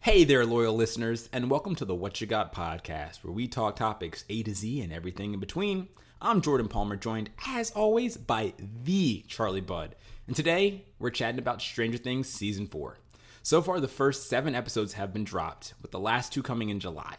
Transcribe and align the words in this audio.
Hey 0.00 0.22
there, 0.22 0.46
loyal 0.46 0.74
listeners, 0.74 1.28
and 1.32 1.50
welcome 1.50 1.74
to 1.74 1.84
the 1.84 1.94
What 1.94 2.20
You 2.20 2.26
Got 2.28 2.54
podcast, 2.54 3.24
where 3.24 3.32
we 3.32 3.48
talk 3.48 3.74
topics 3.74 4.24
A 4.30 4.44
to 4.44 4.54
Z 4.54 4.80
and 4.80 4.92
everything 4.92 5.34
in 5.34 5.40
between. 5.40 5.88
I'm 6.22 6.40
Jordan 6.40 6.68
Palmer, 6.68 6.94
joined 6.94 7.30
as 7.48 7.72
always 7.72 8.16
by 8.16 8.54
the 8.84 9.24
Charlie 9.26 9.60
Budd, 9.60 9.96
and 10.28 10.36
today 10.36 10.84
we're 11.00 11.10
chatting 11.10 11.40
about 11.40 11.60
Stranger 11.60 11.98
Things 11.98 12.28
season 12.28 12.68
four. 12.68 12.98
So 13.42 13.60
far, 13.60 13.80
the 13.80 13.88
first 13.88 14.28
seven 14.28 14.54
episodes 14.54 14.92
have 14.92 15.12
been 15.12 15.24
dropped, 15.24 15.74
with 15.82 15.90
the 15.90 15.98
last 15.98 16.32
two 16.32 16.44
coming 16.44 16.70
in 16.70 16.78
July. 16.78 17.16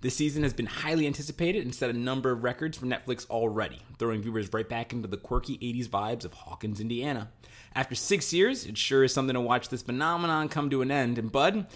This 0.00 0.16
season 0.16 0.44
has 0.44 0.54
been 0.54 0.66
highly 0.66 1.06
anticipated 1.06 1.64
and 1.64 1.74
set 1.74 1.90
a 1.90 1.94
number 1.94 2.30
of 2.30 2.44
records 2.44 2.78
for 2.78 2.86
Netflix 2.86 3.28
already, 3.28 3.80
throwing 3.98 4.22
viewers 4.22 4.50
right 4.52 4.66
back 4.68 4.92
into 4.94 5.08
the 5.08 5.18
quirky 5.18 5.58
80s 5.58 5.88
vibes 5.88 6.24
of 6.24 6.32
Hawkins, 6.32 6.80
Indiana. 6.80 7.28
After 7.74 7.94
six 7.94 8.32
years, 8.32 8.64
it 8.64 8.78
sure 8.78 9.04
is 9.04 9.12
something 9.12 9.34
to 9.34 9.40
watch 9.40 9.68
this 9.68 9.82
phenomenon 9.82 10.48
come 10.48 10.70
to 10.70 10.80
an 10.80 10.90
end. 10.90 11.18
And 11.18 11.30
Bud, 11.30 11.66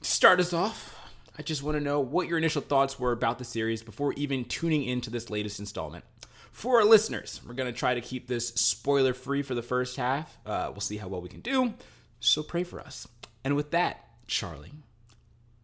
to 0.00 0.10
start 0.10 0.40
us 0.40 0.52
off, 0.52 0.96
I 1.38 1.42
just 1.42 1.62
want 1.62 1.76
to 1.76 1.82
know 1.82 2.00
what 2.00 2.28
your 2.28 2.38
initial 2.38 2.62
thoughts 2.62 2.98
were 2.98 3.12
about 3.12 3.38
the 3.38 3.44
series 3.44 3.82
before 3.82 4.12
even 4.14 4.44
tuning 4.44 4.84
into 4.84 5.10
this 5.10 5.30
latest 5.30 5.60
installment. 5.60 6.04
For 6.52 6.78
our 6.78 6.84
listeners, 6.84 7.40
we're 7.46 7.54
going 7.54 7.72
to 7.72 7.78
try 7.78 7.94
to 7.94 8.00
keep 8.00 8.26
this 8.26 8.48
spoiler 8.48 9.14
free 9.14 9.42
for 9.42 9.54
the 9.54 9.62
first 9.62 9.96
half. 9.96 10.36
Uh, 10.44 10.68
we'll 10.70 10.80
see 10.80 10.96
how 10.96 11.08
well 11.08 11.20
we 11.20 11.28
can 11.28 11.40
do, 11.40 11.74
so 12.20 12.42
pray 12.42 12.64
for 12.64 12.80
us. 12.80 13.06
And 13.44 13.54
with 13.54 13.70
that, 13.70 14.04
Charlie, 14.26 14.72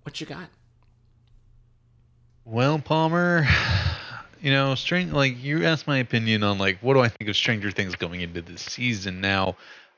what 0.02 0.20
you 0.20 0.26
got? 0.26 0.48
Well, 2.44 2.78
Palmer, 2.78 3.46
you 4.40 4.52
know, 4.52 4.74
strange. 4.74 5.12
Like 5.12 5.42
you 5.42 5.64
asked 5.64 5.86
my 5.86 5.98
opinion 5.98 6.42
on 6.42 6.58
like 6.58 6.78
what 6.80 6.94
do 6.94 7.00
I 7.00 7.08
think 7.08 7.28
of 7.28 7.36
Stranger 7.36 7.70
Things 7.70 7.96
going 7.96 8.20
into 8.20 8.42
this 8.42 8.62
season. 8.62 9.20
Now, 9.20 9.56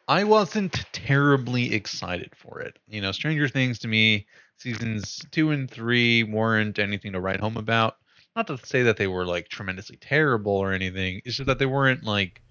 I 0.08 0.24
wasn't 0.24 0.84
terribly 0.92 1.74
excited 1.74 2.32
for 2.36 2.60
it. 2.60 2.78
You 2.88 3.00
know, 3.00 3.12
Stranger 3.12 3.48
Things 3.48 3.78
to 3.80 3.88
me, 3.88 4.26
seasons 4.56 5.20
two 5.32 5.50
and 5.50 5.70
three 5.70 6.22
weren't 6.22 6.78
anything 6.78 7.12
to 7.12 7.20
write 7.20 7.40
home 7.40 7.56
about. 7.56 7.96
Not 8.36 8.46
to 8.48 8.58
say 8.64 8.82
that 8.84 8.98
they 8.98 9.06
were 9.06 9.24
like 9.24 9.48
tremendously 9.48 9.96
terrible 9.96 10.52
or 10.52 10.72
anything. 10.72 11.22
It's 11.24 11.36
just 11.36 11.46
that 11.46 11.58
they 11.58 11.66
weren't 11.66 12.04
like, 12.04 12.42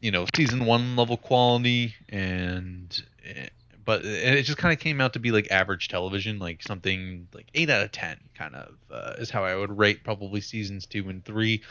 you 0.00 0.10
know, 0.10 0.26
season 0.34 0.66
one 0.66 0.96
level 0.96 1.16
quality 1.16 1.94
and 2.08 3.02
eh, 3.24 3.48
but 3.84 4.04
it 4.04 4.42
just 4.42 4.58
kind 4.58 4.72
of 4.72 4.78
came 4.78 5.00
out 5.00 5.14
to 5.14 5.18
be 5.18 5.32
like 5.32 5.50
average 5.50 5.88
television, 5.88 6.38
like 6.38 6.62
something 6.62 7.26
like 7.34 7.48
eight 7.54 7.70
out 7.70 7.82
of 7.82 7.90
ten, 7.90 8.18
kind 8.34 8.54
of 8.54 8.74
uh, 8.90 9.14
is 9.18 9.30
how 9.30 9.44
I 9.44 9.56
would 9.56 9.76
rate 9.76 10.04
probably 10.04 10.40
seasons 10.40 10.86
two 10.86 11.08
and 11.08 11.24
three. 11.24 11.62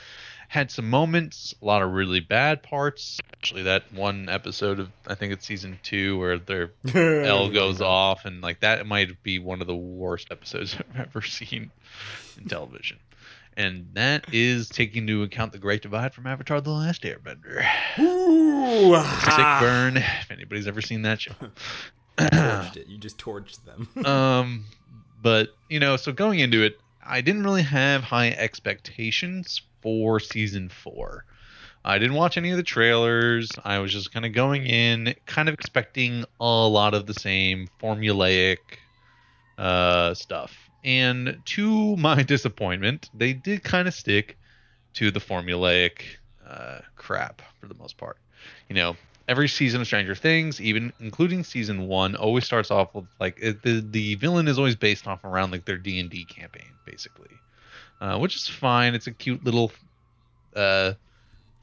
Had 0.50 0.72
some 0.72 0.90
moments, 0.90 1.54
a 1.62 1.66
lot 1.66 1.84
of 1.84 1.92
really 1.94 2.20
bad 2.20 2.64
parts. 2.64 3.20
Actually, 3.36 3.64
that 3.64 3.84
one 3.94 4.28
episode 4.30 4.80
of 4.80 4.90
I 5.08 5.14
think 5.14 5.32
it's 5.32 5.46
season 5.46 5.80
two 5.84 6.18
where 6.18 6.40
their 6.40 6.72
El 6.94 7.50
goes 7.52 7.82
off, 7.82 8.26
and 8.26 8.42
like 8.42 8.60
that 8.62 8.86
might 8.88 9.22
be 9.24 9.38
one 9.40 9.62
of 9.62 9.68
the 9.68 9.76
worst 9.76 10.28
episodes 10.32 10.76
I've 10.96 11.08
ever 11.08 11.22
seen 11.22 11.70
in 12.38 12.48
television. 12.48 12.98
And 13.56 13.90
that 13.94 14.34
is 14.34 14.70
taking 14.70 15.04
into 15.04 15.22
account 15.22 15.52
the 15.52 15.60
Great 15.60 15.84
Divide 15.84 16.14
from 16.16 16.26
Avatar: 16.26 16.62
The 16.62 16.72
Last 16.72 17.04
Airbender. 17.04 17.64
Ooh, 18.00 18.96
Sick 18.96 19.60
burn. 19.60 19.98
If 19.98 20.32
anybody's 20.32 20.68
ever 20.68 20.82
seen 20.82 21.04
that 21.04 21.22
show 21.22 21.34
torched 22.18 22.76
it. 22.76 22.88
You 22.88 22.98
just 22.98 23.20
torched 23.20 23.60
them. 23.66 24.06
um, 24.06 24.66
but 25.22 25.50
you 25.70 25.80
know, 25.80 25.96
so 25.96 26.12
going 26.12 26.40
into 26.40 26.64
it, 26.64 26.80
I 27.06 27.22
didn't 27.22 27.44
really 27.44 27.62
have 27.64 28.04
high 28.04 28.30
expectations 28.32 29.62
for 29.82 30.20
season 30.20 30.70
four. 30.70 31.26
I 31.84 31.98
didn't 31.98 32.16
watch 32.16 32.38
any 32.38 32.52
of 32.52 32.58
the 32.58 32.64
trailers. 32.64 33.50
I 33.64 33.80
was 33.80 33.92
just 33.92 34.14
kind 34.14 34.26
of 34.26 34.34
going 34.34 34.66
in, 34.66 35.16
kind 35.26 35.48
of 35.48 35.54
expecting 35.54 36.26
a 36.40 36.46
lot 36.46 36.94
of 36.94 37.06
the 37.06 37.14
same 37.14 37.68
formulaic 37.82 38.58
uh, 39.58 40.14
stuff. 40.14 40.56
And 40.84 41.42
to 41.46 41.96
my 41.98 42.24
disappointment, 42.24 43.10
they 43.14 43.34
did 43.34 43.64
kind 43.64 43.88
of 43.88 43.94
stick 43.94 44.38
to 44.94 45.12
the 45.12 45.20
formulaic 45.20 46.02
uh, 46.46 46.80
crap 46.96 47.42
for 47.60 47.68
the 47.68 47.76
most 47.76 47.98
part. 47.98 48.18
You 48.68 48.76
know, 48.76 48.98
every 49.28 49.48
season 49.48 49.82
of 49.82 49.88
Stranger 49.88 50.16
Things, 50.16 50.60
even 50.60 50.92
including 51.00 51.44
season 51.44 51.88
one, 51.88 52.16
always 52.16 52.46
starts 52.46 52.72
off 52.72 52.94
with 52.94 53.06
like 53.20 53.38
it, 53.42 53.62
the 53.62 53.82
the 53.82 54.16
villain 54.16 54.48
is 54.48 54.58
always 54.58 54.76
based 54.76 55.08
off 55.08 55.24
around 55.24 55.52
like 55.52 55.66
their 55.66 55.78
D 55.78 56.00
and 56.00 56.10
D 56.10 56.26
campaign, 56.26 56.72
basically, 56.86 57.30
uh, 58.02 58.18
which 58.18 58.36
is 58.36 58.48
fine. 58.48 58.96
It's 58.96 59.08
a 59.08 59.12
cute 59.12 59.44
little 59.44 59.72
uh, 60.56 60.94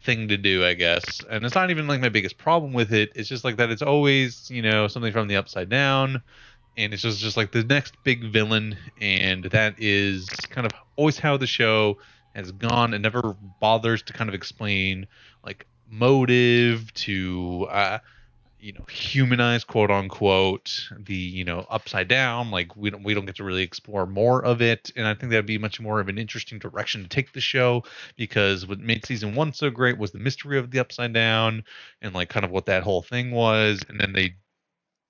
thing 0.03 0.29
to 0.29 0.37
do, 0.37 0.65
I 0.65 0.75
guess, 0.75 1.23
and 1.29 1.45
it's 1.45 1.55
not 1.55 1.71
even 1.71 1.87
like 1.87 2.01
my 2.01 2.09
biggest 2.09 2.39
problem 2.39 2.73
with 2.73 2.93
it. 2.93 3.13
It's 3.15 3.29
just 3.29 3.45
like 3.45 3.57
that 3.57 3.71
it's 3.71 3.83
always 3.83 4.51
you 4.51 4.63
know 4.63 4.89
something 4.89 5.13
from 5.13 5.29
the 5.29 5.37
upside 5.37 5.69
down. 5.69 6.23
And 6.79 6.93
it's 6.93 7.03
just, 7.03 7.21
just 7.21 7.39
like 7.39 7.53
the 7.53 7.65
next 7.65 7.95
big 8.05 8.25
villain, 8.25 8.77
and 9.01 9.45
that 9.45 9.77
is 9.79 10.29
kind 10.51 10.67
of 10.67 10.75
always 10.97 11.19
how 11.19 11.39
the 11.39 11.47
show 11.47 11.97
has 12.35 12.53
gone 12.53 12.93
and 12.93 13.03
never 13.03 13.35
bothers 13.61 14.03
to 14.03 14.13
kind 14.13 14.29
of 14.29 14.35
explain 14.35 15.07
like 15.43 15.67
motive 15.89 16.93
to 16.93 17.67
uh, 17.71 17.99
you 18.61 18.73
know 18.73 18.85
humanize 18.91 19.65
quote 19.65 19.91
unquote 19.91 20.89
the 20.99 21.15
you 21.15 21.45
know 21.45 21.67
upside 21.71 22.09
down 22.09 22.51
like 22.51 22.77
we 22.77 22.91
don't 22.91 23.05
we 23.05 23.15
don't 23.15 23.27
get 23.27 23.37
to 23.37 23.45
really 23.45 23.63
explore 23.63 24.07
more 24.07 24.45
of 24.45 24.63
it 24.63 24.93
and 24.97 25.07
i 25.07 25.15
think 25.15 25.31
that'd 25.31 25.47
be 25.47 25.59
much 25.59 25.81
more 25.81 26.01
of 26.01 26.09
an 26.09 26.19
interesting 26.19 26.59
direction 26.59 27.03
to 27.03 27.09
take 27.09 27.33
the 27.33 27.41
show 27.41 27.85
because 28.17 28.67
what 28.67 28.81
made 28.81 29.05
season 29.07 29.35
one 29.35 29.53
so 29.53 29.71
great 29.71 29.99
was 29.99 30.13
the 30.13 30.19
mystery 30.19 30.59
of 30.59 30.71
the 30.71 30.81
upside 30.81 31.13
down 31.13 31.65
and 32.03 32.15
like 32.15 32.31
kind 32.31 32.45
of 32.45 32.51
what 32.53 32.67
that 32.67 32.83
whole 32.85 33.03
thing 33.03 33.31
was 33.33 33.81
and 33.89 34.01
then 34.01 34.13
they 34.13 34.35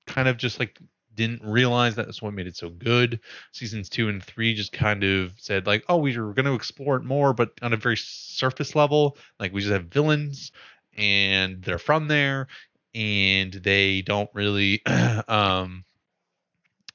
kind 0.06 0.28
of 0.28 0.38
just 0.38 0.60
like 0.60 0.78
didn't 1.16 1.42
realize 1.44 1.96
that's 1.96 2.22
what 2.22 2.34
made 2.34 2.48
it 2.48 2.56
so 2.56 2.70
good. 2.70 3.20
Seasons 3.52 3.88
two 3.90 4.10
and 4.10 4.24
three 4.24 4.54
just 4.54 4.72
kind 4.72 5.04
of 5.04 5.34
said 5.38 5.68
like, 5.68 5.84
oh, 5.88 5.98
we 5.98 6.16
are 6.18 6.34
going 6.34 6.46
to 6.46 6.54
explore 6.54 6.96
it 6.96 7.04
more, 7.04 7.34
but 7.34 7.52
on 7.62 7.74
a 7.74 7.78
very 7.78 7.98
surface 7.98 8.76
level. 8.76 9.18
Like 9.40 9.54
we 9.54 9.62
just 9.62 9.72
have 9.72 9.86
villains, 9.86 10.52
and 10.98 11.62
they're 11.64 11.78
from 11.78 12.08
there, 12.08 12.48
and 12.96 13.52
they 13.52 14.02
don't 14.02 14.30
really, 14.32 14.82
um, 15.28 15.84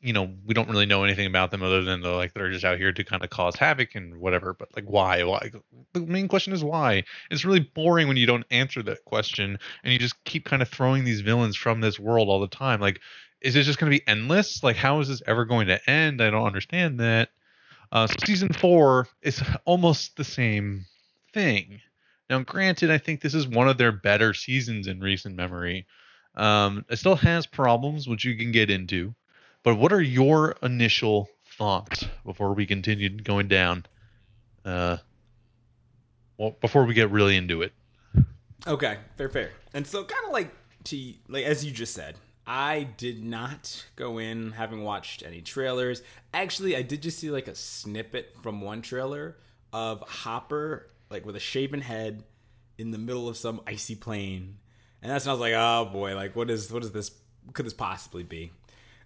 you 0.01 0.13
know, 0.13 0.34
we 0.45 0.53
don't 0.53 0.67
really 0.67 0.88
know 0.88 1.03
anything 1.03 1.28
about 1.28 1.51
them 1.51 1.62
other 1.62 1.84
than 1.84 2.01
they're 2.01 2.12
like 2.12 2.34
they're 2.34 2.51
just 2.51 2.66
out 2.66 2.79
here 2.79 2.91
to 2.91 3.03
kind 3.03 3.23
of 3.23 3.29
cause 3.29 3.56
havoc 3.56 3.94
and 3.94 4.17
whatever. 4.17 4.53
But 4.53 4.75
like, 4.75 4.85
why? 4.85 5.23
Why? 5.23 5.51
The 5.94 6.00
main 6.01 6.28
question 6.28 6.53
is 6.53 6.63
why. 6.63 7.03
It's 7.29 7.45
really 7.45 7.59
boring 7.59 8.07
when 8.07 8.17
you 8.17 8.25
don't 8.25 8.45
answer 8.50 8.81
that 8.84 9.06
question 9.06 9.59
and 9.84 9.94
you 9.94 10.00
just 10.00 10.22
keep 10.23 10.44
kind 10.45 10.61
of 10.61 10.69
throwing 10.69 11.06
these 11.06 11.22
villains 11.22 11.56
from 11.56 11.81
this 11.81 12.00
world 12.00 12.29
all 12.29 12.40
the 12.40 12.47
time. 12.47 12.81
Like 12.81 13.00
is 13.41 13.56
it 13.56 13.63
just 13.63 13.79
going 13.79 13.91
to 13.91 13.97
be 13.97 14.07
endless? 14.07 14.63
Like, 14.63 14.75
how 14.75 15.00
is 15.00 15.07
this 15.07 15.22
ever 15.28 15.45
going 15.45 15.67
to 15.67 15.90
end? 15.90 16.22
I 16.22 16.29
don't 16.29 16.45
understand 16.45 17.00
that. 17.00 17.29
Uh, 17.91 18.07
so 18.07 18.16
season 18.25 18.50
four 18.53 19.07
is 19.22 19.41
almost 19.66 20.16
the 20.16 20.23
same 20.23 20.85
thing. 21.34 21.81
Now, 22.31 22.39
granted, 22.39 22.89
I 22.89 22.97
think 22.97 23.19
this 23.19 23.33
is 23.33 23.45
one 23.45 23.67
of 23.67 23.77
their 23.77 23.91
better 23.91 24.33
seasons 24.33 24.87
in 24.87 25.01
recent 25.01 25.35
memory. 25.35 25.85
Um, 26.35 26.85
it 26.89 26.95
still 26.95 27.17
has 27.17 27.45
problems, 27.45 28.07
which 28.07 28.23
you 28.23 28.37
can 28.37 28.53
get 28.53 28.69
into. 28.69 29.13
But 29.63 29.75
what 29.75 29.91
are 29.91 30.01
your 30.01 30.55
initial 30.63 31.27
thoughts 31.57 32.05
before 32.25 32.53
we 32.53 32.65
continue 32.65 33.09
going 33.09 33.49
down? 33.49 33.85
Uh, 34.63 34.95
well, 36.37 36.55
before 36.61 36.85
we 36.85 36.93
get 36.93 37.11
really 37.11 37.35
into 37.35 37.63
it. 37.63 37.73
Okay, 38.65 38.99
fair, 39.17 39.27
fair. 39.27 39.51
And 39.73 39.85
so, 39.85 40.05
kind 40.05 40.25
of 40.25 40.31
like 40.31 40.53
to 40.85 41.13
like 41.27 41.43
as 41.43 41.65
you 41.65 41.73
just 41.73 41.93
said, 41.93 42.15
I 42.47 42.87
did 42.95 43.21
not 43.21 43.87
go 43.97 44.19
in 44.19 44.51
having 44.51 44.85
watched 44.85 45.21
any 45.21 45.41
trailers. 45.41 46.01
Actually, 46.33 46.77
I 46.77 46.81
did 46.81 47.01
just 47.01 47.19
see 47.19 47.29
like 47.29 47.49
a 47.49 47.55
snippet 47.55 48.37
from 48.41 48.61
one 48.61 48.81
trailer 48.81 49.35
of 49.73 49.99
Hopper 49.99 50.87
like 51.11 51.25
with 51.25 51.35
a 51.35 51.39
shaven 51.39 51.81
head 51.81 52.23
in 52.77 52.91
the 52.91 52.97
middle 52.97 53.27
of 53.27 53.38
some 53.38 53.61
icy 53.67 53.95
plain. 53.95 54.57
And 55.01 55.11
that's 55.11 55.25
when 55.25 55.31
I 55.31 55.33
was 55.33 55.41
like, 55.41 55.53
oh 55.55 55.89
boy, 55.91 56.16
like 56.16 56.35
what 56.35 56.49
is 56.49 56.72
what 56.72 56.83
is 56.83 56.91
this 56.91 57.11
could 57.53 57.66
this 57.66 57.73
possibly 57.73 58.23
be? 58.23 58.51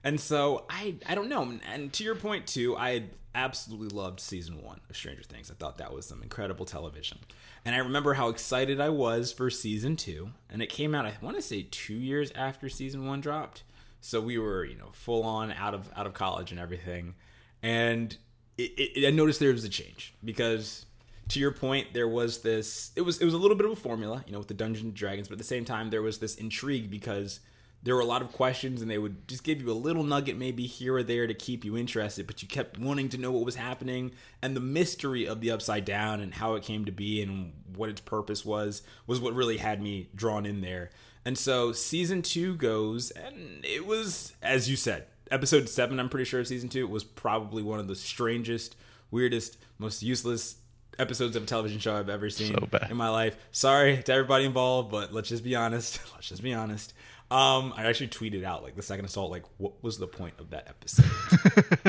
And 0.03 0.19
so 0.19 0.65
I 0.69 0.95
I 1.05 1.15
don't 1.15 1.29
know. 1.29 1.57
And 1.71 1.91
to 1.93 2.03
your 2.03 2.15
point 2.15 2.47
too, 2.47 2.77
I 2.77 3.05
absolutely 3.33 3.89
loved 3.89 4.19
season 4.19 4.63
one 4.63 4.79
of 4.89 4.95
Stranger 4.95 5.23
Things. 5.23 5.51
I 5.51 5.55
thought 5.55 5.77
that 5.79 5.93
was 5.93 6.05
some 6.05 6.23
incredible 6.23 6.65
television. 6.65 7.19
And 7.65 7.75
I 7.75 7.79
remember 7.79 8.13
how 8.13 8.29
excited 8.29 8.79
I 8.79 8.89
was 8.89 9.33
for 9.33 9.49
season 9.49 9.95
two. 9.95 10.29
And 10.49 10.61
it 10.61 10.69
came 10.69 10.95
out, 10.95 11.05
I 11.05 11.13
want 11.21 11.35
to 11.35 11.41
say, 11.41 11.67
two 11.69 11.95
years 11.95 12.31
after 12.35 12.69
season 12.69 13.05
one 13.05 13.19
dropped. 13.21 13.63
So 13.99 14.21
we 14.21 14.37
were, 14.37 14.63
you 14.63 14.77
know, 14.77 14.89
full 14.93 15.23
on 15.23 15.51
out 15.51 15.73
of 15.73 15.89
out 15.95 16.05
of 16.05 16.13
college 16.13 16.51
and 16.51 16.59
everything. 16.59 17.15
And 17.63 18.15
it, 18.57 18.71
it, 18.77 19.07
I 19.07 19.09
noticed 19.09 19.39
there 19.39 19.51
was 19.51 19.63
a 19.63 19.69
change 19.69 20.13
because, 20.23 20.84
to 21.29 21.39
your 21.39 21.51
point, 21.51 21.93
there 21.93 22.07
was 22.07 22.41
this. 22.41 22.91
It 22.95 23.01
was 23.01 23.21
it 23.21 23.25
was 23.25 23.33
a 23.33 23.37
little 23.37 23.57
bit 23.57 23.65
of 23.65 23.71
a 23.71 23.75
formula, 23.75 24.23
you 24.25 24.33
know, 24.33 24.39
with 24.39 24.47
the 24.47 24.53
Dungeons 24.53 24.85
and 24.85 24.93
Dragons, 24.93 25.27
but 25.27 25.33
at 25.33 25.37
the 25.39 25.43
same 25.43 25.65
time, 25.65 25.89
there 25.89 26.01
was 26.01 26.19
this 26.19 26.35
intrigue 26.35 26.89
because 26.89 27.39
there 27.83 27.93
were 27.93 28.01
a 28.01 28.05
lot 28.05 28.23
of 28.23 28.31
questions 28.31 28.81
and 28.81 28.89
they 28.89 28.97
would 28.97 29.27
just 29.27 29.43
give 29.43 29.61
you 29.61 29.69
a 29.69 29.73
little 29.73 30.03
nugget 30.03 30.37
maybe 30.37 30.65
here 30.65 30.95
or 30.95 31.03
there 31.03 31.27
to 31.27 31.35
keep 31.35 31.63
you 31.63 31.77
interested 31.77 32.25
but 32.25 32.41
you 32.41 32.47
kept 32.47 32.79
wanting 32.79 33.09
to 33.09 33.17
know 33.19 33.31
what 33.31 33.45
was 33.45 33.53
happening 33.53 34.11
and 34.41 34.55
the 34.55 34.59
mystery 34.59 35.27
of 35.27 35.39
the 35.39 35.51
upside 35.51 35.85
down 35.85 36.19
and 36.19 36.33
how 36.33 36.55
it 36.55 36.63
came 36.63 36.85
to 36.85 36.91
be 36.91 37.21
and 37.21 37.53
what 37.75 37.87
its 37.87 38.01
purpose 38.01 38.43
was 38.43 38.81
was 39.05 39.19
what 39.19 39.35
really 39.35 39.57
had 39.57 39.83
me 39.83 40.09
drawn 40.15 40.47
in 40.47 40.61
there 40.61 40.89
and 41.25 41.37
so 41.37 41.71
season 41.71 42.23
two 42.23 42.55
goes 42.55 43.11
and 43.11 43.63
it 43.63 43.85
was 43.85 44.33
as 44.41 44.67
you 44.67 44.75
said 44.75 45.05
episode 45.31 45.69
seven, 45.69 45.99
I'm 45.99 46.09
pretty 46.09 46.25
sure 46.25 46.39
of 46.39 46.47
season 46.47 46.69
two, 46.69 46.87
was 46.87 47.03
probably 47.03 47.63
one 47.63 47.79
of 47.79 47.87
the 47.87 47.95
strangest, 47.95 48.75
weirdest, 49.11 49.57
most 49.77 50.03
useless 50.03 50.55
episodes 50.99 51.35
of 51.35 51.43
a 51.43 51.45
television 51.45 51.79
show 51.79 51.95
I've 51.95 52.09
ever 52.09 52.29
seen 52.29 52.53
So 52.53 52.79
in 52.89 52.97
my 52.97 53.09
life. 53.09 53.37
Sorry 53.51 54.01
to 54.03 54.13
everybody 54.13 54.45
involved, 54.45 54.91
but 54.91 55.13
let's 55.13 55.29
just 55.29 55.43
be 55.43 55.55
honest. 55.55 55.99
Let's 56.13 56.29
just 56.29 56.43
be 56.43 56.53
honest. 56.53 56.93
Um, 57.31 57.73
I 57.75 57.85
actually 57.85 58.09
tweeted 58.09 58.43
out 58.43 58.61
like 58.61 58.75
the 58.75 58.83
second 58.83 59.05
assault, 59.05 59.31
like 59.31 59.43
what 59.57 59.83
was 59.83 59.97
the 59.97 60.07
point 60.07 60.35
of 60.37 60.51
that 60.51 60.67
episode? 60.67 61.09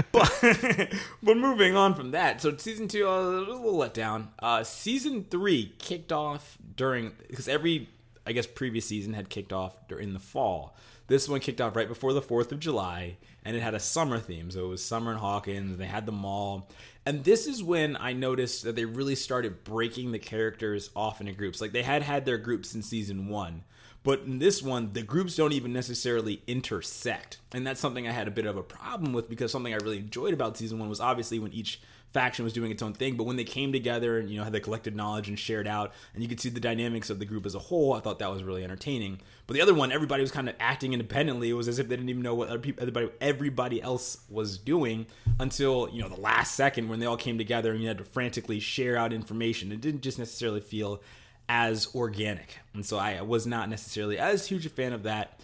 but 0.13 0.95
but 1.23 1.37
moving 1.37 1.77
on 1.77 1.95
from 1.95 2.13
that, 2.13 2.41
so 2.41 2.57
season 2.57 2.89
two 2.89 3.07
uh, 3.07 3.21
was 3.21 3.49
a 3.49 3.53
little 3.53 3.77
let 3.77 3.93
down. 3.93 4.29
Uh, 4.39 4.65
season 4.65 5.27
three 5.29 5.75
kicked 5.79 6.11
off 6.11 6.57
during 6.75 7.13
because 7.29 7.49
every 7.49 7.91
I 8.27 8.33
guess 8.33 8.47
previous 8.47 8.87
season 8.87 9.13
had 9.13 9.29
kicked 9.29 9.53
off 9.53 9.77
during 9.89 10.15
the 10.15 10.19
fall. 10.19 10.75
This 11.07 11.29
one 11.29 11.41
kicked 11.41 11.61
off 11.61 11.77
right 11.77 11.87
before 11.87 12.15
the 12.15 12.23
Fourth 12.23 12.51
of 12.51 12.59
July, 12.59 13.19
and 13.47 13.57
it 13.57 13.61
had 13.61 13.75
a 13.75 13.81
summer 13.81 14.19
theme. 14.19 14.51
So 14.51 14.65
it 14.65 14.69
was 14.69 14.85
summer 14.85 15.13
in 15.13 15.19
Hawkins. 15.19 15.77
They 15.77 15.87
had 15.87 16.05
the 16.05 16.13
mall, 16.13 16.69
and 17.07 17.23
this 17.23 17.47
is 17.47 17.63
when 17.63 17.97
I 17.97 18.13
noticed 18.13 18.65
that 18.65 18.75
they 18.75 18.85
really 18.85 19.15
started 19.15 19.63
breaking 19.63 20.11
the 20.11 20.19
characters 20.19 20.91
off 20.97 21.21
into 21.21 21.33
groups. 21.33 21.61
Like 21.61 21.73
they 21.73 21.85
had 21.85 22.03
had 22.03 22.27
their 22.27 22.39
groups 22.39 22.75
in 22.75 22.83
season 22.83 23.29
one, 23.29 23.63
but 24.03 24.23
in 24.23 24.41
this 24.41 24.63
one, 24.63 24.93
the 24.93 25.03
groups 25.03 25.37
don't 25.37 25.53
even 25.53 25.73
necessarily 25.73 26.43
intersect. 26.49 27.39
And 27.53 27.65
that's 27.65 27.81
something 27.81 28.09
I 28.09 28.13
had 28.13 28.29
a 28.29 28.33
bit 28.33 28.47
of 28.47 28.57
a 28.57 28.63
problem 28.63 29.13
with 29.13 29.29
because 29.29 29.53
something 29.53 29.73
I 29.73 29.79
really 29.79 29.99
enjoyed 29.99 30.35
about 30.35 30.57
season 30.57 30.81
one 30.81 30.89
was 30.89 31.01
obviously 31.01 31.39
when 31.39 31.53
each 31.53 31.81
faction 32.13 32.45
was 32.45 32.53
doing 32.53 32.71
its 32.71 32.83
own 32.83 32.93
thing. 32.93 33.17
But 33.17 33.25
when 33.25 33.37
they 33.37 33.45
came 33.45 33.73
together 33.73 34.19
and, 34.19 34.31
you 34.31 34.39
know, 34.39 34.45
had 34.45 34.53
the 34.53 34.61
collective 34.61 34.95
knowledge 34.95 35.29
and 35.29 35.39
shared 35.39 35.67
out, 35.67 35.93
and 36.15 36.23
you 36.23 36.29
could 36.29 36.41
see 36.41 36.49
the 36.49 36.61
dynamics 36.61 37.11
of 37.11 37.19
the 37.19 37.25
group 37.25 37.47
as 37.47 37.55
a 37.55 37.59
whole, 37.59 37.93
I 37.93 38.01
thought 38.01 38.19
that 38.21 38.31
was 38.31 38.43
really 38.43 38.65
entertaining. 38.65 39.21
But 39.47 39.55
the 39.55 39.61
other 39.61 39.75
one, 39.75 39.93
everybody 39.93 40.23
was 40.23 40.31
kind 40.31 40.49
of 40.49 40.55
acting 40.59 40.93
independently. 40.93 41.51
It 41.51 41.55
was 41.55 41.69
as 41.69 41.79
if 41.79 41.89
they 41.89 41.97
didn't 41.97 42.09
even 42.09 42.23
know 42.23 42.35
what 42.35 42.49
other 42.49 42.59
people, 42.59 42.83
everybody, 42.83 43.11
everybody 43.21 43.83
else 43.83 44.19
was 44.31 44.59
doing 44.59 45.07
until, 45.39 45.89
you 45.93 46.03
know, 46.03 46.09
the 46.09 46.21
last 46.21 46.55
second 46.55 46.89
when 46.89 47.01
they 47.01 47.07
all 47.07 47.17
came 47.17 47.39
together 47.39 47.73
and 47.73 47.83
you 47.83 47.89
had 47.89 47.99
to 47.99 48.05
frantically 48.05 48.61
share 48.61 48.97
out 48.97 49.13
information. 49.13 49.71
It 49.71 49.81
didn't 49.81 50.01
just 50.01 50.19
necessarily 50.19 50.61
feel 50.61 51.03
as 51.49 51.95
organic. 51.95 52.59
And 52.75 52.85
so 52.85 52.99
I 52.99 53.21
was 53.23 53.47
not 53.47 53.69
necessarily 53.69 54.19
as 54.19 54.47
huge 54.47 54.67
a 54.67 54.71
fan 54.71 54.93
of 54.93 55.05
that. 55.05 55.41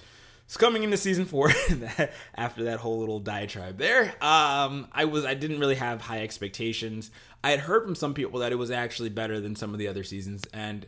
So 0.46 0.60
coming 0.60 0.82
into 0.82 0.96
season 0.96 1.24
four, 1.24 1.50
after 2.34 2.64
that 2.64 2.78
whole 2.78 2.98
little 3.00 3.20
diatribe 3.20 3.78
there, 3.78 4.04
um, 4.22 4.86
I 4.92 5.06
was 5.06 5.24
I 5.24 5.34
didn't 5.34 5.60
really 5.60 5.76
have 5.76 6.02
high 6.02 6.22
expectations. 6.22 7.10
I 7.42 7.50
had 7.50 7.60
heard 7.60 7.84
from 7.84 7.94
some 7.94 8.12
people 8.14 8.40
that 8.40 8.52
it 8.52 8.56
was 8.56 8.70
actually 8.70 9.08
better 9.08 9.40
than 9.40 9.56
some 9.56 9.72
of 9.72 9.78
the 9.78 9.88
other 9.88 10.04
seasons, 10.04 10.44
and 10.52 10.86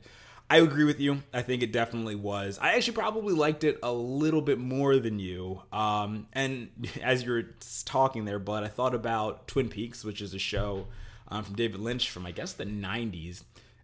I 0.50 0.58
agree 0.58 0.84
with 0.84 1.00
you. 1.00 1.22
I 1.32 1.42
think 1.42 1.62
it 1.62 1.72
definitely 1.72 2.14
was. 2.14 2.58
I 2.60 2.74
actually 2.74 2.94
probably 2.94 3.34
liked 3.34 3.64
it 3.64 3.78
a 3.82 3.92
little 3.92 4.42
bit 4.42 4.58
more 4.58 4.98
than 4.98 5.18
you. 5.18 5.62
Um, 5.72 6.26
and 6.32 6.68
as 7.02 7.22
you 7.24 7.32
were 7.32 7.46
talking 7.84 8.24
there, 8.24 8.38
but 8.38 8.64
I 8.64 8.68
thought 8.68 8.94
about 8.94 9.48
Twin 9.48 9.68
Peaks, 9.68 10.04
which 10.04 10.20
is 10.20 10.34
a 10.34 10.38
show 10.38 10.86
um, 11.28 11.44
from 11.44 11.56
David 11.56 11.80
Lynch 11.80 12.10
from 12.10 12.26
I 12.26 12.32
guess 12.32 12.52
the 12.52 12.66
'90s, 12.66 13.42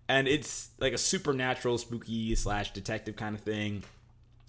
and 0.09 0.29
it's 0.29 0.71
like 0.79 0.93
a 0.93 0.99
supernatural, 0.99 1.79
spooky 1.79 2.35
slash 2.35 2.73
detective 2.73 3.17
kind 3.17 3.35
of 3.35 3.41
thing. 3.41 3.83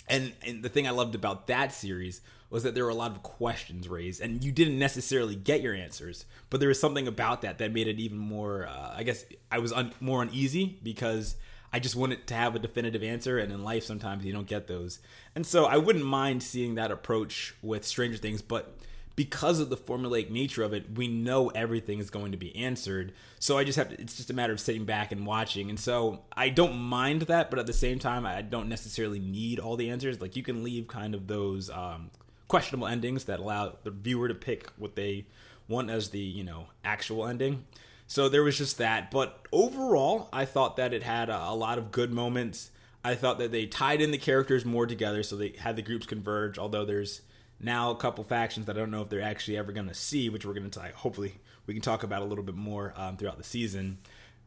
And, 0.08 0.34
and 0.46 0.64
the 0.64 0.70
thing 0.70 0.88
I 0.88 0.92
loved 0.92 1.16
about 1.16 1.48
that 1.48 1.72
series 1.72 2.22
was 2.50 2.64
that 2.64 2.76
there 2.76 2.84
were 2.84 2.90
a 2.90 2.96
lot 2.96 3.12
of 3.12 3.24
questions 3.24 3.88
raised, 3.88 4.22
and 4.22 4.44
you 4.44 4.52
didn't 4.52 4.78
necessarily 4.78 5.36
get 5.36 5.62
your 5.62 5.74
answers, 5.74 6.26
but 6.50 6.60
there 6.60 6.68
was 6.68 6.80
something 6.80 7.08
about 7.08 7.42
that 7.44 7.60
that 7.60 7.72
made 7.72 7.88
it 7.88 7.98
even 7.98 8.18
more. 8.18 8.68
Uh, 8.68 8.94
I 8.98 9.04
guess 9.04 9.24
I 9.50 9.60
was 9.60 9.72
un- 9.72 9.94
more 10.02 10.22
uneasy 10.22 10.78
because 10.84 11.38
I 11.72 11.80
just 11.80 11.96
wanted 11.96 12.28
to 12.28 12.34
have 12.34 12.54
a 12.54 12.60
definitive 12.60 13.04
answer, 13.04 13.38
and 13.38 13.54
in 13.54 13.64
life 13.64 13.86
sometimes 13.86 14.26
you 14.26 14.34
don't 14.34 14.48
get 14.48 14.68
those. 14.68 15.00
And 15.34 15.48
so 15.48 15.66
I 15.66 15.78
wouldn't 15.78 16.04
mind 16.04 16.44
seeing 16.44 16.76
that 16.76 16.92
approach 16.92 17.56
with 17.62 17.86
Stranger 17.86 18.18
Things, 18.18 18.42
but 18.42 18.76
because 19.16 19.60
of 19.60 19.70
the 19.70 19.78
formulaic 19.78 20.30
nature 20.30 20.64
of 20.64 20.74
it, 20.74 20.96
we 20.96 21.08
know 21.08 21.50
everything 21.50 22.00
is 22.00 22.10
going 22.10 22.32
to 22.32 22.38
be 22.38 22.56
answered. 22.56 23.14
So 23.40 23.58
I 23.58 23.64
just 23.64 23.78
have 23.78 23.90
to, 23.90 24.02
it's 24.02 24.18
just 24.18 24.30
a 24.30 24.34
matter 24.34 24.54
of 24.54 24.60
sitting 24.60 24.86
back 24.86 25.12
and 25.12 25.26
watching. 25.26 25.70
And 25.70 25.80
so 25.80 26.22
I 26.36 26.50
don't 26.50 26.78
mind 26.78 27.24
that, 27.24 27.50
but 27.50 27.60
at 27.60 27.68
the 27.68 27.74
same 27.74 28.00
time, 28.00 28.26
I 28.26 28.42
don't 28.42 28.70
necessarily 28.70 29.20
need 29.20 29.60
all 29.60 29.76
the 29.76 29.90
answers. 29.90 30.22
Like 30.22 30.36
you 30.36 30.44
can 30.44 30.64
leave 30.64 30.88
kind 30.88 31.14
of 31.14 31.28
those 31.28 31.70
um, 31.70 32.10
questionable 32.48 32.88
endings 32.88 33.26
that 33.26 33.40
allow 33.40 33.74
the 33.84 33.92
viewer 33.92 34.28
to 34.28 34.36
pick 34.36 34.70
what 34.78 34.96
they 34.96 35.26
want 35.68 35.90
as 35.90 36.10
the, 36.10 36.20
you 36.20 36.44
know, 36.44 36.68
actual 36.84 37.28
ending. 37.28 37.66
So 38.08 38.28
there 38.28 38.44
was 38.44 38.58
just 38.58 38.78
that. 38.78 39.12
But 39.12 39.46
overall, 39.52 40.30
I 40.34 40.46
thought 40.46 40.78
that 40.78 40.94
it 40.94 41.04
had 41.04 41.30
a, 41.30 41.50
a 41.50 41.56
lot 41.56 41.78
of 41.78 41.92
good 41.92 42.12
moments. 42.12 42.72
I 43.04 43.16
thought 43.16 43.40
that 43.40 43.52
they 43.52 43.66
tied 43.66 44.02
in 44.02 44.12
the 44.12 44.18
characters 44.18 44.66
more 44.66 44.86
together 44.86 45.24
so 45.24 45.36
they 45.36 45.54
had 45.58 45.76
the 45.76 45.82
groups 45.82 46.06
converge, 46.06 46.60
although 46.60 46.86
there's 46.86 47.22
now 47.64 47.92
a 47.92 47.96
couple 47.96 48.24
factions 48.24 48.66
that 48.66 48.76
I 48.76 48.80
don't 48.80 48.92
know 48.92 49.02
if 49.02 49.10
they're 49.10 49.22
actually 49.22 49.58
ever 49.58 49.72
going 49.72 49.88
to 49.88 49.94
see, 49.94 50.30
which 50.30 50.46
we're 50.46 50.54
going 50.54 50.70
to. 50.70 50.92
Hopefully, 50.96 51.36
we 51.66 51.74
can 51.74 51.82
talk 51.82 52.04
about 52.04 52.22
a 52.22 52.26
little 52.26 52.44
bit 52.44 52.56
more 52.56 52.94
um, 52.96 53.18
throughout 53.18 53.38
the 53.38 53.44
season 53.44 54.00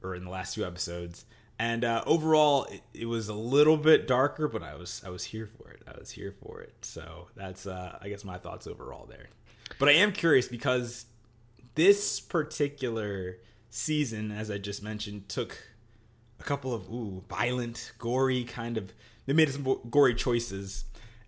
or 0.02 0.14
in 0.14 0.24
the 0.24 0.30
last 0.30 0.54
few 0.54 0.66
episodes. 0.66 1.24
And 1.58 1.84
uh, 1.84 2.02
overall, 2.06 2.64
it, 2.64 2.82
it, 2.92 3.06
was 3.06 3.28
a 3.28 3.34
little 3.34 3.76
bit 3.76 4.08
darker, 4.08 4.48
but 4.48 4.62
I 4.62 4.74
was 4.74 5.02
I 5.06 5.10
was 5.10 5.24
here 5.24 5.46
for 5.46 5.70
it. 5.70 5.82
I 5.86 5.96
was 5.98 6.10
here 6.10 6.34
for 6.42 6.60
it. 6.60 6.74
So 6.82 7.28
that's 7.36 7.66
uh, 7.66 7.98
I 8.00 8.08
guess 8.08 8.24
my 8.24 8.38
thoughts 8.38 8.66
overall 8.66 9.06
there. 9.06 9.28
But 9.78 9.88
I 9.88 9.92
am 9.92 10.12
curious 10.12 10.48
because 10.48 11.06
this 11.76 12.18
particular 12.18 13.38
season, 13.70 14.32
as 14.32 14.50
I 14.50 14.58
just 14.58 14.82
mentioned, 14.82 15.28
took 15.28 15.56
a 16.40 16.42
couple 16.42 16.74
of 16.74 16.90
ooh 16.90 17.22
violent, 17.28 17.92
gory 17.98 18.44
kind 18.44 18.76
of. 18.76 18.92
They 19.26 19.32
made 19.32 19.48
some 19.48 19.78
gory 19.88 20.14
choices 20.14 20.84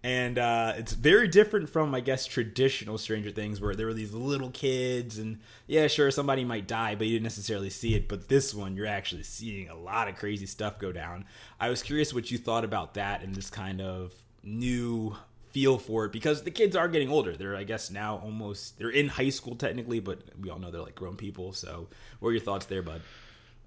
and 0.06 0.38
uh, 0.38 0.72
it's 0.76 0.92
very 0.92 1.26
different 1.26 1.68
from 1.68 1.92
i 1.92 2.00
guess 2.00 2.26
traditional 2.26 2.96
stranger 2.96 3.30
things 3.30 3.60
where 3.60 3.74
there 3.74 3.86
were 3.86 3.94
these 3.94 4.12
little 4.14 4.50
kids 4.50 5.18
and 5.18 5.40
yeah 5.66 5.88
sure 5.88 6.10
somebody 6.12 6.44
might 6.44 6.68
die 6.68 6.94
but 6.94 7.06
you 7.06 7.14
didn't 7.14 7.24
necessarily 7.24 7.70
see 7.70 7.94
it. 7.94 8.08
But 8.08 8.28
this 8.28 8.54
one 8.54 8.76
you're 8.76 8.86
actually 8.86 9.22
seeing 9.22 9.68
a 9.68 9.76
lot 9.76 10.08
of 10.08 10.16
crazy 10.16 10.46
stuff 10.46 10.78
go 10.78 10.92
down. 10.92 11.24
I 11.60 11.68
was 11.68 11.82
curious 11.82 12.14
what 12.14 12.30
you 12.30 12.38
thought 12.38 12.64
about 12.64 12.94
that 12.94 13.22
and 13.22 13.34
this 13.34 13.50
kind 13.50 13.80
of 13.80 14.14
new 14.42 15.16
feel 15.50 15.78
for 15.78 16.04
it 16.04 16.12
because 16.12 16.42
the 16.42 16.50
kids 16.50 16.76
are 16.76 16.88
getting 16.88 17.10
older. 17.10 17.36
They're 17.36 17.56
i 17.56 17.64
guess 17.64 17.90
now 17.90 18.20
almost 18.22 18.78
they're 18.78 18.90
in 18.90 19.08
high 19.08 19.30
school 19.30 19.56
technically 19.56 20.00
but 20.00 20.20
we 20.40 20.50
all 20.50 20.58
know 20.58 20.70
they're 20.70 20.82
like 20.82 20.94
grown 20.94 21.16
people. 21.16 21.52
So 21.52 21.88
what 22.20 22.30
are 22.30 22.32
your 22.32 22.40
thoughts 22.40 22.66
there 22.66 22.82
bud 22.82 23.02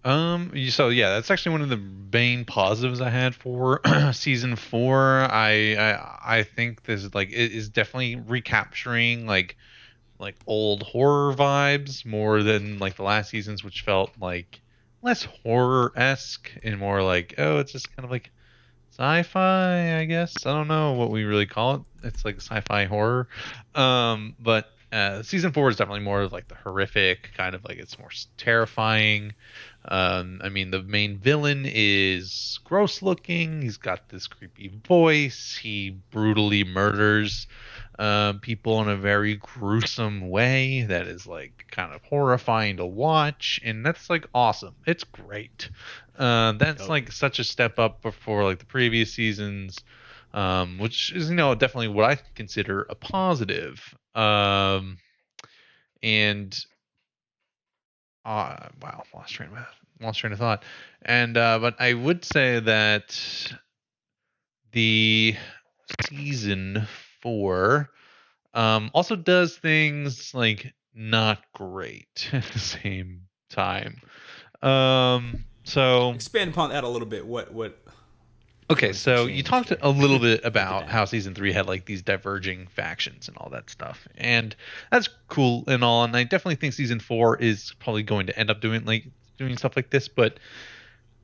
um. 0.03 0.51
So 0.69 0.89
yeah, 0.89 1.09
that's 1.09 1.31
actually 1.31 1.53
one 1.53 1.61
of 1.61 1.69
the 1.69 1.77
main 1.77 2.45
positives 2.45 3.01
I 3.01 3.09
had 3.09 3.35
for 3.35 3.81
season 4.13 4.55
four. 4.55 5.21
I 5.21 5.75
I 5.75 6.37
I 6.39 6.43
think 6.43 6.83
this 6.83 7.03
is 7.03 7.13
like 7.13 7.29
it 7.29 7.51
is 7.51 7.69
definitely 7.69 8.15
recapturing 8.15 9.25
like 9.25 9.57
like 10.19 10.35
old 10.47 10.83
horror 10.83 11.33
vibes 11.33 12.05
more 12.05 12.44
than 12.44 12.79
like 12.79 12.95
the 12.95 13.03
last 13.03 13.29
seasons, 13.29 13.63
which 13.63 13.81
felt 13.81 14.11
like 14.19 14.61
less 15.01 15.23
horror 15.23 15.91
esque 15.95 16.51
and 16.63 16.77
more 16.77 17.01
like 17.01 17.35
oh, 17.37 17.59
it's 17.59 17.71
just 17.71 17.95
kind 17.95 18.06
of 18.06 18.11
like 18.11 18.31
sci-fi. 18.91 19.99
I 19.99 20.06
guess 20.06 20.45
I 20.45 20.51
don't 20.51 20.68
know 20.68 20.94
what 20.94 21.09
we 21.09 21.23
really 21.23 21.45
call 21.45 21.75
it. 21.75 21.81
It's 22.03 22.25
like 22.25 22.37
sci-fi 22.37 22.85
horror. 22.85 23.27
Um. 23.75 24.35
But 24.39 24.71
uh, 24.91 25.21
season 25.23 25.51
four 25.51 25.69
is 25.69 25.75
definitely 25.75 26.03
more 26.03 26.21
of 26.21 26.31
like 26.31 26.47
the 26.47 26.55
horrific 26.55 27.31
kind 27.35 27.53
of 27.53 27.63
like 27.63 27.77
it's 27.77 27.99
more 27.99 28.09
terrifying. 28.37 29.33
Um, 29.85 30.41
I 30.43 30.49
mean, 30.49 30.71
the 30.71 30.81
main 30.81 31.17
villain 31.17 31.65
is 31.65 32.59
gross 32.63 33.01
looking. 33.01 33.61
He's 33.61 33.77
got 33.77 34.09
this 34.09 34.27
creepy 34.27 34.71
voice. 34.87 35.57
He 35.61 35.91
brutally 36.11 36.63
murders 36.63 37.47
uh, 37.99 38.33
people 38.41 38.81
in 38.81 38.87
a 38.87 38.95
very 38.95 39.35
gruesome 39.35 40.29
way 40.29 40.83
that 40.83 41.05
is 41.05 41.27
like 41.27 41.65
kind 41.69 41.93
of 41.93 42.01
horrifying 42.03 42.77
to 42.77 42.85
watch, 42.85 43.59
and 43.63 43.85
that's 43.85 44.09
like 44.09 44.25
awesome. 44.33 44.75
It's 44.87 45.03
great. 45.03 45.69
Uh, 46.17 46.53
that's 46.53 46.83
oh. 46.83 46.87
like 46.87 47.11
such 47.11 47.39
a 47.39 47.43
step 47.43 47.77
up 47.77 48.01
before 48.01 48.45
like 48.45 48.59
the 48.59 48.65
previous 48.65 49.13
seasons, 49.13 49.79
um, 50.33 50.77
which 50.79 51.11
is 51.11 51.29
you 51.29 51.35
know 51.35 51.53
definitely 51.55 51.89
what 51.89 52.05
I 52.05 52.17
consider 52.35 52.87
a 52.89 52.95
positive. 52.95 53.95
Um, 54.16 54.97
and 56.01 56.57
uh, 58.25 58.68
wow, 58.81 59.04
lost 59.13 59.33
train 59.33 59.49
of 59.49 59.66
lost 60.01 60.19
train 60.19 60.33
of 60.33 60.39
thought. 60.39 60.63
And 61.01 61.37
uh, 61.37 61.59
but 61.59 61.75
I 61.80 61.94
would 61.94 62.25
say 62.25 62.59
that 62.59 63.18
the 64.71 65.35
season 66.07 66.87
four 67.21 67.89
um, 68.54 68.92
also 68.94 69.16
does 69.16 69.57
things 69.57 70.33
like 70.33 70.73
not 70.94 71.44
great 71.54 72.30
at 72.33 72.44
the 72.44 72.59
same 72.59 73.21
time. 73.49 74.01
Um, 74.61 75.45
so 75.63 76.11
expand 76.11 76.51
upon 76.51 76.71
that 76.71 76.83
a 76.83 76.87
little 76.87 77.07
bit. 77.07 77.25
What 77.25 77.54
what 77.54 77.78
Okay, 78.71 78.94
so 78.94 79.26
you 79.26 79.42
talked 79.42 79.73
a 79.81 79.90
little 79.90 80.19
bit 80.19 80.42
about 80.44 80.88
how 80.88 81.06
season 81.06 81.33
three 81.33 81.52
had 81.52 81.66
like 81.66 81.85
these 81.85 82.04
diverging 82.04 82.68
factions 82.68 83.28
and 83.28 83.35
all 83.38 83.49
that 83.49 83.69
stuff, 83.69 84.07
and 84.16 84.56
that's 84.92 85.09
cool 85.28 85.64
and 85.68 85.83
all. 85.83 86.04
And 86.04 86.16
I 86.16 86.23
definitely 86.23 86.56
think 86.56 86.73
season 86.73 86.99
four 86.99 87.35
is 87.38 87.73
probably 87.80 88.04
going 88.04 88.28
to 88.28 88.38
end 88.38 88.52
up 88.52 88.61
doing 88.61 88.85
like 88.85 89.06
doing 89.38 89.57
stuff 89.57 89.76
like 89.76 89.90
this, 89.90 90.07
but 90.07 90.40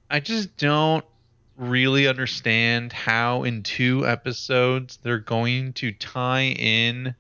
I 0.10 0.20
just 0.20 0.58
don't 0.58 1.06
really 1.58 2.08
understand 2.08 2.92
how 2.92 3.44
in 3.44 3.64
two 3.64 4.06
episodes 4.08 4.98
they're 5.04 5.20
going 5.20 5.72
to 5.74 5.92
tie 5.92 6.48
in 6.58 7.16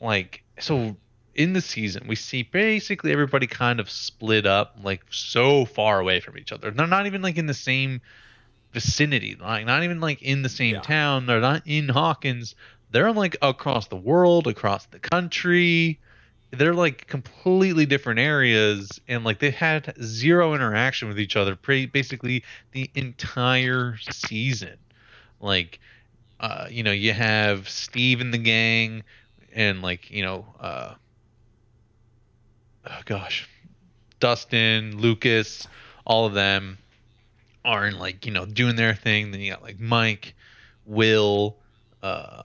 like 0.00 0.44
so 0.60 0.96
in 1.34 1.52
the 1.52 1.60
season 1.60 2.06
we 2.06 2.14
see 2.14 2.44
basically 2.44 3.10
everybody 3.10 3.46
kind 3.46 3.80
of 3.80 3.90
split 3.90 4.46
up 4.46 4.76
like 4.84 5.02
so 5.10 5.64
far 5.64 5.98
away 5.98 6.20
from 6.20 6.36
each 6.36 6.52
other. 6.52 6.70
They're 6.70 6.86
not 6.86 7.06
even 7.06 7.22
like 7.22 7.38
in 7.38 7.46
the 7.46 7.54
same 7.54 8.00
vicinity, 8.72 9.36
like 9.38 9.66
not 9.66 9.84
even 9.84 10.00
like 10.00 10.22
in 10.22 10.42
the 10.42 10.48
same 10.48 10.76
Yeah. 10.76 10.80
town. 10.80 11.26
They're 11.26 11.40
not 11.40 11.62
in 11.66 11.88
Hawkins. 11.88 12.54
They're 12.90 13.12
like 13.12 13.36
across 13.42 13.88
the 13.88 13.96
world, 13.96 14.46
across 14.46 14.86
the 14.86 14.98
country. 14.98 15.98
They're 16.50 16.74
like 16.74 17.06
completely 17.06 17.86
different 17.86 18.20
areas, 18.20 19.00
and 19.08 19.24
like 19.24 19.38
they 19.38 19.50
had 19.50 19.94
zero 20.02 20.54
interaction 20.54 21.08
with 21.08 21.18
each 21.18 21.36
other, 21.36 21.56
pretty 21.56 21.86
basically 21.86 22.44
the 22.72 22.90
entire 22.94 23.96
season. 24.10 24.76
Like, 25.40 25.80
uh, 26.40 26.66
you 26.70 26.82
know, 26.82 26.92
you 26.92 27.12
have 27.14 27.68
Steve 27.70 28.20
and 28.20 28.34
the 28.34 28.38
gang, 28.38 29.02
and 29.54 29.80
like 29.80 30.10
you 30.10 30.22
know, 30.22 30.44
uh, 30.60 30.94
oh 32.86 33.00
gosh, 33.06 33.48
Dustin, 34.20 34.98
Lucas, 34.98 35.66
all 36.04 36.26
of 36.26 36.34
them 36.34 36.76
are 37.64 37.86
in 37.86 37.98
like 37.98 38.26
you 38.26 38.32
know 38.32 38.46
doing 38.46 38.76
their 38.76 38.94
thing. 38.94 39.30
Then 39.30 39.40
you 39.40 39.52
got 39.52 39.62
like 39.62 39.80
Mike, 39.80 40.34
Will, 40.86 41.56
uh, 42.02 42.42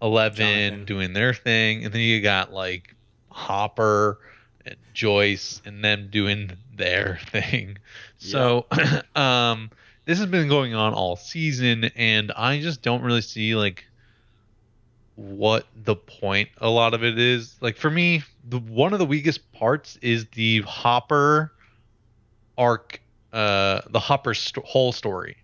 Eleven 0.00 0.36
Jonathan. 0.36 0.84
doing 0.84 1.12
their 1.12 1.34
thing, 1.34 1.84
and 1.84 1.92
then 1.92 2.00
you 2.00 2.20
got 2.20 2.52
like 2.52 2.94
Hopper 3.30 4.18
and 4.64 4.76
Joyce 4.94 5.60
and 5.64 5.84
them 5.84 6.08
doing 6.10 6.52
their 6.74 7.18
thing. 7.26 7.78
So, 8.18 8.66
um, 9.14 9.70
this 10.04 10.18
has 10.18 10.28
been 10.28 10.48
going 10.48 10.74
on 10.74 10.94
all 10.94 11.16
season, 11.16 11.84
and 11.96 12.32
I 12.32 12.60
just 12.60 12.82
don't 12.82 13.02
really 13.02 13.20
see 13.22 13.54
like 13.54 13.84
what 15.16 15.66
the 15.74 15.96
point 15.96 16.50
a 16.58 16.68
lot 16.68 16.94
of 16.94 17.02
it 17.02 17.18
is. 17.18 17.56
Like 17.60 17.76
for 17.76 17.90
me, 17.90 18.22
the 18.48 18.58
one 18.58 18.92
of 18.92 18.98
the 18.98 19.06
weakest 19.06 19.52
parts 19.52 19.98
is 20.02 20.26
the 20.34 20.60
Hopper 20.62 21.52
arc, 22.56 23.00
uh, 23.32 23.82
the 23.90 23.98
Hopper 24.00 24.34
st- 24.34 24.64
whole 24.64 24.92
story. 24.92 25.36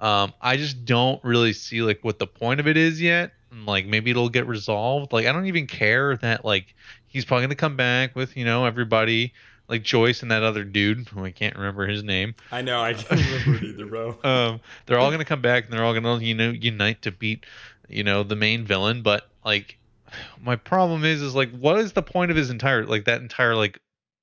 Um, 0.00 0.32
I 0.40 0.56
just 0.56 0.84
don't 0.84 1.22
really 1.22 1.52
see 1.52 1.82
like 1.82 2.00
what 2.02 2.18
the 2.18 2.26
point 2.26 2.60
of 2.60 2.66
it 2.66 2.76
is 2.76 3.00
yet. 3.00 3.32
And, 3.50 3.66
Like 3.66 3.86
maybe 3.86 4.10
it'll 4.10 4.28
get 4.28 4.46
resolved. 4.46 5.12
Like 5.12 5.26
I 5.26 5.32
don't 5.32 5.46
even 5.46 5.66
care 5.66 6.16
that 6.16 6.44
like 6.44 6.74
he's 7.06 7.24
probably 7.24 7.44
gonna 7.44 7.54
come 7.54 7.76
back 7.76 8.16
with 8.16 8.36
you 8.36 8.44
know 8.44 8.64
everybody 8.64 9.32
like 9.68 9.82
Joyce 9.84 10.22
and 10.22 10.30
that 10.30 10.42
other 10.42 10.64
dude 10.64 11.08
who 11.08 11.24
I 11.24 11.30
can't 11.30 11.54
remember 11.56 11.86
his 11.86 12.02
name. 12.02 12.34
I 12.50 12.62
know. 12.62 12.80
I 12.82 12.94
can't 12.94 13.20
remember 13.20 13.64
either, 13.64 13.86
bro. 13.86 14.18
Um, 14.24 14.60
they're 14.86 14.98
all 14.98 15.10
gonna 15.10 15.24
come 15.24 15.40
back 15.42 15.64
and 15.64 15.72
they're 15.72 15.84
all 15.84 15.94
gonna 15.94 16.18
you 16.18 16.34
know 16.34 16.50
unite 16.50 17.02
to 17.02 17.12
beat 17.12 17.46
you 17.88 18.02
know 18.02 18.24
the 18.24 18.36
main 18.36 18.64
villain. 18.64 19.02
But 19.02 19.28
like 19.44 19.78
my 20.42 20.56
problem 20.56 21.04
is 21.04 21.22
is 21.22 21.34
like 21.36 21.50
what 21.56 21.78
is 21.78 21.92
the 21.92 22.02
point 22.02 22.30
of 22.32 22.36
his 22.36 22.50
entire 22.50 22.84
like 22.84 23.04
that 23.04 23.20
entire 23.20 23.54
like 23.54 23.78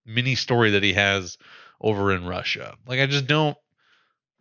mini 0.05 0.35
story 0.35 0.71
that 0.71 0.83
he 0.83 0.93
has 0.93 1.37
over 1.81 2.11
in 2.13 2.25
Russia? 2.25 2.75
Like 2.87 2.99
I 2.99 3.05
just 3.05 3.27
don't 3.27 3.57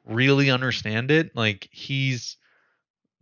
really 0.04 0.50
understand 0.50 1.11
it. 1.11 1.35
Like 1.35 1.68
he's 1.71 2.37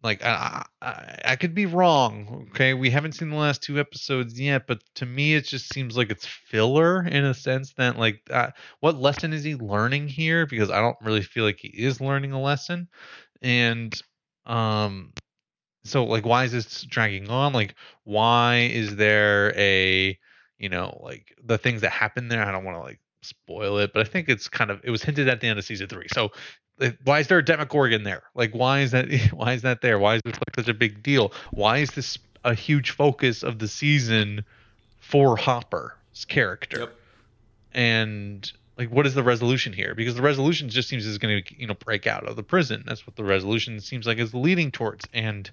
like 0.02 0.24
I, 0.24 0.64
I 0.80 1.18
I 1.24 1.36
could 1.36 1.54
be 1.54 1.66
wrong. 1.66 2.46
Okay, 2.50 2.74
we 2.74 2.90
haven't 2.90 3.12
seen 3.12 3.30
the 3.30 3.36
last 3.36 3.62
two 3.62 3.80
episodes 3.80 4.38
yet, 4.38 4.66
but 4.66 4.82
to 4.96 5.06
me 5.06 5.34
it 5.34 5.44
just 5.44 5.72
seems 5.72 5.96
like 5.96 6.10
it's 6.10 6.26
filler 6.26 7.04
in 7.04 7.24
a 7.24 7.34
sense 7.34 7.72
that 7.74 7.98
like 7.98 8.22
uh, 8.30 8.50
what 8.80 9.00
lesson 9.00 9.32
is 9.32 9.42
he 9.42 9.56
learning 9.56 10.08
here? 10.08 10.46
Because 10.46 10.70
I 10.70 10.80
don't 10.80 10.96
really 11.02 11.22
feel 11.22 11.44
like 11.44 11.58
he 11.58 11.68
is 11.68 12.00
learning 12.00 12.32
a 12.32 12.40
lesson, 12.40 12.88
and 13.42 14.00
um, 14.46 15.12
so 15.84 16.04
like 16.04 16.24
why 16.24 16.44
is 16.44 16.52
this 16.52 16.82
dragging 16.82 17.28
on? 17.28 17.52
Like 17.52 17.74
why 18.04 18.70
is 18.72 18.96
there 18.96 19.52
a 19.56 20.18
you 20.58 20.68
know 20.68 21.00
like 21.02 21.34
the 21.42 21.58
things 21.58 21.80
that 21.80 21.90
happen 21.90 22.28
there? 22.28 22.44
I 22.44 22.52
don't 22.52 22.64
want 22.64 22.76
to 22.76 22.82
like 22.82 23.00
spoil 23.26 23.78
it, 23.78 23.92
but 23.92 24.00
I 24.00 24.08
think 24.08 24.28
it's 24.28 24.48
kind 24.48 24.70
of 24.70 24.80
it 24.84 24.90
was 24.90 25.02
hinted 25.02 25.28
at 25.28 25.40
the 25.40 25.48
end 25.48 25.58
of 25.58 25.64
season 25.64 25.88
three. 25.88 26.06
So 26.12 26.32
why 27.04 27.20
is 27.20 27.28
there 27.28 27.38
a 27.38 27.44
Demogorgon 27.44 28.02
there? 28.02 28.22
Like, 28.34 28.54
why 28.54 28.80
is 28.80 28.90
that? 28.90 29.10
Why 29.32 29.54
is 29.54 29.62
that 29.62 29.80
there? 29.80 29.98
Why 29.98 30.16
is 30.16 30.22
this 30.24 30.34
like 30.34 30.56
such 30.56 30.68
a 30.68 30.74
big 30.74 31.02
deal? 31.02 31.32
Why 31.52 31.78
is 31.78 31.90
this 31.92 32.18
a 32.44 32.54
huge 32.54 32.90
focus 32.90 33.42
of 33.42 33.58
the 33.58 33.68
season 33.68 34.44
for 35.00 35.36
Hopper's 35.36 36.24
character? 36.28 36.80
Yep. 36.80 36.96
And 37.72 38.52
like, 38.76 38.90
what 38.90 39.06
is 39.06 39.14
the 39.14 39.22
resolution 39.22 39.72
here? 39.72 39.94
Because 39.94 40.14
the 40.14 40.22
resolution 40.22 40.68
just 40.68 40.88
seems 40.88 41.06
is 41.06 41.18
going 41.18 41.42
to 41.42 41.58
you 41.58 41.66
know 41.66 41.74
break 41.74 42.06
out 42.06 42.26
of 42.26 42.36
the 42.36 42.42
prison. 42.42 42.84
That's 42.86 43.06
what 43.06 43.16
the 43.16 43.24
resolution 43.24 43.80
seems 43.80 44.06
like 44.06 44.18
is 44.18 44.34
leading 44.34 44.70
towards. 44.70 45.06
And 45.14 45.50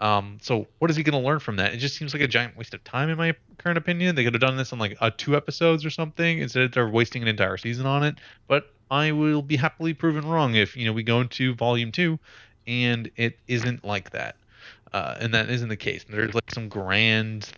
um, 0.00 0.38
so 0.40 0.66
what 0.78 0.90
is 0.90 0.96
he 0.96 1.02
going 1.02 1.20
to 1.20 1.26
learn 1.26 1.40
from 1.40 1.56
that? 1.56 1.74
It 1.74 1.76
just 1.76 1.96
seems 1.96 2.14
like 2.14 2.22
a 2.22 2.28
giant 2.28 2.56
waste 2.56 2.72
of 2.72 2.82
time, 2.84 3.10
in 3.10 3.18
my 3.18 3.34
current 3.58 3.76
opinion. 3.76 4.14
They 4.14 4.24
could 4.24 4.34
have 4.34 4.40
done 4.40 4.56
this 4.56 4.72
in 4.72 4.78
like 4.78 4.96
uh, 5.00 5.10
two 5.16 5.36
episodes 5.36 5.84
or 5.84 5.90
something 5.90 6.38
instead 6.38 6.62
of 6.62 6.72
they're 6.72 6.88
wasting 6.88 7.22
an 7.22 7.28
entire 7.28 7.58
season 7.58 7.86
on 7.86 8.02
it. 8.02 8.16
But 8.48 8.72
I 8.90 9.12
will 9.12 9.42
be 9.42 9.56
happily 9.56 9.92
proven 9.92 10.26
wrong 10.26 10.54
if 10.54 10.76
you 10.76 10.86
know 10.86 10.92
we 10.92 11.02
go 11.02 11.20
into 11.20 11.54
volume 11.54 11.92
two 11.92 12.18
and 12.66 13.10
it 13.16 13.38
isn't 13.46 13.84
like 13.84 14.10
that, 14.10 14.36
uh, 14.92 15.16
and 15.20 15.34
that 15.34 15.50
isn't 15.50 15.68
the 15.68 15.76
case. 15.76 16.04
There's 16.08 16.34
like 16.34 16.50
some 16.50 16.68
grand 16.68 17.50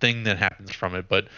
thing 0.00 0.24
that 0.24 0.38
happens 0.38 0.72
from 0.72 0.94
it, 0.94 1.08
but 1.08 1.28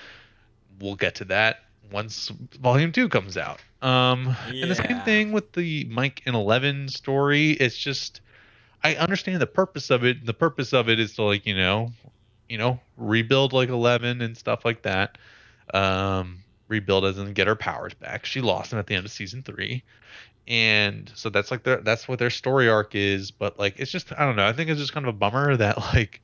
we'll 0.81 0.97
get 0.97 1.17
to 1.17 1.25
that 1.27 1.65
once 1.91 2.29
volume 2.61 2.93
two 2.93 3.09
comes 3.09 3.37
out. 3.37 3.61
Um, 3.83 4.37
and 4.49 4.71
the 4.71 4.77
same 4.77 5.01
thing 5.01 5.33
with 5.33 5.53
the 5.53 5.85
Mike 5.85 6.23
and 6.27 6.35
Eleven 6.35 6.89
story. 6.89 7.51
It's 7.53 7.77
just 7.77 8.21
I 8.85 8.97
understand 8.97 9.41
the 9.41 9.47
purpose 9.47 9.91
of 9.91 10.05
it. 10.05 10.25
The 10.25 10.35
purpose 10.35 10.75
of 10.75 10.91
it 10.91 11.01
is 11.01 11.15
to 11.15 11.23
like 11.23 11.47
you 11.47 11.57
know, 11.57 11.91
you 12.49 12.59
know, 12.59 12.79
rebuild 12.99 13.53
like 13.55 13.71
Eleven 13.71 14.21
and 14.21 14.37
stuff 14.37 14.65
like 14.65 14.83
that. 14.83 15.17
Um, 15.73 16.45
rebuild 16.69 17.07
as 17.07 17.19
in 17.19 17.33
get 17.33 17.47
her 17.47 17.57
powers 17.57 17.95
back. 17.95 18.27
She 18.27 18.43
lost 18.43 18.71
them 18.71 18.79
at 18.79 18.87
the 18.87 18.95
end 18.95 19.07
of 19.07 19.11
season 19.11 19.43
three, 19.43 19.83
and 20.47 21.11
so 21.15 21.31
that's 21.31 21.51
like 21.51 21.63
their 21.63 21.79
that's 21.79 22.07
what 22.07 22.19
their 22.19 22.31
story 22.31 22.69
arc 22.69 22.95
is. 22.95 23.31
But 23.31 23.59
like 23.59 23.81
it's 23.81 23.91
just 23.91 24.13
I 24.13 24.27
don't 24.27 24.37
know. 24.37 24.47
I 24.47 24.53
think 24.53 24.69
it's 24.69 24.81
just 24.81 24.93
kind 24.93 25.07
of 25.07 25.15
a 25.15 25.19
bummer 25.19 25.57
that 25.57 25.79
like 25.79 26.21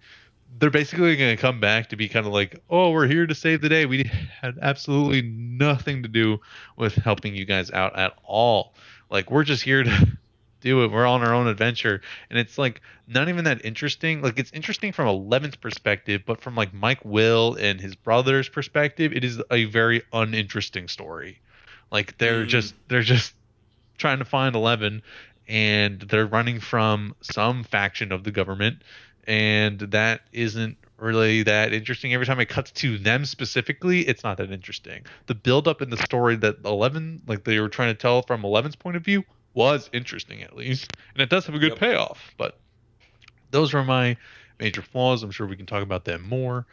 they're 0.59 0.71
basically 0.71 1.17
going 1.17 1.35
to 1.35 1.41
come 1.41 1.61
back 1.61 1.89
to 1.89 1.97
be 1.97 2.09
kind 2.09 2.27
of 2.27 2.33
like, 2.33 2.61
oh, 2.69 2.91
we're 2.91 3.07
here 3.07 3.27
to 3.27 3.35
save 3.35 3.63
the 3.63 3.69
day. 3.69 3.87
We 3.87 4.11
had 4.43 4.59
absolutely 4.61 5.23
nothing 5.23 6.03
to 6.03 6.09
do 6.09 6.41
with 6.77 6.95
helping 6.97 7.35
you 7.35 7.45
guys 7.45 7.71
out 7.71 7.97
at 7.97 8.15
all. 8.25 8.75
Like 9.11 9.31
we're 9.31 9.45
just 9.45 9.63
here 9.63 9.83
to 9.85 10.19
do 10.61 10.85
it. 10.85 10.91
We're 10.91 11.07
on 11.07 11.23
our 11.23 11.35
own 11.35 11.47
adventure, 11.47 12.01
and 12.29 12.39
it's 12.39 12.59
like 12.59 12.81
not 13.07 13.29
even 13.29 13.45
that 13.45 13.65
interesting. 13.65 14.23
Like 14.23 14.39
it's 14.39 14.53
interesting 14.53 14.93
from 14.93 15.09
Eleven's 15.09 15.57
perspective, 15.57 16.23
but 16.27 16.41
from 16.41 16.55
like 16.55 16.73
Mike 16.73 17.05
Will 17.05 17.55
and 17.55 17.81
his 17.81 17.95
brother's 17.95 18.49
perspective, 18.49 19.13
it 19.13 19.25
is 19.25 19.41
a 19.51 19.65
very 19.65 20.03
uninteresting 20.13 20.89
story. 20.89 21.41
Like 21.91 22.19
they're 22.19 22.45
Mm. 22.45 22.49
just 22.49 22.75
they're 22.89 23.03
just 23.03 23.35
trying 23.99 24.19
to 24.19 24.25
find 24.25 24.55
Eleven, 24.55 25.03
and 25.49 26.01
they're 26.01 26.27
running 26.27 26.61
from 26.61 27.15
some 27.21 27.65
faction 27.65 28.13
of 28.13 28.25
the 28.25 28.31
government, 28.31 28.83
and 29.27 29.79
that 29.81 30.21
isn't 30.33 30.77
really 30.99 31.43
that 31.45 31.73
interesting. 31.73 32.13
Every 32.13 32.27
time 32.27 32.39
it 32.41 32.49
cuts 32.51 32.71
to 32.73 32.99
them 32.99 33.25
specifically, 33.25 34.01
it's 34.07 34.23
not 34.23 34.37
that 34.37 34.53
interesting. 34.53 35.05
The 35.27 35.35
build 35.35 35.67
up 35.67 35.81
in 35.83 35.89
the 35.91 35.97
story 35.97 36.37
that 36.37 36.57
Eleven, 36.65 37.23
like 37.27 37.45
they 37.45 37.59
were 37.59 37.69
trying 37.71 37.89
to 37.95 37.99
tell 37.99 38.23
from 38.23 38.45
Eleven's 38.45 38.77
point 38.77 38.97
of 38.97 39.05
view, 39.05 39.25
was 39.55 39.91
interesting 39.93 40.43
at 40.43 40.57
least, 40.57 40.93
and 41.15 41.23
it 41.23 41.29
does 41.29 41.47
have 41.47 41.55
a 41.55 41.59
good 41.59 41.71
Yep. 41.73 41.79
payoff. 41.79 42.35
But 42.37 42.59
those 43.51 43.75
are 43.75 43.85
my 43.85 44.17
major 44.59 44.83
flaws. 44.83 45.23
I'm 45.23 45.31
sure 45.31 45.47
we 45.47 45.57
can 45.57 45.67
talk 45.67 45.83
about 45.83 46.05
them 46.05 46.29
more, 46.29 46.67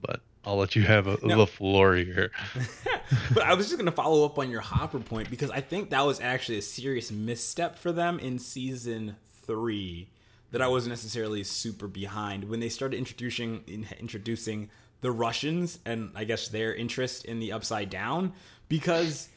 but 0.00 0.20
I'll 0.44 0.56
let 0.56 0.74
you 0.74 0.82
have 0.82 1.06
a, 1.06 1.18
No. 1.22 1.36
the 1.38 1.46
floor 1.46 1.94
here. 1.96 2.30
but 3.34 3.42
I 3.44 3.54
was 3.54 3.66
just 3.66 3.78
gonna 3.78 3.92
follow 3.92 4.24
up 4.24 4.38
on 4.38 4.50
your 4.50 4.60
Hopper 4.60 4.98
point 4.98 5.28
because 5.30 5.50
I 5.50 5.60
think 5.60 5.90
that 5.90 6.04
was 6.06 6.20
actually 6.20 6.58
a 6.58 6.62
serious 6.62 7.10
misstep 7.10 7.78
for 7.78 7.92
them 7.92 8.18
in 8.18 8.38
season 8.38 9.16
three 9.44 10.08
that 10.52 10.60
I 10.62 10.68
wasn't 10.68 10.90
necessarily 10.90 11.44
super 11.44 11.88
behind 11.88 12.44
when 12.48 12.60
they 12.60 12.68
started 12.68 12.96
introducing 12.96 13.62
in, 13.66 13.86
introducing 14.00 14.70
the 15.00 15.10
Russians 15.10 15.78
and 15.84 16.10
I 16.14 16.24
guess 16.24 16.48
their 16.48 16.74
interest 16.74 17.24
in 17.24 17.40
the 17.40 17.52
Upside 17.52 17.90
Down 17.90 18.32
because 18.68 19.28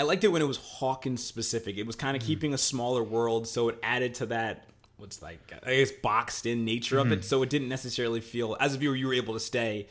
I 0.00 0.02
liked 0.04 0.24
it 0.24 0.28
when 0.28 0.40
it 0.40 0.48
was 0.48 0.56
Hawkins 0.56 1.22
specific. 1.22 1.76
It 1.76 1.86
was 1.86 1.94
kind 1.94 2.16
of 2.16 2.22
mm. 2.22 2.26
keeping 2.26 2.54
a 2.54 2.58
smaller 2.58 3.02
world, 3.02 3.46
so 3.46 3.68
it 3.68 3.78
added 3.82 4.14
to 4.14 4.26
that 4.26 4.64
what's 4.96 5.20
like 5.20 5.52
I 5.62 5.76
guess 5.76 5.92
boxed 5.92 6.46
in 6.46 6.64
nature 6.64 6.98
of 6.98 7.12
it. 7.12 7.16
Mm-hmm. 7.16 7.22
So 7.22 7.42
it 7.42 7.50
didn't 7.50 7.68
necessarily 7.68 8.22
feel 8.22 8.56
as 8.60 8.74
a 8.74 8.78
viewer 8.78 8.96
you 8.96 9.08
were 9.08 9.14
able 9.14 9.34
to 9.34 9.40
stay 9.40 9.88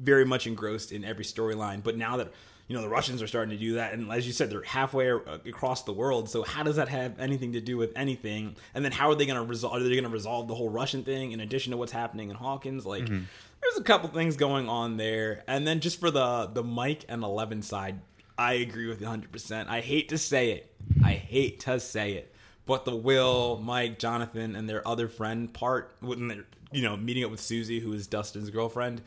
very 0.00 0.24
much 0.24 0.48
engrossed 0.48 0.90
in 0.90 1.04
every 1.04 1.24
storyline. 1.24 1.80
But 1.80 1.96
now 1.96 2.16
that 2.16 2.32
you 2.66 2.74
know 2.74 2.82
the 2.82 2.88
Russians 2.88 3.22
are 3.22 3.28
starting 3.28 3.50
to 3.50 3.56
do 3.56 3.74
that, 3.74 3.92
and 3.92 4.10
as 4.10 4.26
you 4.26 4.32
said, 4.32 4.50
they're 4.50 4.64
halfway 4.64 5.12
uh, 5.12 5.38
across 5.46 5.84
the 5.84 5.92
world. 5.92 6.28
So 6.28 6.42
how 6.42 6.64
does 6.64 6.74
that 6.74 6.88
have 6.88 7.20
anything 7.20 7.52
to 7.52 7.60
do 7.60 7.76
with 7.76 7.92
anything? 7.94 8.56
And 8.74 8.84
then 8.84 8.90
how 8.90 9.10
are 9.10 9.14
they 9.14 9.26
going 9.26 9.38
to 9.38 9.46
resolve? 9.46 9.76
Are 9.76 9.80
they 9.80 9.90
going 9.90 10.02
to 10.02 10.10
resolve 10.10 10.48
the 10.48 10.56
whole 10.56 10.70
Russian 10.70 11.04
thing 11.04 11.30
in 11.30 11.38
addition 11.38 11.70
to 11.70 11.76
what's 11.76 11.92
happening 11.92 12.30
in 12.30 12.36
Hawkins? 12.36 12.84
Like, 12.84 13.04
mm-hmm. 13.04 13.26
there's 13.62 13.78
a 13.78 13.84
couple 13.84 14.08
things 14.08 14.36
going 14.36 14.68
on 14.68 14.96
there. 14.96 15.44
And 15.46 15.68
then 15.68 15.78
just 15.78 16.00
for 16.00 16.10
the 16.10 16.50
the 16.52 16.64
Mike 16.64 17.04
and 17.08 17.22
Eleven 17.22 17.62
side, 17.62 18.00
I 18.42 18.54
agree 18.54 18.88
with 18.88 19.00
you 19.00 19.06
100. 19.06 19.30
percent 19.30 19.68
I 19.68 19.80
hate 19.80 20.08
to 20.08 20.18
say 20.18 20.50
it. 20.50 20.74
I 21.04 21.12
hate 21.12 21.60
to 21.60 21.78
say 21.78 22.14
it. 22.14 22.34
But 22.66 22.84
the 22.84 22.96
Will, 22.96 23.60
Mike, 23.62 23.98
Jonathan, 23.98 24.56
and 24.56 24.68
their 24.68 24.86
other 24.86 25.08
friend 25.08 25.52
part, 25.52 25.94
when 26.00 26.28
they're 26.28 26.44
you 26.72 26.82
know 26.82 26.96
meeting 26.96 27.24
up 27.24 27.30
with 27.30 27.40
Suzie, 27.40 27.80
who 27.80 27.92
is 27.92 28.06
Dustin's 28.06 28.50
girlfriend, 28.50 29.02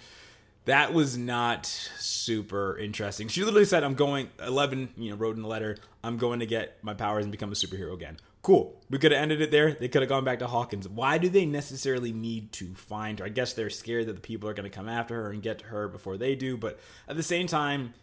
that 0.65 0.93
was 0.93 1.17
not 1.17 1.65
super 1.65 2.77
interesting. 2.77 3.27
She 3.27 3.43
literally 3.43 3.65
said, 3.65 3.83
"I'm 3.83 3.95
going." 3.95 4.29
Eleven, 4.45 4.89
you 4.95 5.09
know, 5.09 5.17
wrote 5.17 5.35
in 5.35 5.41
the 5.41 5.47
letter, 5.49 5.77
"I'm 6.03 6.17
going 6.17 6.39
to 6.39 6.45
get 6.45 6.81
my 6.81 6.93
powers 6.93 7.25
and 7.25 7.31
become 7.31 7.51
a 7.51 7.55
superhero 7.55 7.93
again." 7.93 8.17
Cool. 8.41 8.79
We 8.91 8.99
could 8.99 9.11
have 9.11 9.21
ended 9.21 9.41
it 9.41 9.49
there. 9.49 9.73
They 9.73 9.87
could 9.87 10.03
have 10.03 10.09
gone 10.09 10.23
back 10.23 10.39
to 10.39 10.47
Hawkins. 10.47 10.87
Why 10.87 11.17
do 11.17 11.29
they 11.29 11.45
necessarily 11.47 12.13
need 12.13 12.51
to 12.53 12.75
find 12.75 13.17
her? 13.17 13.25
I 13.25 13.29
guess 13.29 13.53
they're 13.53 13.71
scared 13.71 14.05
that 14.05 14.13
the 14.13 14.21
people 14.21 14.47
are 14.47 14.53
going 14.53 14.69
to 14.69 14.75
come 14.75 14.87
after 14.87 15.15
her 15.23 15.31
and 15.31 15.41
get 15.41 15.59
to 15.59 15.65
her 15.65 15.87
before 15.87 16.15
they 16.15 16.35
do. 16.35 16.55
But 16.55 16.79
at 17.07 17.15
the 17.15 17.23
same 17.23 17.47
time, 17.47 17.95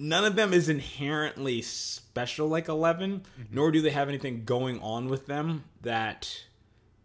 none 0.00 0.24
of 0.24 0.34
them 0.34 0.52
is 0.52 0.68
inherently 0.68 1.60
special 1.60 2.48
like 2.48 2.68
11, 2.68 3.20
mm-hmm. 3.20 3.42
nor 3.54 3.70
do 3.70 3.82
they 3.82 3.90
have 3.90 4.08
anything 4.08 4.44
going 4.44 4.80
on 4.80 5.08
with 5.08 5.26
them 5.26 5.64
that 5.82 6.44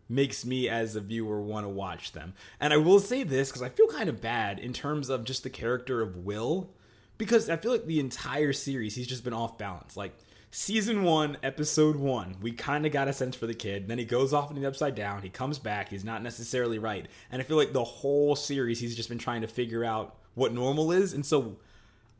makes 0.07 0.45
me 0.45 0.69
as 0.69 0.95
a 0.95 1.01
viewer 1.01 1.41
want 1.41 1.65
to 1.65 1.69
watch 1.69 2.13
them. 2.13 2.33
And 2.59 2.71
I 2.71 2.77
will 2.77 2.99
say 2.99 3.23
this 3.23 3.49
because 3.49 3.61
I 3.61 3.69
feel 3.69 3.87
kind 3.87 4.07
of 4.07 4.21
bad 4.21 4.59
in 4.59 4.71
terms 4.71 5.09
of 5.09 5.25
just 5.25 5.43
the 5.43 5.49
character 5.49 6.01
of 6.01 6.15
Will 6.15 6.69
because 7.17 7.49
I 7.49 7.57
feel 7.57 7.71
like 7.71 7.85
the 7.85 7.99
entire 7.99 8.53
series 8.53 8.95
he's 8.95 9.07
just 9.07 9.23
been 9.23 9.33
off 9.33 9.57
balance. 9.57 9.97
Like 9.97 10.15
season 10.51 11.03
1, 11.03 11.37
episode 11.43 11.95
1, 11.97 12.37
we 12.41 12.51
kind 12.51 12.85
of 12.85 12.91
got 12.91 13.07
a 13.07 13.13
sense 13.13 13.35
for 13.35 13.47
the 13.47 13.53
kid. 13.53 13.87
Then 13.87 13.97
he 13.97 14.05
goes 14.05 14.31
off 14.31 14.51
in 14.51 14.61
the 14.61 14.67
upside 14.67 14.95
down, 14.95 15.21
he 15.21 15.29
comes 15.29 15.59
back, 15.59 15.89
he's 15.89 16.05
not 16.05 16.23
necessarily 16.23 16.79
right. 16.79 17.07
And 17.31 17.41
I 17.41 17.45
feel 17.45 17.57
like 17.57 17.73
the 17.73 17.83
whole 17.83 18.35
series 18.35 18.79
he's 18.79 18.95
just 18.95 19.09
been 19.09 19.17
trying 19.17 19.41
to 19.41 19.47
figure 19.47 19.83
out 19.83 20.15
what 20.35 20.53
normal 20.53 20.91
is. 20.91 21.13
And 21.13 21.25
so 21.25 21.57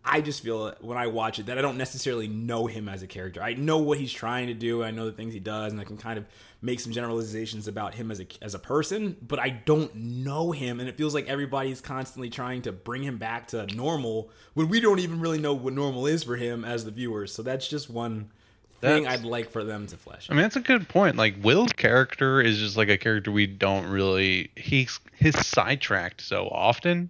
I 0.06 0.22
just 0.22 0.44
feel 0.44 0.74
when 0.82 0.98
I 0.98 1.08
watch 1.08 1.40
it 1.40 1.48
that 1.48 1.58
I 1.58 1.62
don't 1.62 1.78
necessarily 1.78 2.28
know 2.28 2.68
him 2.68 2.88
as 2.88 3.02
a 3.02 3.08
character. 3.08 3.42
I 3.42 3.54
know 3.54 3.80
what 3.80 3.98
he's 3.98 4.14
trying 4.14 4.48
to 4.48 4.54
do. 4.54 4.84
I 4.84 4.92
know 4.92 5.06
the 5.06 5.12
things 5.12 5.34
he 5.34 5.40
does, 5.40 5.72
and 5.72 5.82
I 5.82 5.84
can 5.84 5.98
kind 5.98 6.20
of 6.20 6.26
make 6.62 6.80
some 6.80 6.92
generalizations 6.92 7.68
about 7.68 7.96
him 7.96 8.12
as 8.12 8.20
a 8.20 8.28
as 8.42 8.54
a 8.54 8.60
person. 8.60 9.18
But 9.22 9.40
I 9.40 9.50
don't 9.50 9.94
know 9.96 10.52
him, 10.52 10.80
and 10.80 10.88
it 10.88 10.96
feels 10.96 11.14
like 11.16 11.28
everybody's 11.28 11.82
constantly 11.82 12.30
trying 12.30 12.62
to 12.64 12.72
bring 12.72 13.04
him 13.04 13.18
back 13.18 13.48
to 13.50 13.66
normal 13.76 14.30
when 14.54 14.70
we 14.70 14.80
don't 14.80 15.00
even 15.00 15.20
really 15.20 15.40
know 15.40 15.54
what 15.54 15.74
normal 15.74 16.06
is 16.06 16.24
for 16.24 16.36
him 16.36 16.64
as 16.64 16.86
the 16.86 16.92
viewers. 16.92 17.34
So 17.34 17.42
that's 17.42 17.68
just 17.68 17.90
one 17.90 18.30
thing 18.82 19.04
that's, 19.04 19.20
I'd 19.20 19.26
like 19.26 19.50
for 19.50 19.64
them 19.64 19.88
to 19.88 19.98
flesh. 19.98 20.30
Out. 20.30 20.34
I 20.34 20.36
mean, 20.36 20.44
that's 20.44 20.56
a 20.56 20.62
good 20.62 20.88
point. 20.88 21.16
Like 21.16 21.36
Will's 21.42 21.74
character 21.74 22.42
is 22.42 22.60
just 22.60 22.78
like 22.78 22.90
a 22.90 22.98
character 22.98 23.32
we 23.32 23.48
don't 23.48 23.88
really 23.88 24.52
he's 24.56 25.00
he's 25.18 25.38
sidetracked 25.46 26.22
so 26.22 26.48
often 26.50 27.10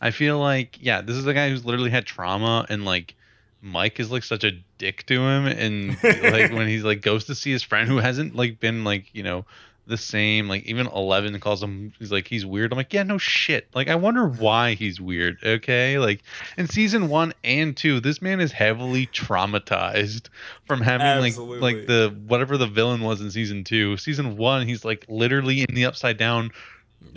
I 0.00 0.10
feel 0.10 0.38
like 0.38 0.78
yeah, 0.80 1.00
this 1.00 1.16
is 1.16 1.26
a 1.26 1.34
guy 1.34 1.48
who's 1.48 1.64
literally 1.64 1.90
had 1.90 2.06
trauma 2.06 2.66
and 2.68 2.84
like 2.84 3.14
Mike 3.62 3.98
is 3.98 4.10
like 4.10 4.22
such 4.22 4.44
a 4.44 4.52
dick 4.78 5.04
to 5.06 5.14
him 5.14 5.46
and 5.46 5.90
like 6.02 6.52
when 6.52 6.68
he's 6.68 6.84
like 6.84 7.02
goes 7.02 7.24
to 7.24 7.34
see 7.34 7.50
his 7.50 7.62
friend 7.62 7.88
who 7.88 7.96
hasn't 7.98 8.36
like 8.36 8.60
been 8.60 8.84
like, 8.84 9.14
you 9.14 9.22
know, 9.22 9.44
the 9.88 9.96
same 9.96 10.48
like 10.48 10.64
even 10.64 10.88
11 10.88 11.38
calls 11.38 11.62
him 11.62 11.92
he's 11.98 12.10
like 12.10 12.26
he's 12.26 12.44
weird. 12.44 12.72
I'm 12.72 12.76
like 12.76 12.92
yeah 12.92 13.04
no 13.04 13.18
shit. 13.18 13.68
Like 13.74 13.88
i 13.88 13.94
wonder 13.94 14.28
why 14.28 14.74
he's 14.74 15.00
weird 15.00 15.38
okay? 15.44 15.98
Like 15.98 16.22
in 16.58 16.68
season 16.68 17.08
one 17.08 17.32
and 17.44 17.76
two 17.76 18.00
this 18.00 18.20
man 18.20 18.40
is 18.40 18.52
heavily 18.52 19.06
traumatized 19.06 20.28
from 20.66 20.80
having 20.80 21.06
Absolutely. 21.06 21.60
like 21.60 21.76
like 21.76 21.86
the 21.86 22.16
whatever 22.26 22.56
the 22.56 22.66
villain 22.66 23.00
was 23.00 23.20
in 23.20 23.30
season 23.30 23.64
two. 23.64 23.96
Season 23.96 24.36
one 24.36 24.66
he's 24.66 24.84
like 24.84 25.06
literally 25.08 25.60
in 25.60 25.74
the 25.74 25.86
upside 25.86 26.16
down 26.18 26.50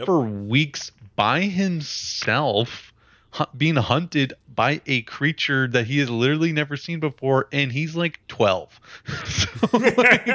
for 0.06 0.22
weeks 0.22 0.92
by 1.20 1.42
himself 1.42 2.94
being 3.58 3.76
hunted 3.76 4.34
by 4.56 4.80
a 4.88 5.02
creature 5.02 5.68
that 5.68 5.86
he 5.86 6.00
has 6.00 6.10
literally 6.10 6.54
never 6.54 6.78
seen 6.78 7.02
before 7.02 7.50
and 7.52 7.74
he's 7.74 7.94
like 7.94 8.26
12 8.30 8.80
so 9.26 9.50
like, 9.98 10.26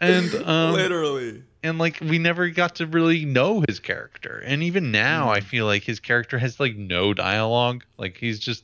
and 0.00 0.32
um, 0.46 0.74
literally. 0.74 1.42
and 1.64 1.80
like 1.80 1.98
we 2.00 2.20
never 2.20 2.48
got 2.50 2.76
to 2.76 2.86
really 2.86 3.24
know 3.24 3.64
his 3.66 3.80
character. 3.80 4.40
And 4.46 4.62
even 4.62 4.92
now 4.92 5.26
mm. 5.26 5.36
i 5.36 5.40
feel 5.40 5.66
like 5.66 5.82
his 5.82 5.98
character 5.98 6.38
has 6.38 6.60
like 6.60 6.76
no 6.76 7.12
dialogue. 7.12 7.82
Like 7.98 8.16
he's 8.16 8.38
just 8.38 8.62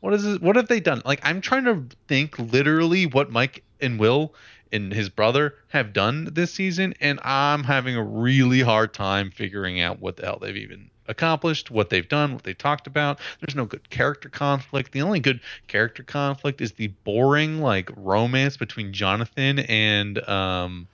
what 0.00 0.14
is 0.14 0.26
it 0.26 0.42
what 0.42 0.56
have 0.56 0.66
they 0.66 0.80
done? 0.80 1.00
Like 1.04 1.20
i'm 1.22 1.40
trying 1.40 1.64
to 1.66 1.84
think 2.08 2.36
literally 2.40 3.06
what 3.06 3.30
mike 3.30 3.62
and 3.80 4.00
will 4.00 4.34
and 4.72 4.92
his 4.92 5.08
brother 5.08 5.54
have 5.68 5.92
done 5.92 6.28
this 6.32 6.52
season, 6.52 6.94
and 7.00 7.20
I'm 7.22 7.64
having 7.64 7.96
a 7.96 8.02
really 8.02 8.60
hard 8.60 8.92
time 8.92 9.30
figuring 9.30 9.80
out 9.80 10.00
what 10.00 10.16
the 10.16 10.26
hell 10.26 10.38
they've 10.40 10.56
even 10.56 10.90
accomplished, 11.08 11.70
what 11.70 11.90
they've 11.90 12.08
done, 12.08 12.34
what 12.34 12.42
they 12.42 12.54
talked 12.54 12.86
about. 12.86 13.20
There's 13.40 13.54
no 13.54 13.64
good 13.64 13.88
character 13.90 14.28
conflict. 14.28 14.92
The 14.92 15.02
only 15.02 15.20
good 15.20 15.40
character 15.68 16.02
conflict 16.02 16.60
is 16.60 16.72
the 16.72 16.88
boring 17.04 17.60
like 17.60 17.90
romance 17.96 18.56
between 18.56 18.92
Jonathan 18.92 19.60
and 19.60 20.18
um 20.28 20.88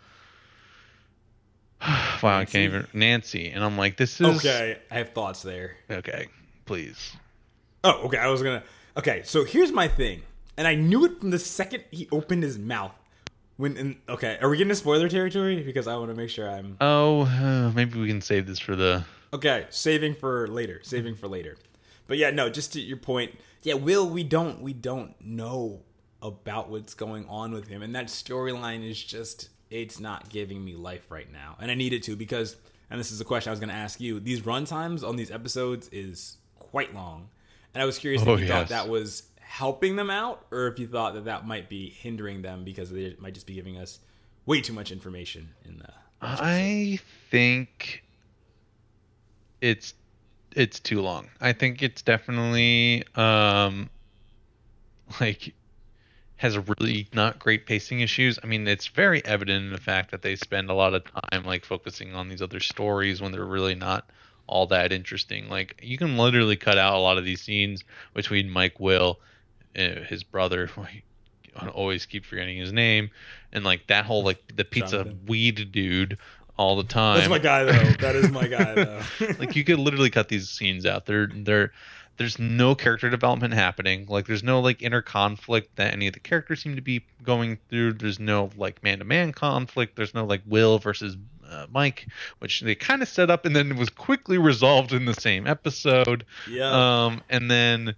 wow, 1.82 2.38
Nancy? 2.38 2.40
I 2.40 2.44
can't 2.44 2.56
even 2.56 2.86
Nancy. 2.92 3.50
And 3.50 3.64
I'm 3.64 3.76
like, 3.76 3.96
this 3.96 4.20
is 4.20 4.38
Okay, 4.38 4.78
I 4.90 4.94
have 4.98 5.10
thoughts 5.10 5.42
there. 5.42 5.76
Okay, 5.90 6.28
please. 6.66 7.16
Oh, 7.84 8.02
okay. 8.04 8.18
I 8.18 8.28
was 8.28 8.42
gonna 8.42 8.62
Okay, 8.96 9.22
so 9.24 9.44
here's 9.44 9.72
my 9.72 9.88
thing. 9.88 10.22
And 10.56 10.68
I 10.68 10.74
knew 10.74 11.04
it 11.06 11.20
from 11.20 11.30
the 11.30 11.38
second 11.38 11.84
he 11.90 12.08
opened 12.12 12.42
his 12.42 12.58
mouth. 12.58 12.92
When 13.56 13.76
in, 13.76 13.96
okay, 14.08 14.38
are 14.40 14.48
we 14.48 14.56
getting 14.56 14.70
to 14.70 14.74
spoiler 14.74 15.08
territory? 15.08 15.62
Because 15.62 15.86
I 15.86 15.96
want 15.96 16.10
to 16.10 16.16
make 16.16 16.30
sure 16.30 16.48
I'm. 16.50 16.76
Oh, 16.80 17.22
uh, 17.22 17.70
maybe 17.74 18.00
we 18.00 18.08
can 18.08 18.20
save 18.20 18.46
this 18.46 18.58
for 18.58 18.74
the. 18.74 19.04
Okay, 19.32 19.66
saving 19.70 20.14
for 20.14 20.48
later. 20.48 20.80
Saving 20.82 21.14
for 21.14 21.28
later. 21.28 21.56
But 22.06 22.18
yeah, 22.18 22.30
no. 22.30 22.50
Just 22.50 22.72
to 22.74 22.80
your 22.80 22.96
point, 22.96 23.38
yeah, 23.62 23.74
Will, 23.74 24.08
we 24.08 24.24
don't 24.24 24.60
we 24.60 24.72
don't 24.72 25.14
know 25.20 25.80
about 26.20 26.70
what's 26.70 26.94
going 26.94 27.26
on 27.28 27.52
with 27.52 27.68
him, 27.68 27.82
and 27.82 27.94
that 27.94 28.06
storyline 28.06 28.88
is 28.88 29.02
just 29.02 29.48
it's 29.70 30.00
not 30.00 30.28
giving 30.28 30.64
me 30.64 30.74
life 30.74 31.10
right 31.10 31.30
now, 31.32 31.56
and 31.60 31.70
I 31.70 31.74
need 31.74 31.92
it 31.92 32.02
to 32.04 32.16
because, 32.16 32.56
and 32.90 33.00
this 33.00 33.10
is 33.10 33.20
a 33.20 33.24
question 33.24 33.50
I 33.50 33.52
was 33.52 33.60
going 33.60 33.70
to 33.70 33.74
ask 33.74 34.00
you. 34.00 34.20
These 34.20 34.44
run 34.44 34.64
times 34.64 35.02
on 35.02 35.16
these 35.16 35.30
episodes 35.30 35.88
is 35.92 36.36
quite 36.58 36.94
long, 36.94 37.28
and 37.74 37.82
I 37.82 37.86
was 37.86 37.98
curious 37.98 38.22
oh, 38.26 38.34
if 38.34 38.40
you 38.40 38.46
yes. 38.46 38.54
thought 38.54 38.68
that 38.68 38.88
was 38.88 39.24
helping 39.52 39.96
them 39.96 40.08
out, 40.08 40.46
or 40.50 40.66
if 40.66 40.78
you 40.78 40.86
thought 40.88 41.12
that 41.12 41.26
that 41.26 41.46
might 41.46 41.68
be 41.68 41.90
hindering 41.90 42.40
them 42.40 42.64
because 42.64 42.90
they 42.90 43.14
might 43.20 43.34
just 43.34 43.46
be 43.46 43.52
giving 43.52 43.76
us 43.76 44.00
way 44.46 44.62
too 44.62 44.72
much 44.72 44.90
information 44.90 45.50
in 45.66 45.78
the. 45.78 45.92
I 46.22 46.98
think 47.30 48.02
it's 49.60 49.92
it's 50.56 50.80
too 50.80 51.02
long. 51.02 51.28
I 51.38 51.52
think 51.52 51.82
it's 51.82 52.00
definitely 52.00 53.04
um 53.14 53.90
like 55.20 55.52
has 56.36 56.56
really 56.56 57.06
not 57.12 57.38
great 57.38 57.66
pacing 57.66 58.00
issues. 58.00 58.38
I 58.42 58.46
mean, 58.46 58.66
it's 58.66 58.86
very 58.86 59.22
evident 59.26 59.66
in 59.66 59.70
the 59.70 59.78
fact 59.78 60.12
that 60.12 60.22
they 60.22 60.34
spend 60.34 60.70
a 60.70 60.74
lot 60.74 60.94
of 60.94 61.04
time 61.04 61.44
like 61.44 61.66
focusing 61.66 62.14
on 62.14 62.30
these 62.30 62.40
other 62.40 62.60
stories 62.60 63.20
when 63.20 63.32
they're 63.32 63.44
really 63.44 63.74
not 63.74 64.08
all 64.46 64.66
that 64.68 64.92
interesting. 64.92 65.50
Like 65.50 65.78
you 65.82 65.98
can 65.98 66.16
literally 66.16 66.56
cut 66.56 66.78
out 66.78 66.94
a 66.94 67.00
lot 67.00 67.18
of 67.18 67.26
these 67.26 67.42
scenes 67.42 67.84
between 68.14 68.48
Mike 68.48 68.80
Will 68.80 69.20
his 69.74 70.24
brother. 70.24 70.70
I 71.56 71.68
always 71.68 72.06
keep 72.06 72.24
forgetting 72.24 72.56
his 72.56 72.72
name, 72.72 73.10
and 73.52 73.64
like 73.64 73.86
that 73.88 74.06
whole 74.06 74.24
like 74.24 74.40
the 74.54 74.64
pizza 74.64 74.98
Jonathan. 74.98 75.20
weed 75.26 75.72
dude 75.72 76.18
all 76.56 76.76
the 76.76 76.84
time. 76.84 77.18
That's 77.18 77.28
my 77.28 77.38
guy 77.38 77.64
though. 77.64 77.92
That 78.00 78.16
is 78.16 78.30
my 78.30 78.46
guy 78.46 78.74
though. 78.74 79.02
like 79.38 79.56
you 79.56 79.64
could 79.64 79.78
literally 79.78 80.10
cut 80.10 80.28
these 80.28 80.48
scenes 80.48 80.86
out. 80.86 81.06
They're 81.06 81.26
they're 81.26 81.72
there's 82.18 82.38
no 82.38 82.74
character 82.74 83.10
development 83.10 83.54
happening. 83.54 84.06
Like 84.08 84.26
there's 84.26 84.42
no 84.42 84.60
like 84.60 84.82
inner 84.82 85.02
conflict 85.02 85.76
that 85.76 85.92
any 85.92 86.06
of 86.06 86.14
the 86.14 86.20
characters 86.20 86.62
seem 86.62 86.76
to 86.76 86.82
be 86.82 87.04
going 87.22 87.58
through. 87.68 87.94
There's 87.94 88.20
no 88.20 88.50
like 88.56 88.82
man 88.82 88.98
to 88.98 89.04
man 89.04 89.32
conflict. 89.32 89.96
There's 89.96 90.14
no 90.14 90.24
like 90.24 90.42
Will 90.46 90.78
versus 90.78 91.16
uh, 91.50 91.66
Mike, 91.70 92.06
which 92.38 92.60
they 92.60 92.74
kind 92.74 93.02
of 93.02 93.08
set 93.08 93.30
up 93.30 93.44
and 93.44 93.54
then 93.54 93.72
it 93.72 93.76
was 93.76 93.90
quickly 93.90 94.38
resolved 94.38 94.92
in 94.92 95.04
the 95.04 95.14
same 95.14 95.46
episode. 95.46 96.24
Yeah. 96.48 97.04
Um, 97.04 97.22
and 97.28 97.50
then 97.50 97.94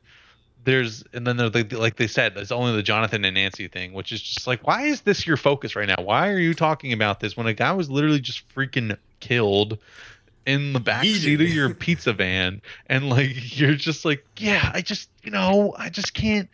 there's 0.64 1.04
and 1.12 1.26
then 1.26 1.36
like, 1.36 1.72
like 1.72 1.96
they 1.96 2.06
said 2.06 2.36
it's 2.36 2.50
only 2.50 2.74
the 2.74 2.82
jonathan 2.82 3.24
and 3.24 3.34
nancy 3.34 3.68
thing 3.68 3.92
which 3.92 4.12
is 4.12 4.20
just 4.22 4.46
like 4.46 4.66
why 4.66 4.82
is 4.82 5.02
this 5.02 5.26
your 5.26 5.36
focus 5.36 5.76
right 5.76 5.88
now? 5.88 6.02
Why 6.02 6.30
are 6.30 6.38
you 6.38 6.54
talking 6.54 6.92
about 6.92 7.20
this 7.20 7.36
when 7.36 7.46
a 7.46 7.54
guy 7.54 7.72
was 7.72 7.90
literally 7.90 8.20
just 8.20 8.48
freaking 8.54 8.96
killed 9.20 9.78
in 10.46 10.72
the 10.72 10.80
back 10.80 11.04
seat 11.04 11.40
of 11.40 11.48
your 11.48 11.74
pizza 11.74 12.12
van? 12.12 12.62
And 12.86 13.08
like 13.08 13.32
you're 13.58 13.74
just 13.74 14.04
like 14.04 14.24
yeah 14.38 14.70
i 14.74 14.80
just 14.80 15.08
you 15.22 15.30
know 15.30 15.74
i 15.78 15.88
just 15.88 16.14
can't 16.14 16.48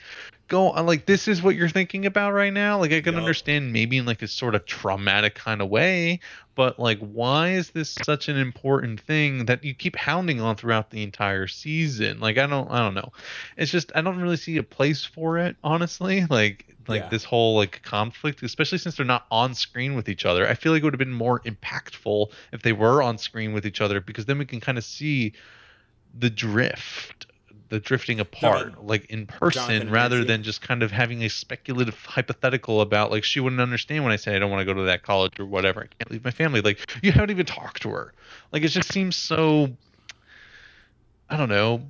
go 0.50 0.72
on 0.72 0.84
like 0.84 1.06
this 1.06 1.28
is 1.28 1.42
what 1.42 1.56
you're 1.56 1.70
thinking 1.70 2.04
about 2.04 2.32
right 2.34 2.52
now? 2.52 2.78
Like 2.78 2.92
i 2.92 3.00
can 3.00 3.14
yep. 3.14 3.22
understand 3.22 3.72
maybe 3.72 3.96
in 3.96 4.04
like 4.04 4.20
a 4.20 4.28
sort 4.28 4.54
of 4.54 4.66
traumatic 4.66 5.34
kind 5.34 5.62
of 5.62 5.70
way 5.70 6.20
but 6.54 6.78
like 6.78 6.98
why 6.98 7.52
is 7.52 7.70
this 7.70 7.96
such 8.04 8.28
an 8.28 8.36
important 8.36 9.00
thing 9.00 9.46
that 9.46 9.64
you 9.64 9.72
keep 9.72 9.96
hounding 9.96 10.42
on 10.42 10.56
throughout 10.56 10.90
the 10.90 11.02
entire 11.02 11.46
season? 11.46 12.20
Like 12.20 12.36
i 12.36 12.46
don't 12.46 12.70
i 12.70 12.80
don't 12.80 12.92
know. 12.92 13.12
It's 13.56 13.70
just 13.70 13.92
i 13.94 14.02
don't 14.02 14.20
really 14.20 14.36
see 14.36 14.58
a 14.58 14.62
place 14.62 15.02
for 15.02 15.38
it 15.38 15.56
honestly. 15.64 16.26
Like 16.28 16.66
like 16.86 17.04
yeah. 17.04 17.08
this 17.08 17.24
whole 17.24 17.56
like 17.56 17.80
conflict 17.82 18.42
especially 18.42 18.76
since 18.76 18.96
they're 18.96 19.06
not 19.06 19.24
on 19.30 19.54
screen 19.54 19.94
with 19.94 20.10
each 20.10 20.26
other. 20.26 20.46
I 20.46 20.52
feel 20.52 20.72
like 20.72 20.82
it 20.82 20.84
would 20.84 20.92
have 20.92 20.98
been 20.98 21.12
more 21.12 21.40
impactful 21.40 22.30
if 22.52 22.60
they 22.60 22.72
were 22.72 23.02
on 23.02 23.16
screen 23.16 23.54
with 23.54 23.64
each 23.64 23.80
other 23.80 24.00
because 24.00 24.26
then 24.26 24.36
we 24.36 24.44
can 24.44 24.60
kind 24.60 24.76
of 24.76 24.84
see 24.84 25.32
the 26.18 26.28
drift 26.28 27.26
the 27.70 27.80
drifting 27.80 28.20
apart 28.20 28.74
no, 28.74 28.82
like 28.82 29.06
in 29.06 29.26
person 29.26 29.90
rather 29.90 30.24
than 30.24 30.42
just 30.42 30.60
kind 30.60 30.82
of 30.82 30.90
having 30.90 31.22
a 31.22 31.28
speculative 31.28 32.04
hypothetical 32.04 32.80
about 32.80 33.10
like 33.10 33.24
she 33.24 33.40
wouldn't 33.40 33.60
understand 33.60 34.04
when 34.04 34.12
I 34.12 34.16
say 34.16 34.36
I 34.36 34.38
don't 34.38 34.50
want 34.50 34.60
to 34.60 34.64
go 34.66 34.74
to 34.74 34.86
that 34.86 35.02
college 35.02 35.40
or 35.40 35.46
whatever. 35.46 35.80
I 35.80 35.86
can't 35.86 36.10
leave 36.10 36.24
my 36.24 36.32
family. 36.32 36.60
Like 36.60 36.90
you 37.02 37.12
haven't 37.12 37.30
even 37.30 37.46
talked 37.46 37.82
to 37.82 37.90
her. 37.90 38.12
Like 38.52 38.62
it 38.62 38.68
just 38.68 38.92
seems 38.92 39.16
so 39.16 39.70
I 41.30 41.36
don't 41.36 41.48
know, 41.48 41.82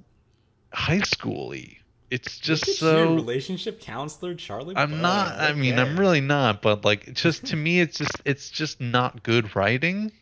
high 0.73 1.01
schooly. 1.01 1.79
It's 2.11 2.39
just 2.39 2.67
Look 2.67 2.77
at 2.93 2.99
you, 2.99 3.07
so. 3.07 3.15
relationship 3.15 3.81
counselor 3.81 4.35
Charlie. 4.35 4.77
I'm 4.77 5.01
not. 5.01 5.39
I 5.39 5.53
mean, 5.55 5.79
I'm 5.79 5.99
really 5.99 6.21
not. 6.21 6.61
But 6.61 6.85
like, 6.85 7.15
just 7.15 7.47
to 7.47 7.57
me, 7.57 7.81
it's 7.81 7.99
just 7.99 8.21
it's 8.25 8.51
just 8.51 8.81
not 8.81 9.23
good 9.23 9.57
writing. 9.57 10.13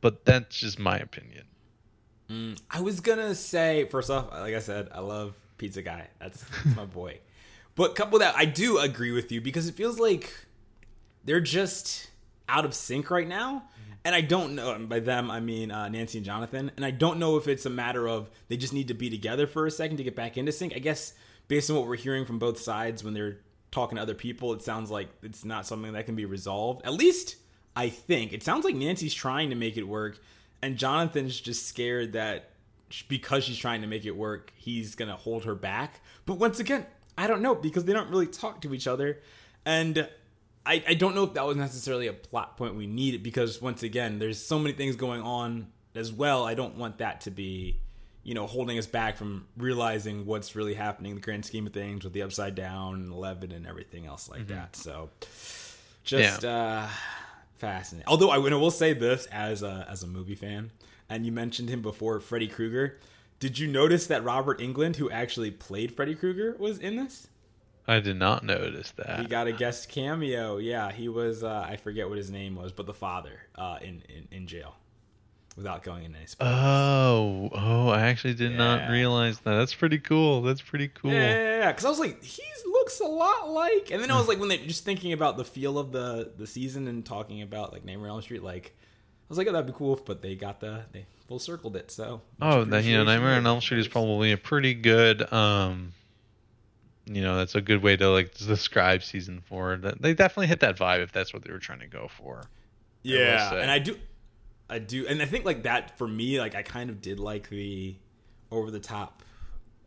But 0.00 0.24
that's 0.24 0.60
just 0.60 0.78
my 0.78 0.96
opinion. 0.96 1.44
Mm, 2.30 2.60
I 2.70 2.80
was 2.80 3.00
gonna 3.00 3.34
say 3.34 3.84
first 3.86 4.10
off, 4.10 4.30
like 4.32 4.54
I 4.54 4.58
said, 4.58 4.88
I 4.92 5.00
love 5.00 5.34
Pizza 5.56 5.82
Guy. 5.82 6.06
That's, 6.20 6.44
that's 6.64 6.76
my 6.76 6.84
boy. 6.84 7.18
But 7.74 7.94
couple 7.94 8.18
that, 8.18 8.36
I 8.36 8.44
do 8.44 8.78
agree 8.78 9.12
with 9.12 9.30
you 9.30 9.40
because 9.40 9.68
it 9.68 9.74
feels 9.74 9.98
like 9.98 10.32
they're 11.24 11.40
just 11.40 12.10
out 12.48 12.64
of 12.64 12.74
sync 12.74 13.10
right 13.10 13.28
now. 13.28 13.64
And 14.04 14.14
I 14.14 14.20
don't 14.20 14.54
know. 14.54 14.72
And 14.72 14.88
by 14.88 15.00
them, 15.00 15.30
I 15.30 15.40
mean 15.40 15.70
uh, 15.70 15.88
Nancy 15.88 16.18
and 16.18 16.24
Jonathan. 16.24 16.70
And 16.76 16.84
I 16.84 16.90
don't 16.90 17.18
know 17.18 17.36
if 17.36 17.46
it's 17.46 17.66
a 17.66 17.70
matter 17.70 18.08
of 18.08 18.30
they 18.48 18.56
just 18.56 18.72
need 18.72 18.88
to 18.88 18.94
be 18.94 19.10
together 19.10 19.46
for 19.46 19.66
a 19.66 19.70
second 19.70 19.98
to 19.98 20.04
get 20.04 20.16
back 20.16 20.36
into 20.36 20.50
sync. 20.50 20.74
I 20.74 20.78
guess 20.78 21.14
based 21.46 21.70
on 21.70 21.76
what 21.76 21.86
we're 21.86 21.96
hearing 21.96 22.24
from 22.24 22.38
both 22.38 22.58
sides 22.58 23.04
when 23.04 23.14
they're 23.14 23.38
talking 23.70 23.96
to 23.96 24.02
other 24.02 24.14
people, 24.14 24.52
it 24.52 24.62
sounds 24.62 24.90
like 24.90 25.08
it's 25.22 25.44
not 25.44 25.66
something 25.66 25.92
that 25.92 26.06
can 26.06 26.16
be 26.16 26.24
resolved. 26.24 26.84
At 26.86 26.94
least 26.94 27.36
I 27.76 27.90
think 27.90 28.32
it 28.32 28.42
sounds 28.42 28.64
like 28.64 28.74
Nancy's 28.74 29.14
trying 29.14 29.50
to 29.50 29.56
make 29.56 29.76
it 29.76 29.86
work, 29.86 30.18
and 30.62 30.76
Jonathan's 30.76 31.40
just 31.40 31.66
scared 31.66 32.12
that 32.12 32.50
because 33.08 33.44
she's 33.44 33.58
trying 33.58 33.82
to 33.82 33.86
make 33.86 34.04
it 34.04 34.16
work, 34.16 34.52
he's 34.56 34.94
gonna 34.94 35.16
hold 35.16 35.44
her 35.44 35.54
back. 35.54 36.00
But 36.26 36.34
once 36.34 36.58
again, 36.60 36.86
I 37.16 37.26
don't 37.26 37.42
know 37.42 37.54
because 37.54 37.84
they 37.84 37.92
don't 37.92 38.10
really 38.10 38.26
talk 38.26 38.60
to 38.62 38.74
each 38.74 38.86
other, 38.86 39.20
and 39.64 40.08
I, 40.64 40.84
I 40.86 40.94
don't 40.94 41.14
know 41.14 41.24
if 41.24 41.34
that 41.34 41.46
was 41.46 41.56
necessarily 41.56 42.08
a 42.08 42.12
plot 42.12 42.58
point 42.58 42.74
we 42.74 42.86
needed 42.86 43.22
because 43.22 43.60
once 43.62 43.82
again, 43.82 44.18
there's 44.18 44.38
so 44.38 44.58
many 44.58 44.74
things 44.74 44.96
going 44.96 45.22
on 45.22 45.68
as 45.94 46.12
well. 46.12 46.44
I 46.44 46.52
don't 46.54 46.76
want 46.76 46.98
that 46.98 47.22
to 47.22 47.30
be, 47.30 47.80
you 48.22 48.34
know, 48.34 48.46
holding 48.46 48.78
us 48.78 48.86
back 48.86 49.16
from 49.16 49.46
realizing 49.56 50.26
what's 50.26 50.54
really 50.54 50.74
happening 50.74 51.12
in 51.12 51.16
the 51.16 51.22
grand 51.22 51.46
scheme 51.46 51.66
of 51.66 51.72
things 51.72 52.04
with 52.04 52.12
the 52.12 52.22
upside 52.22 52.54
down 52.54 52.96
and 52.96 53.12
eleven 53.12 53.50
and 53.50 53.66
everything 53.66 54.04
else 54.04 54.28
like 54.28 54.48
that. 54.48 54.76
So, 54.76 55.08
just 56.04 56.44
uh, 56.44 56.86
fascinating. 57.58 58.08
Although 58.08 58.30
I, 58.30 58.36
I 58.36 58.54
will 58.54 58.70
say 58.70 58.92
this 58.92 59.26
as 59.26 59.62
a 59.62 59.86
as 59.90 60.02
a 60.02 60.06
movie 60.06 60.34
fan, 60.34 60.70
and 61.08 61.26
you 61.26 61.32
mentioned 61.32 61.68
him 61.68 61.82
before, 61.82 62.20
Freddy 62.20 62.48
Krueger. 62.48 62.98
Did 63.40 63.58
you 63.58 63.68
notice 63.68 64.08
that 64.08 64.24
Robert 64.24 64.58
Englund, 64.58 64.96
who 64.96 65.08
actually 65.10 65.52
played 65.52 65.94
Freddy 65.94 66.16
Krueger, 66.16 66.56
was 66.58 66.78
in 66.78 66.96
this? 66.96 67.28
I 67.86 68.00
did 68.00 68.16
not 68.16 68.44
notice 68.44 68.90
that. 68.92 69.20
He 69.20 69.26
got 69.26 69.46
a 69.46 69.52
guest 69.52 69.88
cameo. 69.88 70.58
Yeah, 70.58 70.90
he 70.90 71.08
was. 71.08 71.42
Uh, 71.42 71.66
I 71.68 71.76
forget 71.76 72.08
what 72.08 72.18
his 72.18 72.30
name 72.30 72.54
was, 72.54 72.72
but 72.72 72.86
the 72.86 72.94
father 72.94 73.40
uh, 73.54 73.78
in, 73.80 74.02
in 74.08 74.28
in 74.30 74.46
jail, 74.46 74.74
without 75.58 75.82
going 75.82 76.04
into 76.04 76.16
any 76.16 76.26
spoilers. 76.26 76.54
Oh, 76.56 77.50
oh! 77.52 77.88
I 77.90 78.06
actually 78.06 78.32
did 78.32 78.52
not 78.56 78.88
realize 78.90 79.40
that. 79.40 79.56
That's 79.56 79.74
pretty 79.74 79.98
cool. 79.98 80.40
That's 80.40 80.62
pretty 80.62 80.88
cool. 80.88 81.12
Yeah, 81.12 81.30
yeah, 81.34 81.58
yeah. 81.58 81.72
Because 81.72 81.84
I 81.84 81.90
was 81.90 81.98
like, 81.98 82.22
he 82.22 82.42
looks 82.66 83.00
a 83.00 83.04
lot 83.04 83.50
like. 83.50 83.90
And 83.90 84.02
then 84.02 84.10
I 84.10 84.16
was 84.16 84.28
like, 84.28 84.38
when 84.38 84.48
they 84.48 84.56
just 84.58 84.84
thinking 84.84 85.12
about 85.12 85.36
the 85.36 85.44
feel 85.44 85.78
of 85.78 85.92
the 85.92 86.32
the 86.38 86.46
season 86.46 86.88
and 86.88 87.04
talking 87.04 87.42
about 87.42 87.72
like 87.74 87.84
Nightmare 87.84 88.08
on 88.08 88.14
Elm 88.14 88.22
Street, 88.22 88.42
like 88.42 88.74
I 88.78 89.26
was 89.28 89.36
like, 89.36 89.46
oh, 89.48 89.52
that'd 89.52 89.66
be 89.66 89.74
cool. 89.76 90.00
But 90.02 90.22
they 90.22 90.34
got 90.36 90.60
the 90.60 90.84
they 90.92 91.04
full 91.26 91.38
circled 91.38 91.76
it. 91.76 91.90
So 91.90 92.22
Oh, 92.40 92.64
that 92.64 92.84
you 92.84 92.96
know. 92.96 93.04
Nightmare 93.04 93.34
on 93.34 93.46
Elm 93.46 93.60
Street 93.60 93.80
is 93.80 93.88
probably 93.88 94.32
a 94.32 94.38
pretty 94.38 94.72
good. 94.72 95.30
um 95.32 95.92
You 97.06 97.20
know, 97.20 97.36
that's 97.36 97.54
a 97.54 97.60
good 97.60 97.82
way 97.82 97.96
to 97.96 98.08
like 98.10 98.34
describe 98.34 99.02
season 99.02 99.42
four. 99.46 99.76
That 99.76 100.00
they 100.00 100.14
definitely 100.14 100.46
hit 100.46 100.60
that 100.60 100.76
vibe 100.78 101.02
if 101.02 101.12
that's 101.12 101.34
what 101.34 101.42
they 101.42 101.50
were 101.50 101.58
trying 101.58 101.80
to 101.80 101.86
go 101.88 102.08
for. 102.08 102.44
Yeah, 103.02 103.54
and 103.54 103.70
I 103.70 103.78
do, 103.78 103.96
I 104.70 104.78
do, 104.78 105.06
and 105.06 105.22
I 105.22 105.24
think 105.26 105.44
like 105.44 105.62
that 105.64 105.96
for 105.98 106.06
me, 106.06 106.38
like 106.40 106.54
I 106.54 106.62
kind 106.62 106.90
of 106.90 107.00
did 107.00 107.18
like 107.20 107.48
the 107.48 107.96
over 108.50 108.70
the 108.70 108.80
top 108.80 109.22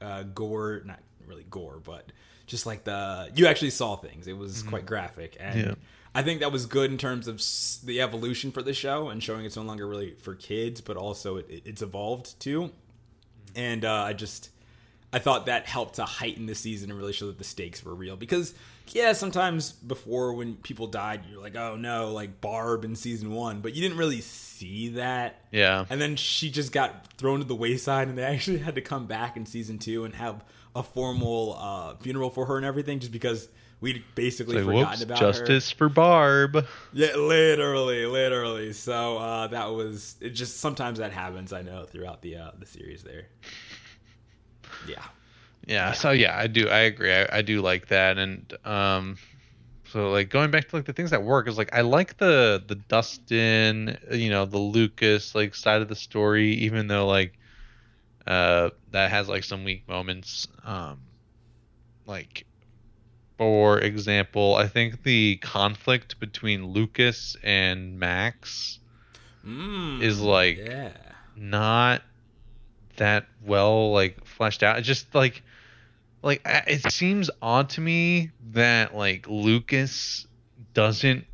uh, 0.02 0.24
gore, 0.24 0.82
not 0.86 1.00
really 1.28 1.46
gore, 1.50 1.80
but 1.84 2.12
just 2.48 2.65
like 2.65 2.84
the 2.84 3.30
you 3.36 3.46
actually 3.48 3.70
saw 3.70 3.96
things. 3.96 4.28
It 4.28 4.38
was 4.38 4.63
quite 4.63 4.86
graphic, 4.86 5.38
and 5.39 5.60
Yeah. 5.60 5.74
I 6.13 6.24
think 6.24 6.41
that 6.41 6.52
was 6.52 6.65
good 6.65 6.91
in 6.91 6.98
terms 6.98 7.28
of 7.28 7.36
s- 7.36 7.80
the 7.86 8.02
evolution 8.02 8.52
for 8.52 8.62
the 8.62 8.74
show 8.74 9.10
and 9.10 9.24
showing 9.24 9.46
it's 9.46 9.56
no 9.56 9.62
longer 9.62 9.88
really 9.88 10.12
for 10.15 10.36
kids, 10.36 10.82
but 10.82 10.98
also 10.98 11.38
it, 11.38 11.46
it- 11.50 11.63
it's 11.65 11.82
evolved 11.82 12.39
too. 12.39 12.72
And 13.56 13.86
uh, 13.86 13.94
I 14.04 14.13
just 14.13 14.50
I 15.13 15.20
thought 15.20 15.46
that 15.46 15.67
helped 15.67 15.96
to 15.96 16.06
heighten 16.06 16.46
the 16.48 16.56
season 16.56 16.89
and 16.89 16.98
really 17.00 17.13
show 17.13 17.28
that 17.28 17.38
the 17.38 17.44
stakes 17.44 17.84
were 17.84 17.94
real. 17.96 18.15
Because 18.17 18.54
yeah, 18.88 19.13
sometimes 19.13 19.72
before 19.72 20.34
when 20.34 20.56
people 20.56 20.88
died, 20.88 21.22
you're 21.30 21.41
like, 21.41 21.56
oh 21.56 21.76
no, 21.76 22.12
like 22.12 22.41
Barb 22.41 22.84
in 22.84 22.96
season 22.96 23.32
one, 23.32 23.62
but 23.62 23.74
you 23.74 23.82
didn't 23.82 23.98
really 23.98 24.22
see 24.22 24.89
that. 24.89 25.41
Yeah, 25.52 25.86
And 25.89 26.02
then 26.02 26.15
she 26.15 26.50
just 26.52 26.72
got 26.72 27.08
thrown 27.17 27.39
to 27.39 27.46
the 27.46 27.56
wayside, 27.56 28.08
and 28.08 28.17
they 28.17 28.24
actually 28.36 28.60
had 28.60 28.76
to 28.76 28.82
come 28.82 29.08
back 29.08 29.38
in 29.38 29.46
season 29.46 29.80
two 29.80 30.06
and 30.06 30.15
have 30.15 30.44
a 30.76 30.84
formal 30.84 31.58
uh, 31.60 31.96
funeral 31.98 32.30
for 32.30 32.46
her 32.46 32.58
and 32.58 32.65
everything, 32.65 33.00
just 33.00 33.12
because 33.12 33.48
we'd 33.82 34.04
basically 34.15 34.56
like, 34.58 34.65
forgotten 34.65 34.89
whoops, 34.89 35.02
about 35.04 35.20
her. 35.20 35.26
justice 35.32 35.72
for 35.72 35.89
Barb. 35.89 36.65
Yeah, 36.94 37.15
literally, 37.15 38.06
literally. 38.06 38.74
So 38.74 39.17
uh, 39.17 39.48
that 39.48 39.72
was 39.72 40.15
it. 40.22 40.30
Just 40.32 40.60
sometimes 40.60 41.00
that 41.00 41.12
happens. 41.12 41.52
I 41.54 41.62
know 41.62 41.86
throughout 41.86 42.22
the 42.22 42.38
uh, 42.38 42.52
the 42.60 42.65
series 42.65 43.04
there. 43.04 43.28
Yeah. 44.88 45.04
Yeah, 45.67 45.91
so 45.93 46.12
yeah, 46.12 46.38
I 46.38 46.47
do. 46.47 46.67
I 46.69 46.80
agree. 46.82 47.13
I, 47.13 47.38
I 47.38 47.41
do 47.41 47.62
like 47.62 47.88
that, 47.88 48.17
and 48.17 48.52
um, 48.65 49.17
so 49.86 50.12
like 50.12 50.30
going 50.30 50.52
back 50.52 50.69
to 50.69 50.76
like 50.78 50.86
the 50.86 50.93
things 50.93 51.12
that 51.12 51.24
work 51.24 51.47
is 51.47 51.58
like 51.58 51.74
I 51.74 51.82
like 51.82 52.17
the 52.17 52.63
the 52.67 52.76
Dustin, 52.76 53.97
you 54.12 54.30
know, 54.30 54.45
the 54.45 54.58
Lucas 54.60 55.36
like 55.36 55.56
side 55.56 55.82
of 55.82 55.89
the 55.89 55.95
story, 55.95 56.54
even 56.56 56.88
though 56.88 57.08
like 57.08 57.38
uh 58.28 58.71
that 58.89 59.12
has 59.12 59.30
like 59.30 59.43
some 59.45 59.63
weak 59.65 59.88
moments. 59.88 60.47
Um, 60.63 61.02
like 62.06 62.47
for 63.38 63.80
example, 63.80 64.56
I 64.56 64.67
think 64.67 65.04
the 65.04 65.38
conflict 65.38 66.19
between 66.19 66.65
Lucas 66.67 67.36
and 67.43 68.00
Max 68.00 68.80
Mm, 69.45 70.00
is 70.00 70.19
like 70.21 70.71
yeah. 70.71 71.13
not 71.36 72.04
that 73.02 73.26
well 73.44 73.92
like 73.92 74.24
fleshed 74.26 74.62
out. 74.62 74.78
It's 74.78 74.88
just 74.88 75.14
like 75.16 75.42
like 76.22 76.42
it 76.46 76.92
seems 76.92 77.32
odd 77.42 77.70
to 77.72 77.82
me 77.82 78.30
that 78.52 78.96
like 78.96 79.28
Lucas 79.28 80.28
doesn't 80.76 81.26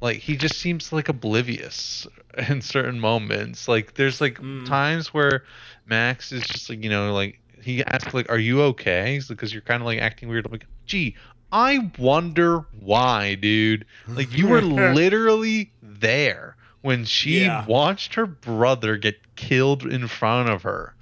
like 0.00 0.16
he 0.18 0.36
just 0.36 0.58
seems 0.58 0.92
like 0.92 1.08
oblivious 1.08 2.06
in 2.48 2.60
certain 2.60 2.98
moments. 2.98 3.68
Like 3.68 3.94
there's 3.94 4.20
like 4.20 4.38
Mm. 4.40 4.66
times 4.66 5.14
where 5.14 5.44
Max 5.86 6.32
is 6.32 6.42
just 6.42 6.68
like 6.68 6.82
you 6.82 6.90
know 6.90 7.14
like 7.14 7.40
he 7.62 7.84
asks 7.84 8.12
like 8.12 8.28
are 8.28 8.38
you 8.38 8.62
okay? 8.62 9.20
Because 9.28 9.52
you're 9.52 9.62
kind 9.62 9.80
of 9.80 9.86
like 9.86 10.00
acting 10.00 10.28
weird. 10.28 10.44
I'm 10.46 10.52
like 10.52 10.66
gee. 10.86 11.16
I 11.52 11.92
wonder 11.98 12.66
why, 12.80 13.36
dude. 13.36 13.86
Like 14.08 14.36
you 14.36 14.48
were 14.48 14.60
literally 14.94 15.70
there 15.80 16.56
when 16.82 17.04
she 17.04 17.44
Yeah. 17.46 17.64
watched 17.64 18.14
her 18.14 18.26
brother 18.26 18.96
get 18.96 19.14
killed 19.36 19.84
in 19.86 20.08
front 20.08 20.50
of 20.50 20.64
her. 20.64 20.95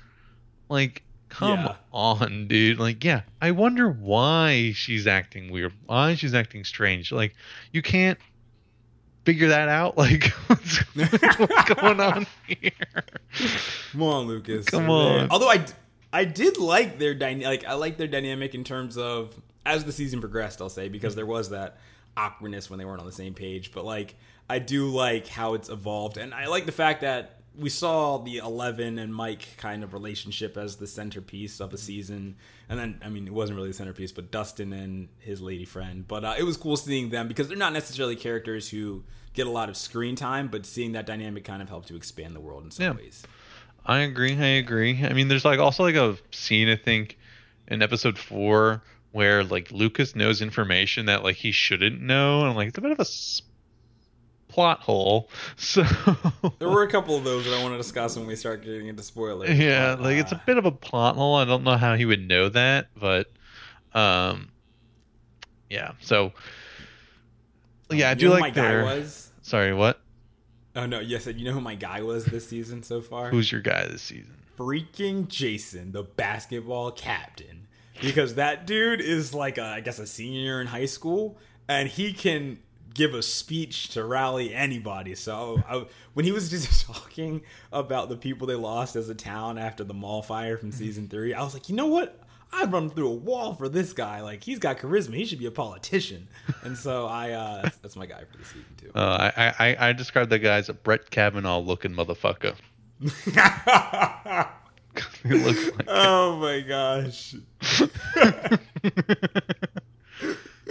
Like, 0.69 1.03
come 1.29 1.61
Yeah. 1.61 1.75
on, 1.93 2.47
dude. 2.49 2.79
Like, 2.79 3.05
yeah, 3.05 3.23
I 3.41 3.51
wonder 3.51 3.89
why 3.91 4.73
she's 4.75 5.07
acting 5.07 5.51
weird. 5.51 5.73
Why 5.87 6.15
she's 6.15 6.35
acting 6.35 6.65
strange. 6.65 7.13
Like, 7.13 7.35
you 7.73 7.83
can't 7.83 8.19
figure 9.25 9.49
that 9.49 9.69
out. 9.69 9.97
Like, 10.05 10.25
what's, 10.49 10.79
what's 11.39 11.75
going 11.75 12.01
on 12.01 12.27
here? 12.47 12.71
Come 13.93 14.03
on, 14.03 14.27
Lucas. 14.27 14.67
Come 14.67 14.91
on. 14.91 15.29
Although 15.31 15.51
I, 15.51 15.65
I 16.13 16.25
did 16.25 16.59
like 16.59 16.99
their 16.99 17.15
dyna- 17.15 17.45
like 17.47 17.65
I 17.65 17.75
like 17.75 17.97
their 17.97 18.07
dynamic 18.09 18.55
in 18.55 18.65
terms 18.65 18.97
of 18.97 19.35
as 19.67 19.85
the 19.85 19.93
season 19.93 20.21
progressed. 20.21 20.61
I'll 20.61 20.69
say 20.69 20.89
because 20.89 21.15
there 21.15 21.27
was 21.27 21.51
that 21.51 21.79
awkwardness 22.17 22.71
when 22.71 22.79
they 22.79 22.85
weren't 22.85 23.01
on 23.01 23.07
the 23.07 23.13
same 23.13 23.35
page. 23.35 23.73
But 23.73 23.85
like 23.85 24.15
I 24.49 24.59
do 24.59 24.89
like 24.89 25.27
how 25.27 25.55
it's 25.55 25.69
evolved, 25.69 26.17
and 26.19 26.35
I 26.35 26.47
like 26.47 26.67
the 26.67 26.73
fact 26.73 27.01
that 27.01 27.41
we 27.57 27.69
saw 27.69 28.19
the 28.19 28.39
Eleven 28.39 28.99
and 28.99 29.15
Mike 29.15 29.47
kind 29.59 29.85
of 29.85 29.93
relationship 29.93 30.57
as 30.57 30.77
the 30.77 30.87
centerpiece 30.87 31.61
of 31.61 31.71
the 31.71 31.79
season. 31.79 32.37
And 32.69 32.79
then, 32.79 33.01
I 33.05 33.09
mean, 33.09 33.27
it 33.27 33.33
wasn't 33.33 33.57
really 33.57 33.69
the 33.69 33.75
centerpiece, 33.75 34.11
but 34.13 34.31
Dustin 34.31 34.73
and 34.73 35.09
his 35.19 35.41
lady 35.41 35.65
friend. 35.65 36.07
But 36.07 36.25
uh, 36.25 36.35
it 36.39 36.43
was 36.43 36.57
cool 36.57 36.77
seeing 36.77 37.11
them 37.11 37.29
because 37.29 37.49
they're 37.49 37.57
not 37.57 37.73
necessarily 37.73 38.17
characters 38.17 38.69
who 38.71 39.05
get 39.35 39.47
a 39.47 39.51
lot 39.51 39.69
of 39.69 39.77
screen 39.77 40.17
time, 40.17 40.49
but 40.49 40.65
seeing 40.67 40.93
that 40.93 41.07
dynamic 41.07 41.45
kind 41.45 41.61
of 41.63 41.69
helped 41.69 41.89
to 41.89 41.97
expand 41.97 42.35
the 42.35 42.41
world 42.41 42.65
in 42.65 42.71
some 42.71 42.85
Yeah. 42.85 42.93
ways. 42.93 43.23
I 43.87 43.99
agree. 43.99 44.33
I 44.37 44.47
agree. 44.47 45.05
I 45.05 45.13
mean, 45.13 45.29
there's 45.29 45.45
like 45.45 45.59
also 45.59 45.83
like 45.83 45.95
a 45.97 46.17
scene 46.31 46.69
I 46.69 46.77
think 46.77 47.19
in 47.69 47.83
episode 47.83 48.17
four 48.19 48.83
where 49.13 49.45
like 49.45 49.71
Lucas 49.71 50.17
knows 50.17 50.41
information 50.43 51.07
that 51.07 51.23
like 51.23 51.37
he 51.37 51.53
shouldn't 51.53 52.01
know, 52.01 52.41
and 52.41 52.49
I'm 52.51 52.57
like 52.57 52.69
it's 52.69 52.79
a 52.79 52.81
bit 52.81 52.91
of 52.93 52.99
a 52.99 53.03
s- 53.03 53.43
plot 54.55 54.81
hole. 54.81 55.29
So 55.57 55.83
There 56.59 56.69
were 56.69 56.83
a 56.85 56.89
couple 56.91 57.17
of 57.17 57.25
those 57.25 57.45
that 57.45 57.55
I 57.55 57.63
want 57.63 57.75
to 57.75 57.79
discuss 57.79 58.17
when 58.17 58.27
we 58.27 58.37
start 58.37 58.65
getting 58.65 58.87
into 58.87 59.03
spoilers. 59.03 59.51
yeah, 59.59 59.97
like 59.99 60.17
it's 60.19 60.33
uh, 60.33 60.37
a 60.37 60.43
bit 60.47 60.57
of 60.59 60.65
a 60.67 60.71
plot 60.73 61.17
hole. 61.17 61.35
I 61.37 61.45
don't 61.45 61.65
know 61.65 61.77
how 61.77 61.97
he 61.97 62.05
would 62.05 62.27
know 62.27 62.49
that, 62.49 62.89
but 62.97 63.33
um, 63.95 64.51
yeah. 65.69 65.93
So 66.01 66.33
yeah, 67.91 68.11
I 68.11 68.15
do 68.15 68.31
like 68.31 68.41
my 68.41 68.51
their. 68.51 68.83
guy 68.85 68.95
was. 68.99 69.31
Sorry, 69.43 69.75
what? 69.75 70.01
Oh 70.77 70.87
no, 70.87 71.01
yes, 71.01 71.27
you 71.27 71.45
know 71.45 71.53
who 71.53 71.61
my 71.61 71.75
guy 71.75 72.03
was 72.03 72.25
this 72.25 72.49
season 72.49 72.83
so 72.83 73.01
far. 73.01 73.31
Who's 73.31 73.51
your 73.51 73.61
guy 73.61 73.87
this 73.87 74.03
season? 74.03 74.35
freaking 74.57 75.27
Jason, 75.27 75.91
the 75.91 76.05
basketball 76.05 76.93
captain, 76.93 77.67
because 78.01 78.37
that 78.37 78.67
dude 78.69 79.01
is 79.01 79.35
like 79.35 79.59
a, 79.59 79.65
I 79.65 79.81
guess 79.81 79.99
a 79.99 80.07
senior 80.07 80.61
in 80.61 80.69
high 80.69 80.87
school, 80.87 81.37
and 81.69 81.89
he 81.89 82.13
can 82.13 82.61
give 82.95 83.13
a 83.13 83.23
speech 83.23 83.89
to 83.89 84.05
rally 84.05 84.55
anybody. 84.55 85.15
So 85.15 85.63
I, 85.69 85.85
when 86.15 86.25
he 86.25 86.33
was 86.33 86.49
just 86.51 86.87
talking 86.87 87.43
about 87.73 88.09
the 88.09 88.17
people 88.17 88.47
they 88.47 88.55
lost 88.55 88.97
as 88.97 89.09
a 89.09 89.15
town 89.15 89.59
after 89.59 89.85
the 89.85 89.95
mall 89.95 90.23
fire 90.23 90.57
from 90.57 90.73
season 90.73 91.09
three, 91.09 91.35
I 91.35 91.43
was 91.43 91.53
like, 91.53 91.69
you 91.69 91.77
know 91.77 91.87
what? 91.89 92.21
I'd 92.57 92.73
run 92.73 92.89
through 92.89 93.09
a 93.09 93.15
wall 93.15 93.55
for 93.55 93.69
this 93.69 93.93
guy. 93.93 94.21
Like 94.21 94.45
he's 94.45 94.61
got 94.61 94.79
charisma. 94.79 95.17
He 95.17 95.25
should 95.25 95.41
be 95.41 95.47
a 95.47 95.51
politician. 95.51 96.29
And 96.63 96.79
so 96.79 97.07
I, 97.07 97.33
uh, 97.33 97.63
that's, 97.63 97.77
that's 97.79 97.97
my 97.97 98.07
guy 98.07 98.23
for 98.25 98.39
the 98.39 98.45
season 98.45 98.65
too. 98.79 98.91
Uh, 98.95 99.31
I, 99.37 99.55
I 99.59 99.89
I 99.89 99.93
described 99.93 100.31
the 100.31 100.39
guy 100.39 100.57
as 100.57 100.71
a 100.71 100.73
Brett 100.73 101.11
Kavanaugh 101.11 101.59
looking 101.59 101.93
motherfucker. 101.93 102.55
he 105.25 105.35
looks 105.35 105.67
like 105.77 105.87
oh 105.89 106.37
my 106.37 106.61
gosh. 106.61 107.35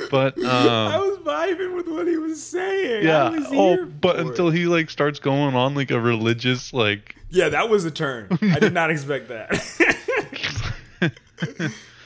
But 0.10 0.38
I 0.46 0.96
um, 0.96 1.02
was 1.10 1.18
vibing 1.20 1.76
with 1.76 1.88
what 1.88 2.08
he 2.08 2.18
was 2.18 2.44
saying. 2.44 3.06
I 3.06 3.10
yeah. 3.10 3.30
was 3.30 3.46
Oh, 3.48 3.76
here 3.76 3.86
but 3.86 4.16
for 4.16 4.22
it. 4.22 4.28
until 4.28 4.50
he 4.50 4.66
like 4.66 4.90
starts 4.90 5.20
going 5.20 5.56
on 5.56 5.76
like 5.76 5.92
a 5.92 6.00
religious 6.00 6.74
like 6.74 7.16
yeah, 7.30 7.50
that 7.50 7.70
was 7.70 7.84
a 7.86 7.92
turn. 7.92 8.28
I 8.42 8.60
did 8.60 8.74
not 8.74 8.92
expect 8.92 9.30
that. 9.30 9.50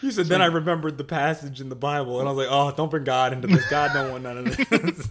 He 0.02 0.12
said, 0.12 0.28
then 0.28 0.44
I 0.44 0.46
remembered 0.46 1.00
the 1.00 1.04
passage 1.04 1.60
in 1.60 1.70
the 1.70 1.76
Bible, 1.76 2.20
and 2.20 2.30
I 2.30 2.32
was 2.32 2.46
like, 2.46 2.54
oh, 2.54 2.72
don't 2.78 2.90
bring 2.92 3.04
God 3.04 3.34
into 3.34 3.48
this. 3.48 3.68
God 3.68 3.92
don't 3.94 4.12
want 4.12 4.24
none 4.24 4.38
of 4.38 4.56
this. 4.56 5.08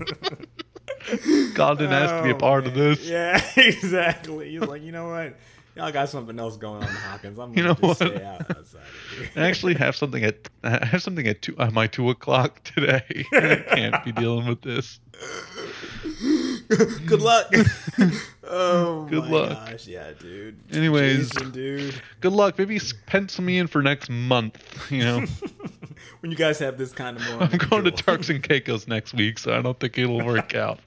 God 1.54 1.78
didn't 1.78 1.92
ask 1.92 2.14
to 2.14 2.22
be 2.22 2.30
a 2.30 2.34
Oh, 2.34 2.38
part 2.38 2.68
of 2.68 2.74
this. 2.74 3.04
Yeah, 3.04 3.44
exactly. 3.56 4.50
He's 4.52 4.60
like, 4.60 4.82
you 4.82 4.92
know 4.92 5.08
what? 5.08 5.34
Y'all 5.76 5.92
got 5.92 6.08
something 6.08 6.38
else 6.40 6.56
going 6.56 6.82
on 6.82 6.88
Hawkins. 6.88 7.38
I'm 7.38 7.50
You 7.50 7.56
gonna 7.64 7.68
know 7.68 7.88
what? 7.88 7.96
stay 7.98 8.24
out 8.24 8.50
outside. 8.50 8.80
I 9.36 9.46
actually 9.46 9.74
have 9.74 9.94
something 9.94 10.24
at 10.24 10.48
I 10.64 10.84
have 10.86 11.02
something 11.02 11.26
at 11.26 11.42
two 11.42 11.54
uh, 11.58 11.70
my 11.70 11.86
two 11.86 12.08
o'clock 12.08 12.62
today. 12.64 13.02
I 13.34 13.56
can't 13.74 14.02
be 14.04 14.12
dealing 14.12 14.46
with 14.46 14.62
this. 14.62 15.00
Good 17.06 17.20
luck. 17.20 17.52
oh, 18.44 19.04
Good 19.04 19.24
my 19.24 19.30
luck. 19.30 19.70
gosh, 19.70 19.86
yeah, 19.86 20.12
dude. 20.18 20.58
Anyways. 20.74 21.30
Jason, 21.30 21.50
dude. 21.50 22.00
Good 22.20 22.32
luck. 22.32 22.58
Maybe 22.58 22.80
pencil 23.04 23.44
me 23.44 23.58
in 23.58 23.66
for 23.66 23.82
next 23.82 24.08
month. 24.10 24.90
You 24.90 25.04
know, 25.04 25.24
when 26.20 26.30
you 26.32 26.36
guys 26.38 26.58
have 26.60 26.78
this 26.78 26.92
kind 26.92 27.18
of 27.18 27.26
more. 27.30 27.42
I'm 27.42 27.58
going 27.58 27.84
to. 27.84 27.90
Turks 27.90 28.30
and 28.30 28.42
Caicos 28.42 28.88
next 28.88 29.12
week, 29.14 29.38
so 29.38 29.52
I 29.56 29.60
don't 29.62 29.78
think 29.78 29.98
it'll 29.98 30.24
work 30.24 30.54
out. 30.54 30.80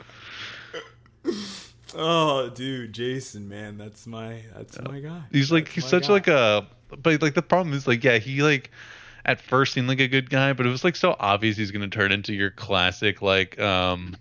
Oh, 1.95 2.49
dude, 2.49 2.93
Jason, 2.93 3.49
man, 3.49 3.77
that's 3.77 4.05
my 4.05 4.43
that's 4.55 4.79
my 4.81 4.99
guy. 4.99 5.21
He's 5.31 5.51
like 5.51 5.65
That's 5.65 5.75
he's 5.75 5.85
such 5.85 6.07
guy. 6.07 6.13
like 6.13 6.27
a 6.27 6.67
but 6.89 7.21
like 7.21 7.33
the 7.33 7.41
problem 7.41 7.75
is 7.75 7.87
like 7.87 8.03
yeah 8.03 8.17
he 8.17 8.41
like 8.41 8.71
at 9.25 9.39
first 9.41 9.73
seemed 9.73 9.87
like 9.87 9.99
a 9.99 10.07
good 10.07 10.29
guy 10.29 10.53
but 10.53 10.65
it 10.65 10.69
was 10.69 10.83
like 10.83 10.95
so 10.95 11.15
obvious 11.19 11.57
he's 11.57 11.71
gonna 11.71 11.87
turn 11.87 12.11
into 12.11 12.33
your 12.33 12.49
classic 12.51 13.21
like 13.21 13.59
um 13.59 14.15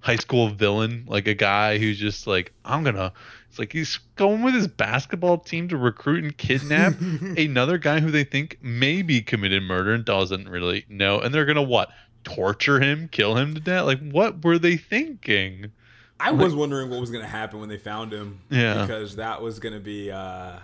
high 0.00 0.16
school 0.16 0.48
villain 0.48 1.04
like 1.06 1.26
a 1.28 1.34
guy 1.34 1.78
who's 1.78 1.98
just 1.98 2.26
like 2.26 2.52
I'm 2.64 2.82
gonna 2.82 3.12
it's 3.48 3.58
like 3.58 3.72
he's 3.72 3.98
going 4.16 4.42
with 4.42 4.54
his 4.54 4.68
basketball 4.68 5.38
team 5.38 5.68
to 5.68 5.76
recruit 5.76 6.24
and 6.24 6.36
kidnap 6.36 6.94
another 7.36 7.78
guy 7.78 8.00
who 8.00 8.10
they 8.10 8.24
think 8.24 8.58
maybe 8.62 9.20
committed 9.20 9.62
murder 9.62 9.92
and 9.94 10.04
doesn't 10.04 10.48
really 10.48 10.84
know 10.88 11.20
and 11.20 11.34
they're 11.34 11.44
gonna 11.44 11.62
what 11.62 11.90
torture 12.24 12.80
him 12.80 13.08
kill 13.12 13.36
him 13.36 13.54
to 13.54 13.60
death 13.60 13.84
like 13.84 14.00
what 14.10 14.44
were 14.44 14.58
they 14.58 14.76
thinking 14.76 15.70
I 16.18 16.32
was 16.32 16.54
wondering 16.54 16.90
what 16.90 17.00
was 17.00 17.10
going 17.10 17.22
to 17.22 17.30
happen 17.30 17.60
when 17.60 17.68
they 17.68 17.78
found 17.78 18.12
him. 18.12 18.40
Yeah. 18.50 18.82
Because 18.82 19.16
that 19.16 19.42
was 19.42 19.58
going 19.58 19.74
to 19.74 19.80
be 19.80 20.10
uh 20.10 20.58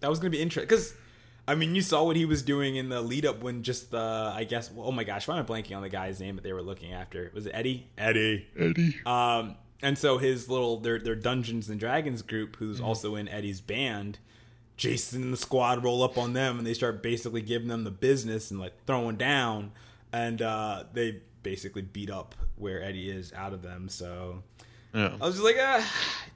that 0.00 0.08
was 0.08 0.18
going 0.18 0.30
to 0.30 0.36
be 0.36 0.42
interesting 0.42 0.68
cuz 0.68 0.94
I 1.48 1.56
mean, 1.56 1.74
you 1.74 1.82
saw 1.82 2.04
what 2.04 2.14
he 2.14 2.26
was 2.26 2.42
doing 2.42 2.76
in 2.76 2.90
the 2.90 3.00
lead 3.00 3.26
up 3.26 3.42
when 3.42 3.62
just 3.62 3.90
the 3.90 4.32
I 4.34 4.44
guess 4.44 4.70
oh 4.76 4.92
my 4.92 5.04
gosh, 5.04 5.26
why 5.26 5.38
am 5.38 5.44
I 5.44 5.46
blanking 5.46 5.74
on 5.76 5.82
the 5.82 5.88
guy's 5.88 6.20
name 6.20 6.36
that 6.36 6.42
they 6.42 6.52
were 6.52 6.62
looking 6.62 6.92
after? 6.92 7.30
Was 7.34 7.46
it 7.46 7.52
Eddie? 7.54 7.88
Eddie. 7.98 8.46
Eddie 8.58 9.00
Um 9.06 9.56
and 9.82 9.96
so 9.96 10.18
his 10.18 10.48
little 10.48 10.78
their 10.78 10.98
their 10.98 11.16
Dungeons 11.16 11.68
and 11.68 11.80
Dragons 11.80 12.22
group 12.22 12.56
who's 12.56 12.80
also 12.80 13.14
in 13.16 13.28
Eddie's 13.28 13.60
band 13.60 14.18
Jason 14.76 15.22
and 15.22 15.32
the 15.32 15.36
squad 15.38 15.82
roll 15.82 16.02
up 16.02 16.16
on 16.16 16.32
them 16.34 16.58
and 16.58 16.66
they 16.66 16.74
start 16.74 17.02
basically 17.02 17.42
giving 17.42 17.68
them 17.68 17.84
the 17.84 17.90
business 17.90 18.50
and 18.50 18.60
like 18.60 18.74
throwing 18.86 19.16
down 19.16 19.72
and 20.12 20.40
uh 20.42 20.84
they 20.92 21.20
basically 21.42 21.82
beat 21.82 22.10
up 22.10 22.34
where 22.56 22.82
Eddie 22.82 23.10
is 23.10 23.32
out 23.32 23.52
of 23.54 23.62
them 23.62 23.88
so 23.88 24.42
yeah 24.94 25.16
I 25.20 25.26
was 25.26 25.36
just 25.36 25.44
like, 25.44 25.56
ah, 25.58 25.86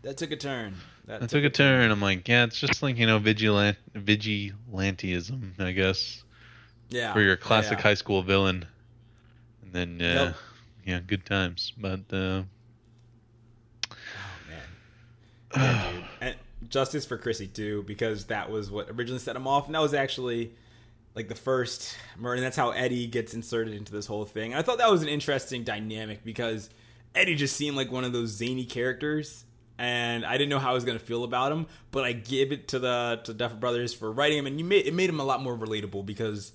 that 0.03 0.17
took 0.17 0.31
a 0.31 0.37
turn. 0.37 0.75
That 1.07 1.23
I 1.23 1.27
took 1.27 1.45
a 1.45 1.51
turn. 1.51 1.90
I'm 1.90 2.01
like, 2.01 2.27
yeah, 2.29 2.45
it's 2.45 2.59
just 2.59 2.83
like 2.83 2.97
you 2.97 3.07
know, 3.07 3.19
vigilant 3.19 3.77
vigilantism, 3.95 5.61
I 5.61 5.73
guess, 5.73 6.23
yeah, 6.88 7.12
for 7.12 7.21
your 7.21 7.37
classic 7.37 7.79
yeah. 7.79 7.83
high 7.83 7.95
school 7.95 8.23
villain. 8.23 8.67
And 9.62 9.73
then, 9.73 10.01
uh, 10.01 10.25
Yep. 10.25 10.37
yeah, 10.87 11.01
good 11.07 11.27
times. 11.27 11.73
But 11.77 12.01
uh, 12.12 12.43
Oh 13.90 13.97
man, 14.49 14.62
yeah, 15.57 15.90
dude. 15.93 16.05
And 16.21 16.37
justice 16.69 17.05
for 17.05 17.19
Chrissy 17.19 17.47
too, 17.49 17.85
because 17.87 18.27
that 18.27 18.51
was 18.51 18.71
what 18.71 18.88
originally 18.90 19.21
set 19.21 19.37
him 19.37 19.47
off, 19.47 19.67
and 19.67 19.75
that 19.75 19.83
was 19.83 19.95
actually 19.95 20.53
like 21.14 21.29
the 21.29 21.35
first 21.35 21.97
murder. 22.19 22.37
And 22.37 22.45
that's 22.45 22.57
how 22.57 22.71
Eddie 22.71 23.07
gets 23.07 23.35
inserted 23.35 23.75
into 23.75 23.93
this 23.93 24.07
whole 24.07 24.25
thing. 24.25 24.53
And 24.53 24.59
I 24.59 24.62
thought 24.62 24.79
that 24.79 24.90
was 24.90 25.03
an 25.03 25.09
interesting 25.09 25.64
dynamic 25.64 26.25
because 26.25 26.71
Eddie 27.14 27.35
just 27.35 27.57
seemed 27.57 27.77
like 27.77 27.92
one 27.92 28.05
of 28.05 28.12
those 28.12 28.31
zany 28.31 28.64
characters. 28.64 29.44
And 29.77 30.24
I 30.24 30.38
didn't 30.38 30.50
know 30.50 30.61
how 30.61 30.70
I 30.70 30.74
was 30.74 30.85
gonna 30.85 31.00
feel 31.00 31.24
about 31.24 31.50
him, 31.50 31.66
but 31.90 32.05
I 32.05 32.12
give 32.12 32.53
it 32.53 32.68
to 32.68 32.79
the 32.79 33.20
to 33.24 33.35
Duffer 33.35 33.57
Brothers 33.57 33.92
for 33.92 34.12
writing 34.12 34.38
him, 34.38 34.46
and 34.46 34.59
you 34.59 34.64
made 34.64 34.87
it 34.87 34.94
made 34.94 35.11
him 35.11 35.18
a 35.18 35.24
lot 35.24 35.42
more 35.42 35.57
relatable 35.57 36.07
because 36.07 36.53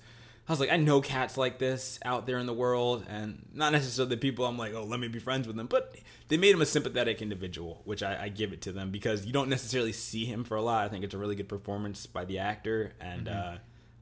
I 0.48 0.52
was 0.52 0.58
like, 0.58 0.72
I 0.72 0.78
know 0.78 1.00
cats 1.00 1.36
like 1.36 1.58
this 1.58 1.98
out 2.04 2.26
there 2.26 2.38
in 2.38 2.46
the 2.46 2.54
world, 2.54 3.04
and 3.08 3.46
not 3.52 3.72
necessarily 3.72 4.14
the 4.14 4.20
people 4.20 4.46
I'm 4.46 4.56
like, 4.56 4.72
oh, 4.74 4.84
let 4.84 4.98
me 4.98 5.06
be 5.06 5.18
friends 5.18 5.46
with 5.46 5.54
them, 5.54 5.66
but 5.66 5.94
they 6.28 6.38
made 6.38 6.54
him 6.54 6.62
a 6.62 6.66
sympathetic 6.66 7.20
individual, 7.20 7.82
which 7.84 8.02
I, 8.02 8.24
I 8.24 8.28
give 8.30 8.52
it 8.52 8.62
to 8.62 8.72
them 8.72 8.90
because 8.90 9.26
you 9.26 9.32
don't 9.32 9.48
necessarily 9.50 9.92
see 9.92 10.24
him 10.24 10.42
for 10.42 10.56
a 10.56 10.62
lot. 10.62 10.84
I 10.84 10.88
think 10.88 11.04
it's 11.04 11.14
a 11.14 11.18
really 11.18 11.36
good 11.36 11.48
performance 11.48 12.06
by 12.06 12.24
the 12.24 12.38
actor, 12.38 12.92
and 13.00 13.28
uh, 13.28 13.54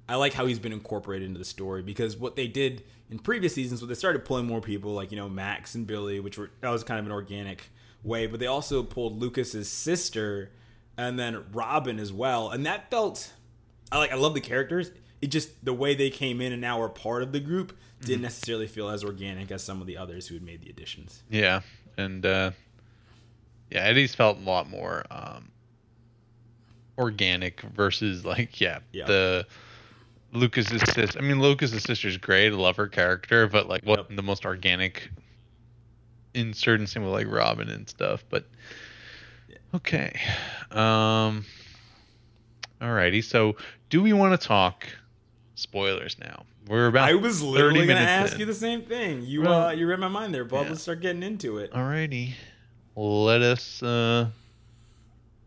I 0.08 0.16
like 0.16 0.32
how 0.32 0.46
he's 0.46 0.58
been 0.58 0.72
incorporated 0.72 1.26
into 1.28 1.38
the 1.38 1.44
story 1.44 1.82
because 1.82 2.16
what 2.16 2.34
they 2.36 2.46
did 2.46 2.82
in 3.10 3.18
previous 3.18 3.54
seasons, 3.54 3.80
when 3.80 3.88
they 3.88 3.94
started 3.94 4.24
pulling 4.24 4.46
more 4.46 4.60
people, 4.60 4.92
like 4.92 5.10
you 5.10 5.16
know 5.16 5.28
Max 5.28 5.74
and 5.74 5.86
Billy, 5.86 6.20
which 6.20 6.38
were 6.38 6.50
that 6.60 6.70
was 6.70 6.82
kind 6.84 6.98
of 7.00 7.06
an 7.06 7.12
organic 7.12 7.70
way, 8.02 8.26
but 8.26 8.40
they 8.40 8.46
also 8.46 8.82
pulled 8.82 9.20
Lucas's 9.20 9.68
sister 9.68 10.50
and 10.96 11.18
then 11.18 11.44
Robin 11.52 11.98
as 11.98 12.12
well, 12.12 12.50
and 12.50 12.64
that 12.66 12.90
felt 12.90 13.32
I 13.92 13.98
like 13.98 14.12
I 14.12 14.16
love 14.16 14.34
the 14.34 14.40
characters. 14.40 14.90
It 15.20 15.28
just 15.28 15.64
the 15.64 15.72
way 15.74 15.94
they 15.94 16.10
came 16.10 16.40
in 16.40 16.52
and 16.52 16.60
now 16.60 16.80
are 16.80 16.88
part 16.88 17.22
of 17.22 17.32
the 17.32 17.40
group 17.40 17.76
didn't 18.00 18.22
necessarily 18.22 18.68
feel 18.68 18.88
as 18.88 19.02
organic 19.02 19.50
as 19.50 19.62
some 19.64 19.80
of 19.80 19.86
the 19.88 19.96
others 19.96 20.28
who 20.28 20.34
had 20.34 20.42
made 20.44 20.62
the 20.62 20.70
additions. 20.70 21.22
yeah, 21.28 21.60
and 21.96 22.24
uh, 22.24 22.52
yeah, 23.70 23.80
Eddie's 23.80 24.14
felt 24.14 24.38
a 24.38 24.40
lot 24.40 24.70
more 24.70 25.04
um, 25.10 25.50
organic 26.96 27.60
versus 27.60 28.24
like 28.24 28.60
yeah, 28.60 28.78
Yeah. 28.92 29.06
the 29.06 29.46
Lucas's 30.32 30.82
sister. 30.92 31.18
I 31.18 31.22
mean, 31.22 31.40
Lucas's 31.40 31.82
sister's 31.82 32.16
great. 32.16 32.52
I 32.52 32.56
love 32.56 32.76
her 32.76 32.88
character, 32.88 33.46
but 33.46 33.68
like 33.68 33.82
what 33.84 33.98
Yep. 34.08 34.16
the 34.16 34.22
most 34.22 34.44
organic 34.44 35.10
insert 36.34 36.78
and 36.80 36.88
same 36.88 37.02
with 37.04 37.12
like 37.12 37.26
Robin 37.28 37.68
and 37.68 37.88
stuff. 37.88 38.24
But 38.28 38.44
okay, 39.74 40.18
um, 40.70 41.44
alrighty. 42.80 43.24
So, 43.24 43.56
do 43.90 44.02
we 44.02 44.12
want 44.12 44.38
to 44.38 44.46
talk 44.46 44.86
spoilers 45.54 46.16
now? 46.18 46.44
We're 46.66 46.88
about 46.88 47.08
I 47.08 47.14
was 47.14 47.40
30 47.40 47.50
literally 47.50 47.86
going 47.86 47.96
to 47.96 48.02
ask 48.02 48.34
in. 48.34 48.40
you 48.40 48.46
the 48.46 48.52
same 48.52 48.82
thing. 48.82 49.22
You 49.24 49.40
Well, 49.42 49.68
uh, 49.68 49.72
you 49.72 49.86
read 49.86 49.98
my 50.00 50.08
mind 50.08 50.34
there, 50.34 50.44
Bob. 50.44 50.64
yeah. 50.64 50.70
Let's 50.72 50.82
start 50.82 51.00
getting 51.00 51.22
into 51.22 51.56
it. 51.58 51.72
Alrighty, 51.72 52.34
let 52.94 53.40
us 53.40 53.82
uh, 53.82 54.26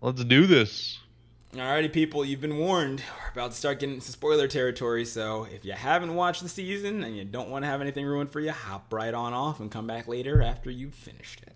let's 0.01 0.23
do 0.23 0.47
this. 0.47 0.97
Alrighty, 1.53 1.91
people, 1.91 2.23
you've 2.23 2.39
been 2.39 2.57
warned. 2.57 3.03
We're 3.25 3.31
about 3.31 3.51
to 3.51 3.57
start 3.57 3.81
getting 3.81 3.95
into 3.95 4.09
spoiler 4.09 4.47
territory, 4.47 5.03
so 5.03 5.47
if 5.53 5.65
you 5.65 5.73
haven't 5.73 6.15
watched 6.15 6.41
the 6.41 6.47
season 6.47 7.03
and 7.03 7.17
you 7.17 7.25
don't 7.25 7.49
want 7.49 7.63
to 7.63 7.67
have 7.67 7.81
anything 7.81 8.05
ruined 8.05 8.31
for 8.31 8.39
you, 8.39 8.51
hop 8.51 8.93
right 8.93 9.13
on 9.13 9.33
off 9.33 9.59
and 9.59 9.69
come 9.69 9.85
back 9.85 10.07
later 10.07 10.41
after 10.41 10.71
you've 10.71 10.93
finished 10.93 11.41
it. 11.41 11.53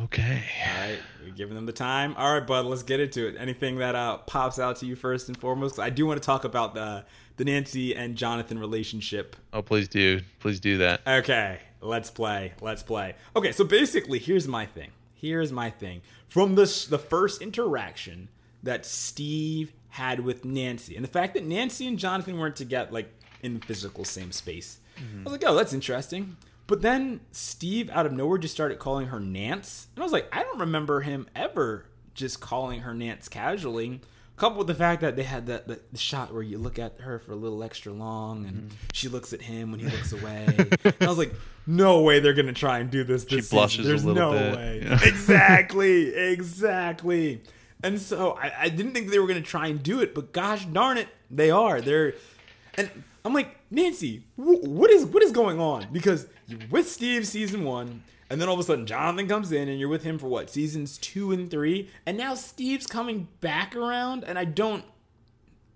Okay. 0.00 0.44
Alright, 0.64 1.00
you're 1.24 1.34
giving 1.34 1.56
them 1.56 1.66
the 1.66 1.72
time. 1.72 2.14
Alright, 2.16 2.46
bud, 2.46 2.66
let's 2.66 2.84
get 2.84 3.00
into 3.00 3.26
it. 3.26 3.34
Anything 3.36 3.78
that 3.78 3.96
uh, 3.96 4.18
pops 4.18 4.60
out 4.60 4.76
to 4.76 4.86
you 4.86 4.94
first 4.94 5.26
and 5.26 5.36
foremost? 5.36 5.80
I 5.80 5.90
do 5.90 6.06
want 6.06 6.22
to 6.22 6.26
talk 6.26 6.44
about 6.44 6.74
the 6.74 7.04
the 7.36 7.44
Nancy 7.44 7.94
and 7.94 8.16
Jonathan 8.16 8.58
relationship 8.58 9.36
Oh, 9.52 9.60
please 9.60 9.88
do, 9.88 10.20
please 10.38 10.60
do 10.60 10.78
that. 10.78 11.00
Okay, 11.06 11.58
let's 11.80 12.10
play. 12.10 12.52
Let's 12.60 12.82
play. 12.82 13.14
Okay, 13.34 13.52
so 13.52 13.64
basically, 13.64 14.20
here's 14.20 14.46
my 14.46 14.66
thing. 14.66 14.90
Here's 15.14 15.50
my 15.50 15.70
thing. 15.70 16.02
From 16.28 16.54
this, 16.54 16.86
the 16.86 16.98
first 16.98 17.40
interaction 17.40 18.28
that 18.62 18.84
Steve 18.84 19.72
had 19.90 20.20
with 20.20 20.44
Nancy, 20.44 20.96
and 20.96 21.04
the 21.04 21.08
fact 21.08 21.34
that 21.34 21.44
Nancy 21.44 21.86
and 21.86 21.98
Jonathan 21.98 22.38
weren't 22.38 22.56
together, 22.56 22.90
like 22.90 23.12
in 23.42 23.58
the 23.58 23.66
physical 23.66 24.04
same 24.04 24.32
space, 24.32 24.78
mm-hmm. 24.96 25.20
I 25.20 25.22
was 25.24 25.32
like, 25.32 25.44
oh, 25.46 25.54
that's 25.54 25.72
interesting. 25.72 26.36
But 26.66 26.82
then 26.82 27.20
Steve, 27.30 27.90
out 27.90 28.06
of 28.06 28.12
nowhere, 28.12 28.38
just 28.38 28.54
started 28.54 28.78
calling 28.78 29.06
her 29.08 29.20
Nance, 29.20 29.86
and 29.94 30.02
I 30.02 30.04
was 30.04 30.12
like, 30.12 30.28
I 30.32 30.42
don't 30.42 30.58
remember 30.58 31.00
him 31.00 31.28
ever 31.34 31.86
just 32.14 32.40
calling 32.40 32.80
her 32.80 32.92
Nance 32.92 33.28
casually, 33.28 34.00
coupled 34.36 34.58
with 34.58 34.66
the 34.66 34.74
fact 34.74 35.00
that 35.00 35.16
they 35.16 35.22
had 35.22 35.46
that 35.46 35.66
the, 35.66 35.80
the 35.92 35.98
shot 35.98 36.32
where 36.32 36.42
you 36.42 36.58
look 36.58 36.78
at 36.78 37.00
her 37.00 37.18
for 37.18 37.32
a 37.32 37.36
little 37.36 37.62
extra 37.64 37.92
long 37.92 38.44
and 38.46 38.56
Mm-hmm. 38.56 38.74
she 38.92 39.08
looks 39.08 39.32
at 39.32 39.42
him 39.42 39.70
when 39.70 39.80
he 39.80 39.86
looks 39.86 40.12
away. 40.12 40.46
and 40.84 40.94
I 41.00 41.06
was 41.08 41.18
like, 41.18 41.34
no 41.66 42.02
way 42.02 42.20
they're 42.20 42.34
gonna 42.34 42.52
try 42.52 42.78
and 42.78 42.90
do 42.90 43.02
this. 43.04 43.24
this 43.24 43.44
season. 43.48 43.56
blushes 43.56 43.84
a 43.86 43.88
There's 43.88 44.04
little 44.04 44.32
no 44.32 44.38
bit. 44.38 44.56
way. 44.56 44.80
Yeah. 44.84 44.98
exactly, 45.04 46.14
exactly. 46.14 47.42
And 47.82 48.00
so 48.00 48.32
I, 48.32 48.52
I 48.62 48.68
didn't 48.68 48.92
think 48.94 49.10
they 49.10 49.18
were 49.18 49.26
gonna 49.26 49.40
try 49.42 49.66
and 49.68 49.82
do 49.82 50.00
it, 50.00 50.14
but 50.14 50.32
gosh 50.32 50.64
darn 50.66 50.98
it, 50.98 51.08
they 51.30 51.50
are. 51.50 51.80
They're 51.80 52.14
and 52.74 52.90
I'm 53.24 53.32
like 53.34 53.56
Nancy, 53.70 54.24
wh- 54.36 54.62
what 54.64 54.90
is 54.90 55.04
what 55.04 55.22
is 55.22 55.32
going 55.32 55.60
on? 55.60 55.86
Because 55.92 56.26
you're 56.46 56.60
with 56.70 56.88
Steve 56.88 57.26
season 57.26 57.64
one, 57.64 58.02
and 58.30 58.40
then 58.40 58.48
all 58.48 58.54
of 58.54 58.60
a 58.60 58.64
sudden 58.64 58.86
Jonathan 58.86 59.28
comes 59.28 59.52
in, 59.52 59.68
and 59.68 59.78
you're 59.78 59.88
with 59.88 60.04
him 60.04 60.18
for 60.18 60.28
what 60.28 60.50
seasons 60.50 60.98
two 60.98 61.32
and 61.32 61.50
three, 61.50 61.90
and 62.04 62.16
now 62.16 62.34
Steve's 62.34 62.86
coming 62.86 63.28
back 63.40 63.74
around, 63.76 64.24
and 64.24 64.38
I 64.38 64.44
don't, 64.44 64.84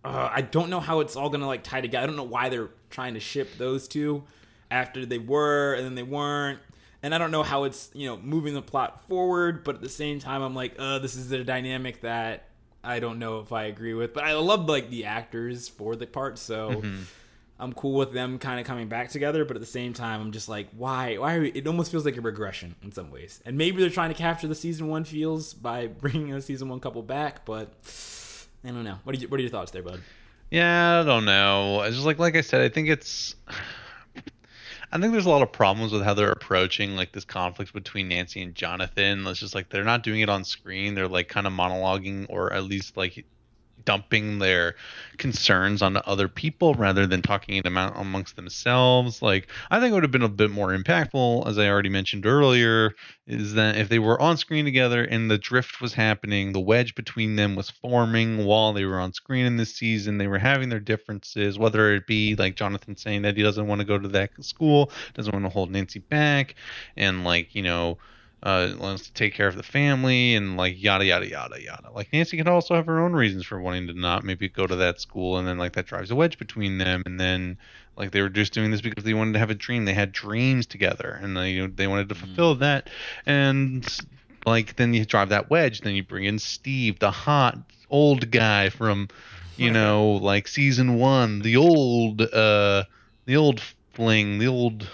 uh, 0.05 0.31
I 0.33 0.43
don't 0.43 0.71
know 0.71 0.81
how 0.81 1.01
it's 1.01 1.17
all 1.17 1.31
gonna 1.31 1.47
like 1.47 1.63
tie 1.63 1.81
together. 1.81 2.05
I 2.05 2.07
don't 2.07 2.17
know 2.17 2.23
why 2.25 2.49
they're 2.49 2.71
trying 2.91 3.15
to 3.15 3.21
ship 3.21 3.51
those 3.59 3.87
two 3.89 4.25
after 4.71 5.05
they 5.05 5.19
were 5.19 5.75
and 5.75 5.85
then 5.85 5.95
they 5.95 6.03
weren't. 6.03 6.61
And 7.03 7.15
I 7.15 7.19
don't 7.19 7.31
know 7.31 7.43
how 7.43 7.65
it's 7.65 7.91
you 7.95 8.07
know 8.07 8.19
moving 8.19 8.53
the 8.55 8.63
plot 8.63 9.07
forward, 9.09 9.65
but 9.65 9.77
at 9.77 9.81
the 9.81 9.89
same 9.89 10.19
time, 10.19 10.43
I'm 10.43 10.55
like, 10.55 10.75
uh, 10.79 10.99
this 10.99 11.17
is 11.17 11.33
a 11.33 11.43
dynamic 11.45 12.03
that 12.03 12.45
I 12.85 13.01
don't 13.01 13.19
know 13.19 13.41
if 13.41 13.53
I 13.53 13.65
agree 13.65 13.95
with. 13.95 14.13
But 14.13 14.25
I 14.25 14.35
love 14.35 14.69
like 14.69 14.91
the 14.91 15.07
actors 15.07 15.69
for 15.69 15.97
the 15.97 16.07
part, 16.07 16.39
so 16.39 16.83
I'm 17.61 17.73
cool 17.73 17.93
with 17.93 18.13
them 18.13 18.39
kind 18.39 18.59
of 18.59 18.67
coming 18.67 18.89
back 18.89 19.11
together. 19.11 19.45
But 19.45 19.57
at 19.57 19.61
the 19.61 19.67
same 19.67 19.93
time, 19.93 20.21
I'm 20.21 20.33
just 20.33 20.49
like, 20.49 20.69
why? 20.77 21.17
Why? 21.17 21.35
Are 21.35 21.41
we, 21.41 21.51
it 21.51 21.67
almost 21.67 21.91
feels 21.91 22.05
like 22.05 22.17
a 22.17 22.21
regression 22.21 22.75
in 22.83 22.91
some 22.93 23.11
ways. 23.11 23.41
And 23.45 23.57
maybe 23.59 23.81
they're 23.81 23.91
trying 23.91 24.11
to 24.11 24.17
capture 24.17 24.49
the 24.49 24.55
season 24.55 24.89
one 24.89 25.05
feels 25.05 25.55
by 25.55 25.87
bringing 26.03 26.33
a 26.33 26.41
season 26.41 26.69
one 26.69 26.81
couple 26.81 27.03
back, 27.03 27.45
but 27.45 27.73
I 28.65 28.69
don't 28.69 28.85
know. 28.85 28.99
What 29.05 29.15
are 29.15 29.19
you, 29.19 29.29
What 29.29 29.39
are 29.39 29.43
your 29.43 29.51
thoughts 29.51 29.71
there, 29.71 29.83
bud? 29.83 30.01
Yeah, 30.51 31.01
I 31.01 31.05
don't 31.05 31.25
know. 31.27 31.83
It's 31.83 31.95
just 31.95 32.07
like 32.07 32.19
like 32.19 32.35
I 32.37 32.41
said, 32.41 32.63
I 32.63 32.69
think 32.69 32.89
it's 32.89 33.37
I 34.93 34.99
think 34.99 35.13
there's 35.13 35.27
a 35.27 35.31
lot 35.31 35.43
of 35.43 35.53
problems 35.53 35.93
with 35.93 36.03
how 36.03 36.15
they're 36.15 36.33
approaching 36.33 36.97
like 36.97 37.13
this 37.13 37.25
conflict 37.25 37.73
between 37.73 38.09
Nancy 38.09 38.43
and 38.43 38.55
Jonathan. 38.55 39.25
It's 39.27 39.39
just 39.39 39.55
like 39.55 39.69
they're 39.69 39.85
not 39.85 40.03
doing 40.03 40.21
it 40.21 40.29
on 40.29 40.43
screen. 40.43 40.95
They're 40.95 41.07
like 41.07 41.29
kind 41.29 41.47
of 41.47 41.53
monologuing 41.53 42.27
or 42.29 42.53
at 42.53 42.65
least 42.65 42.97
like 42.97 43.25
dumping 43.85 44.39
their 44.39 44.75
concerns 45.19 45.83
onto 45.83 46.01
other 46.01 46.29
people 46.29 46.75
rather 46.75 47.07
than 47.07 47.23
talking 47.23 47.61
them 47.63 47.77
out 47.77 47.93
amongst 47.97 48.37
themselves. 48.37 49.23
Like 49.23 49.49
I 49.71 49.81
think 49.81 49.91
it 49.91 49.95
would 49.95 50.03
have 50.03 50.11
been 50.11 50.23
a 50.23 50.29
bit 50.29 50.51
more 50.51 50.77
impactful, 50.77 51.47
as 51.47 51.59
I 51.59 51.69
already 51.69 51.89
mentioned 51.89 52.27
earlier, 52.27 52.93
is 53.27 53.55
that 53.55 53.77
if 53.77 53.89
they 53.89 53.99
were 53.99 54.21
on 54.21 54.37
screen 54.37 54.65
together 54.65 55.05
and 55.05 55.31
the 55.31 55.39
drift 55.39 55.81
was 55.81 55.95
happening, 55.95 56.53
the 56.53 56.61
wedge 56.61 56.95
between 56.95 57.37
them 57.37 57.55
was 57.55 57.71
forming 57.71 58.45
while 58.45 58.73
they 58.73 58.85
were 58.85 58.99
on 58.99 59.13
screen 59.13 59.47
in 59.47 59.57
this 59.57 59.75
season. 59.75 60.19
They 60.19 60.27
were 60.27 60.39
having 60.39 60.69
their 60.69 60.81
differences, 60.81 61.59
whether 61.59 61.95
it 61.95 62.07
be 62.07 62.35
like 62.35 62.57
Jonathan 62.57 62.97
saying 62.97 63.23
that 63.23 63.37
he 63.37 63.43
doesn't 63.43 63.67
want 63.67 63.81
to 63.81 63.87
go 63.87 63.99
to 63.99 64.09
that 64.09 64.31
school, 64.45 64.91
doesn't 65.15 65.33
want 65.33 65.45
to 65.45 65.51
hold 65.51 65.71
Nancy 65.71 66.01
back, 66.01 66.55
and 66.97 67.25
like, 67.25 67.55
you 67.55 67.63
know, 67.63 67.99
uh, 68.43 68.73
wants 68.79 69.07
to 69.07 69.13
take 69.13 69.35
care 69.35 69.49
of 69.49 69.57
the 69.57 69.63
family 69.63 70.35
and 70.35 70.57
like 70.57 70.83
yada 70.83 71.05
yada 71.05 71.29
yada 71.29 71.63
yada. 71.63 71.91
Like 71.95 72.13
Nancy 72.13 72.37
could 72.37 72.49
also 72.49 72.75
have 72.75 72.87
her 72.87 73.01
own 73.01 73.13
reasons 73.13 73.45
for 73.45 73.61
wanting 73.61 73.87
to 73.89 73.93
not 73.93 74.25
maybe 74.25 74.49
go 74.49 74.67
to 74.67 74.77
that 74.77 75.01
school, 75.01 75.39
and 75.39 75.47
then 75.47 75.59
like 75.59 75.75
that 75.75 75.87
drives 75.87 76.11
a 76.11 76.15
wedge 76.15 76.39
between 76.39 76.79
them. 76.79 77.03
And 77.05 77.21
then 77.21 77.59
like 77.97 78.13
they 78.13 78.23
were 78.23 78.31
just 78.31 78.55
doing 78.55 78.71
this 78.71 78.81
because 78.81 79.05
they 79.05 79.15
wanted 79.15 79.35
to 79.35 79.39
have 79.39 79.51
a 79.51 79.55
dream. 79.55 79.85
They 79.85 79.95
had 79.95 80.13
dreams 80.13 80.67
together, 80.67 81.19
and 81.23 81.37
they 81.37 81.67
they 81.67 81.87
wanted 81.87 82.09
to 82.09 82.15
fulfill 82.15 82.55
that. 82.57 82.89
And 83.27 83.87
like 84.47 84.77
then 84.77 84.95
you 84.95 85.05
drive 85.05 85.29
that 85.29 85.51
wedge. 85.51 85.83
Then 85.83 85.95
you 85.95 86.03
bring 86.03 86.25
in 86.25 86.39
Steve, 86.39 86.99
the 86.99 87.11
hot 87.11 87.59
old 87.91 88.31
guy 88.31 88.71
from 88.71 89.09
you 89.57 89.71
know 89.71 90.13
like 90.13 90.49
season 90.49 90.95
one, 90.95 91.41
the 91.41 91.57
old 91.57 92.23
uh 92.23 92.85
the 93.27 93.37
old 93.37 93.61
fling, 93.93 94.39
the 94.39 94.49
old 94.49 94.89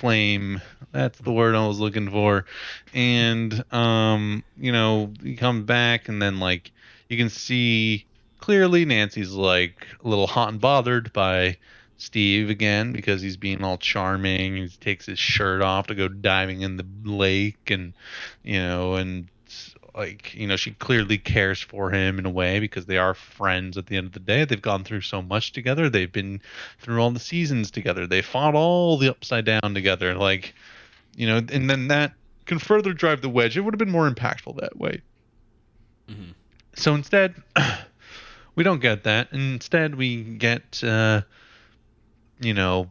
flame. 0.00 0.60
That's 0.92 1.18
the 1.18 1.30
word 1.32 1.54
i 1.54 1.66
was 1.66 1.78
looking 1.78 2.10
for. 2.10 2.46
And 2.94 3.64
um 3.72 4.42
you 4.58 4.72
know 4.72 5.12
he 5.22 5.36
comes 5.36 5.64
back 5.64 6.08
and 6.08 6.20
then 6.20 6.40
like 6.40 6.72
you 7.08 7.16
can 7.16 7.28
see 7.28 8.06
clearly 8.38 8.84
nancy's 8.86 9.32
like 9.32 9.86
a 10.02 10.08
little 10.08 10.26
hot 10.26 10.48
and 10.48 10.60
bothered 10.60 11.12
by 11.12 11.58
steve 11.98 12.48
again 12.48 12.92
because 12.92 13.20
he's 13.20 13.36
being 13.36 13.62
all 13.62 13.76
charming. 13.76 14.56
He 14.56 14.68
takes 14.68 15.06
his 15.06 15.18
shirt 15.18 15.60
off 15.60 15.88
to 15.88 15.94
go 15.94 16.08
diving 16.08 16.62
in 16.62 16.76
the 16.78 16.86
lake 17.04 17.70
and 17.70 17.92
you 18.42 18.58
know 18.58 18.94
and 18.94 19.28
like 19.94 20.34
you 20.34 20.46
know 20.46 20.56
she 20.56 20.72
clearly 20.72 21.18
cares 21.18 21.60
for 21.60 21.90
him 21.90 22.18
in 22.18 22.26
a 22.26 22.30
way 22.30 22.60
because 22.60 22.86
they 22.86 22.98
are 22.98 23.14
friends 23.14 23.76
at 23.76 23.86
the 23.86 23.96
end 23.96 24.06
of 24.08 24.12
the 24.12 24.20
day. 24.20 24.44
They've 24.44 24.60
gone 24.60 24.84
through 24.84 25.00
so 25.02 25.22
much 25.22 25.52
together. 25.52 25.88
They've 25.88 26.10
been 26.10 26.40
through 26.78 27.00
all 27.00 27.10
the 27.10 27.20
seasons 27.20 27.70
together. 27.70 28.06
They 28.06 28.22
fought 28.22 28.54
all 28.54 28.96
the 28.98 29.08
upside 29.10 29.44
down 29.44 29.74
together. 29.74 30.14
Like 30.14 30.54
you 31.16 31.26
know 31.26 31.38
and 31.38 31.68
then 31.68 31.88
that 31.88 32.12
can 32.46 32.58
further 32.58 32.92
drive 32.92 33.20
the 33.22 33.28
wedge. 33.28 33.56
It 33.56 33.60
would 33.60 33.74
have 33.74 33.78
been 33.78 33.90
more 33.90 34.10
impactful 34.10 34.60
that 34.60 34.76
way. 34.78 35.02
Mhm. 36.08 36.34
so 36.74 36.94
instead 36.94 37.34
we 38.54 38.64
don't 38.64 38.80
get 38.80 39.04
that. 39.04 39.28
Instead 39.32 39.94
we 39.94 40.22
get 40.22 40.82
uh 40.82 41.22
you 42.40 42.54
know 42.54 42.88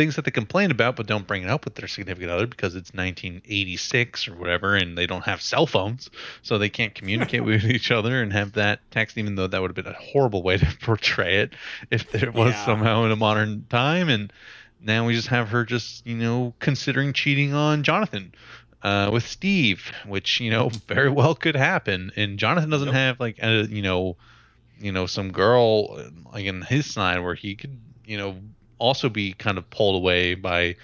things 0.00 0.16
that 0.16 0.24
they 0.24 0.30
complain 0.30 0.70
about 0.70 0.96
but 0.96 1.06
don't 1.06 1.26
bring 1.26 1.42
it 1.42 1.50
up 1.50 1.64
with 1.64 1.74
their 1.74 1.88
significant 1.88 2.30
other 2.30 2.46
because 2.46 2.74
it's 2.74 2.94
1986 2.94 4.28
or 4.28 4.34
whatever 4.36 4.74
and 4.74 4.96
they 4.96 5.06
don't 5.06 5.24
have 5.24 5.42
cell 5.42 5.66
phones 5.66 6.10
so 6.42 6.58
they 6.58 6.70
can't 6.70 6.94
communicate 6.94 7.44
with 7.44 7.64
each 7.76 7.90
other 7.90 8.22
and 8.22 8.32
have 8.32 8.52
that 8.52 8.80
text 8.90 9.18
even 9.18 9.34
though 9.36 9.46
that 9.46 9.60
would 9.60 9.70
have 9.70 9.76
been 9.84 9.92
a 9.92 9.98
horrible 9.98 10.42
way 10.42 10.56
to 10.58 10.66
portray 10.82 11.38
it 11.40 11.54
if 11.90 12.10
there 12.10 12.32
was 12.32 12.56
Yeah. 12.56 12.64
somehow 12.64 13.04
in 13.04 13.12
a 13.12 13.16
modern 13.16 13.66
time 13.68 14.08
and 14.08 14.32
now 14.80 15.06
we 15.06 15.14
just 15.14 15.28
have 15.28 15.48
her 15.50 15.64
just 15.64 16.06
you 16.06 16.16
know 16.16 16.54
considering 16.60 17.12
cheating 17.12 17.52
on 17.52 17.82
jonathan 17.82 18.32
uh, 18.82 19.10
with 19.12 19.26
steve 19.26 19.92
which 20.06 20.40
you 20.40 20.50
know 20.50 20.70
very 20.88 21.10
well 21.10 21.34
could 21.34 21.56
happen 21.56 22.10
and 22.16 22.38
jonathan 22.38 22.70
doesn't 22.70 22.88
Yep. 22.88 22.94
have 22.94 23.20
like 23.20 23.38
a 23.42 23.66
you 23.68 23.82
know 23.82 24.16
you 24.78 24.92
know 24.92 25.06
some 25.06 25.32
girl 25.32 26.02
like 26.32 26.46
in 26.46 26.62
his 26.62 26.86
side 26.90 27.22
where 27.22 27.34
he 27.34 27.54
could 27.56 27.78
you 28.06 28.16
know 28.16 28.36
also 28.80 29.08
be 29.08 29.32
kind 29.34 29.58
of 29.58 29.68
pulled 29.70 29.94
away 29.94 30.34
by 30.34 30.74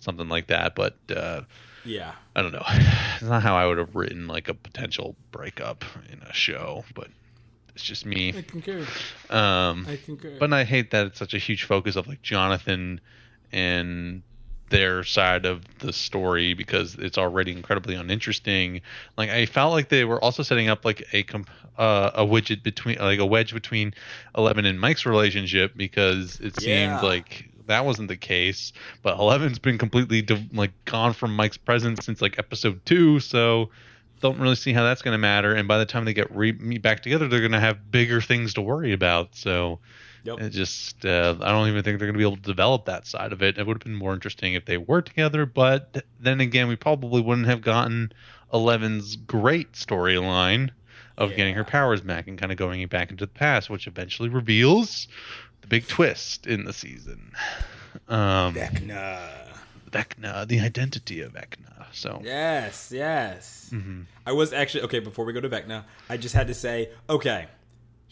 something 0.00 0.28
like 0.28 0.48
that 0.48 0.74
but 0.74 0.96
uh 1.16 1.40
Yeah. 1.84 2.12
i 2.36 2.42
don't 2.42 2.52
know 2.52 2.64
it's 2.68 3.22
not 3.22 3.42
how 3.42 3.56
i 3.56 3.66
would 3.66 3.78
have 3.78 3.96
written 3.96 4.26
like 4.28 4.48
a 4.48 4.54
potential 4.54 5.16
breakup 5.30 5.84
in 6.12 6.20
a 6.22 6.32
show 6.34 6.84
but 6.94 7.08
it's 7.74 7.82
just 7.84 8.04
me 8.04 8.34
I 8.36 8.42
concur. 8.42 8.86
um 9.30 9.86
I 9.88 9.96
concur. 9.96 10.36
but 10.38 10.52
I 10.52 10.64
hate 10.64 10.90
that 10.90 11.06
it's 11.06 11.18
such 11.18 11.34
a 11.34 11.38
huge 11.38 11.64
focus 11.64 11.96
of 11.96 12.06
like 12.06 12.22
Jonathan 12.22 13.00
and 13.50 14.22
their 14.70 15.04
side 15.04 15.44
of 15.46 15.62
the 15.78 15.92
story 15.92 16.54
because 16.54 16.94
it's 16.96 17.18
already 17.18 17.52
incredibly 17.52 17.94
uninteresting. 17.94 18.80
Like 19.16 19.30
I 19.30 19.46
felt 19.46 19.72
like 19.72 19.88
they 19.88 20.04
were 20.04 20.22
also 20.22 20.42
setting 20.42 20.68
up 20.68 20.84
like 20.84 21.04
a 21.12 21.22
comp- 21.24 21.50
uh, 21.78 22.10
a 22.14 22.24
widget 22.24 22.62
between 22.62 22.98
like 22.98 23.18
a 23.18 23.26
wedge 23.26 23.52
between 23.52 23.94
Eleven 24.36 24.64
and 24.64 24.80
Mike's 24.80 25.06
relationship 25.06 25.72
because 25.76 26.40
it 26.40 26.54
Yeah. 26.62 26.98
seemed 26.98 27.02
like 27.02 27.48
that 27.66 27.84
wasn't 27.84 28.08
the 28.08 28.16
case. 28.16 28.72
But 29.02 29.18
Eleven's 29.18 29.58
been 29.58 29.78
completely 29.78 30.22
de- 30.22 30.48
like 30.52 30.72
gone 30.84 31.12
from 31.12 31.34
Mike's 31.36 31.56
presence 31.56 32.04
since 32.04 32.20
like 32.22 32.38
episode 32.38 32.84
two, 32.84 33.20
so 33.20 33.70
don't 34.20 34.38
really 34.38 34.54
see 34.56 34.72
how 34.72 34.82
that's 34.84 35.02
going 35.02 35.12
to 35.14 35.18
matter. 35.18 35.54
And 35.54 35.68
by 35.68 35.78
the 35.78 35.84
time 35.86 36.04
they 36.04 36.14
get 36.14 36.34
re- 36.34 36.52
back 36.78 37.02
together, 37.02 37.28
they're 37.28 37.40
going 37.40 37.52
to 37.52 37.60
have 37.60 37.90
bigger 37.90 38.20
things 38.22 38.54
to 38.54 38.62
worry 38.62 38.92
about. 38.92 39.34
So 39.34 39.80
Yep. 40.24 40.40
it 40.40 40.50
just, 40.50 41.04
uh, 41.04 41.36
I 41.40 41.52
don't 41.52 41.68
even 41.68 41.82
think 41.84 41.98
they're 41.98 42.08
going 42.08 42.14
to 42.14 42.18
be 42.18 42.24
able 42.24 42.36
to 42.36 42.42
develop 42.42 42.86
that 42.86 43.06
side 43.06 43.32
of 43.32 43.42
it. 43.42 43.58
It 43.58 43.66
would 43.66 43.74
have 43.74 43.84
been 43.84 43.94
more 43.94 44.14
interesting 44.14 44.54
if 44.54 44.64
they 44.64 44.76
were 44.78 45.02
together. 45.02 45.46
But 45.46 46.04
then 46.18 46.40
again, 46.40 46.66
we 46.68 46.76
probably 46.76 47.20
wouldn't 47.20 47.46
have 47.46 47.60
gotten 47.60 48.10
Eleven's 48.52 49.16
great 49.16 49.72
storyline 49.72 50.70
of 51.16 51.36
getting 51.36 51.54
her 51.54 51.64
powers 51.64 52.00
back 52.00 52.26
and 52.26 52.38
kind 52.38 52.50
of 52.50 52.58
going 52.58 52.84
back 52.88 53.10
into 53.10 53.24
the 53.24 53.32
past, 53.32 53.70
which 53.70 53.86
eventually 53.86 54.28
reveals 54.28 55.06
the 55.60 55.66
big 55.68 55.86
twist 55.86 56.46
in 56.46 56.64
the 56.64 56.72
season. 56.72 57.30
Um, 58.08 58.54
Vecna. 58.54 59.20
Vecna, 59.90 60.46
the 60.48 60.60
identity 60.60 61.20
of 61.20 61.32
Vecna. 61.32 61.86
So, 61.92 62.20
Yes, 62.24 62.90
yes. 62.92 63.70
mhm. 63.72 64.06
I 64.26 64.32
was 64.32 64.52
actually 64.52 64.82
okay. 64.84 64.98
Before 64.98 65.24
we 65.24 65.32
go 65.32 65.40
to 65.40 65.48
Vecna, 65.48 65.84
I 66.08 66.16
just 66.16 66.34
had 66.34 66.48
to 66.48 66.54
say, 66.54 66.90
okay, 67.08 67.46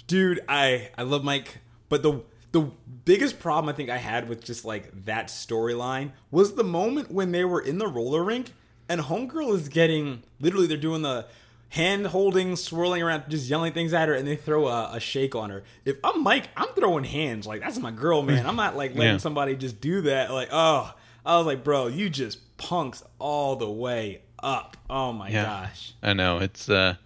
dude, 0.06 0.40
I 0.48 0.90
I 0.96 1.02
love 1.02 1.24
Mike, 1.24 1.58
but 1.92 2.02
the 2.02 2.22
the 2.52 2.70
biggest 3.04 3.38
problem 3.38 3.68
I 3.72 3.76
think 3.76 3.88
I 3.88 3.96
had 3.98 4.28
with 4.28 4.44
just 4.44 4.64
like 4.64 5.04
that 5.06 5.28
storyline 5.28 6.10
was 6.30 6.54
the 6.54 6.64
moment 6.64 7.10
when 7.10 7.32
they 7.32 7.44
were 7.44 7.60
in 7.60 7.78
the 7.78 7.86
roller 7.86 8.22
rink 8.24 8.52
and 8.88 9.00
Homegirl 9.00 9.54
is 9.54 9.68
getting 9.68 10.22
literally 10.40 10.66
they're 10.66 10.76
doing 10.76 11.02
the 11.02 11.26
hand 11.70 12.06
holding, 12.08 12.54
swirling 12.56 13.02
around, 13.02 13.24
just 13.30 13.48
yelling 13.48 13.72
things 13.72 13.94
at 13.94 14.06
her, 14.08 14.14
and 14.14 14.28
they 14.28 14.36
throw 14.36 14.66
a, 14.68 14.90
a 14.92 15.00
shake 15.00 15.34
on 15.34 15.48
her. 15.48 15.64
If 15.86 15.96
I'm 16.04 16.22
Mike, 16.22 16.48
I'm 16.56 16.68
throwing 16.74 17.04
hands 17.04 17.46
like 17.46 17.60
that's 17.62 17.78
my 17.78 17.90
girl, 17.90 18.22
man. 18.22 18.46
I'm 18.46 18.56
not 18.56 18.76
like 18.76 18.94
letting 18.94 19.14
Yeah. 19.14 19.18
somebody 19.18 19.56
just 19.56 19.80
do 19.80 20.02
that. 20.02 20.30
Like, 20.30 20.48
oh, 20.52 20.92
I 21.24 21.36
was 21.38 21.46
like, 21.46 21.64
bro, 21.64 21.86
you 21.86 22.10
just 22.10 22.38
punks 22.58 23.02
all 23.18 23.56
the 23.56 23.70
way 23.70 24.22
up. 24.42 24.76
Oh 24.90 25.12
my 25.12 25.28
Yeah. 25.30 25.44
gosh. 25.44 25.94
I 26.02 26.12
know 26.12 26.38
it's 26.38 26.68
uh 26.68 26.96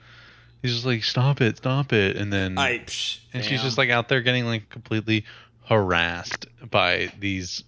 he's 0.66 0.74
just 0.74 0.86
like, 0.86 1.04
"Stop 1.04 1.40
it, 1.40 1.58
stop 1.58 1.92
it," 1.92 2.16
and 2.16 2.32
then 2.32 2.58
I 2.58 2.78
psh, 2.78 3.18
and 3.32 3.44
she's 3.44 3.62
just 3.62 3.78
like 3.78 3.90
out 3.90 4.08
there 4.08 4.20
getting 4.20 4.46
like 4.46 4.68
completely 4.68 5.24
harassed 5.66 6.46
by 6.70 7.12
these 7.18 7.64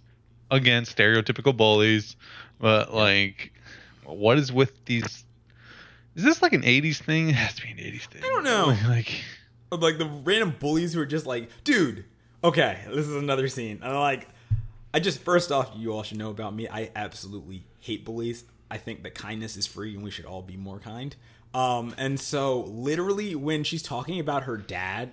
again 0.51 0.84
stereotypical 0.84 1.57
bullies. 1.57 2.16
But 2.59 2.92
like, 2.92 3.53
what 4.05 4.38
is 4.38 4.53
with 4.53 4.84
these? 4.84 5.24
Is 6.16 6.24
this 6.24 6.42
like 6.42 6.53
an 6.53 6.62
'80s 6.62 6.99
thing? 6.99 7.28
It 7.28 7.34
has 7.34 7.55
to 7.55 7.62
be 7.62 7.70
an 7.70 7.78
'80s 7.78 8.07
thing. 8.07 8.22
I 8.24 8.28
don't 8.28 8.44
know. 8.44 8.76
Like, 8.88 9.12
like 9.70 9.99
the 9.99 10.07
random 10.07 10.57
bullies 10.59 10.94
who 10.94 11.01
are 11.01 11.07
just 11.07 11.26
like, 11.26 11.51
dude, 11.62 12.05
okay, 12.42 12.80
this 12.88 13.07
is 13.07 13.14
another 13.14 13.49
scene. 13.49 13.80
And 13.82 13.92
I'm 13.92 14.01
like, 14.01 14.28
I 14.92 15.01
just 15.01 15.20
first 15.20 15.53
off, 15.53 15.70
you 15.76 15.92
all 15.92 16.03
should 16.03 16.18
know 16.18 16.30
about 16.30 16.55
me. 16.55 16.68
I 16.68 16.90
absolutely 16.96 17.64
hate 17.80 18.05
bullies. 18.05 18.44
I 18.70 18.78
think 18.78 19.03
that 19.03 19.14
kindness 19.14 19.57
is 19.57 19.66
free 19.66 19.94
and 19.94 20.03
we 20.03 20.11
should 20.11 20.24
all 20.26 20.42
be 20.42 20.57
more 20.57 20.78
kind. 20.78 21.14
Um, 21.55 21.94
and 21.99 22.20
so 22.20 22.61
literally 22.62 23.34
when 23.34 23.64
she's 23.64 23.82
talking 23.82 24.20
about 24.20 24.44
her 24.44 24.57
dad 24.57 25.11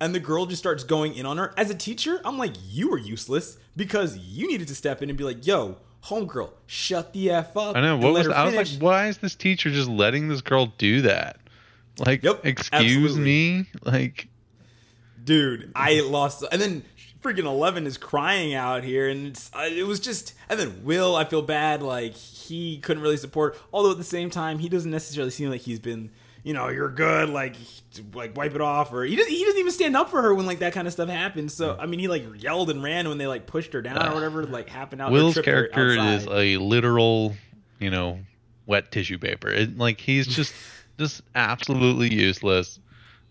and 0.00 0.14
the 0.14 0.20
girl 0.20 0.46
just 0.46 0.60
starts 0.60 0.82
going 0.82 1.14
in 1.14 1.26
on 1.26 1.36
her 1.36 1.52
as 1.56 1.70
a 1.70 1.74
teacher, 1.74 2.20
I'm 2.24 2.38
like, 2.38 2.52
you 2.68 2.90
were 2.90 2.98
useless 2.98 3.58
because 3.76 4.16
you 4.16 4.48
needed 4.48 4.68
to 4.68 4.74
step 4.74 5.02
in 5.02 5.08
and 5.10 5.18
be 5.18 5.24
like, 5.24 5.46
yo, 5.46 5.76
homegirl, 6.04 6.50
shut 6.66 7.12
the 7.12 7.30
f 7.30 7.56
up. 7.56 7.76
I 7.76 7.80
know 7.80 7.96
what 7.98 8.12
was. 8.14 8.28
I 8.28 8.44
was 8.44 8.54
like, 8.54 8.82
why 8.82 9.08
is 9.08 9.18
this 9.18 9.34
teacher 9.34 9.70
just 9.70 9.88
letting 9.88 10.28
this 10.28 10.40
girl 10.40 10.72
do 10.78 11.02
that? 11.02 11.38
Like, 11.98 12.22
Yep, 12.24 12.44
excuse 12.44 12.72
absolutely. 13.12 13.22
me, 13.22 13.66
like. 13.84 14.28
dude 15.22 15.70
i 15.76 16.00
lost 16.00 16.44
and 16.52 16.60
then 16.60 16.84
freaking 17.24 17.46
11 17.46 17.86
is 17.86 17.96
crying 17.96 18.54
out 18.54 18.84
here 18.84 19.08
and 19.08 19.28
it's, 19.28 19.50
uh, 19.54 19.66
it 19.68 19.86
was 19.86 19.98
just 19.98 20.34
and 20.48 20.60
then 20.60 20.84
will 20.84 21.16
i 21.16 21.24
feel 21.24 21.42
bad 21.42 21.82
like 21.82 22.14
he 22.14 22.78
couldn't 22.78 23.02
really 23.02 23.16
support 23.16 23.58
although 23.72 23.90
at 23.90 23.96
the 23.96 24.04
same 24.04 24.28
time 24.28 24.58
he 24.58 24.68
doesn't 24.68 24.90
necessarily 24.90 25.30
seem 25.30 25.48
like 25.48 25.62
he's 25.62 25.80
been 25.80 26.10
you 26.42 26.52
know 26.52 26.68
you're 26.68 26.90
good 26.90 27.30
like 27.30 27.56
like 28.12 28.36
wipe 28.36 28.54
it 28.54 28.60
off 28.60 28.92
or 28.92 29.04
he 29.04 29.16
doesn't, 29.16 29.32
he 29.32 29.42
doesn't 29.44 29.58
even 29.58 29.72
stand 29.72 29.96
up 29.96 30.10
for 30.10 30.20
her 30.20 30.34
when 30.34 30.44
like 30.44 30.58
that 30.58 30.74
kind 30.74 30.86
of 30.86 30.92
stuff 30.92 31.08
happens 31.08 31.54
so 31.54 31.74
i 31.80 31.86
mean 31.86 31.98
he 31.98 32.06
like 32.08 32.24
yelled 32.36 32.68
and 32.68 32.82
ran 32.82 33.08
when 33.08 33.16
they 33.16 33.26
like 33.26 33.46
pushed 33.46 33.72
her 33.72 33.80
down 33.80 33.96
or 34.06 34.14
whatever 34.14 34.44
like 34.44 34.68
happened 34.68 35.00
out 35.00 35.10
Will's 35.10 35.40
character 35.40 35.88
is 35.88 36.26
a 36.26 36.58
literal, 36.58 37.34
you 37.80 37.90
know, 37.90 38.18
wet 38.66 38.92
tissue 38.92 39.18
paper. 39.18 39.48
It, 39.48 39.78
like 39.78 40.00
he's 40.00 40.26
just 40.26 40.52
just 40.98 41.22
absolutely 41.34 42.12
useless, 42.12 42.78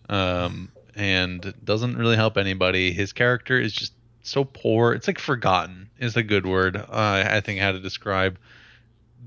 um, 0.08 0.70
and 0.96 1.54
doesn't 1.64 1.96
really 1.96 2.16
help 2.16 2.36
anybody. 2.36 2.92
His 2.92 3.12
character 3.12 3.58
is 3.58 3.72
just 3.72 3.92
so 4.22 4.44
poor. 4.44 4.92
It's 4.92 5.06
like 5.06 5.18
forgotten 5.18 5.90
is 5.98 6.16
a 6.16 6.22
good 6.22 6.46
word. 6.46 6.76
Uh, 6.76 7.24
I 7.28 7.40
think 7.40 7.60
how 7.60 7.72
to 7.72 7.80
describe 7.80 8.38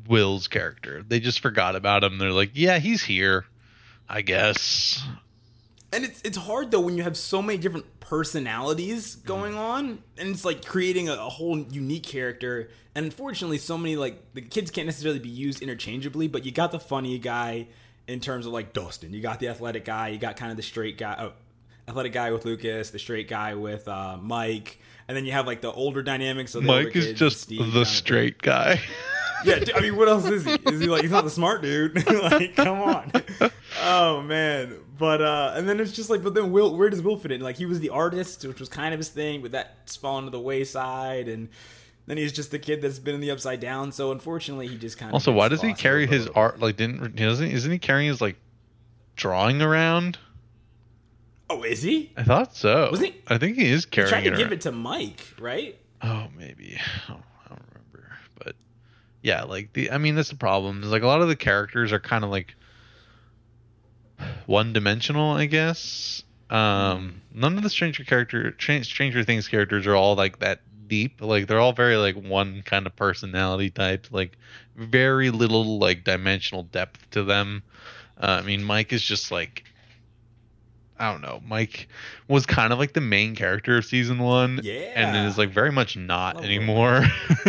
Will's 0.08 0.48
character. 0.48 1.04
They 1.08 1.20
just 1.20 1.40
forgot 1.40 1.76
about 1.76 2.04
him. 2.04 2.18
They're 2.18 2.32
like, 2.32 2.52
yeah, 2.54 2.80
he's 2.80 3.04
here, 3.04 3.46
I 4.10 4.22
guess. 4.22 5.04
and 5.94 6.04
it's 6.04 6.22
it's 6.24 6.38
hard 6.38 6.72
though 6.72 6.80
when 6.82 6.98
you 6.98 7.04
have 7.04 7.18
so 7.18 7.42
many 7.42 7.58
different 7.58 7.86
personalities 8.00 9.16
going 9.16 9.56
on 9.56 10.02
and 10.18 10.30
it's 10.30 10.46
like 10.46 10.64
creating 10.66 11.10
a, 11.10 11.14
a 11.14 11.30
whole 11.30 11.58
unique 11.60 12.04
character 12.04 12.70
and 12.96 13.06
unfortunately 13.06 13.58
so 13.58 13.78
many 13.78 13.96
like 13.98 14.34
the 14.34 14.42
kids 14.42 14.72
can't 14.72 14.86
necessarily 14.86 15.20
be 15.20 15.30
used 15.30 15.62
interchangeably 15.62 16.28
but 16.28 16.46
you 16.46 16.52
got 16.52 16.72
the 16.72 16.80
funny 16.80 17.18
guy 17.20 17.68
in 18.08 18.20
terms 18.20 18.46
of 18.46 18.54
like 18.54 18.72
dustin 18.74 19.14
you 19.14 19.22
got 19.22 19.40
the 19.40 19.48
athletic 19.50 19.84
guy 19.84 20.08
you 20.08 20.18
got 20.18 20.38
kind 20.38 20.52
of 20.52 20.58
the 20.58 20.64
straight 20.64 20.98
guy 20.98 21.16
oh, 21.20 21.34
athletic 21.88 22.14
guy 22.14 22.32
with 22.32 22.46
lucas 22.46 22.90
the 22.90 23.00
straight 23.00 23.28
guy 23.28 23.56
with 23.56 23.88
uh, 23.88 24.18
mike 24.22 24.80
and 25.08 25.16
then 25.16 25.26
you 25.26 25.32
have 25.32 25.48
like 25.48 25.62
the 25.62 25.72
older 25.72 26.04
dynamics 26.04 26.54
of 26.56 26.64
the 26.64 26.68
Mike 26.68 26.96
is 26.96 27.18
just 27.18 27.42
Steve, 27.42 27.72
the 27.72 27.86
straight 27.86 28.42
guy. 28.42 28.82
Yeah, 29.46 29.64
I 29.76 29.82
mean, 29.82 29.96
what 29.96 30.10
else 30.10 30.26
is 30.26 30.46
he? 30.46 30.54
Is 30.66 30.82
he 30.82 30.88
like 30.88 31.04
he's 31.04 31.12
not 31.12 31.24
the 31.24 31.30
smart 31.30 31.62
dude? 31.62 31.96
like, 32.24 32.56
come 32.56 32.82
on. 32.82 33.12
Oh 33.84 34.22
man, 34.22 34.80
but 34.98 35.22
uh, 35.22 35.54
and 35.56 35.70
then 35.70 35.80
it's 35.80 35.92
just 35.92 36.10
like, 36.10 36.24
but 36.24 36.34
then 36.34 36.52
Will, 36.52 36.76
where 36.76 36.90
does 36.90 37.02
Will 37.02 37.18
fit 37.18 37.32
in? 37.32 37.42
Like, 37.42 37.56
he 37.56 37.66
was 37.66 37.80
the 37.80 37.90
artist, 37.90 38.46
which 38.46 38.60
was 38.60 38.68
kind 38.68 38.94
of 38.94 39.00
his 39.00 39.10
thing, 39.10 39.42
but 39.42 39.52
that's 39.52 39.96
fallen 39.96 40.26
to 40.26 40.32
the 40.32 40.40
wayside, 40.40 41.28
and 41.28 41.50
then 42.08 42.18
he's 42.18 42.34
just 42.34 42.52
the 42.52 42.60
kid 42.60 42.82
that's 42.82 43.00
been 43.00 43.16
in 43.16 43.22
the 43.22 43.32
upside 43.32 43.60
down. 43.60 43.92
So 43.92 44.12
unfortunately, 44.12 44.68
he 44.68 44.78
just 44.78 44.98
kind 44.98 45.12
of 45.12 45.14
Also, 45.14 45.32
why 45.32 45.48
does 45.48 45.62
he 45.62 45.74
carry 45.74 46.08
his 46.08 46.28
art? 46.30 46.60
Like, 46.60 46.76
didn't 46.76 47.16
doesn't 47.16 47.52
isn't 47.52 47.72
he 47.72 47.80
carrying 47.80 48.10
his 48.10 48.20
like 48.20 48.38
drawing 49.16 49.62
around? 49.62 50.18
Oh, 51.50 51.64
is 51.64 51.82
he? 51.82 52.12
I 52.18 52.24
thought 52.24 52.56
so. 52.56 52.90
Was 52.92 53.00
he- 53.02 53.16
I 53.28 53.38
think 53.38 53.56
he 53.58 53.66
is 53.68 53.86
He 53.86 53.90
carrying 53.92 54.10
tried 54.10 54.22
to 54.26 54.28
it. 54.34 54.38
give 54.38 54.48
around. 54.48 54.54
it 54.54 54.62
to 54.62 54.72
Mike, 54.72 55.22
right? 55.40 55.78
Oh, 56.02 56.28
maybe. 56.38 56.78
I 57.08 57.10
don't, 57.12 57.22
I 57.46 57.50
don't 57.50 57.62
remember, 57.74 58.10
but 58.44 58.56
yeah, 59.24 59.44
like 59.44 59.72
the. 59.74 59.92
I 59.92 59.98
mean, 59.98 60.16
that's 60.16 60.30
the 60.30 60.36
problem. 60.36 60.84
Is 60.84 60.90
like 60.92 61.04
a 61.04 61.08
lot 61.08 61.22
of 61.22 61.28
the 61.30 61.36
characters 61.36 61.92
are 61.94 62.00
kind 62.00 62.24
of 62.24 62.30
like 62.30 62.56
one 64.46 64.74
dimensional, 64.74 65.32
I 65.32 65.46
guess. 65.46 66.24
Um, 66.50 67.22
none 67.34 67.58
of 67.58 67.64
the 67.64 67.70
Stranger 67.70 68.04
character, 68.04 68.52
Tra- 68.52 68.84
Stranger 68.84 69.24
Things 69.24 69.48
characters 69.48 69.86
are 69.88 69.96
all 69.96 70.16
like 70.16 70.40
that 70.40 70.62
deep. 70.88 71.22
Like 71.22 71.48
they're 71.48 71.60
all 71.60 71.74
very 71.74 71.98
like 71.98 72.16
one 72.16 72.62
kind 72.66 72.86
of 72.88 72.96
personality 72.96 73.70
type. 73.70 74.08
Like 74.12 74.38
very 74.76 75.30
little 75.30 75.80
like 75.80 76.04
dimensional 76.04 76.64
depth 76.64 77.10
to 77.12 77.24
them. 77.24 77.64
Uh, 78.20 78.40
I 78.42 78.46
mean, 78.46 78.64
Mike 78.64 78.92
is 78.94 79.02
just 79.04 79.32
like. 79.32 79.64
I 81.00 81.12
don't 81.12 81.22
know. 81.22 81.42
Mike 81.46 81.88
was 82.28 82.46
kind 82.46 82.74
of 82.74 82.80
like 82.80 82.94
the 82.94 83.02
main 83.02 83.36
character 83.36 83.78
of 83.78 83.86
season 83.86 84.20
one, 84.20 84.60
Yeah. 84.64 84.74
and 84.96 85.16
then 85.16 85.26
is 85.26 85.38
like 85.38 85.50
very 85.52 85.72
much 85.72 85.96
not 85.98 86.44
anymore. 86.44 87.06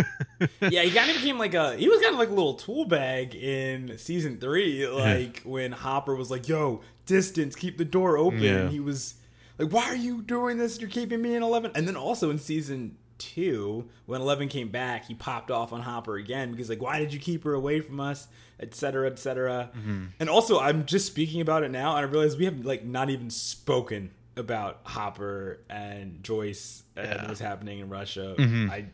yeah, 0.61 0.81
he 0.83 0.91
kind 0.91 1.09
of 1.09 1.15
became 1.17 1.37
like 1.37 1.53
a. 1.53 1.75
He 1.75 1.89
was 1.89 1.99
kind 2.01 2.13
of 2.13 2.19
like 2.19 2.29
a 2.29 2.33
little 2.33 2.53
tool 2.55 2.85
bag 2.85 3.35
in 3.35 3.97
season 3.97 4.37
three, 4.39 4.87
like 4.87 5.41
when 5.43 5.71
Hopper 5.71 6.15
was 6.15 6.29
like, 6.31 6.47
"Yo, 6.47 6.81
distance, 7.05 7.55
keep 7.55 7.77
the 7.77 7.85
door 7.85 8.17
open." 8.17 8.39
Yeah. 8.41 8.51
And 8.61 8.71
he 8.71 8.79
was 8.79 9.15
like, 9.57 9.71
"Why 9.71 9.85
are 9.85 9.95
you 9.95 10.21
doing 10.21 10.57
this? 10.57 10.79
You're 10.79 10.89
keeping 10.89 11.21
me 11.21 11.35
in 11.35 11.43
11. 11.43 11.71
And 11.75 11.87
then 11.87 11.95
also 11.95 12.29
in 12.29 12.39
season 12.39 12.97
two, 13.19 13.87
when 14.07 14.21
Eleven 14.21 14.47
came 14.47 14.69
back, 14.69 15.05
he 15.05 15.13
popped 15.13 15.51
off 15.51 15.71
on 15.73 15.81
Hopper 15.81 16.15
again 16.15 16.51
because 16.51 16.69
like, 16.69 16.81
"Why 16.81 16.97
did 16.99 17.13
you 17.13 17.19
keep 17.19 17.43
her 17.43 17.53
away 17.53 17.81
from 17.81 17.99
us?" 17.99 18.27
Etc. 18.59 19.05
Etc. 19.07 19.69
Mm-hmm. 19.77 20.05
And 20.19 20.29
also, 20.29 20.59
I'm 20.59 20.85
just 20.85 21.05
speaking 21.05 21.41
about 21.41 21.63
it 21.63 21.69
now, 21.71 21.95
and 21.95 21.99
I 22.05 22.09
realize 22.09 22.35
we 22.37 22.45
have 22.45 22.65
like 22.65 22.83
not 22.83 23.09
even 23.09 23.29
spoken 23.29 24.11
about 24.35 24.79
Hopper 24.83 25.59
and 25.69 26.23
Joyce 26.23 26.83
and 26.95 27.07
Yeah. 27.07 27.27
what's 27.27 27.39
happening 27.39 27.79
in 27.79 27.89
Russia. 27.89 28.35
Mhm. 28.37 28.69
I 28.71 28.85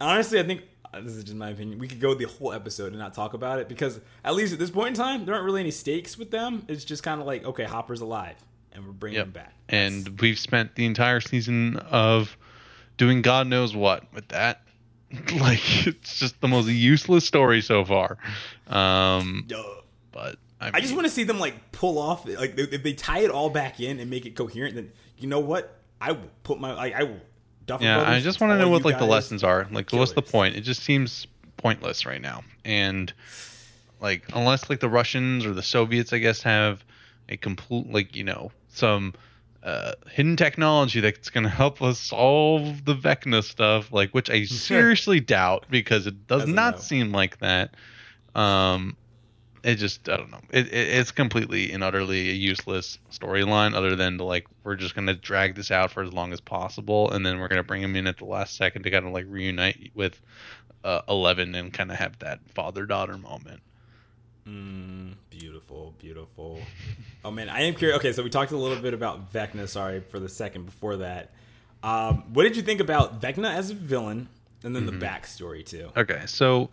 honestly, 0.00 0.38
I 0.40 0.42
think 0.42 0.62
this 1.02 1.12
is 1.14 1.24
just 1.24 1.36
my 1.36 1.50
opinion. 1.50 1.78
We 1.78 1.88
could 1.88 2.00
go 2.00 2.14
the 2.14 2.24
whole 2.24 2.52
episode 2.52 2.88
and 2.88 2.98
not 2.98 3.14
talk 3.14 3.34
about 3.34 3.58
it 3.58 3.68
because 3.68 4.00
at 4.24 4.34
least 4.34 4.52
at 4.52 4.58
this 4.58 4.70
point 4.70 4.88
in 4.88 4.94
time, 4.94 5.24
there 5.24 5.34
aren't 5.34 5.44
really 5.44 5.60
any 5.60 5.70
stakes 5.70 6.16
with 6.18 6.30
them. 6.30 6.64
It's 6.68 6.84
just 6.84 7.02
kind 7.02 7.20
of 7.20 7.26
like, 7.26 7.44
okay, 7.44 7.64
Hopper's 7.64 8.00
alive, 8.00 8.36
and 8.72 8.84
we're 8.86 8.92
bringing 8.92 9.16
Yep. 9.18 9.26
him 9.26 9.32
back. 9.32 9.52
and 9.68 10.20
we've 10.20 10.38
spent 10.38 10.76
the 10.76 10.86
entire 10.86 11.20
season 11.20 11.76
of 11.90 12.36
doing 12.96 13.22
God 13.22 13.46
knows 13.46 13.74
what 13.74 14.04
with 14.12 14.28
that. 14.28 14.62
like 15.34 15.86
it's 15.86 16.18
just 16.18 16.40
the 16.40 16.48
most 16.48 16.68
useless 16.68 17.24
story 17.24 17.60
so 17.60 17.84
far. 17.84 18.18
Um, 18.66 19.46
but 20.12 20.36
I, 20.60 20.72
I 20.74 20.80
just 20.80 20.94
want 20.94 21.06
to 21.06 21.12
see 21.12 21.24
them 21.24 21.38
like 21.38 21.72
pull 21.72 21.98
off, 21.98 22.26
like 22.26 22.58
if 22.58 22.82
they 22.82 22.92
tie 22.92 23.20
it 23.20 23.30
all 23.30 23.50
back 23.50 23.80
in 23.80 24.00
and 24.00 24.10
make 24.10 24.26
it 24.26 24.34
coherent. 24.34 24.74
Then 24.74 24.92
you 25.18 25.28
know 25.28 25.40
what? 25.40 25.72
I 26.00 26.12
will 26.12 26.30
put 26.42 26.60
my, 26.60 26.74
like, 26.74 26.94
I 26.94 27.04
will. 27.04 27.20
Duffer 27.66 27.82
Yeah, 27.82 28.08
I 28.08 28.20
just 28.20 28.40
want 28.40 28.52
to 28.52 28.58
know 28.58 28.68
what 28.68 28.84
like 28.84 28.98
the 28.98 29.06
lessons 29.06 29.42
are. 29.42 29.66
Like, 29.72 29.90
what's 29.92 30.12
the 30.12 30.22
point? 30.22 30.54
It 30.54 30.60
just 30.60 30.84
seems 30.84 31.26
pointless 31.56 32.06
right 32.06 32.20
now. 32.20 32.44
And 32.64 33.12
like, 34.00 34.24
unless 34.34 34.70
like 34.70 34.78
the 34.78 34.88
Russians 34.88 35.44
or 35.44 35.52
the 35.52 35.64
Soviets, 35.64 36.12
I 36.12 36.18
guess, 36.18 36.42
have 36.42 36.84
a 37.28 37.36
complete 37.36 37.90
like 37.90 38.14
you 38.14 38.22
know 38.22 38.52
some 38.68 39.14
uh, 39.66 39.94
hidden 40.12 40.36
technology 40.36 41.00
that's 41.00 41.28
going 41.28 41.42
to 41.42 41.50
help 41.50 41.82
us 41.82 41.98
solve 41.98 42.84
the 42.84 42.94
Vecna 42.94 43.42
stuff, 43.42 43.92
like 43.92 44.12
which 44.12 44.30
I 44.30 44.44
seriously 44.46 45.18
doubt 45.18 45.66
because 45.68 46.06
it 46.06 46.28
does 46.28 46.42
Doesn't 46.42 46.54
not 46.54 46.76
know. 46.76 46.80
seem 46.80 47.10
like 47.12 47.40
that. 47.40 47.74
Um, 48.36 48.96
it 49.64 49.74
just 49.74 50.08
I 50.08 50.16
don't 50.18 50.30
know. 50.30 50.40
It, 50.52 50.68
it 50.68 50.88
it's 50.98 51.10
completely 51.10 51.72
and 51.72 51.82
utterly 51.82 52.30
a 52.30 52.34
useless 52.34 53.00
storyline, 53.10 53.74
other 53.74 53.96
than 53.96 54.18
to 54.18 54.24
like 54.24 54.46
we're 54.62 54.76
just 54.76 54.94
gonna 54.94 55.14
drag 55.14 55.56
this 55.56 55.72
out 55.72 55.90
for 55.90 56.04
as 56.04 56.12
long 56.12 56.32
as 56.32 56.40
possible, 56.40 57.10
and 57.10 57.26
then 57.26 57.40
we're 57.40 57.48
gonna 57.48 57.64
bring 57.64 57.82
him 57.82 57.96
in 57.96 58.06
at 58.06 58.18
the 58.18 58.24
last 58.24 58.56
second 58.56 58.84
to 58.84 58.90
kind 58.92 59.04
of 59.04 59.12
like 59.12 59.26
reunite 59.28 59.90
with 59.94 60.20
uh, 60.84 61.00
Eleven 61.08 61.56
and 61.56 61.72
kind 61.72 61.90
of 61.90 61.96
have 61.96 62.16
that 62.20 62.38
father 62.54 62.86
daughter 62.86 63.18
moment. 63.18 63.60
Mm, 64.46 65.14
beautiful, 65.30 65.94
beautiful. 65.98 66.60
Oh 67.24 67.30
man, 67.30 67.48
I 67.48 67.62
am 67.62 67.74
curious. 67.74 67.98
Okay, 67.98 68.12
so 68.12 68.22
we 68.22 68.30
talked 68.30 68.52
a 68.52 68.56
little 68.56 68.80
bit 68.80 68.94
about 68.94 69.32
Vecna. 69.32 69.68
Sorry 69.68 70.00
for 70.00 70.20
the 70.20 70.28
second 70.28 70.66
before 70.66 70.98
that. 70.98 71.32
Um, 71.82 72.32
what 72.32 72.44
did 72.44 72.56
you 72.56 72.62
think 72.62 72.80
about 72.80 73.20
Vecna 73.20 73.52
as 73.52 73.70
a 73.70 73.74
villain, 73.74 74.28
and 74.62 74.74
then 74.74 74.86
Mm-hmm. 74.86 74.98
the 75.00 75.04
backstory 75.06 75.64
too? 75.64 75.90
Okay, 75.96 76.22
so 76.26 76.70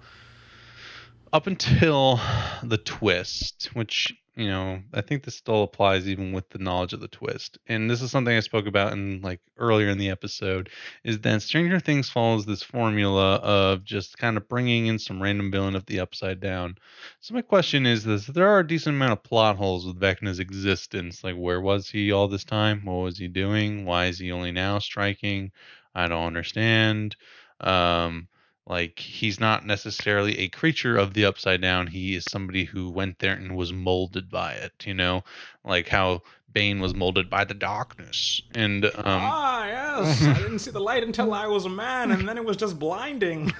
up 1.32 1.47
until 1.47 2.19
the 2.61 2.78
twist, 2.78 3.69
which 3.74 4.13
you 4.36 4.47
know, 4.47 4.81
I 4.93 5.01
think 5.01 5.23
this 5.23 5.36
still 5.36 5.61
applies 5.61 6.07
even 6.07 6.31
with 6.34 6.49
the 6.49 6.57
knowledge 6.57 6.93
of 6.93 7.01
the 7.01 7.07
twist. 7.07 7.59
And 7.67 7.89
this 7.89 8.01
is 8.01 8.09
something 8.09 8.36
I 8.36 8.39
spoke 8.39 8.65
about 8.65 8.93
in 8.93 9.21
like 9.21 9.39
earlier 9.57 9.89
in 9.89 9.99
the 9.99 10.09
episode 10.09 10.69
is 11.03 11.19
that 11.19 11.41
Stranger 11.43 11.79
Things 11.79 12.09
follows 12.09 12.45
this 12.45 12.63
formula 12.63 13.36
of 13.36 13.84
just 13.84 14.17
kind 14.17 14.38
of 14.38 14.49
bringing 14.49 14.88
in 14.88 14.97
some 14.97 15.21
random 15.21 15.51
villain 15.51 15.75
of 15.75 15.86
the 15.86 15.99
upside 15.99 16.39
down. 16.39 16.77
So 17.19 17.36
my 17.36 17.43
question 17.43 17.86
is 17.86 18.03
this, 18.03 18.25
there 18.25 18.49
are 18.49 18.59
a 18.59 18.67
decent 18.67 18.95
amount 18.95 19.13
of 19.13 19.23
plot 19.23 19.55
holes 19.57 19.86
with 19.86 19.99
Vecna's 19.99 20.39
existence. 20.39 21.23
Like 21.23 21.36
where 21.36 21.61
was 21.61 21.88
he 21.88 22.11
all 22.11 22.27
this 22.27 22.43
time? 22.43 22.86
What 22.86 23.03
was 23.03 23.17
he 23.19 23.27
doing? 23.27 23.86
Why 23.86 24.07
is 24.07 24.17
he 24.17 24.31
only 24.31 24.51
now 24.51 24.79
striking? 24.79 25.51
I 25.93 26.07
don't 26.07 26.25
understand. 26.25 27.15
Um 27.59 28.27
like 28.66 28.99
he's 28.99 29.39
not 29.39 29.66
necessarily 29.66 30.39
a 30.39 30.47
creature 30.47 30.97
of 30.97 31.14
the 31.14 31.26
upside 31.26 31.61
down. 31.61 31.88
He 31.88 32.16
is 32.16 32.26
somebody 32.26 32.64
who 32.64 32.89
went 32.89 33.20
there 33.20 33.34
and 33.34 33.55
was 33.55 33.74
molded 33.74 34.30
by 34.30 34.53
it. 34.53 34.72
You 34.86 34.93
know, 34.93 35.24
like 35.66 35.89
how 35.89 36.22
Bane 36.53 36.80
was 36.80 36.95
molded 36.95 37.30
by 37.30 37.43
the 37.43 37.53
darkness. 37.53 38.41
And 38.55 38.86
um, 38.86 38.91
ah, 39.05 39.66
yes, 39.66 40.24
I 40.24 40.34
didn't 40.36 40.59
see 40.59 40.72
the 40.72 40.80
light 40.80 41.03
until 41.03 41.34
I 41.34 41.47
was 41.47 41.66
a 41.66 41.70
man, 41.70 42.11
and 42.11 42.28
then 42.28 42.38
it 42.38 42.45
was 42.45 42.55
just 42.55 42.80
blinding. 42.80 43.51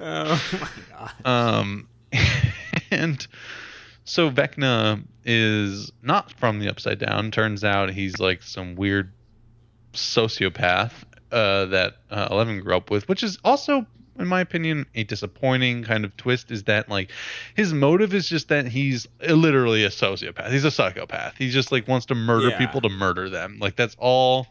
oh 0.00 0.42
my 0.60 0.68
god. 0.90 1.26
Um, 1.26 1.88
and 2.90 3.26
so 4.04 4.30
Vecna 4.30 5.04
is 5.24 5.92
not 6.02 6.32
from 6.32 6.58
the 6.58 6.68
upside 6.68 6.98
down. 6.98 7.30
Turns 7.30 7.62
out 7.62 7.90
he's 7.90 8.18
like 8.18 8.42
some 8.42 8.74
weird 8.74 9.12
sociopath 9.92 10.92
uh, 11.32 11.66
that 11.66 11.96
uh, 12.10 12.28
Eleven 12.30 12.60
grew 12.60 12.76
up 12.76 12.90
with, 12.90 13.08
which 13.08 13.22
is 13.22 13.38
also, 13.44 13.86
in 14.18 14.26
my 14.26 14.40
opinion, 14.40 14.86
a 14.94 15.04
disappointing 15.04 15.82
kind 15.82 16.04
of 16.04 16.16
twist. 16.16 16.50
Is 16.50 16.64
that 16.64 16.88
like 16.88 17.10
his 17.54 17.72
motive 17.72 18.14
is 18.14 18.28
just 18.28 18.48
that 18.48 18.66
he's 18.66 19.08
literally 19.26 19.84
a 19.84 19.88
sociopath. 19.88 20.50
He's 20.50 20.64
a 20.64 20.70
psychopath. 20.70 21.36
He 21.38 21.50
just 21.50 21.72
like 21.72 21.88
wants 21.88 22.06
to 22.06 22.14
murder 22.14 22.50
yeah. 22.50 22.58
people 22.58 22.80
to 22.82 22.88
murder 22.88 23.30
them. 23.30 23.58
Like 23.60 23.76
that's 23.76 23.96
all 23.98 24.46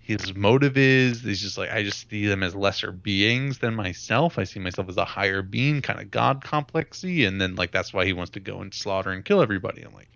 his 0.00 0.34
motive 0.34 0.76
is. 0.76 1.22
He's 1.22 1.40
just 1.40 1.56
like 1.56 1.70
I 1.70 1.82
just 1.82 2.10
see 2.10 2.26
them 2.26 2.42
as 2.42 2.54
lesser 2.54 2.92
beings 2.92 3.58
than 3.58 3.74
myself. 3.74 4.38
I 4.38 4.44
see 4.44 4.60
myself 4.60 4.88
as 4.88 4.96
a 4.96 5.04
higher 5.04 5.42
being, 5.42 5.82
kind 5.82 6.00
of 6.00 6.10
god 6.10 6.42
complexy, 6.42 7.26
and 7.26 7.40
then 7.40 7.54
like 7.54 7.70
that's 7.70 7.92
why 7.92 8.04
he 8.04 8.12
wants 8.12 8.32
to 8.32 8.40
go 8.40 8.60
and 8.60 8.74
slaughter 8.74 9.10
and 9.10 9.24
kill 9.24 9.40
everybody. 9.40 9.82
I'm 9.82 9.94
like, 9.94 10.08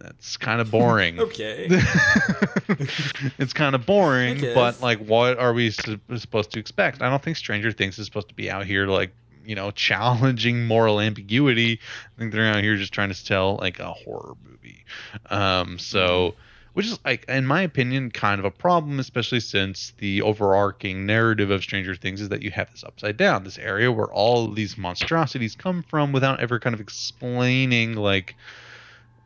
that's 0.00 0.36
kind 0.36 0.60
of 0.62 0.70
boring. 0.72 1.20
okay. 1.20 1.66
it's 3.38 3.52
kind 3.52 3.74
of 3.74 3.86
boring, 3.86 4.40
but 4.54 4.80
like, 4.80 4.98
what 4.98 5.38
are 5.38 5.52
we 5.52 5.70
su- 5.70 6.00
supposed 6.16 6.52
to 6.52 6.60
expect? 6.60 7.02
I 7.02 7.10
don't 7.10 7.22
think 7.22 7.36
Stranger 7.36 7.72
Things 7.72 7.98
is 7.98 8.06
supposed 8.06 8.28
to 8.28 8.34
be 8.34 8.50
out 8.50 8.66
here 8.66 8.86
like 8.86 9.12
you 9.44 9.54
know 9.54 9.70
challenging 9.72 10.66
moral 10.66 11.00
ambiguity. 11.00 11.80
I 12.16 12.18
think 12.18 12.32
they're 12.32 12.46
out 12.46 12.62
here 12.62 12.76
just 12.76 12.92
trying 12.92 13.12
to 13.12 13.24
tell 13.24 13.56
like 13.56 13.78
a 13.78 13.92
horror 13.92 14.34
movie. 14.48 14.84
Um, 15.30 15.78
so. 15.78 16.34
Which 16.74 16.86
is, 16.86 17.00
like, 17.04 17.24
in 17.28 17.44
my 17.44 17.62
opinion, 17.62 18.12
kind 18.12 18.38
of 18.38 18.44
a 18.44 18.52
problem, 18.52 19.00
especially 19.00 19.40
since 19.40 19.94
the 19.98 20.22
overarching 20.22 21.06
narrative 21.06 21.50
of 21.50 21.60
Stranger 21.60 21.96
Things 21.96 22.20
is 22.20 22.28
that 22.28 22.40
you 22.40 22.52
have 22.52 22.70
this 22.70 22.84
upside 22.84 23.16
down, 23.16 23.42
this 23.42 23.58
area 23.58 23.90
where 23.90 24.06
all 24.06 24.46
these 24.46 24.78
monstrosities 24.78 25.56
come 25.56 25.82
from, 25.82 26.12
without 26.12 26.38
ever 26.38 26.60
kind 26.60 26.74
of 26.74 26.80
explaining, 26.80 27.94
like, 27.94 28.36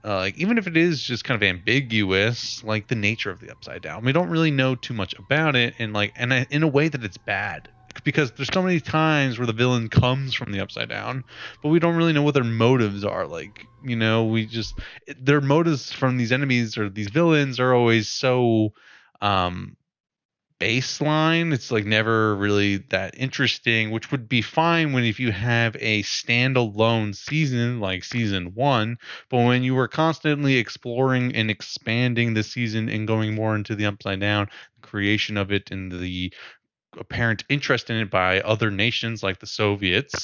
uh, 0.04 0.16
like 0.16 0.36
even 0.36 0.58
if 0.58 0.66
it 0.66 0.76
is 0.76 1.02
just 1.02 1.24
kind 1.24 1.40
of 1.40 1.46
ambiguous, 1.46 2.62
like 2.64 2.88
the 2.88 2.94
nature 2.94 3.30
of 3.30 3.40
the 3.40 3.50
upside 3.50 3.82
down, 3.82 4.04
we 4.04 4.12
don't 4.12 4.30
really 4.30 4.50
know 4.50 4.74
too 4.74 4.94
much 4.94 5.14
about 5.18 5.54
it, 5.56 5.74
and 5.78 5.92
like 5.92 6.12
and 6.16 6.32
in 6.32 6.62
a 6.62 6.68
way 6.68 6.88
that 6.88 7.04
it's 7.04 7.18
bad 7.18 7.68
because 8.04 8.32
there's 8.32 8.52
so 8.52 8.62
many 8.62 8.80
times 8.80 9.38
where 9.38 9.46
the 9.46 9.52
villain 9.52 9.88
comes 9.88 10.34
from 10.34 10.50
the 10.52 10.60
upside 10.60 10.88
down, 10.88 11.24
but 11.62 11.68
we 11.68 11.78
don't 11.78 11.96
really 11.96 12.12
know 12.12 12.22
what 12.22 12.34
their 12.34 12.44
motives 12.44 13.04
are. 13.04 13.26
Like 13.26 13.68
you 13.82 13.96
know, 13.96 14.24
we 14.24 14.46
just 14.46 14.78
their 15.18 15.40
motives 15.40 15.92
from 15.92 16.16
these 16.16 16.32
enemies 16.32 16.76
or 16.76 16.88
these 16.88 17.10
villains 17.10 17.60
are 17.60 17.74
always 17.74 18.08
so 18.08 18.72
um 19.20 19.76
baseline. 20.62 21.52
It's 21.52 21.72
like 21.72 21.84
never 21.84 22.36
really 22.36 22.76
that 22.90 23.18
interesting, 23.18 23.90
which 23.90 24.12
would 24.12 24.28
be 24.28 24.42
fine 24.42 24.92
when 24.92 25.02
if 25.02 25.18
you 25.18 25.32
have 25.32 25.74
a 25.80 26.04
standalone 26.04 27.16
season 27.16 27.80
like 27.80 28.04
season 28.04 28.54
one. 28.54 28.96
But 29.28 29.38
when 29.38 29.64
you 29.64 29.74
were 29.74 29.88
constantly 29.88 30.56
exploring 30.58 31.34
and 31.34 31.50
expanding 31.50 32.34
the 32.34 32.44
season 32.44 32.88
and 32.88 33.08
going 33.08 33.34
more 33.34 33.56
into 33.56 33.74
the 33.74 33.86
upside 33.86 34.20
down, 34.20 34.48
creation 34.82 35.36
of 35.36 35.50
it 35.50 35.70
and 35.72 35.90
the 35.90 36.32
apparent 36.96 37.44
interest 37.48 37.90
in 37.90 37.96
it 37.96 38.10
by 38.10 38.40
other 38.42 38.70
nations 38.70 39.22
like 39.22 39.40
the 39.40 39.46
Soviets, 39.46 40.14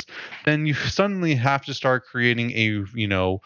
then 0.44 0.66
you 0.66 0.74
suddenly 0.74 1.34
have 1.34 1.64
to 1.64 1.74
start 1.74 2.04
creating 2.06 2.52
a, 2.52 2.84
you 2.94 3.08
know, 3.08 3.40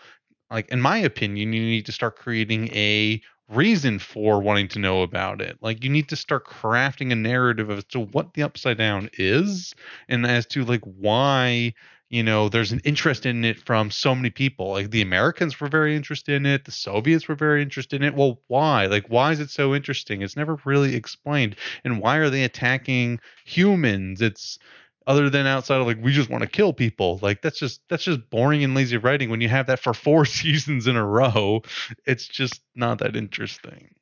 like 0.50 0.68
in 0.68 0.80
my 0.82 0.98
opinion, 0.98 1.54
you 1.54 1.62
need 1.62 1.86
to 1.86 1.92
start 1.92 2.16
creating 2.16 2.68
a 2.74 3.22
reason 3.52 3.98
for 3.98 4.40
wanting 4.40 4.68
to 4.68 4.78
know 4.78 5.02
about 5.02 5.40
it. 5.40 5.58
Like 5.60 5.84
you 5.84 5.90
need 5.90 6.08
to 6.10 6.16
start 6.16 6.46
crafting 6.46 7.12
a 7.12 7.16
narrative 7.16 7.70
as 7.70 7.84
to 7.86 8.00
what 8.00 8.34
the 8.34 8.42
upside 8.42 8.78
down 8.78 9.10
is 9.14 9.74
and 10.08 10.26
as 10.26 10.46
to 10.46 10.64
like 10.64 10.82
why 10.84 11.74
you 12.08 12.22
know 12.22 12.48
there's 12.48 12.72
an 12.72 12.80
interest 12.84 13.24
in 13.24 13.44
it 13.44 13.58
from 13.58 13.90
so 13.90 14.14
many 14.14 14.30
people. 14.30 14.70
Like 14.70 14.90
the 14.90 15.02
americans 15.02 15.60
were 15.60 15.68
very 15.68 15.96
interested 15.96 16.34
in 16.34 16.46
it 16.46 16.64
the 16.64 16.72
soviets 16.72 17.28
were 17.28 17.34
very 17.34 17.62
interested 17.62 18.02
in 18.02 18.08
it. 18.08 18.14
Well 18.14 18.40
why? 18.48 18.86
Like 18.86 19.06
why 19.08 19.32
is 19.32 19.40
it 19.40 19.50
so 19.50 19.74
interesting? 19.74 20.22
It's 20.22 20.36
never 20.36 20.58
really 20.64 20.94
explained. 20.94 21.56
And 21.84 22.00
why 22.00 22.16
are 22.16 22.30
they 22.30 22.44
attacking 22.44 23.20
humans? 23.44 24.20
It's 24.20 24.58
other 25.06 25.28
than 25.30 25.46
outside 25.46 25.80
of 25.80 25.86
like 25.86 25.98
we 26.00 26.12
just 26.12 26.30
want 26.30 26.42
to 26.42 26.48
kill 26.48 26.72
people. 26.72 27.18
Like 27.22 27.42
that's 27.42 27.58
just 27.58 27.80
that's 27.88 28.04
just 28.04 28.28
boring 28.30 28.64
and 28.64 28.74
lazy 28.74 28.96
writing 28.96 29.30
when 29.30 29.40
you 29.40 29.48
have 29.48 29.66
that 29.66 29.80
for 29.80 29.94
four 29.94 30.24
seasons 30.24 30.86
in 30.86 30.96
a 30.96 31.04
row. 31.04 31.62
It's 32.06 32.26
just 32.26 32.60
not 32.74 32.98
that 32.98 33.16
interesting. 33.16 33.94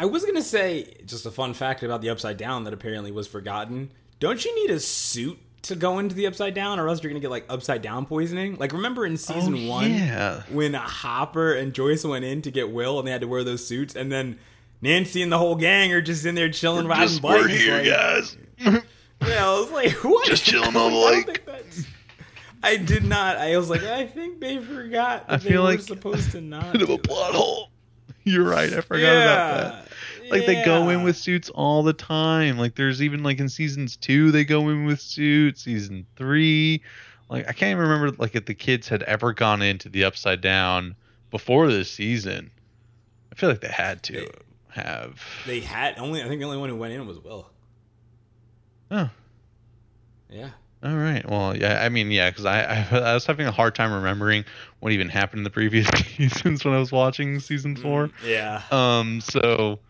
I 0.00 0.04
was 0.04 0.22
going 0.22 0.36
to 0.36 0.42
say 0.42 0.94
just 1.04 1.26
a 1.26 1.30
fun 1.30 1.54
fact 1.54 1.82
about 1.82 2.02
the 2.02 2.10
upside 2.10 2.36
down 2.36 2.64
that 2.64 2.72
apparently 2.72 3.10
was 3.10 3.26
forgotten. 3.26 3.90
Don't 4.20 4.44
you 4.44 4.54
need 4.54 4.70
a 4.70 4.78
suit 4.78 5.38
to 5.62 5.74
go 5.74 5.98
into 5.98 6.14
the 6.14 6.26
upside 6.26 6.54
down 6.54 6.78
or 6.78 6.88
else 6.88 7.02
you're 7.02 7.10
going 7.10 7.20
to 7.20 7.24
get 7.24 7.32
like 7.32 7.44
upside 7.48 7.82
down 7.82 8.06
poisoning? 8.06 8.56
Like 8.56 8.72
remember 8.72 9.04
in 9.04 9.14
oh, 9.14 9.16
season 9.16 9.66
oh, 9.66 9.68
one 9.68 9.90
yeah. 9.90 10.42
when 10.50 10.74
hopper 10.74 11.52
and 11.52 11.72
joyce 11.72 12.04
went 12.04 12.24
in 12.24 12.42
to 12.42 12.50
get 12.52 12.70
will 12.70 13.00
and 13.00 13.08
they 13.08 13.12
had 13.12 13.22
to 13.22 13.28
wear 13.28 13.42
those 13.42 13.66
suits 13.66 13.96
and 13.96 14.12
then 14.12 14.38
nancy 14.80 15.22
and 15.22 15.32
the 15.32 15.38
whole 15.38 15.56
gang 15.56 15.92
are 15.92 16.00
just 16.00 16.24
in 16.24 16.36
there 16.36 16.48
chilling 16.48 16.84
We're 16.84 16.92
riding 16.92 17.18
bikes 17.18 17.42
we're 17.42 17.48
here 17.48 17.76
like, 17.78 17.86
guys 17.86 18.36
yeah, 19.26 19.48
I 19.48 19.58
was 19.58 19.70
like, 19.70 19.92
what? 20.04 20.26
Just 20.26 20.44
chilling 20.44 20.68
on 20.76 20.92
the 20.92 20.98
lake. 20.98 21.48
I 22.62 22.76
did 22.76 23.04
not. 23.04 23.36
I 23.36 23.56
was 23.56 23.70
like, 23.70 23.84
I 23.84 24.06
think 24.06 24.40
they 24.40 24.58
forgot. 24.58 25.24
I 25.28 25.38
feel 25.38 25.62
like 25.62 25.80
supposed 25.80 26.32
to 26.32 26.40
not. 26.40 26.72
Bit 26.72 26.82
of 26.82 26.90
a 26.90 26.98
plot 26.98 27.34
hole. 27.34 27.70
You're 28.24 28.44
right. 28.44 28.72
I 28.72 28.80
forgot 28.80 29.00
yeah, 29.00 29.24
about 29.24 29.72
that. 29.72 29.88
Like 30.30 30.42
yeah. 30.42 30.46
they 30.46 30.64
go 30.64 30.88
in 30.90 31.02
with 31.02 31.16
suits 31.16 31.50
all 31.50 31.82
the 31.82 31.92
time. 31.92 32.58
Like 32.58 32.74
there's 32.74 33.02
even 33.02 33.22
like 33.22 33.38
in 33.38 33.48
seasons 33.48 33.96
two 33.96 34.30
they 34.30 34.44
go 34.44 34.68
in 34.68 34.84
with 34.84 35.00
suits. 35.00 35.62
Season 35.62 36.06
three, 36.16 36.82
like 37.30 37.48
I 37.48 37.52
can't 37.52 37.70
even 37.70 37.88
remember 37.88 38.16
like 38.18 38.34
if 38.34 38.44
the 38.44 38.54
kids 38.54 38.88
had 38.88 39.02
ever 39.04 39.32
gone 39.32 39.62
into 39.62 39.88
the 39.88 40.04
Upside 40.04 40.40
Down 40.40 40.96
before 41.30 41.68
this 41.68 41.90
season. 41.90 42.50
I 43.32 43.36
feel 43.36 43.48
like 43.48 43.60
they 43.60 43.68
had 43.68 44.02
to 44.04 44.12
they, 44.12 44.28
have. 44.82 45.22
They 45.46 45.60
had 45.60 45.98
only. 45.98 46.22
I 46.22 46.28
think 46.28 46.40
the 46.40 46.46
only 46.46 46.58
one 46.58 46.68
who 46.68 46.76
went 46.76 46.92
in 46.92 47.06
was 47.06 47.18
Will. 47.18 47.48
Oh. 48.90 49.10
Yeah. 50.30 50.50
All 50.82 50.96
right. 50.96 51.28
Well, 51.28 51.56
yeah. 51.56 51.82
I 51.82 51.88
mean, 51.88 52.10
yeah, 52.10 52.30
because 52.30 52.44
I, 52.44 52.86
I, 52.92 52.98
I 52.98 53.14
was 53.14 53.26
having 53.26 53.46
a 53.46 53.50
hard 53.50 53.74
time 53.74 53.92
remembering 53.92 54.44
what 54.80 54.92
even 54.92 55.08
happened 55.08 55.40
in 55.40 55.44
the 55.44 55.50
previous 55.50 55.88
seasons 56.16 56.64
when 56.64 56.74
I 56.74 56.78
was 56.78 56.92
watching 56.92 57.40
season 57.40 57.76
mm, 57.76 57.82
four. 57.82 58.10
yeah. 58.24 58.62
Um. 58.70 59.20
So. 59.20 59.80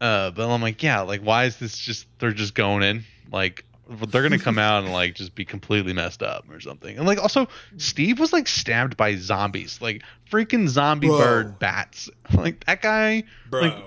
Uh. 0.00 0.30
But 0.32 0.48
I'm 0.50 0.60
like, 0.60 0.82
yeah. 0.82 1.00
Like, 1.00 1.22
why 1.22 1.44
is 1.44 1.56
this 1.56 1.78
just? 1.78 2.06
They're 2.18 2.32
just 2.32 2.54
going 2.54 2.82
in. 2.82 3.04
Like, 3.32 3.64
they're 3.88 4.22
gonna 4.22 4.38
come 4.38 4.58
out 4.58 4.84
and 4.84 4.92
like 4.92 5.14
just 5.14 5.34
be 5.34 5.44
completely 5.44 5.92
messed 5.92 6.22
up 6.22 6.44
or 6.50 6.60
something. 6.60 6.96
And 6.98 7.06
like, 7.06 7.18
also, 7.18 7.48
Steve 7.78 8.18
was 8.18 8.32
like 8.32 8.48
stabbed 8.48 8.96
by 8.96 9.16
zombies. 9.16 9.80
Like, 9.80 10.02
freaking 10.30 10.68
zombie 10.68 11.08
Bro. 11.08 11.18
bird 11.18 11.58
bats. 11.58 12.10
Like 12.34 12.66
that 12.66 12.82
guy. 12.82 13.24
Bro. 13.48 13.60
Like, 13.62 13.84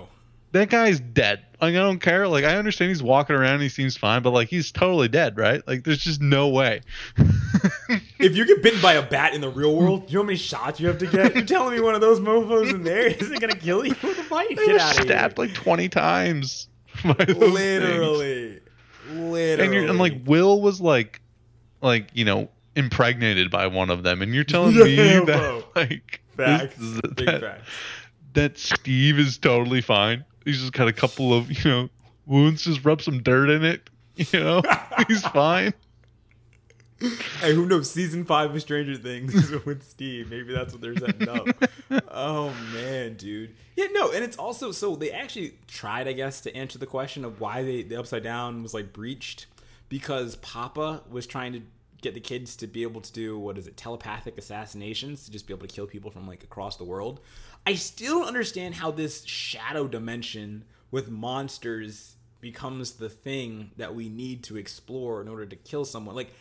that 0.51 0.69
guy's 0.69 0.99
dead. 0.99 1.45
Like 1.61 1.75
I 1.75 1.79
don't 1.79 1.99
care. 1.99 2.27
Like 2.27 2.45
I 2.45 2.55
understand 2.55 2.89
he's 2.89 3.03
walking 3.03 3.35
around 3.35 3.55
and 3.55 3.63
he 3.63 3.69
seems 3.69 3.97
fine, 3.97 4.21
but 4.21 4.31
like 4.31 4.47
he's 4.47 4.71
totally 4.71 5.07
dead, 5.07 5.37
right? 5.37 5.65
Like 5.67 5.83
there's 5.83 5.99
just 5.99 6.21
no 6.21 6.47
way. 6.47 6.81
if 8.19 8.35
you 8.35 8.45
get 8.45 8.63
bitten 8.63 8.81
by 8.81 8.93
a 8.93 9.01
bat 9.05 9.33
in 9.33 9.41
the 9.41 9.49
real 9.49 9.75
world, 9.75 10.09
you 10.09 10.15
know 10.15 10.23
how 10.23 10.27
many 10.27 10.37
shots 10.37 10.79
you 10.79 10.87
have 10.87 10.97
to 10.99 11.07
get? 11.07 11.35
You're 11.35 11.45
telling 11.45 11.75
me 11.75 11.81
one 11.81 11.95
of 11.95 12.01
those 12.01 12.19
mofo's 12.19 12.71
in 12.71 12.83
there 12.83 13.07
isn't 13.07 13.39
gonna 13.39 13.55
kill 13.55 13.85
you 13.85 13.95
with 14.01 14.19
a 14.19 14.29
bite? 14.29 14.55
Get 14.55 14.79
out 14.81 14.95
stabbed 14.95 15.37
like 15.37 15.53
twenty 15.53 15.89
times. 15.89 16.69
Literally. 17.03 18.53
Things. 18.53 18.61
Literally. 19.11 19.63
And, 19.63 19.73
you're, 19.73 19.87
and 19.89 19.99
like 19.99 20.13
Will 20.25 20.61
was 20.61 20.79
like 20.79 21.21
like, 21.81 22.09
you 22.13 22.25
know, 22.25 22.49
impregnated 22.75 23.51
by 23.51 23.67
one 23.67 23.89
of 23.89 24.03
them, 24.03 24.21
and 24.21 24.33
you're 24.33 24.43
telling 24.43 24.75
me 24.75 24.95
that 24.95 25.63
like 25.75 26.21
facts. 26.37 26.75
This, 26.77 27.01
Big 27.15 27.25
that, 27.25 27.41
facts. 27.41 27.69
that 28.33 28.57
Steve 28.57 29.19
is 29.19 29.37
totally 29.37 29.81
fine 29.81 30.23
he's 30.49 30.61
just 30.61 30.73
got 30.73 30.87
a 30.87 30.93
couple 30.93 31.33
of 31.33 31.51
you 31.51 31.69
know 31.69 31.89
wounds. 32.25 32.63
Just 32.63 32.83
rub 32.83 33.01
some 33.01 33.21
dirt 33.21 33.49
in 33.49 33.63
it. 33.63 33.89
You 34.15 34.39
know, 34.39 34.61
he's 35.07 35.21
fine. 35.21 35.73
hey, 36.99 37.55
who 37.55 37.65
knows? 37.65 37.89
Season 37.89 38.25
five 38.25 38.53
of 38.53 38.61
Stranger 38.61 38.97
Things 38.97 39.49
with 39.65 39.83
Steve. 39.83 40.29
Maybe 40.29 40.53
that's 40.53 40.73
what 40.73 40.81
they're 40.81 40.97
setting 40.97 41.29
up. 41.29 41.47
oh 42.11 42.53
man, 42.73 43.13
dude. 43.15 43.55
Yeah, 43.75 43.87
no, 43.91 44.11
and 44.11 44.23
it's 44.23 44.35
also 44.37 44.71
so 44.73 44.95
they 44.95 45.11
actually 45.11 45.53
tried, 45.67 46.07
I 46.07 46.13
guess, 46.13 46.41
to 46.41 46.53
answer 46.53 46.77
the 46.77 46.85
question 46.85 47.23
of 47.23 47.39
why 47.39 47.63
they 47.63 47.83
the 47.83 47.97
Upside 47.97 48.23
Down 48.23 48.61
was 48.61 48.73
like 48.73 48.91
breached 48.91 49.45
because 49.87 50.35
Papa 50.37 51.03
was 51.09 51.25
trying 51.25 51.53
to 51.53 51.61
get 52.01 52.13
the 52.13 52.19
kids 52.19 52.55
to 52.55 52.67
be 52.67 52.83
able 52.83 53.01
to 53.01 53.11
do 53.11 53.37
what 53.37 53.57
is 53.57 53.67
it 53.67 53.75
telepathic 53.75 54.37
assassinations 54.37 55.25
to 55.25 55.31
just 55.31 55.45
be 55.47 55.53
able 55.53 55.67
to 55.67 55.73
kill 55.73 55.85
people 55.85 56.09
from 56.11 56.27
like 56.27 56.43
across 56.43 56.77
the 56.77 56.83
world. 56.83 57.19
I 57.69 57.75
still 57.75 58.17
don't 58.17 58.27
understand 58.27 58.73
how 58.73 58.89
this 58.89 59.23
shadow 59.25 59.87
dimension 59.87 60.65
with 60.89 61.11
monsters 61.11 62.15
becomes 62.41 62.93
the 62.93 63.09
thing 63.09 63.69
that 63.77 63.93
we 63.93 64.09
need 64.09 64.43
to 64.45 64.57
explore 64.57 65.21
in 65.21 65.27
order 65.27 65.45
to 65.45 65.55
kill 65.55 65.85
someone. 65.85 66.15
Like 66.15 66.33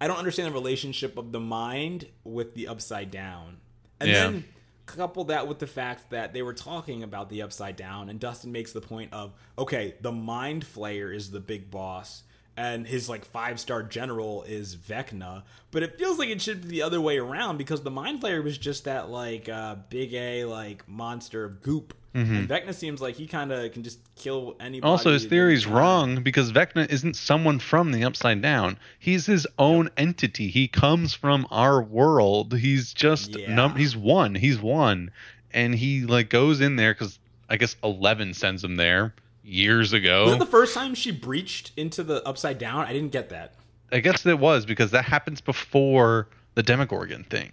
I 0.00 0.08
don't 0.08 0.16
understand 0.16 0.48
the 0.48 0.52
relationship 0.52 1.16
of 1.16 1.30
the 1.30 1.38
mind 1.38 2.08
with 2.24 2.54
the 2.56 2.66
upside 2.66 3.12
down. 3.12 3.58
And 4.00 4.10
Yeah. 4.10 4.26
then 4.30 4.44
couple 4.86 5.22
that 5.26 5.46
with 5.46 5.60
the 5.60 5.66
fact 5.68 6.10
that 6.10 6.32
they 6.34 6.42
were 6.42 6.52
talking 6.52 7.04
about 7.04 7.30
the 7.30 7.40
upside 7.42 7.76
down 7.76 8.08
and 8.08 8.18
Dustin 8.18 8.50
makes 8.50 8.72
the 8.72 8.80
point 8.80 9.12
of 9.12 9.32
okay, 9.56 9.94
the 10.00 10.10
mind 10.10 10.66
flayer 10.66 11.14
is 11.14 11.30
the 11.30 11.38
big 11.40 11.70
boss 11.70 12.24
and 12.56 12.86
his 12.86 13.08
like 13.08 13.24
five 13.24 13.58
star 13.58 13.82
general 13.82 14.42
is 14.44 14.76
Vecna, 14.76 15.42
but 15.70 15.82
it 15.82 15.98
feels 15.98 16.18
like 16.18 16.28
it 16.28 16.40
should 16.40 16.62
be 16.62 16.68
the 16.68 16.82
other 16.82 17.00
way 17.00 17.18
around 17.18 17.56
because 17.58 17.82
the 17.82 17.90
mind 17.90 18.20
flayer 18.22 18.42
was 18.42 18.58
just 18.58 18.84
that 18.84 19.10
like 19.10 19.48
uh, 19.48 19.76
big 19.90 20.14
A 20.14 20.44
like 20.44 20.88
monster 20.88 21.44
of 21.44 21.62
goop. 21.62 21.94
And 22.16 22.48
Vecna 22.48 22.72
seems 22.72 23.02
like 23.02 23.16
he 23.16 23.26
kind 23.26 23.50
of 23.50 23.72
can 23.72 23.82
just 23.82 23.98
kill 24.14 24.54
anybody. 24.60 24.88
Also, 24.88 25.12
his 25.12 25.24
theory's 25.26 25.64
any 25.64 25.72
time. 25.72 25.76
wrong 25.80 26.22
because 26.22 26.52
Vecna 26.52 26.88
isn't 26.88 27.16
someone 27.16 27.58
from 27.58 27.90
the 27.90 28.04
Upside 28.04 28.40
Down. 28.40 28.78
He's 29.00 29.26
his 29.26 29.48
own 29.58 29.90
entity. 29.96 30.46
He 30.46 30.68
comes 30.68 31.12
from 31.12 31.44
our 31.50 31.82
world. 31.82 32.56
He's 32.56 32.94
just 32.94 33.36
Yeah. 33.36 33.52
num- 33.52 33.74
he's 33.74 33.96
one. 33.96 34.36
He's 34.36 34.60
one, 34.60 35.10
and 35.52 35.74
he 35.74 36.02
like 36.02 36.30
goes 36.30 36.60
in 36.60 36.76
there 36.76 36.94
because 36.94 37.18
I 37.50 37.56
guess 37.56 37.74
Eleven 37.82 38.32
sends 38.32 38.62
him 38.62 38.76
there 38.76 39.12
years 39.44 39.92
ago. 39.92 40.26
Was 40.26 40.38
the 40.38 40.46
first 40.46 40.74
time 40.74 40.94
she 40.94 41.10
breached 41.10 41.72
into 41.76 42.02
the 42.02 42.26
upside 42.26 42.58
down? 42.58 42.86
I 42.86 42.92
didn't 42.92 43.12
get 43.12 43.28
that. 43.28 43.54
I 43.92 44.00
guess 44.00 44.24
it 44.26 44.38
was 44.38 44.66
because 44.66 44.90
that 44.92 45.04
happens 45.04 45.40
before 45.40 46.28
the 46.54 46.62
Demogorgon 46.62 47.24
thing. 47.24 47.52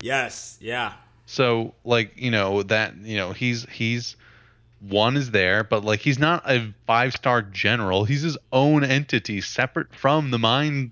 Yes, 0.00 0.58
yeah. 0.60 0.94
So 1.26 1.74
like 1.84 2.12
you 2.16 2.30
know 2.30 2.62
that 2.64 2.96
you 2.98 3.16
know 3.16 3.32
he's 3.32 3.64
he's 3.70 4.16
one 4.80 5.16
is 5.16 5.30
there, 5.30 5.64
but 5.64 5.84
like 5.84 6.00
he's 6.00 6.18
not 6.18 6.42
a 6.48 6.74
five 6.86 7.14
star 7.14 7.42
general. 7.42 8.04
He's 8.04 8.22
his 8.22 8.36
own 8.52 8.84
entity, 8.84 9.40
separate 9.40 9.94
from 9.94 10.30
the 10.30 10.38
mind 10.38 10.90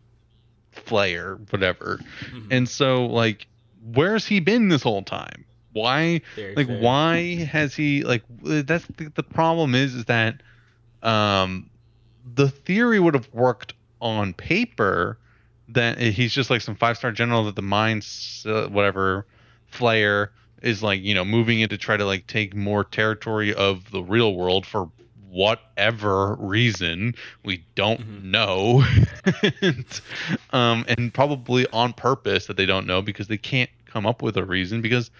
flayer, 0.74 1.38
whatever. 1.52 2.00
Mm-hmm. 2.26 2.52
And 2.52 2.68
so 2.68 3.06
like, 3.06 3.46
where's 3.92 4.26
he 4.26 4.40
been 4.40 4.68
this 4.68 4.82
whole 4.82 5.02
time? 5.02 5.44
Why? 5.72 6.20
Very 6.34 6.56
like, 6.56 6.66
fair. 6.66 6.78
why 6.80 7.36
has 7.44 7.74
he 7.74 8.02
like? 8.04 8.22
That's 8.42 8.86
the, 8.96 9.10
the 9.14 9.22
problem 9.22 9.74
is 9.74 9.94
is 9.94 10.04
that 10.06 10.42
um 11.02 11.70
the 12.34 12.48
theory 12.48 12.98
would 13.00 13.14
have 13.14 13.28
worked 13.32 13.74
on 14.00 14.32
paper 14.34 15.18
that 15.68 15.98
he's 15.98 16.32
just 16.32 16.50
like 16.50 16.60
some 16.60 16.74
five 16.74 16.96
star 16.96 17.12
general 17.12 17.44
that 17.44 17.56
the 17.56 17.62
mind's 17.62 18.44
uh, 18.48 18.66
whatever 18.68 19.26
flayer 19.72 20.28
is 20.62 20.82
like 20.82 21.02
you 21.02 21.14
know 21.14 21.24
moving 21.24 21.60
in 21.60 21.68
to 21.68 21.76
try 21.78 21.96
to 21.96 22.04
like 22.04 22.26
take 22.26 22.54
more 22.54 22.84
territory 22.84 23.54
of 23.54 23.90
the 23.90 24.02
real 24.02 24.34
world 24.34 24.66
for 24.66 24.90
whatever 25.30 26.34
reason 26.36 27.14
we 27.44 27.64
don't 27.74 28.00
Mhm. 28.00 28.22
know 28.22 28.84
and, 29.62 30.00
um 30.50 30.84
and 30.88 31.12
probably 31.14 31.66
on 31.72 31.92
purpose 31.92 32.46
that 32.46 32.56
they 32.56 32.66
don't 32.66 32.86
know 32.86 33.00
because 33.02 33.28
they 33.28 33.38
can't 33.38 33.70
come 33.86 34.06
up 34.06 34.22
with 34.22 34.36
a 34.36 34.44
reason 34.44 34.80
because 34.80 35.10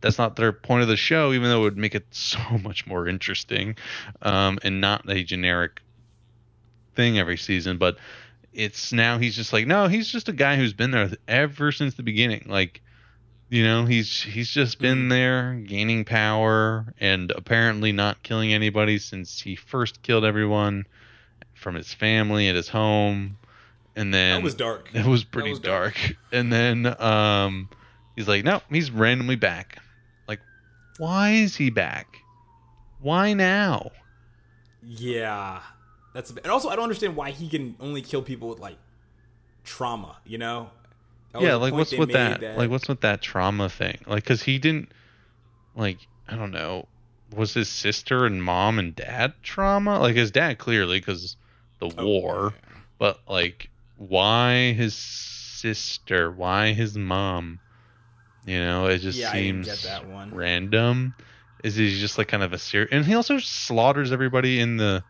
that's 0.00 0.18
not 0.18 0.36
their 0.36 0.52
point 0.52 0.82
of 0.82 0.88
the 0.88 0.96
show 0.96 1.32
even 1.32 1.48
though 1.48 1.60
it 1.60 1.64
would 1.64 1.76
make 1.78 1.94
it 1.94 2.06
so 2.10 2.38
much 2.62 2.86
more 2.86 3.06
interesting 3.08 3.76
um 4.22 4.58
and 4.62 4.80
not 4.80 5.08
a 5.10 5.22
generic 5.24 5.80
thing 6.94 7.18
every 7.18 7.36
season 7.36 7.78
but 7.78 7.96
it's 8.52 8.92
now 8.92 9.18
he's 9.18 9.36
just 9.36 9.52
like 9.52 9.66
no 9.66 9.86
he's 9.88 10.08
just 10.10 10.28
a 10.28 10.32
guy 10.32 10.56
who's 10.56 10.72
been 10.72 10.90
there 10.90 11.10
ever 11.28 11.70
since 11.70 11.94
the 11.94 12.02
beginning 12.02 12.44
like 12.48 12.80
you 13.50 13.62
know 13.62 13.84
he's 13.86 14.20
he's 14.22 14.50
just 14.50 14.78
been 14.78 15.06
Mhm. 15.06 15.10
there 15.10 15.54
gaining 15.66 16.04
power 16.04 16.92
and 17.00 17.30
apparently 17.30 17.92
not 17.92 18.22
killing 18.22 18.52
anybody 18.52 18.98
since 18.98 19.40
he 19.40 19.54
first 19.54 20.02
killed 20.02 20.24
everyone 20.24 20.86
from 21.54 21.74
his 21.74 21.92
family 21.94 22.48
at 22.48 22.56
his 22.56 22.68
home 22.68 23.38
and 23.96 24.12
then 24.12 24.36
that 24.40 24.44
was 24.44 24.54
dark. 24.54 24.90
it 24.92 25.06
was 25.06 25.24
pretty 25.24 25.50
was 25.50 25.60
dark. 25.60 25.94
dark. 25.94 26.16
And 26.32 26.52
then 26.52 26.86
um 27.00 27.68
he's 28.16 28.28
like, 28.28 28.44
no, 28.44 28.60
he's 28.70 28.90
randomly 28.90 29.36
back. 29.36 29.78
Why 30.98 31.30
is 31.30 31.56
he 31.56 31.70
back? 31.70 32.18
Why 33.00 33.32
now? 33.32 33.90
Yeah, 34.82 35.60
that's 36.14 36.30
and 36.30 36.46
also 36.46 36.68
I 36.68 36.76
don't 36.76 36.84
understand 36.84 37.16
why 37.16 37.30
he 37.30 37.48
can 37.48 37.76
only 37.80 38.02
kill 38.02 38.22
people 38.22 38.48
with 38.48 38.58
like 38.58 38.78
trauma. 39.64 40.16
You 40.24 40.38
know? 40.38 40.70
That 41.32 41.42
yeah, 41.42 41.54
like 41.56 41.72
what's 41.72 41.92
with 41.92 42.08
made 42.08 42.40
that, 42.40 42.58
Like 42.58 42.70
what's 42.70 42.88
with 42.88 43.02
that 43.02 43.20
trauma 43.22 43.68
thing? 43.68 43.98
Like, 44.06 44.24
cause 44.24 44.42
he 44.42 44.58
didn't 44.58 44.90
like 45.74 45.98
I 46.28 46.36
don't 46.36 46.50
know. 46.52 46.86
Was 47.36 47.52
his 47.54 47.68
sister 47.68 48.24
and 48.24 48.42
mom 48.42 48.78
and 48.78 48.96
dad 48.96 49.34
trauma? 49.42 49.98
Like 49.98 50.16
his 50.16 50.30
dad 50.30 50.58
clearly 50.58 50.98
because 50.98 51.36
the 51.78 51.90
Oh, 51.98 52.04
war, 52.04 52.54
yeah. 52.54 52.78
but 52.98 53.20
like 53.28 53.68
why 53.98 54.72
his 54.72 54.94
sister? 54.94 56.30
Why 56.30 56.72
his 56.72 56.96
mom? 56.96 57.60
You 58.48 58.60
know, 58.60 58.86
it 58.86 58.98
just 59.00 59.18
Yeah, 59.18 59.32
seems 59.32 59.86
random. 60.32 61.14
Is 61.62 61.74
he 61.76 62.00
just 62.00 62.16
like 62.16 62.28
kind 62.28 62.42
of 62.42 62.54
a 62.54 62.58
serious? 62.58 62.88
And 62.92 63.04
he 63.04 63.14
also 63.14 63.38
slaughters 63.38 64.10
everybody 64.10 64.58
in 64.58 64.78
the, 64.78 65.04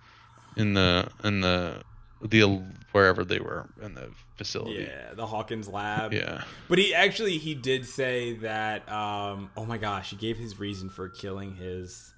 in 0.56 0.74
the 0.74 1.08
in 1.22 1.40
the 1.40 1.82
the 2.20 2.62
wherever 2.90 3.24
they 3.24 3.38
were 3.38 3.68
in 3.80 3.94
the 3.94 4.10
facility. 4.36 4.88
Yeah, 4.90 5.14
the 5.14 5.26
Hawkins 5.26 5.68
lab. 5.68 6.12
Yeah. 6.12 6.42
But 6.68 6.78
he 6.78 6.92
actually 6.92 7.38
he 7.38 7.54
did 7.54 7.86
say 7.86 8.32
that 8.38 8.90
um 8.90 9.50
oh 9.56 9.64
my 9.64 9.78
gosh, 9.78 10.10
he 10.10 10.16
gave 10.16 10.36
his 10.36 10.58
reason 10.58 10.90
for 10.90 11.08
killing 11.08 11.54
his 11.54 12.12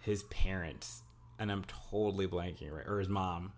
his 0.00 0.24
parents. 0.24 1.02
And 1.38 1.52
I'm 1.52 1.64
totally 1.90 2.26
blanking 2.26 2.72
right 2.72 2.86
or 2.86 2.98
his 2.98 3.08
mom. 3.08 3.52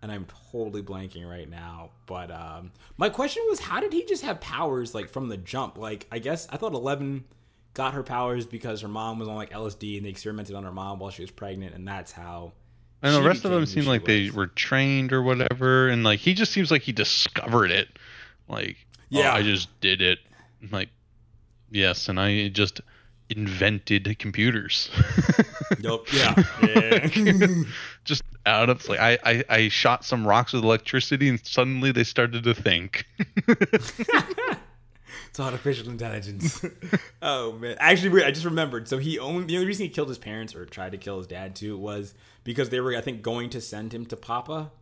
And 0.00 0.12
I'm 0.12 0.26
totally 0.52 0.82
blanking 0.82 1.28
right 1.28 1.48
now. 1.48 1.90
But 2.06 2.30
um 2.30 2.72
my 2.96 3.08
question 3.08 3.42
was 3.48 3.60
how 3.60 3.80
did 3.80 3.92
he 3.92 4.04
just 4.04 4.22
have 4.22 4.40
powers 4.40 4.94
like 4.94 5.08
from 5.10 5.28
the 5.28 5.36
jump? 5.36 5.76
Like 5.78 6.06
I 6.12 6.18
guess 6.18 6.46
I 6.50 6.56
thought 6.56 6.72
Eleven 6.72 7.24
got 7.74 7.94
her 7.94 8.02
powers 8.02 8.46
because 8.46 8.80
her 8.80 8.88
mom 8.88 9.18
was 9.18 9.28
on 9.28 9.36
like 9.36 9.50
LSD 9.50 9.96
and 9.96 10.06
they 10.06 10.10
experimented 10.10 10.54
on 10.56 10.64
her 10.64 10.72
mom 10.72 10.98
while 10.98 11.10
she 11.10 11.22
was 11.22 11.30
pregnant 11.30 11.74
and 11.74 11.86
that's 11.86 12.10
how 12.12 12.52
And 13.02 13.14
the 13.14 13.22
rest 13.22 13.44
of 13.44 13.52
them 13.52 13.66
seem 13.66 13.84
like 13.84 14.04
they 14.04 14.30
were 14.30 14.48
trained 14.48 15.12
or 15.12 15.22
whatever, 15.22 15.88
and 15.88 16.02
like 16.02 16.18
he 16.18 16.34
just 16.34 16.50
seems 16.52 16.70
like 16.72 16.82
he 16.82 16.90
discovered 16.92 17.70
it. 17.70 17.88
Like, 18.48 18.76
yeah, 19.08 19.22
Yeah. 19.22 19.34
I 19.34 19.42
just 19.42 19.68
did 19.80 20.02
it. 20.02 20.18
Like, 20.72 20.88
yes, 21.70 22.08
and 22.08 22.18
I 22.18 22.48
just 22.48 22.80
invented 23.30 24.18
computers. 24.18 24.90
Yup, 25.80 26.12
yeah. 26.12 26.34
yeah. 26.62 27.62
just 28.04 28.22
out 28.46 28.70
of 28.70 28.86
like 28.88 29.00
I, 29.00 29.18
I 29.24 29.44
I 29.48 29.68
shot 29.68 30.04
some 30.04 30.26
rocks 30.26 30.52
with 30.52 30.64
electricity, 30.64 31.28
and 31.28 31.44
suddenly 31.44 31.92
they 31.92 32.04
started 32.04 32.44
to 32.44 32.54
think. 32.54 33.06
It's 35.28 35.40
artificial 35.40 35.90
intelligence. 35.90 36.64
oh 37.22 37.52
man! 37.52 37.76
Actually, 37.78 38.24
I 38.24 38.30
just 38.30 38.44
remembered. 38.44 38.88
So 38.88 38.98
he 38.98 39.18
only 39.18 39.44
the 39.44 39.56
only 39.56 39.66
reason 39.66 39.84
he 39.84 39.88
killed 39.88 40.08
his 40.08 40.18
parents 40.18 40.54
or 40.54 40.64
tried 40.64 40.92
to 40.92 40.98
kill 40.98 41.18
his 41.18 41.26
dad 41.26 41.54
too 41.54 41.76
was 41.76 42.14
because 42.44 42.70
they 42.70 42.80
were, 42.80 42.96
I 42.96 43.00
think, 43.00 43.22
going 43.22 43.50
to 43.50 43.60
send 43.60 43.92
him 43.92 44.06
to 44.06 44.16
Papa. 44.16 44.72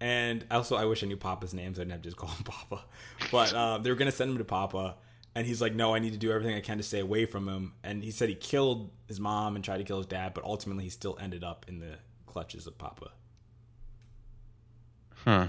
And 0.00 0.44
also, 0.50 0.76
I 0.76 0.84
wish 0.84 1.02
I 1.02 1.06
knew 1.06 1.16
Papa's 1.16 1.54
name, 1.54 1.74
so 1.74 1.80
I 1.80 1.84
didn't 1.84 1.92
have 1.92 2.02
to 2.02 2.08
just 2.08 2.16
call 2.16 2.28
him 2.30 2.44
Papa. 2.44 2.84
But 3.30 3.54
um, 3.54 3.82
they 3.82 3.90
were 3.90 3.96
going 3.96 4.10
to 4.10 4.16
send 4.16 4.32
him 4.32 4.38
to 4.38 4.44
Papa, 4.44 4.96
and 5.34 5.46
he's 5.46 5.60
like, 5.62 5.74
"No, 5.74 5.94
I 5.94 5.98
need 5.98 6.12
to 6.12 6.18
do 6.18 6.30
everything 6.32 6.56
I 6.56 6.60
can 6.60 6.78
to 6.78 6.82
stay 6.82 7.00
away 7.00 7.26
from 7.26 7.48
him." 7.48 7.74
And 7.82 8.02
he 8.04 8.10
said 8.10 8.28
he 8.28 8.34
killed 8.34 8.90
his 9.08 9.20
mom 9.20 9.56
and 9.56 9.64
tried 9.64 9.78
to 9.78 9.84
kill 9.84 9.98
his 9.98 10.06
dad, 10.06 10.34
but 10.34 10.44
ultimately 10.44 10.84
he 10.84 10.90
still 10.90 11.18
ended 11.20 11.44
up 11.44 11.66
in 11.68 11.78
the 11.80 11.98
clutches 12.26 12.66
of 12.66 12.78
Papa. 12.78 13.10
huh. 15.24 15.48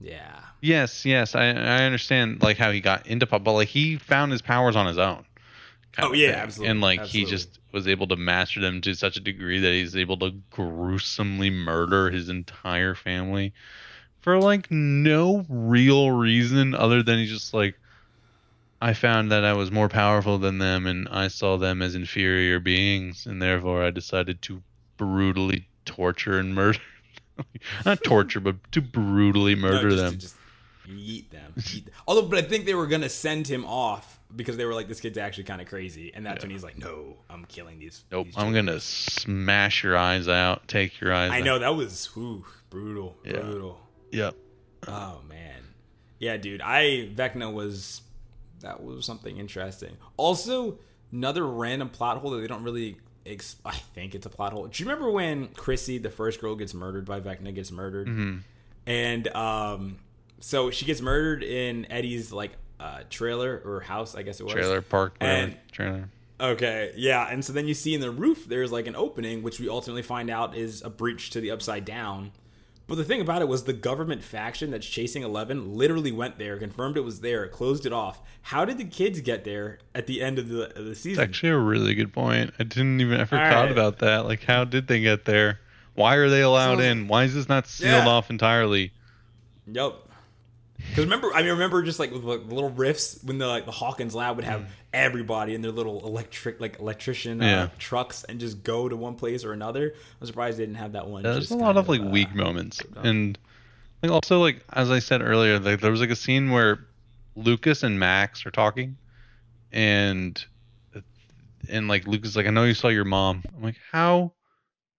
Yeah. 0.00 0.40
Yes, 0.62 1.04
yes, 1.04 1.34
I 1.34 1.48
I 1.48 1.84
understand 1.84 2.40
like 2.42 2.56
how 2.56 2.70
he 2.70 2.80
got 2.80 3.06
into 3.06 3.26
Papa, 3.26 3.44
but 3.44 3.52
like 3.52 3.68
he 3.68 3.98
found 3.98 4.32
his 4.32 4.40
powers 4.40 4.76
on 4.76 4.86
his 4.86 4.96
own. 4.96 5.26
Oh, 6.00 6.12
yeah, 6.12 6.30
absolutely, 6.42 6.70
And 6.70 6.80
like 6.80 7.00
absolutely. 7.00 7.20
he 7.20 7.24
just 7.24 7.58
was 7.72 7.88
able 7.88 8.06
to 8.08 8.16
master 8.16 8.60
them 8.60 8.80
to 8.82 8.94
such 8.94 9.16
a 9.16 9.20
degree 9.20 9.60
that 9.60 9.72
he's 9.72 9.96
able 9.96 10.18
to 10.18 10.30
gruesomely 10.50 11.50
murder 11.50 12.10
his 12.10 12.28
entire 12.28 12.94
family 12.94 13.52
for 14.20 14.38
like 14.38 14.70
no 14.70 15.46
real 15.48 16.12
reason 16.12 16.74
other 16.74 17.02
than 17.02 17.18
he's 17.20 17.30
just 17.30 17.54
like 17.54 17.76
I 18.82 18.94
found 18.94 19.30
that 19.30 19.44
I 19.44 19.52
was 19.52 19.70
more 19.70 19.88
powerful 19.88 20.38
than 20.38 20.58
them 20.58 20.86
and 20.86 21.08
I 21.08 21.28
saw 21.28 21.56
them 21.56 21.80
as 21.82 21.94
inferior 21.94 22.58
beings 22.58 23.26
and 23.26 23.40
therefore 23.40 23.84
I 23.84 23.90
decided 23.90 24.42
to 24.42 24.62
brutally 24.96 25.68
torture 25.84 26.38
and 26.38 26.54
murder 26.54 26.78
not 27.86 28.02
torture 28.04 28.40
but 28.40 28.56
to 28.72 28.80
brutally 28.80 29.54
murder 29.54 29.88
No, 29.90 29.96
just- 29.96 30.02
them. 30.04 30.18
just- 30.18 30.36
yeet 30.88 31.30
them. 31.30 31.52
Yeet 31.58 31.84
them. 31.84 31.94
Although, 32.08 32.22
but 32.28 32.38
I 32.38 32.42
think 32.42 32.66
they 32.66 32.74
were 32.74 32.88
gonna 32.88 33.08
send 33.08 33.46
him 33.46 33.64
off 33.64 34.18
because 34.34 34.56
they 34.56 34.64
were 34.64 34.74
like, 34.74 34.88
this 34.88 35.00
kid's 35.00 35.16
actually 35.16 35.44
kind 35.44 35.60
of 35.60 35.68
crazy, 35.68 36.10
and 36.12 36.24
that's 36.26 36.42
when 36.42 36.50
he's 36.50 36.64
like, 36.64 36.76
no, 36.78 37.16
I'm 37.30 37.44
killing 37.44 37.78
these. 37.78 38.02
Nope. 38.10 38.26
these 38.26 38.34
I'm 38.36 38.52
gonna 38.52 38.80
smash 38.80 39.84
your 39.84 39.96
eyes 39.96 40.26
out. 40.26 40.66
Take 40.68 41.00
your 41.00 41.12
eyes. 41.14 41.30
I 41.30 41.38
out. 41.38 41.44
know 41.44 41.58
that 41.60 41.76
was 41.76 42.06
whew, 42.06 42.44
brutal, 42.68 43.16
Yeah. 43.24 43.40
brutal. 43.40 43.78
Yep. 44.10 44.34
Oh 44.88 45.20
man, 45.28 45.62
yeah, 46.18 46.36
dude. 46.36 46.60
I 46.62 47.08
Vecna 47.14 47.52
was 47.52 48.02
that 48.62 48.82
was 48.82 49.04
something 49.04 49.36
interesting. 49.38 49.96
Also, 50.16 50.78
another 51.12 51.46
random 51.46 51.88
plot 51.90 52.18
hole 52.18 52.30
that 52.32 52.40
they 52.40 52.46
don't 52.46 52.62
really. 52.64 52.96
Ex- 53.24 53.54
I 53.64 53.70
think 53.76 54.16
it's 54.16 54.26
a 54.26 54.30
plot 54.30 54.52
hole. 54.52 54.66
Do 54.66 54.82
you 54.82 54.88
remember 54.88 55.08
when 55.10 55.48
Chrissy, 55.48 55.98
the 55.98 56.10
first 56.10 56.40
girl, 56.40 56.56
gets 56.56 56.74
murdered 56.74 57.04
by 57.04 57.20
Vecna, 57.20 57.54
gets 57.54 57.70
murdered, 57.70 58.08
Mm-hmm. 58.08 58.38
and 58.86 59.28
um, 59.36 59.98
so 60.40 60.70
she 60.72 60.84
gets 60.86 61.00
murdered 61.00 61.44
in 61.44 61.86
Eddie's 61.90 62.32
like 62.32 62.50
uh, 62.80 63.02
trailer 63.10 63.62
or 63.64 63.80
house, 63.80 64.16
I 64.16 64.22
guess 64.22 64.40
it 64.40 64.44
was. 64.44 64.54
Trailer 64.54 64.80
park. 64.82 65.16
And- 65.20 65.56
Trailer. 65.70 66.08
Okay, 66.40 66.92
yeah, 66.96 67.28
and 67.30 67.44
so 67.44 67.52
then 67.52 67.68
you 67.68 67.74
see 67.74 67.94
in 67.94 68.00
the 68.00 68.10
roof 68.10 68.46
there's 68.48 68.72
like 68.72 68.88
an 68.88 68.96
opening, 68.96 69.44
which 69.44 69.60
we 69.60 69.68
ultimately 69.68 70.02
find 70.02 70.28
out 70.28 70.56
is 70.56 70.82
a 70.82 70.90
breach 70.90 71.30
to 71.30 71.40
the 71.40 71.52
upside 71.52 71.84
down. 71.84 72.32
But 72.92 72.98
the 72.98 73.04
thing 73.04 73.22
about 73.22 73.40
it 73.40 73.48
was 73.48 73.64
the 73.64 73.72
government 73.72 74.22
faction 74.22 74.70
that's 74.70 74.86
chasing 74.86 75.22
Eleven 75.22 75.72
literally 75.72 76.12
went 76.12 76.36
there, 76.38 76.58
confirmed 76.58 76.98
it 76.98 77.00
was 77.00 77.22
there, 77.22 77.48
closed 77.48 77.86
it 77.86 77.92
off. 77.94 78.20
How 78.42 78.66
did 78.66 78.76
the 78.76 78.84
kids 78.84 79.22
get 79.22 79.44
there 79.44 79.78
at 79.94 80.06
the 80.06 80.20
end 80.20 80.38
of 80.38 80.50
the 80.50 80.64
of 80.78 80.84
the 80.84 80.90
It's 80.90 81.18
actually 81.18 81.48
a 81.48 81.56
really 81.56 81.94
good 81.94 82.12
point. 82.12 82.52
I 82.58 82.64
didn't 82.64 83.00
even 83.00 83.18
ever 83.18 83.34
All 83.34 83.50
thought 83.50 83.62
right. 83.62 83.72
about 83.72 84.00
that. 84.00 84.26
Like, 84.26 84.44
how 84.44 84.64
did 84.64 84.88
they 84.88 85.00
get 85.00 85.24
there? 85.24 85.60
Why 85.94 86.16
are 86.16 86.28
they 86.28 86.42
allowed 86.42 86.80
So- 86.80 86.82
in? 86.82 87.08
Why 87.08 87.24
is 87.24 87.34
this 87.34 87.48
not 87.48 87.66
sealed 87.66 88.04
Yeah. 88.04 88.08
off 88.08 88.28
entirely? 88.28 88.92
Yep. 89.68 89.94
Because 90.76 91.04
remember, 91.04 91.32
I 91.34 91.40
mean, 91.40 91.52
remember 91.52 91.82
just 91.82 91.98
like 91.98 92.10
with 92.10 92.24
like, 92.24 92.42
little 92.46 92.72
riffs 92.72 93.24
when 93.24 93.38
the 93.38 93.46
like 93.46 93.64
the 93.64 93.72
Hawkins 93.72 94.14
lab 94.14 94.36
would 94.36 94.44
have 94.44 94.60
mm. 94.60 94.66
Everybody 94.92 95.54
in 95.54 95.62
their 95.62 95.72
little 95.72 96.06
electric 96.06 96.60
like 96.60 96.78
electrician 96.78 97.42
uh, 97.42 97.68
trucks 97.78 98.24
and 98.24 98.38
just 98.40 98.62
go 98.62 98.88
to 98.88 98.96
one 98.96 99.14
place 99.14 99.44
or 99.44 99.52
another. 99.52 99.94
I'm 100.20 100.26
surprised 100.26 100.58
they 100.58 100.64
didn't 100.64 100.76
have 100.76 100.92
that 100.92 101.06
one. 101.06 101.24
Yeah, 101.24 101.32
there's 101.32 101.50
a 101.50 101.56
lot 101.56 101.76
of 101.76 101.88
like 101.88 102.00
uh, 102.00 102.04
weak 102.04 102.34
moments, 102.34 102.80
and 102.96 103.38
like 104.02 104.12
also 104.12 104.40
like 104.40 104.64
as 104.72 104.90
I 104.90 104.98
said 104.98 105.22
earlier, 105.22 105.58
like 105.58 105.80
there 105.80 105.90
was 105.90 106.00
like 106.00 106.10
a 106.10 106.16
scene 106.16 106.50
where 106.50 106.86
Lucas 107.36 107.82
and 107.82 107.98
Max 107.98 108.44
are 108.46 108.50
talking, 108.50 108.96
and 109.70 110.44
and 111.68 111.88
like 111.88 112.06
Lucas 112.06 112.36
like, 112.36 112.46
I 112.46 112.50
know 112.50 112.64
you 112.64 112.74
saw 112.74 112.88
your 112.88 113.04
mom. 113.04 113.44
I'm 113.56 113.62
like, 113.62 113.78
how 113.90 114.32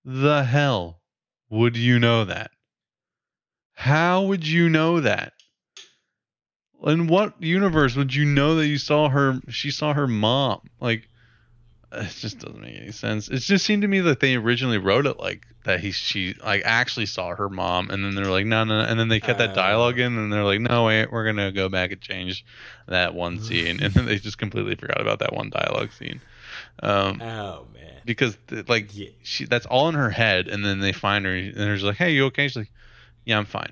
the 0.06 0.44
hell 0.44 1.02
would 1.50 1.78
you 1.78 2.00
know 2.00 2.26
that? 2.26 2.52
How 3.74 4.24
would 4.24 4.48
you 4.48 4.70
know 4.70 5.00
that? 5.00 5.33
In 6.86 7.08
what 7.08 7.42
universe 7.42 7.96
would 7.96 8.14
you 8.14 8.26
know 8.26 8.56
that 8.56 8.68
you 8.68 8.78
saw 8.78 9.10
her? 9.10 9.40
She 9.50 9.72
saw 9.72 9.94
her 9.94 10.08
mom. 10.08 10.62
Like, 10.80 11.08
it 11.92 12.10
just 12.20 12.40
doesn't 12.40 12.60
make 12.60 12.76
any 12.76 12.92
sense. 12.92 13.30
It 13.30 13.40
just 13.40 13.66
seemed 13.66 13.84
to 13.84 13.88
me 13.88 14.00
that 14.02 14.20
they 14.20 14.36
originally 14.36 14.80
wrote 14.80 15.06
it 15.06 15.20
like 15.20 15.46
that. 15.64 15.80
He, 15.80 15.92
she, 15.92 16.34
like 16.44 16.64
actually 16.66 17.06
saw 17.06 17.36
her 17.36 17.50
mom, 17.50 17.90
and 17.90 18.04
then 18.04 18.16
they're 18.16 18.32
like, 18.32 18.46
no, 18.46 18.64
no, 18.64 18.80
no. 18.82 18.86
and 18.90 19.00
then 19.00 19.08
they 19.08 19.20
kept 19.20 19.38
that 19.40 19.52
Oh. 19.52 19.54
dialogue 19.54 20.00
in, 20.00 20.18
and 20.18 20.34
they're 20.34 20.44
like, 20.44 20.60
no, 20.60 20.86
wait, 20.86 21.12
we're 21.12 21.26
gonna 21.26 21.52
go 21.52 21.70
back 21.70 21.92
and 21.92 22.02
change 22.02 22.44
that 22.88 23.14
one 23.14 23.40
scene, 23.44 23.82
and 23.82 23.94
then 23.94 24.06
they 24.06 24.18
just 24.18 24.38
completely 24.38 24.76
forgot 24.76 25.00
about 25.00 25.20
that 25.20 25.34
one 25.34 25.50
dialogue 25.52 25.92
scene. 25.94 26.20
Um, 26.82 27.22
Oh 27.22 27.68
man. 27.74 28.02
because 28.06 28.38
like 28.68 28.90
Yeah. 28.94 29.10
she 29.22 29.46
that's 29.46 29.66
all 29.68 29.88
in 29.90 29.96
her 29.96 30.10
head 30.10 30.48
and 30.50 30.66
then 30.66 30.80
they 30.80 30.92
find 30.92 31.24
her 31.26 31.34
and 31.34 31.56
they're 31.56 31.76
just 31.76 31.86
like 31.86 31.96
hey 31.98 32.12
you 32.12 32.26
okay 32.26 32.48
she's 32.48 32.58
like 32.58 32.72
yeah 33.26 33.38
i'm 33.38 33.46
fine 33.46 33.72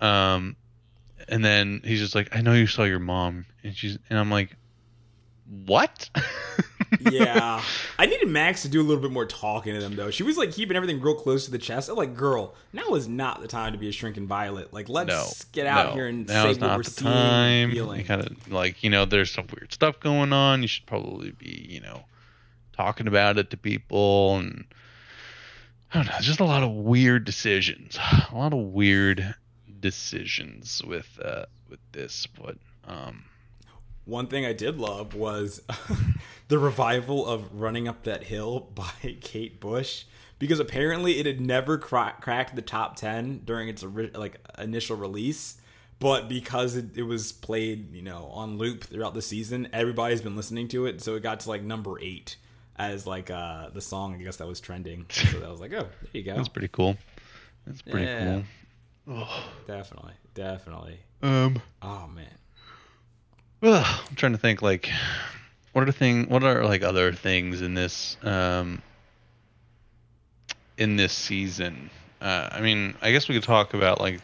um 0.00 0.56
and 1.28 1.44
then 1.44 1.80
he's 1.84 2.00
just 2.00 2.14
like 2.14 2.34
i 2.34 2.40
know 2.40 2.52
you 2.52 2.66
saw 2.66 2.84
your 2.84 2.98
mom 2.98 3.46
and 3.62 3.76
she's 3.76 3.98
and 4.10 4.18
i'm 4.18 4.30
like 4.30 4.56
what 5.64 6.10
yeah, 7.00 7.62
I 7.98 8.06
needed 8.06 8.28
Max 8.28 8.62
to 8.62 8.68
do 8.68 8.80
a 8.80 8.84
little 8.84 9.02
bit 9.02 9.10
more 9.10 9.26
talking 9.26 9.74
to 9.74 9.80
them 9.80 9.96
though. 9.96 10.10
She 10.10 10.22
was 10.22 10.36
like 10.36 10.52
keeping 10.52 10.76
everything 10.76 11.00
real 11.00 11.14
close 11.14 11.44
to 11.46 11.50
the 11.50 11.58
chest. 11.58 11.88
I'm 11.88 11.96
like, 11.96 12.14
girl, 12.14 12.54
now 12.72 12.94
is 12.94 13.08
not 13.08 13.40
the 13.40 13.48
time 13.48 13.72
to 13.72 13.78
be 13.78 13.88
a 13.88 13.92
shrinking 13.92 14.26
violet. 14.26 14.72
Like, 14.72 14.88
let's 14.88 15.08
no 15.08 15.26
get 15.52 15.66
out 15.66 15.88
no. 15.88 15.92
here 15.94 16.06
and 16.06 16.26
now 16.26 16.44
say 16.44 16.50
is 16.50 16.58
what 16.58 16.66
not 16.66 16.76
we're 16.76 16.82
the 16.82 16.90
seeing 16.90 17.12
time 17.12 17.70
feeling. 17.70 18.04
kind 18.04 18.22
of 18.22 18.52
like 18.52 18.82
you 18.82 18.90
know 18.90 19.04
there's 19.04 19.30
some 19.30 19.46
weird 19.58 19.72
stuff 19.72 20.00
going 20.00 20.32
on 20.32 20.62
you 20.62 20.68
should 20.68 20.86
probably 20.86 21.30
be 21.30 21.66
you 21.68 21.80
know 21.80 22.04
talking 22.72 23.08
about 23.08 23.38
it 23.38 23.50
to 23.50 23.56
people 23.56 24.36
and 24.36 24.64
i 25.92 25.98
don't 25.98 26.06
know 26.06 26.12
just 26.20 26.40
a 26.40 26.44
lot 26.44 26.62
of 26.62 26.70
weird 26.70 27.24
decisions 27.24 27.98
a 28.30 28.34
lot 28.34 28.52
of 28.52 28.58
weird 28.58 29.34
decisions 29.80 30.82
with 30.86 31.18
uh 31.22 31.46
with 31.68 31.80
this 31.92 32.26
but 32.26 32.56
um 32.86 33.24
One 34.04 34.26
thing 34.28 34.46
I 34.46 34.52
did 34.52 34.78
love 34.78 35.14
was 35.14 35.62
the 36.48 36.58
revival 36.58 37.26
of 37.26 37.52
"Running 37.52 37.88
Up 37.88 38.04
That 38.04 38.24
Hill" 38.24 38.60
by 38.74 38.90
Kate 39.20 39.58
Bush. 39.60 40.04
Because 40.38 40.60
apparently 40.60 41.18
it 41.18 41.24
had 41.24 41.40
never 41.40 41.78
cra- 41.78 42.14
cracked 42.20 42.54
the 42.54 42.62
top 42.62 42.94
ten 42.96 43.40
during 43.44 43.68
its 43.68 43.82
ori- 43.82 44.10
like 44.14 44.38
initial 44.58 44.94
release, 44.96 45.56
but 45.98 46.28
because 46.28 46.76
it, 46.76 46.96
it 46.98 47.04
was 47.04 47.32
played, 47.32 47.92
you 47.94 48.02
know, 48.02 48.26
on 48.34 48.58
loop 48.58 48.84
throughout 48.84 49.14
the 49.14 49.22
season, 49.22 49.66
everybody's 49.72 50.20
been 50.20 50.36
listening 50.36 50.68
to 50.68 50.84
it. 50.84 51.00
So 51.00 51.14
it 51.16 51.22
got 51.22 51.40
to 51.40 51.48
like 51.48 51.62
number 51.62 51.98
eight 52.00 52.36
as 52.78 53.06
like 53.06 53.30
uh 53.30 53.70
the 53.70 53.80
song 53.80 54.14
I 54.14 54.18
guess 54.22 54.36
that 54.36 54.46
was 54.46 54.60
trending. 54.60 55.06
So 55.08 55.40
that 55.40 55.48
was 55.50 55.58
like, 55.60 55.72
oh, 55.72 55.88
there 56.02 56.10
you 56.12 56.22
go. 56.22 56.36
That's 56.36 56.48
pretty 56.50 56.68
cool. 56.68 56.96
That's 57.66 57.80
pretty 57.82 58.04
Yeah. 58.06 58.24
cool. 58.34 58.44
Definitely, 59.66 60.14
definitely. 60.34 60.98
Um, 61.22 61.62
Oh 61.82 62.06
man. 62.08 62.26
ugh, 63.62 64.00
I'm 64.08 64.16
trying 64.16 64.32
to 64.32 64.38
think 64.38 64.62
like, 64.62 64.90
what 65.72 65.82
are 65.82 65.86
the 65.86 65.92
thing? 65.92 66.28
What 66.28 66.42
are 66.42 66.64
like 66.64 66.82
other 66.82 67.12
things 67.12 67.62
in 67.62 67.74
this 67.74 68.16
um 68.22 68.82
in 70.76 70.96
this 70.96 71.12
season? 71.12 71.90
Uh, 72.20 72.48
I 72.50 72.60
mean, 72.60 72.94
I 73.02 73.12
guess 73.12 73.28
we 73.28 73.34
could 73.34 73.44
talk 73.44 73.74
about 73.74 74.00
like, 74.00 74.20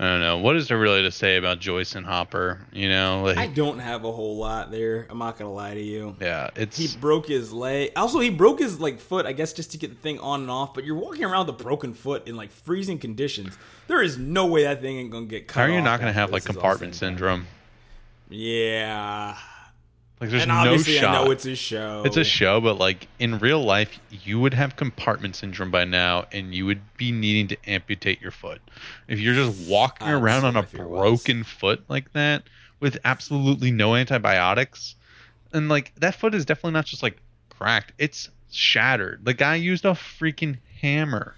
I 0.00 0.04
don't 0.04 0.20
know, 0.20 0.38
what 0.38 0.54
is 0.54 0.68
there 0.68 0.78
really 0.78 1.02
to 1.02 1.10
say 1.10 1.38
about 1.38 1.58
Joyce 1.58 1.96
and 1.96 2.06
Hopper? 2.06 2.60
You 2.72 2.88
know, 2.88 3.22
like, 3.24 3.36
I 3.36 3.48
don't 3.48 3.80
have 3.80 4.04
a 4.04 4.12
whole 4.12 4.36
lot 4.36 4.70
there. 4.70 5.08
I'm 5.10 5.18
not 5.18 5.36
gonna 5.36 5.52
lie 5.52 5.74
to 5.74 5.82
you. 5.82 6.14
yeah, 6.20 6.50
it's 6.54 6.76
He 6.76 6.96
broke 6.98 7.26
his 7.26 7.52
leg. 7.52 7.90
Also, 7.96 8.20
he 8.20 8.30
broke 8.30 8.60
his 8.60 8.78
like 8.80 9.00
foot. 9.00 9.26
I 9.26 9.32
guess 9.32 9.52
just 9.52 9.72
to 9.72 9.78
get 9.78 9.90
the 9.90 9.96
thing 9.96 10.20
on 10.20 10.42
and 10.42 10.50
off. 10.50 10.72
But 10.72 10.84
you're 10.84 10.94
walking 10.94 11.24
around 11.24 11.46
with 11.46 11.60
a 11.60 11.64
broken 11.64 11.94
foot 11.94 12.28
in 12.28 12.36
like 12.36 12.52
freezing 12.52 13.00
conditions. 13.00 13.58
There 13.88 14.00
is 14.00 14.16
no 14.16 14.46
way 14.46 14.62
that 14.62 14.80
thing 14.80 14.98
ain't 14.98 15.10
gonna 15.10 15.26
get 15.26 15.48
cut. 15.48 15.60
how 15.60 15.66
are 15.66 15.74
you 15.74 15.80
not 15.82 15.98
going 15.98 16.12
to 16.12 16.18
have 16.18 16.30
like 16.30 16.44
this 16.44 16.50
is 16.50 16.56
all 16.56 16.62
compartment 16.62 16.94
said 16.94 17.08
and 17.08 17.16
done. 17.18 17.26
syndrome? 17.28 17.46
Yeah, 18.30 19.36
Like, 20.20 20.30
there's 20.30 20.42
and 20.42 20.48
no 20.48 20.56
obviously 20.56 20.94
shot. 20.94 21.14
I 21.14 21.24
know 21.24 21.30
it's 21.30 21.46
a 21.46 21.54
show. 21.54 22.02
It's 22.04 22.16
a 22.16 22.24
show, 22.24 22.60
but 22.60 22.76
like 22.76 23.06
in 23.20 23.38
real 23.38 23.62
life, 23.62 24.00
you 24.10 24.40
would 24.40 24.54
have 24.54 24.74
compartment 24.74 25.36
syndrome 25.36 25.70
by 25.70 25.84
now, 25.84 26.26
and 26.32 26.52
you 26.52 26.66
would 26.66 26.80
be 26.96 27.12
needing 27.12 27.46
to 27.48 27.56
amputate 27.70 28.20
your 28.20 28.32
foot. 28.32 28.60
If 29.06 29.20
you're 29.20 29.34
just 29.34 29.68
walking 29.68 30.08
around 30.08 30.44
on 30.44 30.56
a 30.56 30.62
was. 30.62 30.72
broken 30.72 31.44
foot 31.44 31.84
like 31.88 32.12
that 32.14 32.42
with 32.80 32.98
absolutely 33.04 33.70
no 33.70 33.94
antibiotics, 33.94 34.96
and 35.52 35.68
like 35.68 35.94
that 35.96 36.16
foot 36.16 36.34
is 36.34 36.44
definitely 36.44 36.72
not 36.72 36.86
just 36.86 37.02
like 37.02 37.18
cracked; 37.50 37.92
it's 37.98 38.28
shattered. 38.50 39.24
The 39.24 39.34
guy 39.34 39.54
used 39.54 39.84
a 39.84 39.90
freaking 39.90 40.58
hammer. 40.80 41.36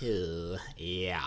yeah. 0.76 1.20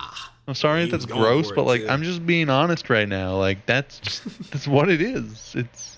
I'm 0.47 0.55
sorry 0.55 0.83
if 0.83 0.91
that's 0.91 1.05
gross, 1.05 1.51
but 1.51 1.65
like 1.65 1.81
too. 1.81 1.89
I'm 1.89 2.03
just 2.03 2.25
being 2.25 2.49
honest 2.49 2.89
right 2.89 3.07
now. 3.07 3.37
Like 3.37 3.65
that's 3.65 3.99
just 3.99 4.51
that's 4.51 4.67
what 4.67 4.89
it 4.89 5.01
is. 5.01 5.53
It's 5.55 5.97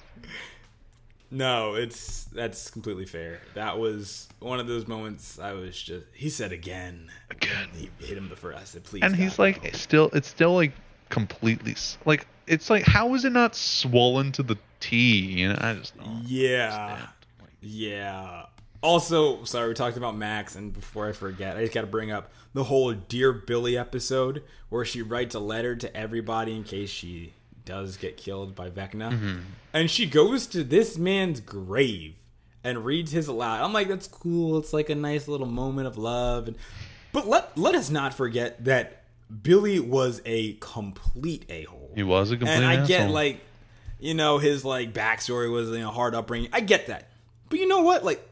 No, 1.32 1.76
it's 1.76 2.26
that's 2.26 2.70
completely 2.70 3.06
fair. 3.06 3.42
That 3.56 3.80
was 3.80 4.28
one 4.40 4.60
of 4.60 4.68
those 4.68 4.88
moments. 4.88 5.40
I 5.40 5.54
was 5.54 5.82
just. 5.82 6.06
He 6.14 6.30
said 6.30 6.52
again. 6.52 7.10
Again. 7.30 7.70
He 7.76 7.90
hit 8.06 8.18
him 8.18 8.30
the 8.30 8.36
first. 8.36 8.60
I 8.60 8.64
said, 8.64 8.84
please. 8.84 9.04
and 9.04 9.16
he's 9.16 9.40
like 9.40 9.64
no." 9.64 9.70
still 9.72 10.10
it's 10.14 10.28
still 10.28 10.54
like 10.54 10.74
completely 11.10 11.76
like 12.06 12.28
it's 12.48 12.70
like 12.70 12.84
how 12.84 13.14
is 13.14 13.24
it 13.24 13.32
not 13.32 13.56
swollen 13.56 14.32
to 14.34 14.44
the 14.44 14.58
T? 14.80 14.98
You 14.98 15.50
know, 15.50 15.58
I 15.60 15.74
just 15.76 15.98
don't 15.98 16.24
Yeah. 16.26 17.08
Like, 17.40 17.50
Yeah. 17.62 18.46
Also, 18.84 19.44
sorry, 19.46 19.70
we 19.70 19.74
talked 19.74 19.98
about 19.98 20.16
Max, 20.16 20.56
and 20.56 20.74
before 20.74 21.08
I 21.08 21.14
forget, 21.14 21.58
I 21.58 21.62
just 21.62 21.74
got 21.74 21.82
to 21.82 21.88
bring 21.88 22.12
up 22.12 22.32
the 22.54 22.66
whole 22.66 22.94
Dear 22.94 23.32
Billy 23.32 23.78
episode 23.78 24.44
where 24.70 24.86
she 24.86 25.02
writes 25.02 25.36
a 25.36 25.40
letter 25.40 25.76
to 25.76 25.96
everybody 25.96 26.56
in 26.56 26.64
case 26.64 26.90
she 26.90 27.34
does 27.66 27.98
get 27.98 28.18
killed 28.18 28.56
by 28.56 28.70
Vecna. 28.70 29.12
Mm-hmm. 29.12 29.38
And 29.74 29.90
she 29.90 30.06
goes 30.06 30.48
to 30.48 30.64
this 30.64 30.98
man's 30.98 31.40
grave 31.40 32.16
and 32.64 32.86
reads 32.86 33.12
his 33.12 33.28
aloud. 33.28 33.64
I'm 33.64 33.74
like, 33.74 33.88
that's 33.88 34.08
cool. 34.08 34.58
It's 34.58 34.74
like 34.74 34.90
a 34.90 34.96
nice 34.96 35.28
little 35.28 35.48
moment 35.48 35.88
of 35.88 35.98
love. 35.98 36.48
And, 36.48 36.58
but 37.12 37.28
let, 37.28 37.58
let 37.58 37.76
us 37.76 37.90
not 37.90 38.14
forget 38.14 38.66
that 38.66 39.04
Billy 39.42 39.80
was 39.80 40.22
a 40.26 40.54
complete 40.54 41.46
a 41.50 41.64
hole. 41.64 41.92
he 41.96 42.04
was 42.04 42.32
a 42.32 42.38
complete 42.38 42.54
And 42.54 42.66
I 42.66 42.86
get 42.86 43.10
like, 43.10 43.40
you 44.00 44.14
know, 44.14 44.38
his 44.38 44.66
like 44.66 44.94
backstory 44.94 45.52
was 45.52 45.70
you 45.70 45.80
know 45.80 45.90
hard 45.90 46.14
upbringing. 46.14 46.50
I 46.52 46.60
get 46.60 46.88
that, 46.88 47.10
but 47.50 47.60
you 47.60 47.68
know 47.68 47.82
what? 47.82 48.04
Like, 48.04 48.28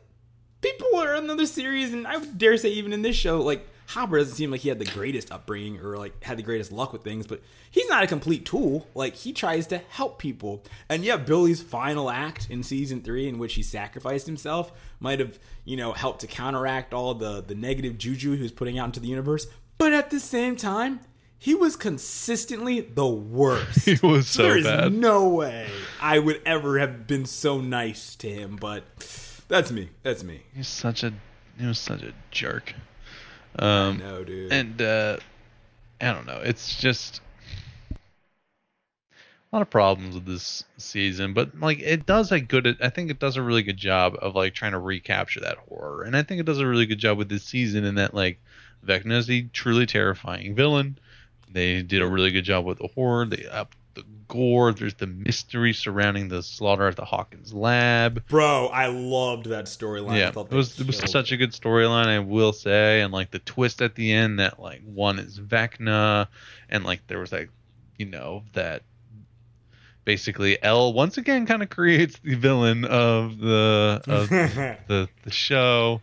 people 0.61 0.87
are 0.95 1.15
in 1.15 1.25
another 1.25 1.45
series, 1.45 1.93
and 1.93 2.07
I 2.07 2.17
would 2.17 2.37
dare 2.37 2.57
say 2.57 2.69
even 2.69 2.93
in 2.93 3.01
this 3.01 3.15
show, 3.15 3.41
like 3.41 3.67
Hopper 3.87 4.17
doesn't 4.19 4.35
seem 4.35 4.51
like 4.51 4.61
he 4.61 4.69
had 4.69 4.79
the 4.79 4.85
greatest 4.85 5.31
upbringing 5.31 5.79
or 5.79 5.97
like 5.97 6.23
had 6.23 6.37
the 6.37 6.43
greatest 6.43 6.71
luck 6.71 6.93
with 6.93 7.03
things, 7.03 7.27
but 7.27 7.41
he's 7.69 7.89
not 7.89 8.03
a 8.03 8.07
complete 8.07 8.45
tool. 8.45 8.87
Like 8.95 9.15
he 9.15 9.33
tries 9.33 9.67
to 9.67 9.79
help 9.89 10.17
people. 10.17 10.63
And 10.87 11.03
yeah, 11.03 11.17
Billy's 11.17 11.61
final 11.61 12.09
act 12.09 12.47
in 12.49 12.63
season 12.63 13.01
three, 13.01 13.27
in 13.27 13.37
which 13.37 13.55
he 13.55 13.63
sacrificed 13.63 14.27
himself, 14.27 14.71
might 14.99 15.19
have 15.19 15.39
you 15.65 15.75
know 15.75 15.91
helped 15.91 16.21
to 16.21 16.27
counteract 16.27 16.93
all 16.93 17.13
the 17.13 17.41
the 17.41 17.55
negative 17.55 17.97
juju 17.97 18.35
he 18.35 18.41
was 18.41 18.51
putting 18.51 18.79
out 18.79 18.85
into 18.85 18.99
the 18.99 19.07
universe. 19.09 19.47
But 19.77 19.93
at 19.93 20.09
the 20.09 20.19
same 20.19 20.55
time, 20.55 21.01
he 21.37 21.55
was 21.55 21.75
consistently 21.75 22.81
the 22.81 23.07
worst. 23.07 23.85
He 23.85 23.97
was 24.01 24.27
so 24.27 24.43
there 24.43 24.57
is 24.57 24.63
bad. 24.63 24.93
no 24.93 25.27
way 25.27 25.67
I 25.99 26.19
would 26.19 26.41
ever 26.45 26.77
have 26.79 27.07
been 27.07 27.25
so 27.25 27.59
nice 27.59 28.15
to 28.17 28.29
him, 28.29 28.55
but 28.57 28.83
that's 29.51 29.69
me. 29.69 29.89
That's 30.01 30.23
me. 30.23 30.41
He's 30.55 30.67
such 30.67 31.03
a 31.03 31.13
he 31.59 31.65
was 31.65 31.77
such 31.77 32.01
a 32.01 32.13
jerk. 32.31 32.73
Um, 33.59 33.97
no, 33.97 34.23
dude. 34.23 34.51
and 34.51 34.81
uh, 34.81 35.17
I 35.99 36.13
don't 36.13 36.25
know. 36.25 36.39
It's 36.41 36.77
just 36.77 37.19
a 37.91 37.97
lot 39.51 39.61
of 39.61 39.69
problems 39.69 40.15
with 40.15 40.25
this 40.25 40.63
season, 40.77 41.33
but 41.33 41.59
like 41.59 41.79
it 41.79 42.05
does 42.05 42.31
a 42.31 42.39
good. 42.39 42.77
I 42.81 42.89
think 42.89 43.11
it 43.11 43.19
does 43.19 43.35
a 43.35 43.41
really 43.41 43.63
good 43.63 43.77
job 43.77 44.15
of 44.21 44.35
like 44.35 44.53
trying 44.53 44.71
to 44.71 44.79
recapture 44.79 45.41
that 45.41 45.57
horror, 45.69 46.03
and 46.03 46.15
I 46.15 46.23
think 46.23 46.39
it 46.39 46.45
does 46.45 46.59
a 46.59 46.67
really 46.67 46.85
good 46.85 46.99
job 46.99 47.17
with 47.17 47.27
this 47.27 47.43
season 47.43 47.83
in 47.83 47.95
that 47.95 48.13
like 48.13 48.39
Vecna 48.85 49.17
is 49.17 49.29
a 49.29 49.41
truly 49.41 49.85
terrifying 49.85 50.55
villain. 50.55 50.97
They 51.51 51.81
did 51.81 52.01
a 52.01 52.07
really 52.07 52.31
good 52.31 52.45
job 52.45 52.63
with 52.63 52.77
the 52.77 52.87
horror. 52.87 53.25
They 53.25 53.45
upped 53.45 53.77
the 53.93 54.03
gore. 54.27 54.71
There's 54.73 54.93
the 54.95 55.07
mystery 55.07 55.73
surrounding 55.73 56.27
the 56.27 56.41
slaughter 56.43 56.87
at 56.87 56.95
the 56.95 57.05
Hawkins 57.05 57.53
lab. 57.53 58.25
Bro, 58.27 58.67
I 58.67 58.87
loved 58.87 59.47
that 59.47 59.65
storyline. 59.65 60.11
I 60.11 60.17
Yeah, 60.19 60.31
thought 60.31 60.51
it 60.51 60.55
was 60.55 60.79
it 60.79 60.87
was 60.87 60.97
such 61.09 61.31
a 61.31 61.37
good 61.37 61.51
storyline, 61.51 62.07
I 62.07 62.19
will 62.19 62.53
say, 62.53 63.01
and 63.01 63.11
like 63.13 63.31
the 63.31 63.39
twist 63.39 63.81
at 63.81 63.95
the 63.95 64.11
end 64.11 64.39
that 64.39 64.59
like 64.59 64.81
one 64.83 65.19
is 65.19 65.39
Vecna, 65.39 66.27
and 66.69 66.83
like 66.83 67.05
there 67.07 67.19
was 67.19 67.31
like, 67.31 67.49
you 67.97 68.05
know, 68.05 68.43
that 68.53 68.83
basically 70.05 70.61
El 70.63 70.93
once 70.93 71.17
again 71.17 71.45
kind 71.45 71.61
of 71.61 71.69
creates 71.69 72.17
the 72.19 72.35
villain 72.35 72.85
of 72.85 73.37
the 73.37 74.01
of 74.07 74.29
the 74.87 75.09
the 75.23 75.31
show, 75.31 76.01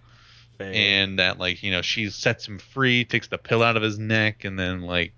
Fair. 0.57 0.73
and 0.75 1.19
that 1.19 1.39
like 1.39 1.63
you 1.63 1.71
know 1.71 1.83
she 1.83 2.11
sets 2.11 2.47
him 2.47 2.59
free, 2.59 3.05
takes 3.05 3.29
the 3.29 3.39
pill 3.39 3.63
out 3.63 3.77
of 3.77 3.83
his 3.83 3.99
neck, 3.99 4.45
and 4.45 4.59
then 4.59 4.83
like 4.83 5.13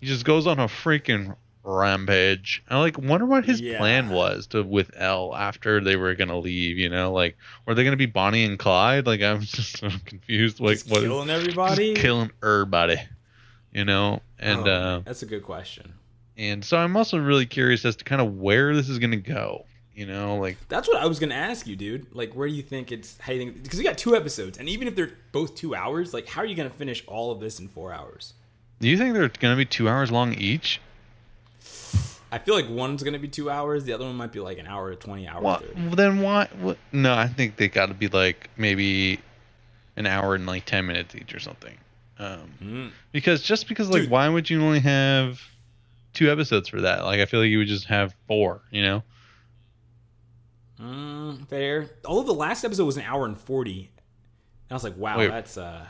he 0.00 0.06
just 0.06 0.24
goes 0.24 0.46
on 0.46 0.58
a 0.58 0.66
freaking 0.66 1.36
rampage. 1.64 2.62
I 2.68 2.78
like 2.78 2.98
wonder 2.98 3.26
what 3.26 3.44
his 3.44 3.60
Yeah. 3.60 3.78
plan 3.78 4.08
was 4.10 4.46
to 4.48 4.62
with 4.62 4.90
El 4.96 5.34
after 5.34 5.80
they 5.80 5.96
were 5.96 6.14
gonna 6.14 6.38
leave. 6.38 6.78
You 6.78 6.88
know, 6.88 7.12
like 7.12 7.36
were 7.66 7.74
they 7.74 7.84
gonna 7.84 7.96
be 7.96 8.06
Bonnie 8.06 8.44
and 8.44 8.58
Clyde? 8.58 9.06
Like 9.06 9.22
I'm 9.22 9.40
just 9.42 9.78
so 9.78 9.88
confused. 10.04 10.60
Like 10.60 10.78
Just 10.78 10.90
what? 10.90 11.02
killing 11.02 11.30
everybody. 11.30 11.94
Killing 11.94 12.30
everybody. 12.42 12.96
You 13.72 13.84
know, 13.84 14.22
and 14.38 14.66
Oh, 14.66 14.72
uh, 14.72 14.98
that's 15.04 15.22
a 15.22 15.26
good 15.26 15.42
question. 15.42 15.92
and 16.36 16.64
so 16.64 16.78
I'm 16.78 16.96
also 16.96 17.18
really 17.18 17.46
curious 17.46 17.84
as 17.84 17.96
to 17.96 18.04
kind 18.04 18.20
of 18.20 18.38
where 18.38 18.74
this 18.74 18.88
is 18.88 18.98
gonna 18.98 19.16
go. 19.16 19.64
You 19.94 20.06
know, 20.06 20.36
like 20.36 20.56
That's 20.68 20.86
what 20.86 20.96
I 21.02 21.06
was 21.06 21.18
gonna 21.18 21.34
ask 21.34 21.66
you, 21.66 21.74
dude. 21.74 22.06
Like, 22.14 22.32
where 22.32 22.46
do 22.48 22.54
you 22.54 22.62
think 22.62 22.92
it's? 22.92 23.12
Think? 23.14 23.62
Because 23.64 23.78
we 23.78 23.84
got 23.84 23.98
two 23.98 24.14
episodes, 24.14 24.56
and 24.56 24.68
even 24.68 24.86
if 24.86 24.94
they're 24.94 25.10
both 25.32 25.56
two 25.56 25.74
hours, 25.74 26.14
like, 26.14 26.28
how 26.28 26.40
are 26.42 26.46
you 26.46 26.54
gonna 26.54 26.70
finish 26.70 27.02
all 27.08 27.32
of 27.32 27.40
this 27.40 27.58
in 27.60 27.66
four 27.68 27.92
hours? 27.92 28.34
do 28.80 28.88
you 28.88 28.96
think 28.96 29.12
they're 29.12 29.26
gonna 29.40 29.56
be 29.56 29.64
two 29.64 29.88
hours 29.88 30.12
long 30.12 30.32
each? 30.34 30.80
I 32.30 32.38
feel 32.38 32.54
like 32.54 32.68
one's 32.68 33.02
gonna 33.02 33.18
be 33.18 33.28
two 33.28 33.50
hours. 33.50 33.84
The 33.84 33.92
other 33.94 34.04
one 34.04 34.14
might 34.16 34.32
be 34.32 34.40
like 34.40 34.58
an 34.58 34.66
hour 34.66 34.94
twenty, 34.94 35.26
hour 35.26 35.40
What? 35.40 35.62
thirty. 35.62 35.94
Then 35.96 36.20
why? 36.20 36.48
What? 36.60 36.76
No, 36.92 37.14
I 37.14 37.26
think 37.26 37.56
they 37.56 37.68
got 37.68 37.86
to 37.86 37.94
be 37.94 38.08
like 38.08 38.50
maybe 38.56 39.20
an 39.96 40.06
hour 40.06 40.34
and 40.34 40.44
like 40.46 40.64
ten 40.66 40.86
minutes 40.86 41.14
each 41.14 41.34
or 41.34 41.38
something. 41.40 41.76
Um, 42.18 42.50
Mm. 42.62 42.90
because 43.12 43.42
just 43.42 43.68
because 43.68 43.88
like 43.88 44.02
Dude. 44.02 44.10
why 44.10 44.28
would 44.28 44.50
you 44.50 44.62
only 44.62 44.80
have 44.80 45.40
two 46.12 46.30
episodes 46.30 46.68
for 46.68 46.80
that? 46.82 47.04
Like 47.04 47.20
I 47.20 47.24
feel 47.26 47.40
like 47.40 47.48
you 47.48 47.58
would 47.58 47.68
just 47.68 47.86
have 47.86 48.14
four. 48.26 48.60
You 48.70 48.82
know? 48.82 49.02
Mm, 50.80 51.48
fair. 51.48 51.88
Although 52.04 52.24
the 52.32 52.38
last 52.38 52.64
episode 52.64 52.84
was 52.84 52.96
an 52.96 53.04
hour 53.04 53.24
and 53.24 53.38
forty, 53.38 53.90
and 53.90 54.72
I 54.72 54.74
was 54.74 54.84
like, 54.84 54.96
wow, 54.96 55.18
Wait. 55.18 55.28
that's 55.28 55.56
uh, 55.56 55.86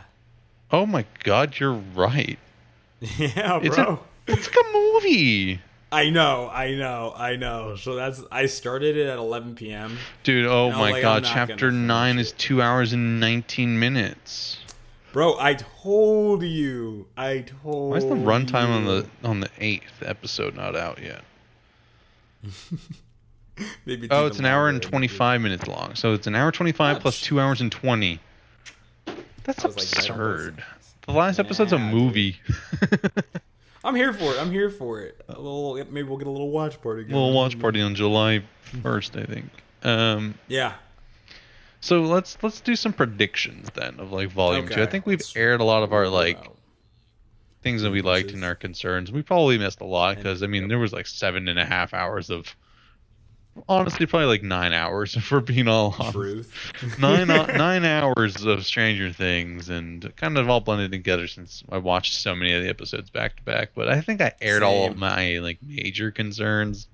Oh 0.70 0.86
my 0.86 1.04
God, 1.24 1.58
you're 1.58 1.72
right. 1.94 2.38
yeah, 3.00 3.58
It's 3.62 3.74
bro. 3.76 4.00
a 4.28 4.32
it's 4.32 4.46
like 4.46 4.56
a 4.66 4.72
movie, 4.72 5.60
I 5.90 6.10
know, 6.10 6.50
I 6.52 6.74
know, 6.74 7.14
I 7.16 7.36
know. 7.36 7.76
So 7.76 7.94
that's 7.94 8.22
I 8.30 8.46
started 8.46 8.96
it 8.96 9.06
at 9.06 9.18
11 9.18 9.54
p.m. 9.54 9.96
dude. 10.22 10.46
Oh 10.46 10.70
my 10.70 10.90
like, 10.92 11.02
God, 11.02 11.24
chapter 11.24 11.70
nine 11.72 12.18
is 12.18 12.32
two 12.32 12.60
hours 12.60 12.92
and 12.92 13.18
nineteen 13.20 13.78
minutes. 13.78 14.58
Bro, 15.12 15.38
I 15.40 15.54
told 15.54 16.42
you. 16.42 17.06
I 17.16 17.46
told. 17.62 17.92
Why 17.92 17.96
is 17.96 18.04
the 18.04 18.10
runtime 18.14 18.68
on 18.68 18.84
the 18.84 19.06
on 19.24 19.40
the 19.40 19.48
eighth 19.58 20.02
episode 20.02 20.54
not 20.54 20.76
out 20.76 21.00
yet? 21.02 21.22
Maybe 23.86 24.06
Oh, 24.10 24.26
it's 24.26 24.38
an 24.38 24.44
hour 24.44 24.68
and 24.68 24.80
than- 24.80 24.88
25 24.90 25.40
minutes 25.40 25.66
long. 25.66 25.94
So 25.96 26.12
it's 26.12 26.26
an 26.28 26.34
hour 26.36 26.52
25 26.52 26.96
That's- 26.96 27.20
2 27.22 27.40
hours 27.40 27.60
and 27.60 27.72
20. 27.72 28.20
That's 29.42 29.64
was 29.64 29.76
like, 29.76 29.84
absurd. 30.08 30.62
the 31.06 31.12
last 31.12 31.40
episode's 31.40 31.72
a 31.72 31.78
Nah, 31.78 31.90
dude. 31.90 31.94
movie. 32.00 32.36
I'm 33.84 33.94
here 33.94 34.12
for 34.12 34.32
it. 34.34 34.40
I'm 34.40 34.50
here 34.50 34.70
for 34.70 35.00
it. 35.00 35.20
A 35.28 35.32
little, 35.40 35.74
maybe 35.90 36.02
we'll 36.02 36.18
get 36.18 36.26
a 36.26 36.30
little 36.30 36.50
watch 36.50 36.80
party. 36.82 37.02
Going. 37.04 37.14
Little 37.14 37.32
watch 37.32 37.58
party 37.58 37.80
on 37.80 37.94
July 37.94 38.42
1st, 38.72 39.22
I 39.22 39.24
think. 39.26 39.50
Um, 39.82 40.34
Yeah. 40.48 40.74
so 41.80 42.02
let's 42.02 42.36
let's 42.42 42.60
do 42.60 42.74
some 42.74 42.92
predictions 42.92 43.68
then 43.74 44.00
of 44.00 44.10
like 44.12 44.30
volume 44.30 44.68
2. 44.68 44.82
I 44.82 44.86
think 44.86 45.06
we've 45.06 45.20
let's 45.20 45.36
aired 45.36 45.60
a 45.60 45.64
lot 45.64 45.82
of 45.84 45.92
our 45.92 46.08
like 46.08 46.38
things 47.62 47.82
that 47.82 47.90
we 47.92 48.02
liked 48.02 48.32
and 48.32 48.44
our 48.44 48.54
concerns. 48.56 49.12
We 49.12 49.22
probably 49.22 49.58
missed 49.58 49.80
a 49.80 49.84
lot 49.84 50.16
because 50.16 50.42
I 50.42 50.46
mean 50.48 50.62
Yep. 50.62 50.68
there 50.70 50.78
was 50.80 50.92
like 50.92 51.06
seven 51.06 51.46
and 51.48 51.58
a 51.58 51.64
half 51.64 51.94
hours 51.94 52.30
of 52.30 52.54
honestly 53.68 54.06
probably 54.06 54.26
like 54.26 54.42
nine 54.42 54.72
hours 54.72 55.16
if 55.16 55.30
we're 55.30 55.40
being 55.40 55.68
all 55.68 55.94
honest. 55.98 56.12
truth. 56.12 56.98
nine 56.98 57.26
nine 57.56 57.84
hours 57.84 58.44
of 58.44 58.64
Stranger 58.66 59.12
Things 59.12 59.68
and 59.68 60.14
kind 60.16 60.38
of 60.38 60.48
all 60.48 60.60
blended 60.60 60.90
together 60.92 61.26
since 61.26 61.62
I 61.70 61.78
watched 61.78 62.14
so 62.14 62.34
many 62.34 62.52
of 62.54 62.62
the 62.62 62.68
episodes 62.68 63.10
back 63.10 63.36
to 63.36 63.42
back. 63.42 63.70
But 63.74 63.88
I 63.88 64.00
think 64.00 64.20
I 64.20 64.32
aired 64.40 64.62
all 64.62 64.88
of 64.88 64.96
my 64.96 65.38
like 65.38 65.58
major 65.62 66.10
concerns 66.10 66.88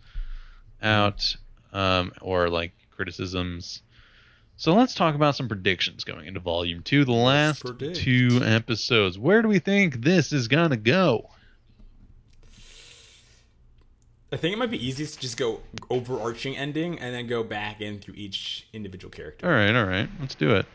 out 0.82 1.36
um, 1.72 2.12
or 2.20 2.48
like 2.48 2.72
criticisms. 2.90 3.82
So 4.56 4.72
let's 4.72 4.94
talk 4.94 5.16
about 5.16 5.34
some 5.34 5.48
predictions 5.48 6.04
going 6.04 6.26
into 6.26 6.38
Volume 6.40 6.82
Two, 6.82 7.04
the 7.04 7.12
last 7.12 7.64
two 7.94 8.40
episodes. 8.44 9.18
Where 9.18 9.42
do 9.42 9.48
we 9.48 9.58
think 9.58 10.02
this 10.02 10.32
is 10.32 10.46
gonna 10.46 10.76
go? 10.76 11.28
I 14.34 14.36
think 14.36 14.52
it 14.52 14.58
might 14.58 14.72
be 14.72 14.84
easiest 14.84 15.14
to 15.14 15.20
just 15.20 15.36
go 15.36 15.60
overarching 15.88 16.56
ending 16.56 16.98
and 16.98 17.14
then 17.14 17.28
go 17.28 17.44
back 17.44 17.80
in 17.80 18.00
through 18.00 18.14
each 18.16 18.66
individual 18.72 19.08
character. 19.08 19.46
All 19.46 19.52
right, 19.52 19.72
all 19.72 19.84
right, 19.84 20.08
let's 20.18 20.34
do 20.34 20.50
it. 20.56 20.66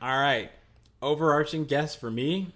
All 0.00 0.18
right. 0.18 0.50
Overarching 1.02 1.66
guess 1.66 1.94
for 1.94 2.10
me. 2.10 2.54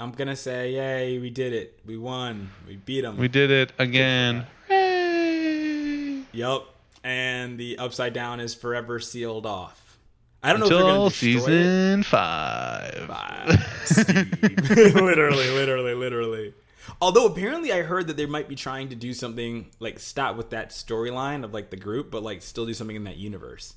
I'm 0.00 0.10
gonna 0.10 0.34
say, 0.34 0.72
yay, 0.72 1.20
we 1.20 1.30
did 1.30 1.52
it. 1.52 1.78
We 1.86 1.96
won. 1.96 2.50
We 2.66 2.74
beat 2.74 3.02
them. 3.02 3.18
We 3.18 3.28
did 3.28 3.52
it 3.52 3.72
again. 3.78 4.46
Hooray! 4.66 6.24
Yup. 6.32 6.74
And 7.04 7.56
the 7.56 7.78
upside 7.78 8.14
down 8.14 8.40
is 8.40 8.52
forever 8.52 8.98
sealed 8.98 9.46
off. 9.46 9.96
I 10.42 10.50
don't 10.50 10.58
know 10.58 10.66
if 10.66 10.70
they're 10.70 10.80
Until 10.80 10.96
gonna 10.96 11.10
destroy 11.10 11.30
it. 11.30 11.40
season 11.40 12.02
five. 12.02 13.64
Steve. 13.84 14.42
literally, 14.96 15.50
literally, 15.50 15.94
literally. 15.94 16.54
Although 17.00 17.26
apparently 17.26 17.72
I 17.72 17.82
heard 17.82 18.06
that 18.08 18.16
they 18.16 18.26
might 18.26 18.48
be 18.48 18.54
trying 18.54 18.88
to 18.90 18.94
do 18.96 19.12
something 19.12 19.70
like 19.80 19.98
stop 19.98 20.36
with 20.36 20.50
that 20.50 20.70
storyline 20.70 21.44
of 21.44 21.52
like 21.54 21.70
the 21.70 21.76
group, 21.76 22.10
but 22.10 22.22
like 22.22 22.42
still 22.42 22.66
do 22.66 22.74
something 22.74 22.96
in 22.96 23.04
that 23.04 23.16
universe. 23.16 23.74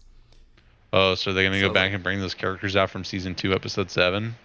Oh, 0.93 1.15
so 1.15 1.33
they're 1.33 1.43
gonna 1.45 1.59
So, 1.61 1.67
go 1.69 1.73
back 1.73 1.85
like- 1.87 1.93
and 1.93 2.03
bring 2.03 2.19
those 2.19 2.33
characters 2.33 2.75
out 2.75 2.89
from 2.89 3.03
season 3.03 3.35
two, 3.35 3.53
episode 3.53 3.89
seven. 3.91 4.35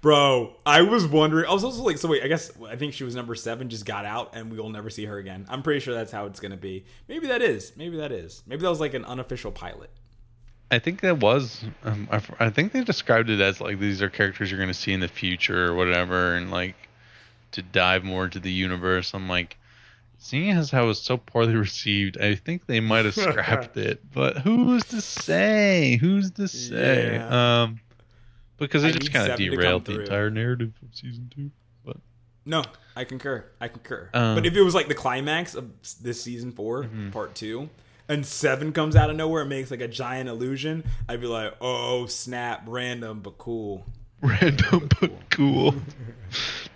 Bro, 0.00 0.54
I 0.64 0.80
was 0.82 1.06
wondering. 1.06 1.46
I 1.46 1.52
was 1.52 1.62
also 1.62 1.82
like, 1.82 1.98
so 1.98 2.08
wait, 2.08 2.22
I 2.22 2.28
guess 2.28 2.50
I 2.66 2.76
think 2.76 2.94
she 2.94 3.04
was 3.04 3.14
number 3.14 3.34
seven, 3.34 3.68
just 3.68 3.84
got 3.84 4.06
out, 4.06 4.34
and 4.34 4.50
we 4.50 4.58
will 4.58 4.70
never 4.70 4.88
see 4.88 5.04
her 5.04 5.18
again. 5.18 5.44
I'm 5.48 5.62
pretty 5.62 5.80
sure 5.80 5.92
that's 5.92 6.10
how 6.10 6.24
it's 6.26 6.40
gonna 6.40 6.56
be. 6.56 6.84
Maybe 7.06 7.26
that 7.26 7.42
is. 7.42 7.72
Maybe 7.76 7.98
that 7.98 8.10
is. 8.10 8.42
Maybe 8.46 8.62
that 8.62 8.70
was 8.70 8.80
like 8.80 8.94
an 8.94 9.04
unofficial 9.04 9.52
pilot. 9.52 9.90
I 10.70 10.78
think 10.78 11.00
that 11.02 11.18
was. 11.18 11.64
Um, 11.84 12.08
I, 12.10 12.22
I 12.38 12.48
think 12.50 12.72
they 12.72 12.82
described 12.82 13.28
it 13.28 13.40
as 13.40 13.60
like 13.60 13.78
these 13.78 14.00
are 14.00 14.08
characters 14.08 14.50
you're 14.50 14.60
gonna 14.60 14.72
see 14.72 14.92
in 14.92 15.00
the 15.00 15.08
future 15.08 15.66
or 15.70 15.74
whatever, 15.74 16.34
and 16.34 16.50
like 16.50 16.76
to 17.52 17.62
dive 17.62 18.04
more 18.04 18.24
into 18.24 18.40
the 18.40 18.52
universe. 18.52 19.14
I'm 19.14 19.28
like, 19.28 19.56
seeing 20.18 20.50
as 20.50 20.70
how 20.70 20.84
it 20.84 20.88
was 20.88 21.00
so 21.00 21.16
poorly 21.16 21.54
received, 21.56 22.20
I 22.20 22.34
think 22.34 22.66
they 22.66 22.80
might 22.80 23.04
have 23.04 23.14
scrapped 23.14 23.76
it. 23.76 24.02
But 24.12 24.38
who's 24.38 24.84
to 24.86 25.00
say? 25.00 25.98
Who's 26.00 26.30
to 26.32 26.48
say? 26.48 27.14
Yeah. 27.14 27.62
Um, 27.62 27.80
because 28.58 28.84
I 28.84 28.88
it 28.88 29.00
just 29.00 29.12
kind 29.12 29.30
of 29.30 29.38
Seven 29.38 29.44
to 29.44 29.50
come 29.50 29.60
derailed 29.60 29.84
the 29.86 30.00
entire 30.00 30.30
narrative 30.30 30.72
of 30.82 30.94
season 30.94 31.30
two. 31.34 31.50
But 31.84 31.96
No, 32.44 32.62
I 32.94 33.04
concur. 33.04 33.46
I 33.60 33.68
concur. 33.68 34.10
Um, 34.12 34.34
but 34.34 34.44
if 34.46 34.54
it 34.54 34.62
was 34.62 34.74
like 34.74 34.88
the 34.88 34.94
climax 34.94 35.54
of 35.54 35.70
this 36.02 36.22
season 36.22 36.52
4 36.52 36.88
part 37.12 37.34
two, 37.34 37.70
and 38.08 38.26
seven 38.26 38.72
comes 38.72 38.96
out 38.96 39.08
of 39.08 39.16
nowhere 39.16 39.42
and 39.42 39.48
makes 39.48 39.70
like 39.70 39.80
a 39.80 39.88
giant 39.88 40.28
illusion, 40.28 40.84
I'd 41.08 41.20
be 41.20 41.28
like, 41.28 41.54
oh 41.60 42.06
snap, 42.06 42.64
random 42.66 43.20
but 43.20 43.38
cool. 43.38 43.86
Random 44.20 44.88
but 45.00 45.30
cool. 45.30 45.74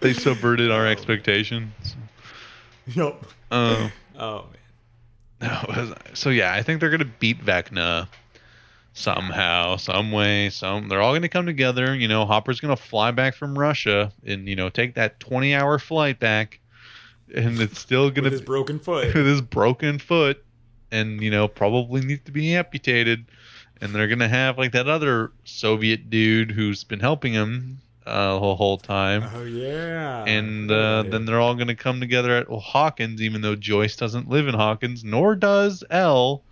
They 0.01 0.13
subverted 0.13 0.71
our 0.71 0.87
expectations. 0.87 1.73
Yep. 2.95 3.25
Uh, 3.51 3.89
Oh 4.17 4.47
man. 5.41 5.51
no, 5.69 5.95
so 6.15 6.31
yeah, 6.31 6.55
I 6.55 6.63
think 6.63 6.81
they're 6.81 6.91
gonna 6.91 7.05
beat 7.05 7.45
Vecna 7.45 8.07
somehow, 8.93 9.77
some 9.77 10.13
way. 10.13 10.51
Some 10.51 10.89
they're 10.89 11.03
all 11.03 11.13
gonna 11.13 11.29
come 11.29 11.47
together. 11.47 11.95
You 11.97 12.07
know, 12.07 12.25
Hopper's 12.25 12.61
gonna 12.61 12.77
fly 12.77 13.11
back 13.11 13.35
from 13.35 13.59
Russia 13.59 14.13
and 14.25 14.49
you 14.49 14.55
know 14.55 14.69
take 14.69 14.95
that 14.95 15.19
twenty-hour 15.19 15.81
flight 15.81 16.21
back, 16.21 16.61
and 17.35 17.61
it's 17.61 17.81
still 17.81 18.09
gonna 18.11 18.27
With 18.27 18.35
his 18.35 18.43
broken 18.43 18.79
foot. 18.79 19.07
with 19.15 19.27
his 19.27 19.41
broken 19.41 19.99
foot 19.99 20.45
and 20.93 21.21
you 21.21 21.31
know 21.31 21.49
probably 21.49 22.03
needs 22.03 22.23
to 22.25 22.31
be 22.33 22.55
amputated 22.55 23.25
and 23.81 23.93
they're 23.95 24.07
gonna 24.07 24.29
have 24.29 24.57
like 24.59 24.71
that 24.73 24.89
other 24.89 25.33
soviet 25.45 26.09
dude 26.09 26.53
who's 26.53 26.85
been 26.85 27.01
helping 27.01 27.33
him 27.33 27.79
uh, 28.07 28.39
the 28.39 28.55
whole 28.55 28.77
time 28.79 29.25
Oh 29.35 29.45
yeah. 29.45 30.25
and 30.25 30.71
uh, 30.71 31.03
then 31.05 31.25
they're 31.25 31.41
all 31.41 31.55
gonna 31.55 31.75
come 31.75 32.01
together 32.01 32.37
at 32.37 32.47
hawkins 32.49 33.23
even 33.23 33.41
though 33.41 33.57
joyce 33.57 33.97
doesn't 33.97 34.29
live 34.29 34.47
in 34.49 34.55
hawkins 34.55 35.03
nor 35.05 35.35
does 35.37 35.83
El 35.91 36.43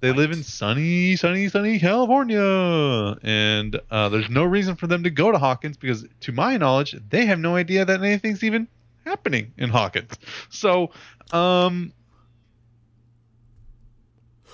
they 0.00 0.12
live 0.12 0.30
in 0.30 0.42
sunny 0.42 1.16
sunny 1.16 1.48
sunny 1.48 1.78
california 1.78 3.16
and 3.22 3.80
uh, 3.90 4.08
there's 4.08 4.30
no 4.30 4.44
reason 4.44 4.76
for 4.76 4.86
them 4.86 5.02
to 5.04 5.10
go 5.10 5.30
to 5.32 5.38
hawkins 5.38 5.76
because 5.76 6.06
to 6.20 6.32
my 6.32 6.56
knowledge 6.56 6.94
they 7.10 7.26
have 7.26 7.38
no 7.38 7.56
idea 7.56 7.84
that 7.84 8.00
anything's 8.02 8.42
even 8.44 8.66
happening 9.04 9.52
in 9.58 9.68
hawkins 9.70 10.12
so 10.48 10.90
um 11.32 11.92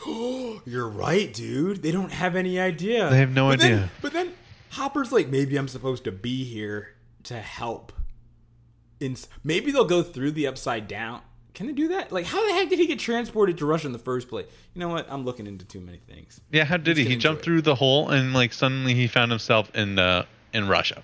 You're 0.65 0.89
right, 0.89 1.33
dude. 1.33 1.83
They 1.83 1.91
don't 1.91 2.13
have 2.13 2.37
any 2.37 2.59
idea. 2.61 3.09
They 3.11 3.19
have 3.19 3.31
no 3.33 3.49
But 3.49 3.61
then- 3.61 3.73
idea. 3.73 3.91
but 4.01 4.13
then 4.13 4.33
Hopper's 4.73 5.13
like, 5.13 5.29
maybe 5.29 5.57
I'm 5.57 5.69
supposed 5.69 6.05
to 6.05 6.13
be 6.13 6.45
here 6.45 6.95
to 7.25 7.35
help. 7.39 7.93
In 9.01 9.17
maybe 9.45 9.71
they'll 9.73 9.85
go 9.85 10.03
through 10.03 10.31
the 10.33 10.47
upside 10.47 10.89
down. 10.89 11.21
Can 11.55 11.67
they 11.67 11.73
do 11.75 11.89
that? 11.89 12.11
Like, 12.11 12.25
how 12.25 12.47
the 12.47 12.55
heck 12.55 12.71
did 12.71 12.79
he 12.79 12.87
get 12.87 12.99
transported 12.99 13.59
to 13.59 13.67
Russia 13.67 13.87
in 13.87 13.93
the 13.93 13.99
first 13.99 14.29
place? 14.29 14.47
You 14.75 14.81
know 14.81 14.89
what? 14.89 15.07
I'm 15.11 15.25
looking 15.27 15.47
into 15.47 15.67
too 15.67 15.81
many 15.81 15.99
things. 15.99 16.41
Yeah, 16.51 16.65
how 16.65 16.79
did 16.79 16.97
he? 16.97 17.03
get 17.03 17.09
He 17.09 17.15
into 17.15 17.23
jumped 17.23 17.43
it. 17.43 17.45
through 17.45 17.63
the 17.63 17.75
hole 17.75 18.09
and 18.09 18.33
like 18.33 18.55
suddenly 18.55 18.95
he 18.95 19.07
found 19.07 19.31
himself 19.31 19.71
in 19.75 19.99
uh 19.99 20.25
in 20.55 20.69
Russia. 20.69 21.03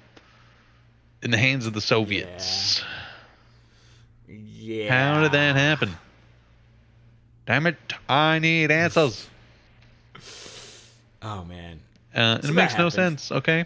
In 1.23 1.31
the 1.31 1.37
hands 1.39 1.67
of 1.67 1.75
the 1.75 1.81
Soviets. 1.83 2.83
Yeah. 4.27 5.15
How 5.15 5.23
did 5.23 5.33
that 5.33 5.57
happen? 5.57 5.91
Damn 7.47 7.67
it, 7.67 7.77
I 8.09 8.39
need 8.39 8.71
answers. 8.71 9.27
Oh 11.23 11.45
man. 11.45 11.81
Uh, 12.15 12.41
So 12.41 12.49
it 12.49 12.55
makes 12.55 12.77
no 12.79 12.89
sense, 12.89 13.31
okay? 13.33 13.65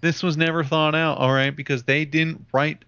This 0.00 0.22
was 0.22 0.36
never 0.36 0.64
thought 0.64 0.94
out, 0.94 1.18
all 1.18 1.32
right, 1.32 1.54
because 1.54 1.82
they 1.82 2.04
didn't 2.04 2.46
write 2.52 2.78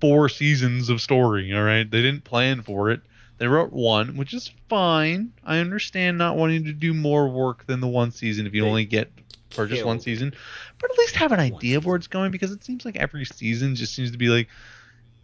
four 0.00 0.28
seasons 0.28 0.88
of 0.88 1.00
story, 1.00 1.54
all 1.54 1.62
right? 1.62 1.88
They 1.88 2.02
didn't 2.02 2.24
plan 2.24 2.62
for 2.62 2.90
it. 2.90 3.00
They 3.38 3.46
wrote 3.48 3.72
one, 3.72 4.16
which 4.16 4.32
is 4.32 4.50
fine. 4.68 5.32
I 5.44 5.58
understand 5.58 6.18
not 6.18 6.36
wanting 6.36 6.64
to 6.64 6.72
do 6.72 6.94
more 6.94 7.28
work 7.28 7.66
than 7.66 7.80
the 7.80 7.88
one 7.88 8.10
season 8.10 8.46
if 8.46 8.54
you 8.54 8.62
They 8.62 8.68
only 8.68 8.84
get 8.84 9.10
for 9.50 9.66
just 9.66 9.84
one 9.84 10.00
season. 10.00 10.32
But 10.80 10.90
at 10.90 10.98
least 10.98 11.16
have 11.16 11.32
an 11.32 11.40
idea 11.40 11.76
of 11.78 11.86
where 11.86 11.96
it's 11.96 12.06
going 12.06 12.30
because 12.30 12.52
it 12.52 12.64
seems 12.64 12.84
like 12.84 12.96
every 12.96 13.24
season 13.24 13.74
just 13.74 13.94
seems 13.94 14.10
to 14.10 14.18
be 14.18 14.28
like, 14.28 14.48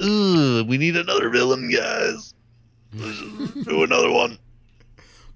ugh, 0.01 0.69
we 0.69 0.79
need 0.79 0.97
another 0.97 1.29
villain, 1.31 1.71
guys. 1.71 2.35
do 2.97 3.83
another 3.85 4.11
one. 4.11 4.39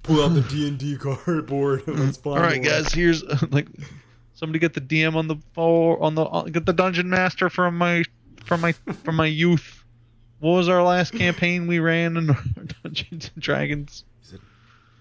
Pull 0.05 0.23
out 0.23 0.29
the 0.35 0.41
D 0.49 0.69
and 0.69 0.79
D 0.79 0.97
cardboard. 0.97 1.83
Let's 1.87 2.17
find 2.19 2.37
All 2.37 2.43
right, 2.43 2.61
one. 2.61 2.69
guys. 2.69 2.93
Here's 2.93 3.23
like 3.51 3.67
somebody 4.35 4.59
get 4.61 4.75
the 4.75 4.81
DM 4.81 5.17
on 5.17 5.27
the 5.29 5.37
floor 5.55 6.01
on 6.03 6.15
the 6.15 6.25
on, 6.25 6.53
get 6.53 6.65
the 6.67 6.73
dungeon 6.73 7.11
master 7.11 7.51
from 7.51 7.77
my 7.77 8.05
from 8.45 8.61
my 8.61 8.73
from 9.03 9.17
my 9.17 9.27
youth. 9.27 9.83
What 10.41 10.53
was 10.53 10.69
our 10.69 10.83
last 10.83 11.13
campaign 11.15 11.67
we 11.67 11.79
ran 11.79 12.17
in 12.19 12.27
Dungeons 12.83 13.31
and 13.35 13.43
Dragons? 13.43 14.05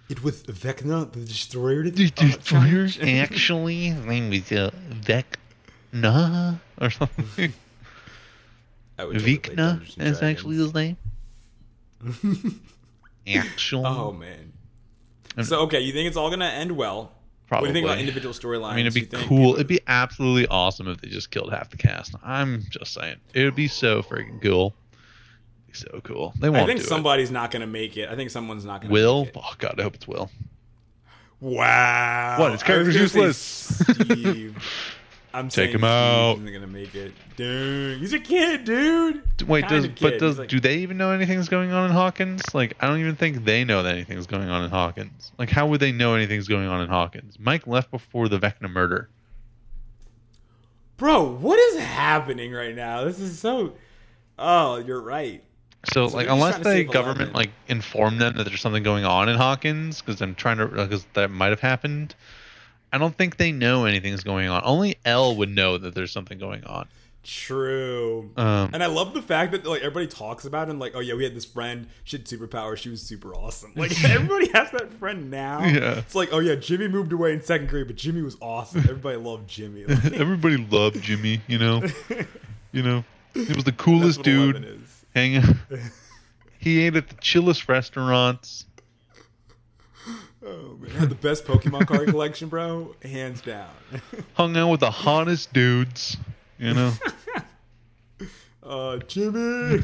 It 0.10 0.24
was 0.24 0.43
Vecna 0.43 1.12
the 1.12 1.20
Destroyer. 1.26 1.84
The 1.89 2.06
uh, 2.06 2.22
Destroyer 2.22 2.88
challenge? 2.88 2.99
actually 3.01 3.88
his 3.88 4.06
name 4.06 4.30
was 4.30 4.51
uh, 4.51 4.72
Vecna 5.01 6.60
or 6.80 6.89
something. 6.89 7.54
I 8.97 9.06
would 9.06 9.14
totally 9.16 9.38
play 9.38 9.56
Vecna 9.56 10.01
is 10.01 10.22
actually 10.22 10.58
his 10.58 10.74
name. 10.74 10.97
Actually, 13.28 13.86
Oh 13.86 14.12
man. 14.12 14.53
And- 15.38 15.46
So 15.46 15.62
okay, 15.62 15.80
you 15.80 15.94
think 15.94 16.08
it's 16.08 16.18
all 16.18 16.30
gonna 16.30 16.46
end 16.46 16.72
well? 16.74 17.12
What 17.50 17.62
do 17.62 17.68
you 17.68 17.74
think 17.74 17.86
about 17.86 18.00
individual 18.00 18.34
storylines? 18.34 18.72
I 18.72 18.76
mean, 18.78 18.88
it'd 18.88 18.94
be 18.96 19.06
cool. 19.18 19.20
people- 19.28 19.54
It'd 19.56 19.68
be 19.68 19.80
absolutely 19.86 20.48
awesome 20.48 20.88
if 20.88 21.02
they 21.02 21.08
just 21.10 21.30
killed 21.30 21.52
half 21.54 21.70
the 21.70 21.78
cast. 21.78 22.16
I'm 22.24 22.64
just 22.70 22.94
saying, 22.94 23.18
it 23.36 23.44
would 23.44 23.56
be 23.56 23.68
so 23.68 24.02
freaking 24.02 24.42
cool. 24.42 24.74
Be 25.68 25.74
so 25.74 26.02
cool. 26.04 26.34
They 26.40 26.50
won't 26.50 26.64
I 26.64 26.66
think 26.66 26.80
do 26.80 26.86
somebody's 26.86 27.30
not 27.30 27.52
gonna 27.52 27.68
make 27.68 27.96
it. 27.96 28.10
I 28.10 28.16
think 28.16 28.32
someone's 28.32 28.66
not 28.66 28.82
gonna. 28.82 28.92
Will? 28.92 29.26
Make 29.26 29.36
it. 29.36 29.42
Oh 29.44 29.54
God, 29.60 29.80
I 29.80 29.84
hope 29.84 29.94
it's 29.96 30.08
Will. 30.08 30.32
Wow. 31.40 32.38
What, 32.40 32.54
his 32.54 32.64
character's 32.64 32.96
useless. 32.96 33.38
Steve. 33.38 34.56
I'm 35.36 35.50
Take 35.50 35.72
him 35.72 35.84
out. 35.84 36.38
Isn't 36.38 36.54
gonna 36.54 36.68
make 36.68 36.94
it. 36.94 37.12
Dang, 37.38 37.98
he's 37.98 38.14
a 38.14 38.20
kid, 38.20 38.66
dude. 38.66 39.24
Wait, 39.48 39.68
Kinda 39.68 39.88
does 39.88 40.00
but 40.00 40.12
He's 40.14 40.20
does 40.22 40.38
like- 40.40 40.48
do 40.50 40.60
they 40.60 40.78
even 40.78 40.98
know 40.98 41.10
anything's 41.12 41.50
going 41.50 41.72
on 41.72 41.86
in 41.88 41.92
Hawkins? 41.92 42.44
Like, 42.54 42.76
I 42.80 42.88
don't 42.88 43.00
even 43.00 43.16
think 43.16 43.44
they 43.44 43.64
know 43.64 43.82
that 43.82 43.96
anything's 43.96 44.28
going 44.28 44.50
on 44.50 44.64
in 44.64 44.70
Hawkins. 44.70 45.32
Like, 45.40 45.50
how 45.50 45.66
would 45.68 45.80
they 45.80 45.92
know 45.92 46.14
anything's 46.14 46.48
going 46.48 46.68
on 46.68 46.82
in 46.82 46.90
Hawkins? 46.90 47.38
Mike 47.40 47.66
left 47.66 47.90
before 47.90 48.30
the 48.30 48.38
Vecna 48.38 48.70
murder. 48.70 49.10
Bro, 50.98 51.38
what 51.38 51.58
is 51.58 51.80
happening 51.80 52.52
right 52.52 52.76
now? 52.76 53.04
This 53.04 53.20
is 53.20 53.40
so. 53.40 53.74
Oh, 54.38 54.78
you're 54.78 55.02
right. 55.02 55.44
So, 55.94 56.08
So 56.08 56.16
like, 56.16 56.28
they're 56.28 56.36
just 56.36 56.36
unless 56.36 56.52
trying 56.54 56.64
to 56.64 56.70
the 56.70 56.76
save 56.76 56.92
government 56.92 57.34
like 57.34 57.50
informed 57.68 58.22
them 58.22 58.38
that 58.38 58.46
there's 58.46 58.62
something 58.62 58.84
going 58.84 59.04
on 59.04 59.28
in 59.30 59.36
Hawkins, 59.38 60.02
because 60.02 60.22
I'm 60.22 60.36
trying 60.36 60.58
to, 60.60 60.68
because 60.68 61.06
that 61.14 61.32
might 61.32 61.50
have 61.50 61.60
happened. 61.60 62.16
I 62.94 63.00
don't 63.00 63.18
think 63.18 63.38
they 63.38 63.52
know 63.52 63.86
anything's 63.86 64.24
going 64.24 64.48
on. 64.48 64.62
Only 64.64 64.98
El 65.04 65.36
would 65.38 65.50
know 65.50 65.80
that 65.80 65.96
there's 65.96 66.12
something 66.12 66.38
going 66.38 66.64
on. 66.64 66.88
True. 67.24 68.30
Um, 68.38 68.70
And 68.74 68.84
I 68.84 68.86
love 68.86 69.14
the 69.14 69.22
fact 69.22 69.54
that 69.54 69.66
like 69.66 69.82
everybody 69.82 70.08
talks 70.08 70.46
about 70.46 70.70
and 70.70 70.78
like, 70.80 70.91
oh 70.94 71.00
yeah, 71.00 71.16
we 71.16 71.24
had 71.24 71.34
this 71.34 71.46
friend, 71.46 71.88
she 72.04 72.18
had 72.18 72.26
superpowers, 72.26 72.78
she 72.78 72.89
was 72.89 73.02
super 73.02 73.34
awesome. 73.34 73.72
Like 73.76 73.91
everybody 74.10 74.50
has 74.52 74.70
that 74.72 74.94
friend 74.94 75.32
now. 75.32 75.64
Yeah. 75.64 75.98
It's 75.98 76.14
like, 76.14 76.30
oh 76.32 76.39
yeah, 76.39 76.56
Jimmy 76.56 76.88
moved 76.88 77.14
away 77.14 77.34
in 77.34 77.41
second 77.41 77.70
grade, 77.70 77.88
but 77.88 77.96
Jimmy 77.96 78.22
was 78.22 78.38
awesome. 78.41 78.82
Everybody 78.84 79.18
loved 79.18 79.50
Jimmy. 79.50 79.86
Like, 79.86 80.14
everybody 80.14 80.58
loved 80.58 81.02
Jimmy. 81.02 81.41
You 81.48 81.58
know, 81.58 81.84
you 82.74 82.84
know, 82.84 83.04
he 83.34 83.54
was 83.54 83.64
the 83.64 83.72
coolest 83.72 84.22
dude. 84.22 84.58
11 84.58 84.64
is. 84.66 85.06
Hanging. 85.16 85.44
he 86.60 86.82
ate 86.86 86.96
at 86.96 87.08
the 87.08 87.16
chillest 87.16 87.68
restaurants. 87.70 88.66
Oh 90.46 90.78
man, 90.80 91.10
the 91.10 91.16
best 91.16 91.46
Pokemon 91.46 91.88
card 91.88 92.10
collection, 92.10 92.50
bro, 92.50 92.96
hands 93.02 93.41
down. 93.41 93.70
Hung 94.34 94.56
out 94.58 94.70
with 94.70 94.82
the 94.82 94.91
hottest 94.91 95.54
dudes. 95.54 96.18
You 96.58 96.74
know. 96.74 96.94
uh, 98.64 98.98
Jimmy. 98.98 99.84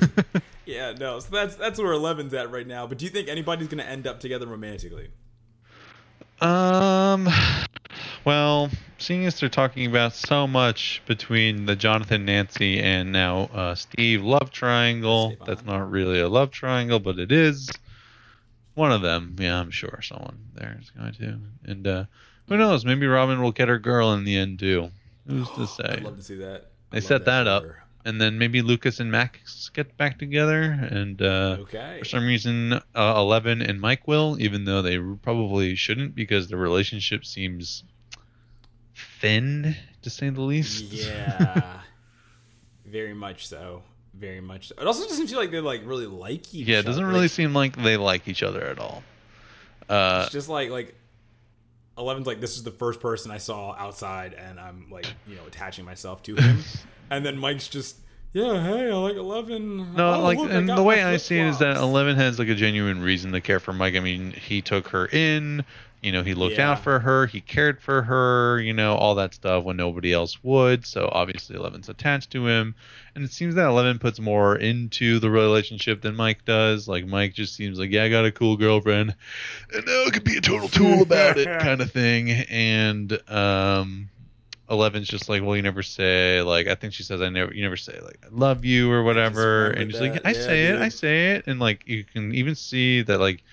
yeah, 0.65 0.93
no. 0.93 1.19
So 1.19 1.29
that's 1.31 1.55
that's 1.55 1.79
where 1.79 1.93
11's 1.93 2.33
at 2.33 2.51
right 2.51 2.67
now. 2.67 2.87
But 2.87 2.97
do 2.97 3.05
you 3.05 3.11
think 3.11 3.29
anybody's 3.29 3.67
gonna 3.67 3.83
end 3.83 4.05
up 4.05 4.19
together 4.19 4.47
romantically? 4.47 5.09
Um, 6.41 7.27
well, 8.23 8.69
seeing 8.97 9.25
as 9.25 9.39
they're 9.39 9.49
talking 9.49 9.85
about 9.85 10.13
so 10.13 10.47
much 10.47 11.01
between 11.05 11.65
the 11.65 11.75
Jonathan, 11.75 12.23
Nancy, 12.25 12.79
and 12.79 13.11
now 13.11 13.49
uh, 13.53 13.75
Steve 13.75 14.23
love 14.23 14.51
triangle, 14.51 15.35
that's 15.45 15.65
not 15.65 15.89
really 15.91 16.21
a 16.21 16.29
love 16.29 16.51
triangle, 16.51 16.99
but 16.99 17.19
it 17.19 17.31
is. 17.31 17.69
One 18.79 18.93
of 18.93 19.01
them, 19.01 19.35
yeah, 19.37 19.59
I'm 19.59 19.71
sure 19.71 19.99
someone 20.01 20.37
there 20.53 20.77
is 20.81 20.89
going 20.91 21.11
to. 21.15 21.37
And 21.65 21.85
uh, 21.85 22.05
who 22.47 22.55
knows? 22.55 22.85
Maybe 22.85 23.07
Robin 23.07 23.41
will 23.41 23.51
get 23.51 23.67
her 23.67 23.77
girl 23.77 24.13
in 24.13 24.23
the 24.23 24.37
end 24.37 24.57
too. 24.59 24.89
Who's 25.27 25.49
to 25.51 25.67
say? 25.77 25.83
I'd 25.83 26.03
love 26.03 26.15
to 26.15 26.23
see 26.23 26.35
that. 26.37 26.71
They 26.89 26.99
I'd 26.99 27.03
love 27.03 27.07
set 27.09 27.25
that 27.25 27.43
for 27.43 27.49
up. 27.49 27.75
And 28.05 28.21
then 28.21 28.37
maybe 28.37 28.61
Lucas 28.61 29.01
and 29.01 29.11
Max 29.11 29.67
get 29.73 29.97
back 29.97 30.17
together, 30.17 30.61
and 30.61 31.21
uh, 31.21 31.57
Okay. 31.59 31.97
for 31.99 32.05
some 32.05 32.25
reason, 32.25 32.71
uh, 32.71 32.81
Eleven 33.17 33.61
and 33.61 33.81
Mike 33.81 34.07
will, 34.07 34.37
even 34.39 34.63
though 34.63 34.81
they 34.81 34.97
probably 34.97 35.75
shouldn't, 35.75 36.15
because 36.15 36.47
the 36.47 36.55
relationship 36.55 37.25
seems 37.25 37.83
thin, 39.19 39.75
to 40.03 40.09
say 40.09 40.29
the 40.29 40.39
least. 40.41 40.85
Yeah. 40.85 41.81
Very 42.85 43.13
much 43.13 43.45
so. 43.45 43.83
Very 44.13 44.41
much. 44.41 44.71
It 44.71 44.85
also 44.85 45.07
doesn't 45.07 45.27
feel 45.27 45.39
like 45.39 45.51
they 45.51 45.59
like 45.59 45.81
really 45.85 46.07
like 46.07 46.53
each 46.53 46.67
yeah, 46.67 46.79
it 46.79 46.85
doesn't 46.85 47.03
other. 47.03 47.11
really 47.11 47.25
Like, 47.25 47.31
seem 47.31 47.53
like 47.53 47.75
they 47.75 47.97
like 47.97 48.27
each 48.27 48.43
other 48.43 48.63
at 48.65 48.79
all. 48.79 49.03
Uh, 49.87 50.21
it's 50.23 50.33
just 50.33 50.49
like 50.49 50.69
like 50.69 50.95
Eleven's 51.97 52.27
like 52.27 52.39
this 52.39 52.55
is 52.55 52.63
the 52.63 52.71
first 52.71 52.99
person 52.99 53.31
I 53.31 53.37
saw 53.37 53.73
outside 53.73 54.33
and 54.33 54.59
I'm 54.59 54.89
like, 54.89 55.05
you 55.27 55.35
know, 55.35 55.45
attaching 55.47 55.85
myself 55.85 56.23
to 56.23 56.35
him. 56.35 56.63
and 57.09 57.25
then 57.25 57.37
Mike's 57.37 57.67
just 57.67 57.97
yeah, 58.33 58.61
hey, 58.63 58.91
I 58.91 58.95
like 58.95 59.15
Eleven. 59.15 59.95
No, 59.95 60.13
Oh, 60.15 60.21
like, 60.21 60.37
look, 60.37 60.51
and 60.51 60.69
the 60.69 60.83
way 60.83 61.03
I 61.03 61.17
see 61.17 61.39
it 61.39 61.47
is 61.47 61.59
that. 61.59 61.77
Eleven 61.77 62.15
has 62.15 62.37
like 62.39 62.47
a 62.49 62.55
genuine 62.55 63.01
reason 63.01 63.31
to 63.31 63.41
care 63.41 63.59
for 63.59 63.73
Mike. 63.73 63.95
I 63.95 63.99
mean, 63.99 64.31
he 64.31 64.61
took 64.61 64.89
her 64.89 65.07
in, 65.07 65.65
you 66.01 66.11
know, 66.11 66.21
he 66.23 66.33
looked 66.33 66.57
Yeah. 66.57 66.71
out 66.71 66.83
for 66.83 66.99
her, 66.99 67.25
he 67.25 67.41
cared 67.41 67.81
for 67.81 68.03
her, 68.03 68.59
you 68.61 68.71
know, 68.73 68.95
all 68.95 69.15
that 69.15 69.33
stuff 69.33 69.63
when 69.63 69.77
nobody 69.77 70.13
else 70.13 70.41
would. 70.43 70.85
So 70.85 71.09
obviously, 71.11 71.55
Eleven's 71.55 71.89
attached 71.89 72.29
to 72.31 72.45
him, 72.47 72.75
and 73.15 73.23
it 73.25 73.31
seems 73.31 73.55
that 73.55 73.65
Eleven 73.67 73.97
puts 73.99 74.19
more 74.19 74.55
into 74.55 75.19
the 75.19 75.29
relationship 75.29 76.01
than 76.01 76.15
Mike 76.15 76.45
does. 76.45 76.87
Like 76.87 77.05
Mike 77.07 77.33
just 77.33 77.55
seems 77.55 77.79
like, 77.79 77.89
yeah, 77.91 78.03
I 78.03 78.09
got 78.09 78.25
a 78.25 78.31
cool 78.31 78.57
girlfriend, 78.57 79.15
and 79.73 79.85
now 79.85 80.03
I 80.05 80.09
could 80.11 80.23
be 80.23 80.37
a 80.37 80.41
total 80.41 80.69
tool 80.69 81.01
about 81.01 81.37
it, 81.37 81.45
kind 81.61 81.81
of 81.81 81.91
thing. 81.91 82.29
And 82.29 83.11
um, 83.29 84.09
Eleven's 84.69 85.07
just 85.07 85.29
like, 85.29 85.41
well, 85.41 85.55
you 85.55 85.61
never 85.61 85.81
say 85.81 86.41
like 86.41 86.67
I 86.67 86.75
think 86.75 86.93
she 86.93 87.03
says 87.03 87.21
I 87.21 87.29
never 87.29 87.53
you 87.53 87.63
never 87.63 87.77
say 87.77 87.99
like 88.01 88.19
I 88.23 88.27
love 88.31 88.63
you 88.63 88.91
or 88.91 89.03
whatever, 89.03 89.67
and 89.71 89.91
she's 89.91 89.99
like. 89.99 90.21
I 90.25 90.31
Yeah, 90.31 90.45
say 90.45 90.65
it. 90.67 90.75
I 90.79 90.89
say 90.89 91.31
it, 91.35 91.47
and 91.47 91.59
like 91.59 91.87
you 91.87 92.03
can 92.03 92.33
even 92.35 92.55
see 92.55 93.01
that 93.01 93.19
like 93.19 93.43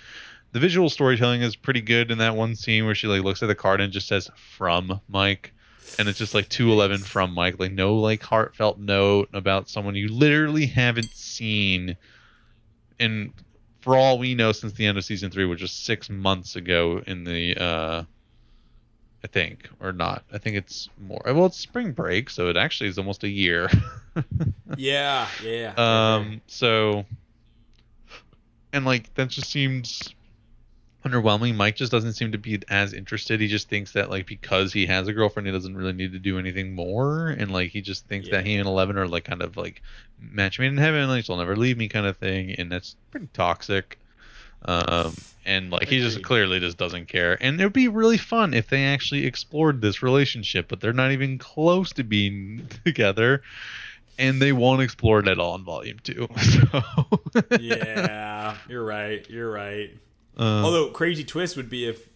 the 0.52 0.60
visual 0.60 0.88
storytelling 0.88 1.42
is 1.42 1.56
pretty 1.56 1.80
good 1.80 2.10
in 2.10 2.18
that 2.18 2.36
one 2.36 2.54
scene 2.54 2.84
where 2.84 2.94
she 2.94 3.06
like 3.06 3.22
looks 3.22 3.42
at 3.42 3.46
the 3.46 3.54
card 3.54 3.80
and 3.80 3.92
just 3.92 4.08
says 4.08 4.30
from 4.56 5.00
Mike, 5.08 5.52
and 5.98 6.08
it's 6.08 6.18
just 6.18 6.34
like 6.34 6.48
two 6.48 6.70
eleven 6.70 6.98
from 6.98 7.32
Mike, 7.32 7.58
like 7.58 7.72
no 7.72 7.94
like 7.96 8.22
heartfelt 8.22 8.78
note 8.78 9.28
about 9.32 9.68
someone 9.68 9.94
you 9.94 10.08
literally 10.08 10.66
haven't 10.66 11.10
seen, 11.10 11.96
and 13.00 13.32
for 13.80 13.96
all 13.96 14.18
we 14.18 14.34
know 14.34 14.52
since 14.52 14.72
the 14.74 14.84
end 14.84 14.98
of 14.98 15.04
season 15.04 15.30
three, 15.30 15.46
which 15.46 15.62
was 15.62 15.72
six 15.72 16.10
months 16.10 16.56
ago 16.56 17.02
in 17.06 17.24
the 17.24 17.56
uh 17.56 18.02
I 19.26 19.28
think, 19.28 19.68
or 19.80 19.90
not. 19.90 20.22
I 20.32 20.38
think 20.38 20.56
it's 20.56 20.88
more. 21.04 21.20
Well, 21.24 21.46
it's 21.46 21.58
spring 21.58 21.90
break, 21.90 22.30
so 22.30 22.48
it 22.48 22.56
actually 22.56 22.90
is 22.90 22.96
almost 22.96 23.24
a 23.24 23.28
year. 23.28 23.68
Yeah, 24.78 25.28
yeah. 25.44 25.74
um, 25.76 26.40
so, 26.46 27.04
and 28.72 28.86
like 28.86 29.12
that 29.14 29.28
just 29.28 29.50
seems 29.50 30.14
underwhelming. 31.04 31.54
Mike 31.54 31.76
just 31.76 31.92
doesn't 31.92 32.14
seem 32.14 32.32
to 32.32 32.38
be 32.38 32.58
as 32.70 32.94
interested. 32.94 33.40
He 33.40 33.46
just 33.46 33.68
thinks 33.68 33.92
that 33.92 34.08
like 34.08 34.26
because 34.26 34.72
he 34.72 34.86
has 34.86 35.06
a 35.06 35.12
girlfriend, 35.12 35.46
he 35.46 35.52
doesn't 35.52 35.76
really 35.76 35.92
need 35.92 36.12
to 36.12 36.18
do 36.18 36.38
anything 36.38 36.74
more, 36.74 37.28
and 37.28 37.50
like 37.50 37.72
he 37.72 37.82
just 37.82 38.06
thinks 38.06 38.30
that 38.30 38.46
he 38.46 38.56
and 38.56 38.66
Eleven 38.66 38.96
are 38.96 39.06
like 39.06 39.24
kind 39.24 39.42
of 39.42 39.58
like 39.58 39.82
match 40.18 40.58
made 40.58 40.68
in 40.68 40.78
heaven, 40.78 41.08
like 41.08 41.26
she'll 41.26 41.36
never 41.36 41.56
leave 41.56 41.76
me 41.76 41.88
kind 41.88 42.06
of 42.06 42.16
thing, 42.16 42.52
and 42.52 42.72
that's 42.72 42.96
pretty 43.10 43.28
toxic. 43.34 43.98
Um, 44.66 45.14
and 45.44 45.70
like 45.70 45.88
he 45.88 46.00
just 46.00 46.22
clearly 46.22 46.58
just 46.60 46.76
doesn't 46.76 47.06
care. 47.06 47.38
And 47.40 47.60
it 47.60 47.64
would 47.64 47.72
be 47.72 47.88
really 47.88 48.18
fun 48.18 48.52
if 48.52 48.68
they 48.68 48.84
actually 48.84 49.24
explored 49.24 49.80
this 49.80 50.02
relationship, 50.02 50.66
but 50.68 50.80
they're 50.80 50.92
not 50.92 51.12
even 51.12 51.38
close 51.38 51.92
to 51.94 52.04
being 52.04 52.68
together. 52.84 53.42
And 54.18 54.40
they 54.40 54.52
won't 54.52 54.80
explore 54.80 55.20
it 55.20 55.28
at 55.28 55.38
all 55.38 55.54
in 55.54 55.64
volume 55.64 55.98
two. 56.02 56.28
So 56.42 57.58
yeah, 57.60 58.56
you're 58.68 58.84
right. 58.84 59.28
You're 59.28 59.50
right. 59.50 59.90
Uh, 60.38 60.64
Although 60.64 60.88
crazy 60.88 61.22
twist 61.22 61.56
would 61.56 61.68
be 61.68 61.86
if 61.86 62.08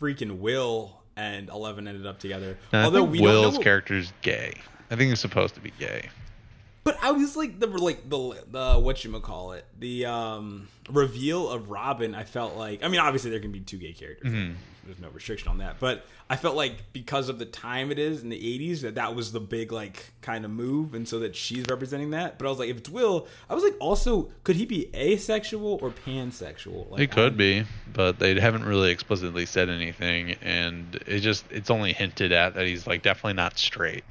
freaking 0.00 0.38
Will 0.38 1.00
and 1.16 1.48
Eleven 1.48 1.88
ended 1.88 2.06
up 2.06 2.18
together. 2.18 2.58
I 2.72 2.84
Although 2.84 3.10
think 3.10 3.22
Will's 3.22 3.56
know, 3.56 3.62
character's 3.62 4.12
gay. 4.22 4.52
I 4.90 4.96
think 4.96 5.08
he's 5.08 5.20
supposed 5.20 5.54
to 5.54 5.60
be 5.60 5.72
gay. 5.78 6.10
But 6.86 6.98
I 7.02 7.10
was 7.10 7.36
like 7.36 7.58
the 7.58 7.66
like 7.66 8.08
the 8.08 8.44
the 8.48 8.78
what 8.78 9.04
you 9.04 9.18
call 9.20 9.52
it 9.52 9.64
the 9.78 10.06
um 10.06 10.68
reveal 10.88 11.50
of 11.50 11.68
Robin. 11.68 12.14
I 12.14 12.22
felt 12.22 12.56
like 12.56 12.84
I 12.84 12.88
mean 12.88 13.00
obviously 13.00 13.30
there 13.32 13.40
can 13.40 13.50
be 13.50 13.58
two 13.60 13.76
gay 13.76 13.92
characters. 13.92 14.32
Mm-hmm. 14.32 14.52
There's 14.84 15.00
no 15.00 15.08
restriction 15.08 15.48
on 15.48 15.58
that. 15.58 15.80
But 15.80 16.06
I 16.30 16.36
felt 16.36 16.54
like 16.54 16.92
because 16.92 17.28
of 17.28 17.40
the 17.40 17.44
time 17.44 17.90
it 17.90 17.98
is 17.98 18.22
in 18.22 18.28
the 18.28 18.38
80s 18.38 18.82
that 18.82 18.94
that 18.94 19.16
was 19.16 19.32
the 19.32 19.40
big 19.40 19.72
like 19.72 20.12
kind 20.22 20.44
of 20.44 20.52
move, 20.52 20.94
and 20.94 21.08
so 21.08 21.18
that 21.18 21.34
she's 21.34 21.64
representing 21.68 22.10
that. 22.10 22.38
But 22.38 22.46
I 22.46 22.50
was 22.50 22.60
like, 22.60 22.68
if 22.68 22.76
it's 22.76 22.88
Will, 22.88 23.26
I 23.50 23.54
was 23.56 23.64
like, 23.64 23.74
also 23.80 24.30
could 24.44 24.54
he 24.54 24.64
be 24.64 24.88
asexual 24.94 25.80
or 25.82 25.90
pansexual? 25.90 26.88
Like, 26.88 27.00
It 27.00 27.10
could 27.10 27.32
I'm- 27.32 27.36
be, 27.36 27.64
but 27.92 28.20
they 28.20 28.38
haven't 28.38 28.64
really 28.64 28.92
explicitly 28.92 29.44
said 29.44 29.68
anything, 29.70 30.36
and 30.40 30.94
it 31.06 31.18
just 31.18 31.44
it's 31.50 31.68
only 31.70 31.92
hinted 31.92 32.30
at 32.30 32.54
that 32.54 32.64
he's 32.68 32.86
like 32.86 33.02
definitely 33.02 33.34
not 33.34 33.58
straight. 33.58 34.04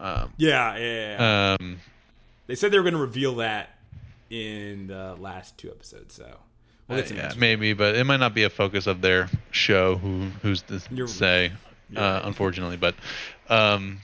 Um, 0.00 0.32
yeah. 0.38 0.76
yeah, 0.76 1.16
yeah. 1.18 1.56
um, 1.60 1.78
they 2.50 2.56
said 2.56 2.72
they 2.72 2.78
were 2.78 2.82
going 2.82 2.94
to 2.94 3.00
reveal 3.00 3.36
that 3.36 3.78
in 4.28 4.88
the 4.88 5.14
last 5.20 5.56
two 5.56 5.70
episodes. 5.70 6.16
So 6.16 6.26
we'll 6.88 6.98
Uh, 6.98 7.02
yeah, 7.14 7.32
maybe, 7.36 7.74
but 7.74 7.94
it 7.94 8.02
might 8.02 8.16
not 8.18 8.34
be 8.34 8.42
a 8.42 8.50
focus 8.50 8.88
of 8.88 9.00
their 9.00 9.30
show. 9.52 9.98
Who 9.98 10.30
who's 10.42 10.62
to 10.62 10.80
You're- 10.90 11.06
say? 11.08 11.52
you're 11.90 12.02
Uh, 12.02 12.14
right. 12.14 12.24
unfortunately, 12.24 12.76
but 12.76 12.96
um, 13.48 14.00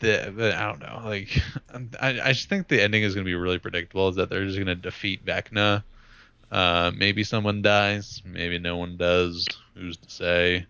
the, 0.00 0.32
the 0.36 0.54
I 0.54 0.66
don't 0.66 0.80
know. 0.80 1.00
Like, 1.04 1.40
I 2.00 2.20
I 2.20 2.32
just 2.32 2.50
think 2.50 2.68
the 2.68 2.82
ending 2.82 3.02
is 3.04 3.14
going 3.14 3.24
to 3.24 3.28
be 3.28 3.34
really 3.34 3.58
predictable. 3.58 4.08
Is 4.08 4.16
that 4.16 4.28
they're 4.28 4.44
just 4.44 4.56
going 4.58 4.66
to 4.66 4.74
defeat 4.74 5.24
Vecna. 5.24 5.82
Uh, 6.52 6.90
maybe 6.94 7.24
someone 7.24 7.62
dies. 7.62 8.22
Maybe 8.24 8.58
no 8.58 8.76
one 8.76 8.98
does. 8.98 9.46
Who's 9.74 9.96
to 9.96 10.10
say? 10.10 10.66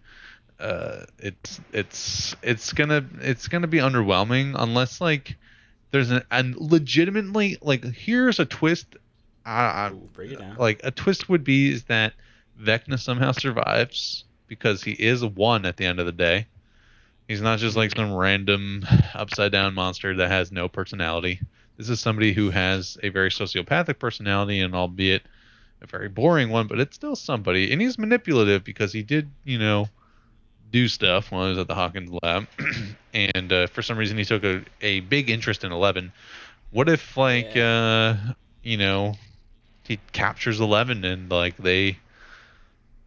Uh, 0.61 1.05
it's 1.19 1.61
it's 1.73 2.37
it's 2.43 2.73
gonna 2.73 3.05
it's 3.21 3.49
gonna 3.49 3.67
be 3.69 3.79
underwhelming 3.79 4.55
unless 4.57 5.01
like 5.01 5.37
there's 5.91 6.11
an 6.11 6.23
and 6.31 6.57
legitimately 6.57 7.59
like 7.63 7.85
here's 7.85 8.39
a 8.39 8.45
twist. 8.45 8.97
I, 9.45 9.65
I, 9.65 9.91
Ooh, 9.93 10.09
break 10.13 10.33
it 10.33 10.39
down. 10.39 10.57
like 10.59 10.81
a 10.85 10.91
twist 10.91 11.29
would 11.29 11.45
be 11.45 11.73
is 11.73 11.85
that 11.85 12.13
Vecna 12.61 12.99
somehow 12.99 13.33
survives 13.33 14.25
because 14.47 14.83
he 14.83 14.93
is 14.93 15.25
one 15.25 15.65
at 15.65 15.77
the 15.77 15.87
end 15.87 16.01
of 16.01 16.07
the 16.07 16.13
day. 16.13 16.47
He's 17.29 17.41
not 17.43 17.59
just 17.59 17.77
like 17.77 17.95
some 17.95 18.15
random 18.15 18.87
upside 19.15 19.53
down 19.53 19.75
monster 19.75 20.17
that 20.17 20.29
has 20.31 20.51
no 20.51 20.69
personality. 20.69 21.41
This 21.77 21.89
is 21.89 22.01
somebody 22.01 22.33
who 22.33 22.51
has 22.51 22.99
a 23.03 23.11
very 23.11 23.31
sociopathic 23.31 23.99
personality 23.99 24.61
and 24.61 24.75
albeit 24.75 25.23
a 25.81 25.87
very 25.87 26.09
boring 26.09 26.49
one, 26.51 26.67
but 26.67 26.81
it's 26.81 26.97
still 26.97 27.15
somebody. 27.15 27.73
And 27.73 27.81
he's 27.81 27.99
manipulative 27.99 28.65
because 28.65 28.93
he 28.93 29.03
did, 29.03 29.31
you 29.45 29.59
know, 29.59 29.89
do 30.71 30.89
stuff 30.89 31.31
while 31.31 31.45
I 31.45 31.49
was 31.49 31.59
at 31.59 31.67
the 31.67 31.75
Hawkins 31.75 32.11
lab. 32.23 32.47
and 33.15 33.53
uh, 33.53 33.67
for 33.69 33.83
some 33.83 33.99
reason 33.99 34.19
he 34.19 34.25
took 34.25 34.45
a, 34.45 34.63
a 34.81 35.01
big 35.01 35.31
interest 35.31 35.65
in 35.65 35.73
Eleven. 35.73 36.13
What 36.71 36.89
if 36.89 37.17
like 37.17 37.57
uh 37.57 38.15
you 38.63 38.77
know 38.77 39.15
he 39.85 39.99
captures 40.13 40.61
Eleven 40.61 41.05
and 41.05 41.31
like 41.31 41.57
they 41.57 41.99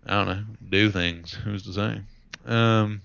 I 0.06 0.12
don't 0.12 0.28
know, 0.28 0.44
do 0.70 0.90
things. 0.90 1.34
Who's 1.34 1.64
to 1.64 1.74
say? 1.74 2.02
Um 2.46 3.02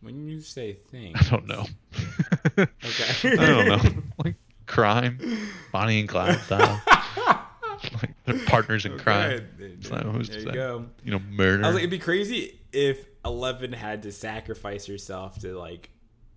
When 0.00 0.26
you 0.26 0.40
say 0.40 0.74
things, 0.90 1.16
I 1.20 1.30
don't 1.30 1.46
know. 1.46 1.66
Okay. 2.58 3.36
I 3.38 3.46
don't 3.46 3.68
know. 3.68 4.02
Like 4.24 4.34
crime. 4.66 5.18
Bonnie 5.70 6.00
and 6.00 6.08
Clyde 6.08 6.40
style. 6.40 6.82
like 8.02 8.10
they're 8.24 8.44
partners 8.46 8.84
in 8.84 8.98
crime. 8.98 9.46
So 9.80 9.96
who's 9.96 10.28
there 10.28 10.38
to 10.38 10.42
you 10.42 10.48
say? 10.50 10.54
go. 10.54 10.86
You 11.04 11.12
know, 11.12 11.20
murder. 11.30 11.64
I 11.64 11.68
was 11.68 11.74
like, 11.74 11.82
it'd 11.82 11.90
be 11.90 11.98
crazy 11.98 12.58
if 12.72 13.06
Eleven 13.24 13.72
had 13.72 14.02
to 14.04 14.12
sacrifice 14.12 14.86
herself 14.86 15.38
to 15.40 15.56
like, 15.58 15.90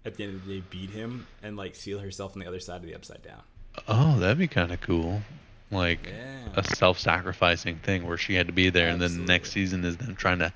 at 0.05 0.15
the 0.15 0.23
end 0.23 0.35
of 0.35 0.45
the 0.45 0.59
day, 0.59 0.63
beat 0.69 0.89
him 0.91 1.25
and 1.41 1.57
like 1.57 1.75
seal 1.75 1.99
herself 1.99 2.33
on 2.35 2.39
the 2.41 2.47
other 2.47 2.59
side 2.59 2.77
of 2.77 2.83
the 2.87 2.93
upside 2.95 3.23
down. 3.23 3.41
oh, 3.87 4.19
that'd 4.19 4.37
be 4.37 4.47
kind 4.47 4.71
of 4.71 4.79
cool. 4.81 5.21
Like 5.71 6.07
Yeah. 6.07 6.49
a 6.55 6.63
self-sacrificing 6.63 7.77
thing 7.77 8.05
where 8.07 8.17
she 8.17 8.35
had 8.35 8.45
to 8.47 8.53
be 8.53 8.69
there, 8.69 8.89
and 8.89 9.01
then 9.01 9.17
the 9.17 9.25
next 9.25 9.51
season 9.51 9.83
is 9.83 9.97
them 9.97 10.15
trying 10.15 10.39
to 10.39 10.53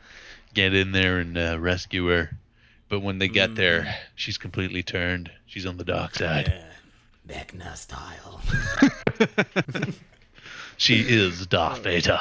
get 0.53 0.73
in 0.75 0.91
there 0.91 1.17
and 1.19 1.35
uh, 1.37 1.57
rescue 1.59 2.07
her. 2.09 2.29
But 2.89 3.01
when 3.01 3.17
they 3.19 3.27
get 3.27 3.55
there, 3.55 3.81
Mm. 3.81 3.93
she's 4.15 4.37
completely 4.37 4.83
turned. 4.83 5.31
She's 5.47 5.65
on 5.65 5.77
the 5.77 5.83
dark 5.83 6.15
side. 6.15 6.53
Yeah. 7.27 7.43
Vecna 7.43 7.75
style. 7.75 8.41
She 10.77 11.01
is 11.01 11.45
Darth 11.45 11.83
Vader. 11.83 12.19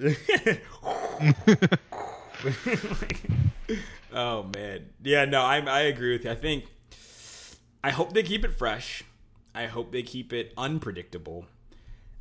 oh 4.12 4.44
man, 4.54 4.86
yeah, 5.02 5.24
no, 5.24 5.42
I 5.42 5.58
I 5.60 5.80
agree 5.82 6.12
with 6.12 6.24
you. 6.24 6.30
I 6.30 6.34
think 6.34 6.64
I 7.82 7.90
hope 7.90 8.12
they 8.12 8.22
keep 8.22 8.44
it 8.44 8.56
fresh. 8.56 9.04
I 9.54 9.66
hope 9.66 9.92
they 9.92 10.02
keep 10.02 10.32
it 10.32 10.52
unpredictable. 10.56 11.46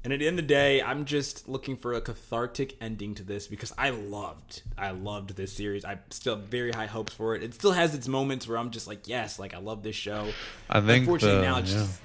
And 0.03 0.14
at 0.14 0.19
the 0.19 0.27
end 0.27 0.39
of 0.39 0.45
the 0.48 0.53
day, 0.53 0.81
I'm 0.81 1.03
just 1.06 1.49
looking 1.49 1.76
for 1.76 1.94
a 1.94 1.99
cathartic 1.99 2.77
ending 2.80 3.14
to 3.15 3.23
this 3.23 3.48
because 3.48 3.73
I 3.77 3.89
loved, 3.89 4.61
I 4.77 4.91
loved 4.91 5.35
this 5.35 5.52
series. 5.52 5.84
I 5.84 5.98
still 6.11 6.38
have 6.38 6.45
very 6.45 6.72
high 6.72 6.85
hopes 6.85 7.14
for 7.14 7.35
it. 7.35 7.44
It 7.44 7.53
still 7.53 7.73
has 7.73 7.94
its 7.94 8.07
moments 8.07 8.48
where 8.48 8.57
I'm 8.57 8.69
just 8.72 8.88
like, 8.88 9.07
yes, 9.07 9.38
like 9.38 9.53
I 9.53 9.57
love 9.57 9.84
this 9.84 9.98
show. 9.98 10.30
I 10.69 10.80
think 10.80 11.02
Unfortunately, 11.02 11.39
the- 11.39 11.44
now 11.44 11.57
it's 11.60 11.73
yeah. 11.73 11.80
just 11.80 11.99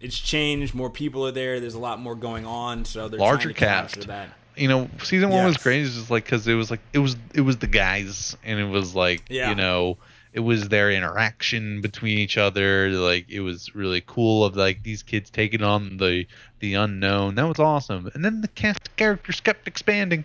it's 0.00 0.18
changed. 0.18 0.74
More 0.74 0.90
people 0.90 1.26
are 1.26 1.32
there. 1.32 1.58
There's 1.58 1.74
a 1.74 1.78
lot 1.78 2.00
more 2.00 2.14
going 2.14 2.44
on, 2.44 2.84
so 2.84 3.08
they're 3.08 3.18
Larger 3.18 3.44
trying 3.44 3.54
to 3.54 3.60
capture 3.60 3.96
cast. 3.96 4.08
that. 4.08 4.28
You 4.56 4.68
know, 4.68 4.88
season 5.02 5.30
one 5.30 5.44
was 5.44 5.54
Yes. 5.54 5.62
great. 5.62 5.82
It's 5.82 5.94
just 5.94 6.10
like 6.10 6.24
because 6.24 6.46
it 6.48 6.54
was 6.54 6.70
like 6.70 6.80
it 6.92 6.98
was 6.98 7.16
it 7.34 7.42
was 7.42 7.58
the 7.58 7.66
guys, 7.66 8.36
and 8.44 8.58
it 8.58 8.68
was 8.68 8.94
like 8.94 9.22
Yeah. 9.28 9.50
you 9.50 9.54
know, 9.54 9.98
it 10.32 10.40
was 10.40 10.68
their 10.68 10.90
interaction 10.90 11.80
between 11.80 12.18
each 12.18 12.36
other. 12.38 12.90
Like 12.90 13.26
it 13.30 13.40
was 13.40 13.74
really 13.74 14.02
cool 14.06 14.44
of 14.44 14.56
like 14.56 14.82
these 14.82 15.02
kids 15.02 15.30
taking 15.30 15.62
on 15.62 15.96
the 15.98 16.26
the 16.60 16.74
unknown. 16.74 17.34
That 17.34 17.46
was 17.46 17.58
awesome. 17.58 18.10
And 18.14 18.24
then 18.24 18.40
the 18.40 18.48
cast 18.48 18.88
of 18.88 18.96
characters 18.96 19.40
kept 19.40 19.68
expanding, 19.68 20.24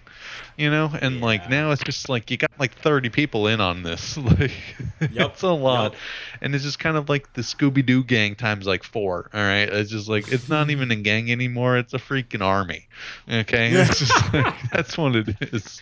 you 0.58 0.70
know. 0.70 0.92
And 1.02 1.16
Yeah. 1.20 1.26
like 1.26 1.50
now 1.50 1.72
it's 1.72 1.84
just 1.84 2.10
like 2.10 2.32
you 2.32 2.38
got 2.38 2.52
like 2.60 2.74
30 2.76 3.10
people 3.10 3.48
in 3.48 3.60
on 3.62 3.84
this. 3.84 4.18
Like 4.40 4.52
Yep. 5.12 5.32
it's 5.32 5.42
a 5.42 5.50
lot. 5.50 5.92
Yep. 5.94 6.02
And 6.42 6.56
it's 6.56 6.64
just 6.64 6.80
kind 6.80 6.96
of 6.98 7.10
like 7.10 7.34
the 7.34 7.42
Scooby 7.42 7.86
Doo 7.86 8.04
gang 8.04 8.36
times 8.36 8.66
like 8.68 8.84
four. 8.84 9.30
All 9.34 9.42
right, 9.42 9.68
it's 9.70 9.92
just 9.92 10.08
like 10.08 10.32
it's 10.32 10.48
not 10.50 10.70
even 10.72 10.92
a 10.92 10.96
gang 10.96 11.32
anymore. 11.32 11.78
It's 11.78 11.94
a 11.94 11.98
freaking 12.00 12.42
army. 12.42 12.88
Okay, 13.32 13.72
just 13.72 14.34
like, 14.34 14.54
that's 14.74 14.98
what 14.98 15.16
it 15.16 15.36
is. 15.54 15.82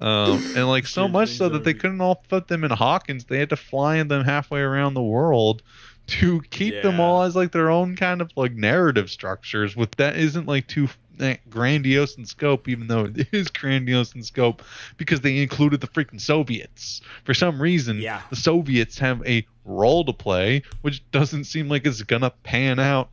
Um, 0.00 0.42
and 0.56 0.68
like 0.68 0.86
so 0.86 1.08
much 1.08 1.30
so 1.30 1.48
that 1.48 1.64
they 1.64 1.72
couldn't 1.72 2.00
all 2.00 2.16
put 2.28 2.48
them 2.48 2.64
in 2.64 2.70
Hawkins. 2.70 3.24
They 3.24 3.38
had 3.38 3.48
to 3.50 3.56
fly 3.56 4.02
them 4.02 4.24
halfway 4.24 4.60
around 4.60 4.94
the 4.94 5.02
world 5.02 5.62
to 6.06 6.40
keep 6.50 6.82
them 6.82 7.00
all 7.00 7.22
as 7.22 7.34
like 7.34 7.52
their 7.52 7.70
own 7.70 7.96
kind 7.96 8.20
of 8.20 8.30
like 8.36 8.52
narrative 8.52 9.10
structures. 9.10 9.74
With 9.76 9.92
that 9.96 10.16
isn't 10.16 10.46
like 10.46 10.66
too 10.66 10.88
eh, 11.20 11.36
grandiose 11.48 12.16
in 12.16 12.26
scope, 12.26 12.68
even 12.68 12.86
though 12.88 13.04
it 13.06 13.28
is 13.32 13.48
grandiose 13.48 14.14
in 14.14 14.22
scope 14.22 14.62
because 14.96 15.20
they 15.22 15.38
included 15.42 15.80
the 15.80 15.86
freaking 15.88 16.20
Soviets. 16.20 17.00
For 17.24 17.34
some 17.34 17.60
reason, 17.60 17.98
Yeah. 18.00 18.20
the 18.30 18.36
Soviets 18.36 18.98
have 18.98 19.26
a 19.26 19.46
role 19.64 20.04
to 20.04 20.12
play, 20.12 20.62
which 20.82 21.02
doesn't 21.10 21.44
seem 21.44 21.68
like 21.68 21.86
it's 21.86 22.02
gonna 22.02 22.30
pan 22.42 22.78
out 22.78 23.10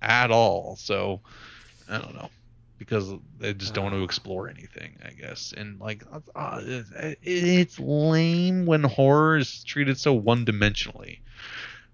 at 0.00 0.30
all. 0.30 0.76
So 0.76 1.20
I 1.88 1.98
don't 1.98 2.14
know 2.14 2.30
because 2.78 3.12
they 3.40 3.52
just 3.54 3.74
don't 3.74 3.82
want 3.84 3.96
to 3.96 4.04
explore 4.04 4.48
anything, 4.48 4.94
I 5.04 5.10
guess. 5.10 5.52
And 5.56 5.80
like, 5.80 6.04
uh, 6.36 6.60
it's 7.22 7.80
lame 7.80 8.66
when 8.66 8.84
horror 8.84 9.38
is 9.38 9.64
treated 9.64 9.98
so 9.98 10.12
one-dimensionally. 10.12 11.18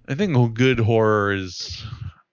I 0.06 0.14
think 0.14 0.54
good 0.54 0.78
horror 0.80 1.32
is 1.32 1.82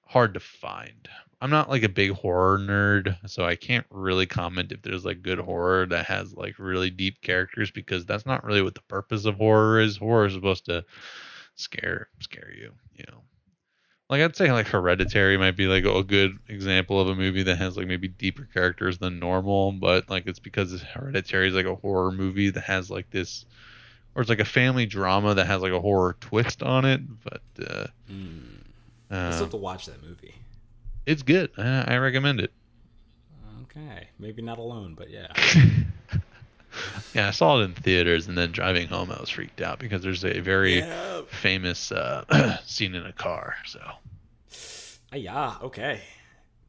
hard 0.06 0.34
to 0.34 0.42
find. 0.42 1.08
I'm 1.40 1.50
not 1.50 1.70
like 1.70 1.84
a 1.84 1.90
big 1.90 2.12
horror 2.12 2.60
nerd, 2.60 3.18
so 3.28 3.46
I 3.46 3.56
can't 3.56 3.86
really 3.90 4.26
comment 4.26 4.72
if 4.72 4.82
there's 4.82 5.06
like 5.06 5.22
good 5.22 5.40
horror 5.40 5.86
that 5.88 6.06
has 6.06 6.34
like 6.36 6.60
really 6.60 6.90
deep 6.90 7.22
characters 7.22 7.72
because 7.72 8.06
that's 8.06 8.26
not 8.26 8.44
really 8.44 8.62
what 8.62 8.76
the 8.76 8.82
purpose 8.82 9.26
of 9.26 9.36
horror 9.36 9.80
is. 9.80 9.98
Horror 9.98 10.26
is 10.26 10.34
supposed 10.34 10.66
to 10.66 10.84
scare 11.56 12.10
scare 12.20 12.52
you, 12.54 12.74
you 12.94 13.06
know. 13.10 13.24
Like 14.10 14.22
I'd 14.22 14.36
say 14.36 14.52
like 14.52 14.68
Hereditary 14.68 15.38
might 15.38 15.56
be 15.56 15.68
like 15.68 15.86
a 15.86 16.04
good 16.04 16.38
example 16.50 17.00
of 17.00 17.08
a 17.08 17.16
movie 17.16 17.44
that 17.44 17.58
has 17.58 17.78
like 17.78 17.88
maybe 17.88 18.10
deeper 18.10 18.48
characters 18.54 18.98
than 18.98 19.18
normal, 19.18 19.72
but 19.72 20.10
like 20.10 20.28
it's 20.28 20.40
because 20.40 20.82
Hereditary 20.82 21.48
is 21.48 21.56
like 21.56 21.66
a 21.66 21.76
horror 21.76 22.12
movie 22.12 22.50
that 22.50 22.66
has 22.66 22.92
like 22.92 23.10
this 23.10 23.46
or 24.16 24.22
it's 24.22 24.30
like 24.30 24.40
a 24.40 24.46
family 24.46 24.86
drama 24.86 25.34
that 25.36 25.48
has 25.48 25.62
like 25.62 25.72
a 25.74 25.80
horror 25.82 26.16
twist 26.20 26.62
on 26.64 26.86
it, 26.86 27.02
but 27.24 27.42
uh, 27.66 27.88
Mm. 28.12 28.62
I 29.10 29.16
uh, 29.16 29.32
still 29.32 29.46
have 29.46 29.52
to 29.52 29.58
watch 29.58 29.86
that 29.88 30.02
movie. 30.04 30.36
it's 31.06 31.22
good. 31.24 31.52
I, 31.58 31.96
I 31.96 31.98
recommend 31.98 32.40
it. 32.40 32.52
Okay, 33.64 34.08
maybe 34.20 34.42
not 34.42 34.58
alone, 34.60 34.96
but 34.96 35.10
yeah. 35.10 35.28
yeah, 37.14 37.28
I 37.28 37.32
saw 37.32 37.60
it 37.60 37.64
in 37.66 37.74
theaters, 37.74 38.28
and 38.28 38.38
then 38.38 38.52
driving 38.52 38.88
home, 38.88 39.12
I 39.12 39.20
was 39.20 39.30
freaked 39.30 39.62
out 39.62 39.80
because 39.80 40.02
there's 40.02 40.24
a 40.26 40.40
very 40.40 40.80
Yeah. 40.80 41.22
famous 41.30 41.92
uh, 41.92 42.58
scene 42.66 42.96
in 42.96 43.06
a 43.06 43.14
car. 43.14 43.56
So 43.66 43.80
Ah, 45.14 45.16
yeah. 45.16 45.56
Okay. 45.62 46.02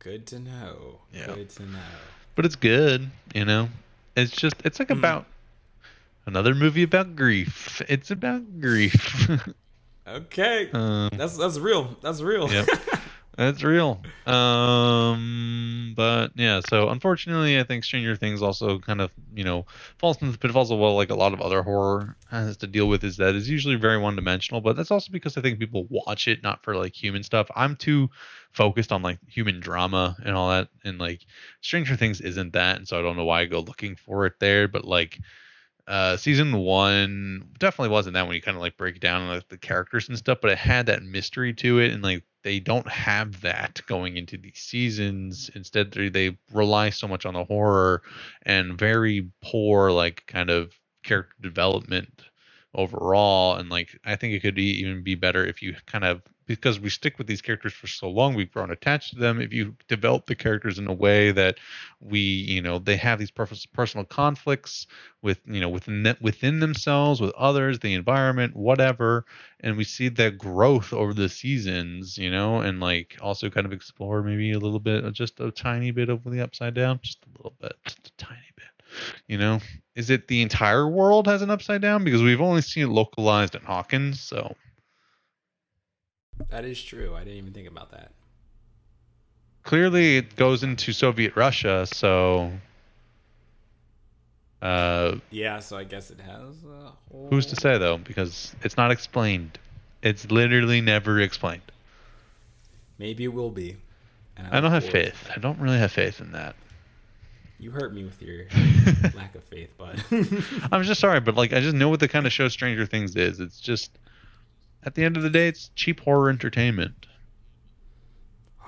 Good 0.01 0.27
to 0.29 0.41
know. 0.41 1.01
Yeah. 1.13 1.27
Good 1.27 1.51
to 1.51 1.63
know. 1.65 1.79
but 2.35 2.45
it's 2.47 2.57
good 2.57 3.09
you 3.35 3.45
know 3.45 3.69
it's 4.17 4.33
just 4.33 4.57
it's 4.65 4.79
like 4.79 4.89
Hmm. 4.89 4.99
about 4.99 5.27
another 6.27 6.55
movie 6.55 6.83
about 6.83 7.17
grief 7.17 7.83
it's 7.89 8.11
about 8.11 8.61
grief 8.61 9.29
Okay. 10.07 10.69
um, 10.73 11.11
That's 11.17 11.37
that's 11.39 11.59
real. 11.61 11.97
That's 12.03 12.21
real. 12.23 12.51
Yep. 12.51 12.67
that's 13.37 13.63
real 13.63 14.03
um 14.27 15.95
but 15.97 16.33
yeah 16.35 16.61
so 16.69 16.91
unfortunately 16.91 17.59
i 17.59 17.63
think 17.63 17.83
stranger 17.83 18.15
things 18.15 18.43
also 18.43 18.79
kind 18.79 19.01
of 19.01 19.11
you 19.35 19.43
know 19.43 19.65
falls 19.97 20.21
into 20.21 20.33
the 20.33 20.37
pitfalls 20.39 20.71
of 20.71 20.79
what 20.79 20.91
like 20.91 21.09
a 21.09 21.15
lot 21.15 21.33
of 21.33 21.41
other 21.41 21.63
horror 21.63 22.15
has 22.31 22.59
to 22.59 22.67
deal 22.67 22.89
with 22.89 23.03
is 23.05 23.17
that 23.17 23.35
it's 23.35 23.49
usually 23.49 23.75
very 23.75 23.97
one-dimensional 23.97 24.61
but 24.61 24.77
that's 24.77 24.91
also 24.91 25.11
because 25.11 25.39
i 25.39 25.41
think 25.41 25.59
people 25.59 25.87
watch 25.89 26.29
it 26.29 26.43
not 26.43 26.63
for 26.63 26.77
like 26.77 26.95
human 26.95 27.23
stuff 27.23 27.51
i'm 27.57 27.75
too 27.75 28.11
focused 28.53 28.93
on 28.93 29.01
like 29.01 29.19
human 29.27 29.61
drama 29.61 30.15
and 30.27 30.37
all 30.37 30.51
that 30.51 30.69
and 30.85 30.99
like 30.99 31.25
stranger 31.63 31.97
things 31.97 32.21
isn't 32.21 32.53
that 32.53 32.77
and 32.77 32.87
so 32.87 32.99
i 32.99 33.03
don't 33.03 33.17
know 33.17 33.25
why 33.25 33.41
i 33.41 33.47
go 33.47 33.61
looking 33.61 33.97
for 33.97 34.27
it 34.27 34.35
there 34.41 34.69
but 34.69 34.85
like 34.85 35.19
uh 35.89 36.17
season 36.17 36.57
one 36.59 37.49
definitely 37.59 37.91
wasn't 37.91 38.15
that 38.15 38.27
when 38.27 38.37
you 38.37 38.43
kind 38.43 38.57
of 38.57 38.61
like 38.61 38.77
break 38.77 39.01
down 39.01 39.29
like 39.29 39.49
the 39.49 39.59
characters 39.59 40.09
and 40.09 40.17
stuff 40.17 40.39
but 40.41 40.51
it 40.51 40.59
had 40.59 40.87
that 40.87 41.03
mystery 41.03 41.53
to 41.53 41.81
it 41.81 41.93
and 41.93 42.03
like 42.03 42.23
they 42.43 42.59
don't 42.61 42.89
have 42.89 43.41
that 43.43 43.81
going 43.87 44.17
into 44.17 44.37
these 44.37 44.59
seasons. 44.59 45.51
Instead 45.55 45.93
they, 45.93 46.09
they 46.09 46.37
rely 46.53 46.91
so 46.91 47.07
much 47.07 47.25
on 47.25 47.35
the 47.35 47.45
horror 47.45 48.03
and 48.43 48.79
very 48.79 49.31
poor 49.43 49.91
like 49.91 50.25
kind 50.27 50.51
of 50.51 50.73
character 51.03 51.35
development 51.41 52.23
overall 52.75 53.57
and 53.57 53.69
like 53.69 53.99
i 54.05 54.17
think 54.17 54.33
it 54.33 54.41
could 54.41 54.55
be, 54.55 54.81
even 54.81 55.03
be 55.03 55.15
better 55.15 55.45
if 55.45 55.63
you 55.63 55.75
kind 55.87 56.05
of 56.05 56.23
because 56.47 56.81
we 56.81 56.91
stick 56.91 57.19
with 57.19 57.27
these 57.27 57.43
characters 57.43 57.73
for 57.73 57.87
so 57.87 58.09
long 58.09 58.35
we've 58.35 58.53
grown 58.53 58.71
attached 58.71 59.15
to 59.15 59.19
them. 59.19 59.41
If 59.41 59.53
you 59.53 59.75
develop 59.89 60.27
the 60.27 60.35
characters 60.35 60.79
in 60.79 60.87
a 60.87 60.93
way 60.93 61.33
that 61.33 61.59
we 62.01 62.21
you 62.21 62.61
know 62.61 62.79
they 62.79 62.97
have 62.97 63.19
these 63.19 63.31
personal 63.31 64.05
conflicts 64.05 64.87
with 65.23 65.41
you 65.47 65.61
know 65.61 65.69
within 65.69 66.17
within 66.21 66.61
themselves 66.61 67.21
with 67.21 67.33
others 67.35 67.79
the 67.79 67.95
environment 67.95 68.57
whatever 68.57 69.25
and 69.61 69.77
we 69.77 69.85
see 69.85 70.09
that 70.09 70.39
growth 70.39 70.93
over 70.93 71.15
the 71.15 71.29
seasons 71.29 72.19
you 72.19 72.31
know 72.31 72.61
and 72.61 72.81
like 72.81 73.17
also 73.21 73.49
kind 73.49 73.67
of 73.67 73.73
explore 73.73 74.23
maybe 74.23 74.53
a 74.53 74.59
little 74.59 74.81
bit 74.81 75.11
just 75.13 75.41
a 75.41 75.51
tiny 75.51 75.91
bit 75.91 76.09
of 76.09 76.25
the 76.25 76.41
upside 76.41 76.75
down 76.75 76.99
just 77.03 77.19
a 77.25 77.39
little 77.39 77.55
bit 77.61 77.73
just 77.87 78.09
a 78.09 78.13
tiny 78.17 78.41
bit 78.57 78.67
you 79.27 79.39
know 79.39 79.61
is 79.95 80.11
it 80.11 80.29
the 80.29 80.43
entire 80.43 80.87
world 80.89 81.27
has 81.27 81.43
an 81.43 81.51
upside 81.51 81.81
down 81.83 82.05
because 82.05 82.23
we've 82.23 82.41
only 82.41 82.63
seen 82.63 82.85
it 82.85 82.89
localized 82.89 83.55
in 83.55 83.63
hawkins 83.63 84.21
so 84.21 84.55
That 86.49 86.65
is 86.65 86.83
true. 86.83 87.15
I 87.15 87.21
didn't 87.21 87.39
even 87.39 87.53
think 87.53 87.69
about 87.69 87.91
that. 87.93 88.13
clearly 89.63 90.17
it 90.17 90.37
goes 90.37 90.63
into 90.63 90.93
soviet 90.93 91.37
russia 91.37 91.87
so 91.87 92.53
uh 94.61 95.17
Yeah, 95.31 95.59
so 95.59 95.77
I 95.77 95.83
guess 95.85 96.11
it 96.13 96.21
has 96.21 96.63
a 96.65 96.93
whole... 97.11 97.27
Who's 97.31 97.47
to 97.47 97.57
say 97.57 97.79
though? 97.79 97.99
Because 97.99 98.55
it's 98.63 98.77
not 98.77 98.93
explained. 98.93 99.59
It's 100.03 100.31
literally 100.31 100.81
never 100.81 101.19
explained. 101.21 101.63
Maybe 102.99 103.25
it 103.25 103.33
will 103.33 103.51
be. 103.51 103.77
I 104.51 104.61
don't 104.61 104.71
have 104.71 104.85
faith. 104.89 105.29
I 105.35 105.41
don't 105.41 105.59
really 105.59 105.79
have 105.79 105.91
faith 105.93 106.21
in 106.21 106.33
that. 106.33 106.55
You 107.63 107.71
hurt 107.71 107.95
me 107.95 108.03
with 108.03 108.21
your 108.21 108.47
lack 109.15 109.37
of 109.37 109.45
faith, 109.45 109.79
bud. 109.79 110.03
I'm 110.73 110.83
just 110.83 111.01
sorry, 111.01 111.21
but 111.21 111.37
like 111.37 111.53
I 111.53 111.61
just 111.61 111.77
know 111.77 111.89
what 111.89 112.01
the 112.01 112.09
kind 112.09 112.27
of 112.27 112.33
show 112.33 112.49
Stranger 112.49 112.85
Things 112.87 113.15
is. 113.15 113.39
It's 113.39 113.61
just 113.61 114.01
at 114.83 114.97
the 114.97 115.05
end 115.05 115.17
of 115.17 115.23
the 115.23 115.31
day, 115.31 115.47
it's 115.47 115.71
cheap 115.77 116.01
horror 116.01 116.29
entertainment. 116.29 117.07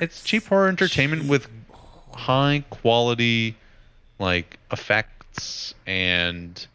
It's 0.00 0.24
cheap 0.24 0.46
horror 0.46 0.66
entertainment 0.66 1.28
with 1.28 1.46
high 2.12 2.64
quality 2.70 3.54
like 4.18 4.58
effects 4.72 5.74
and 5.86 6.66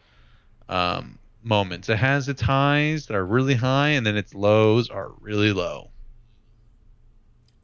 um, 0.70 1.18
moments. 1.44 1.90
It 1.90 1.98
has 1.98 2.30
its 2.30 2.42
highs 2.42 3.08
that 3.08 3.16
are 3.16 3.26
really 3.26 3.56
high, 3.56 3.90
and 3.90 4.06
then 4.06 4.16
its 4.16 4.36
lows 4.36 4.90
are 4.90 5.12
really 5.20 5.52
low. 5.52 5.90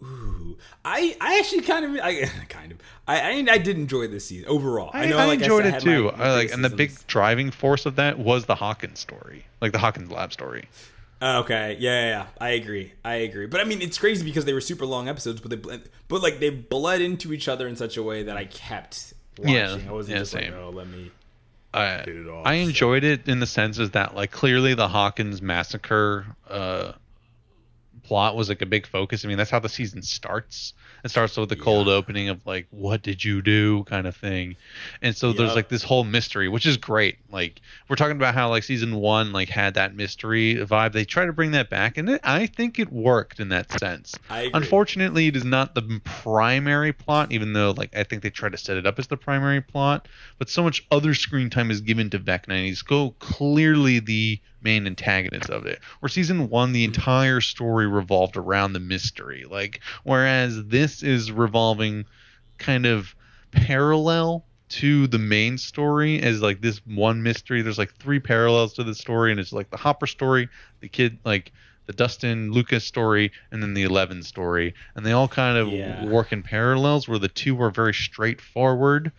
Ooh, 0.03 0.57
I 0.83 1.15
I 1.21 1.39
actually 1.39 1.61
kind 1.61 1.85
of 1.85 2.03
I 2.03 2.25
kind 2.49 2.71
of 2.73 2.79
I 3.07 3.21
I, 3.21 3.45
I 3.53 3.57
did 3.57 3.77
enjoy 3.77 4.07
this 4.07 4.25
season 4.27 4.47
overall. 4.47 4.91
I, 4.93 5.03
I, 5.03 5.05
know 5.05 5.17
I 5.17 5.25
like 5.25 5.39
enjoyed 5.39 5.65
I 5.65 5.69
it 5.69 5.73
had 5.75 5.81
too. 5.83 6.05
my- 6.05 6.17
my 6.17 6.23
I 6.25 6.31
like, 6.33 6.51
and 6.51 6.63
the 6.63 6.69
big 6.69 6.91
driving 7.07 7.51
force 7.51 7.85
of 7.85 7.95
that 7.95 8.19
was 8.19 8.45
the 8.45 8.55
Hawkins 8.55 8.99
story, 8.99 9.45
like 9.61 9.71
the 9.71 9.79
Hawkins 9.79 10.11
lab 10.11 10.33
story. 10.33 10.67
Okay, 11.21 11.77
yeah, 11.79 12.01
yeah, 12.01 12.09
yeah, 12.09 12.25
I 12.41 12.49
agree. 12.49 12.91
I 13.05 13.15
agree. 13.15 13.45
But 13.47 13.61
I 13.61 13.63
mean, 13.63 13.81
it's 13.81 13.97
crazy 13.97 14.25
because 14.25 14.43
they 14.43 14.51
were 14.51 14.59
super 14.59 14.85
long 14.85 15.07
episodes, 15.07 15.39
but 15.39 15.51
they 15.51 15.55
bled, 15.55 15.83
but 16.09 16.21
like 16.21 16.39
they 16.39 16.49
bled 16.49 16.99
into 16.99 17.31
each 17.31 17.47
other 17.47 17.65
in 17.65 17.77
such 17.77 17.95
a 17.95 18.03
way 18.03 18.23
that 18.23 18.35
I 18.35 18.43
kept 18.43 19.13
watching. 19.37 19.53
Yeah, 19.55 19.77
I 19.87 19.91
wasn't 19.93 20.15
yeah, 20.15 20.19
just 20.21 20.31
same. 20.33 20.51
like, 20.51 20.61
oh, 20.61 20.69
let 20.71 20.87
me. 20.87 21.11
I 21.73 21.97
Get 22.05 22.09
it 22.09 22.27
off, 22.27 22.45
I 22.45 22.55
enjoyed 22.55 23.03
it 23.03 23.27
in 23.27 23.39
the 23.39 23.47
sense 23.47 23.79
is 23.79 23.91
that 23.91 24.15
like 24.15 24.31
clearly 24.31 24.73
the 24.75 24.87
Hawkins 24.87 25.41
massacre 25.41 26.25
uh 26.47 26.91
plot 28.03 28.35
was 28.35 28.49
like 28.49 28.61
a 28.61 28.65
big 28.65 28.85
focus. 28.85 29.23
I 29.23 29.27
mean, 29.27 29.37
that's 29.37 29.49
how 29.49 29.59
the 29.59 29.69
season 29.69 30.01
starts. 30.01 30.73
It 31.03 31.09
starts 31.09 31.35
with 31.35 31.49
the 31.49 31.55
cold 31.55 31.89
opening 31.89 32.29
of 32.29 32.45
like, 32.45 32.67
"What 32.69 33.01
did 33.01 33.23
you 33.23 33.41
do?" 33.41 33.83
kind 33.85 34.07
of 34.07 34.15
thing, 34.15 34.55
and 35.01 35.15
so 35.15 35.33
there's 35.33 35.55
like 35.55 35.67
this 35.67 35.83
whole 35.83 36.03
mystery, 36.03 36.47
which 36.47 36.65
is 36.65 36.77
great. 36.77 37.17
Like 37.31 37.61
we're 37.89 37.95
talking 37.95 38.15
about 38.15 38.33
how 38.33 38.49
like 38.49 38.63
season 38.63 38.95
one 38.95 39.33
like 39.33 39.49
had 39.49 39.73
that 39.73 39.95
mystery 39.95 40.55
vibe. 40.55 40.93
They 40.93 41.05
try 41.05 41.25
to 41.25 41.33
bring 41.33 41.51
that 41.51 41.69
back, 41.69 41.97
and 41.97 42.09
it, 42.09 42.21
I 42.23 42.45
think 42.45 42.79
it 42.79 42.91
worked 42.91 43.39
in 43.39 43.49
that 43.49 43.77
sense. 43.79 44.15
I. 44.29 44.49
Unfortunately, 44.53 45.27
it 45.27 45.35
is 45.35 45.43
not 45.43 45.75
the 45.75 46.01
primary 46.03 46.93
plot, 46.93 47.31
even 47.31 47.53
though 47.53 47.71
like 47.71 47.95
I 47.95 48.03
think 48.03 48.23
they 48.23 48.29
try 48.29 48.49
to 48.49 48.57
set 48.57 48.77
it 48.77 48.85
up 48.85 48.99
as 48.99 49.07
the 49.07 49.17
primary 49.17 49.61
plot. 49.61 50.07
But 50.37 50.49
so 50.49 50.63
much 50.63 50.85
other 50.91 51.13
screen 51.13 51.49
time 51.49 51.71
is 51.71 51.81
given 51.81 52.09
to 52.11 52.19
Vecna, 52.19 52.53
and 52.53 52.65
he's 52.65 52.81
go 52.81 53.11
clearly 53.19 53.99
the 53.99 54.39
main 54.63 54.87
antagonist 54.87 55.49
of 55.49 55.65
it. 55.65 55.79
Where 55.99 56.09
season 56.09 56.49
one, 56.49 56.71
the 56.71 56.83
entire 56.83 57.41
story 57.41 57.87
revolved 57.87 58.37
around 58.37 58.73
the 58.73 58.79
mystery, 58.79 59.45
like 59.49 59.81
whereas 60.03 60.63
this 60.65 61.03
is 61.03 61.31
revolving 61.31 62.05
kind 62.57 62.85
of 62.85 63.15
parallel 63.51 64.45
to 64.69 65.05
the 65.07 65.19
main 65.19 65.57
story 65.57 66.21
as 66.21 66.41
like 66.41 66.61
this 66.61 66.81
one 66.85 67.21
mystery. 67.21 67.61
There's 67.61 67.77
like 67.77 67.93
three 67.95 68.19
parallels 68.19 68.73
to 68.73 68.83
the 68.83 68.95
story, 68.95 69.31
and 69.31 69.39
it's 69.39 69.53
like 69.53 69.69
the 69.69 69.77
Hopper 69.77 70.07
story, 70.07 70.49
the 70.79 70.89
kid 70.89 71.19
like 71.23 71.51
the 71.85 71.93
Dustin 71.93 72.51
Lucas 72.51 72.85
story, 72.85 73.31
and 73.51 73.61
then 73.61 73.73
the 73.73 73.83
Eleven 73.83 74.23
story, 74.23 74.73
and 74.95 75.05
they 75.05 75.11
all 75.11 75.27
kind 75.27 75.57
of 75.57 75.67
Yeah. 75.67 76.05
work 76.05 76.31
in 76.31 76.41
parallels 76.41 77.07
where 77.09 77.19
the 77.19 77.27
two 77.27 77.61
are 77.61 77.69
very 77.71 77.93
straightforward 77.93 79.11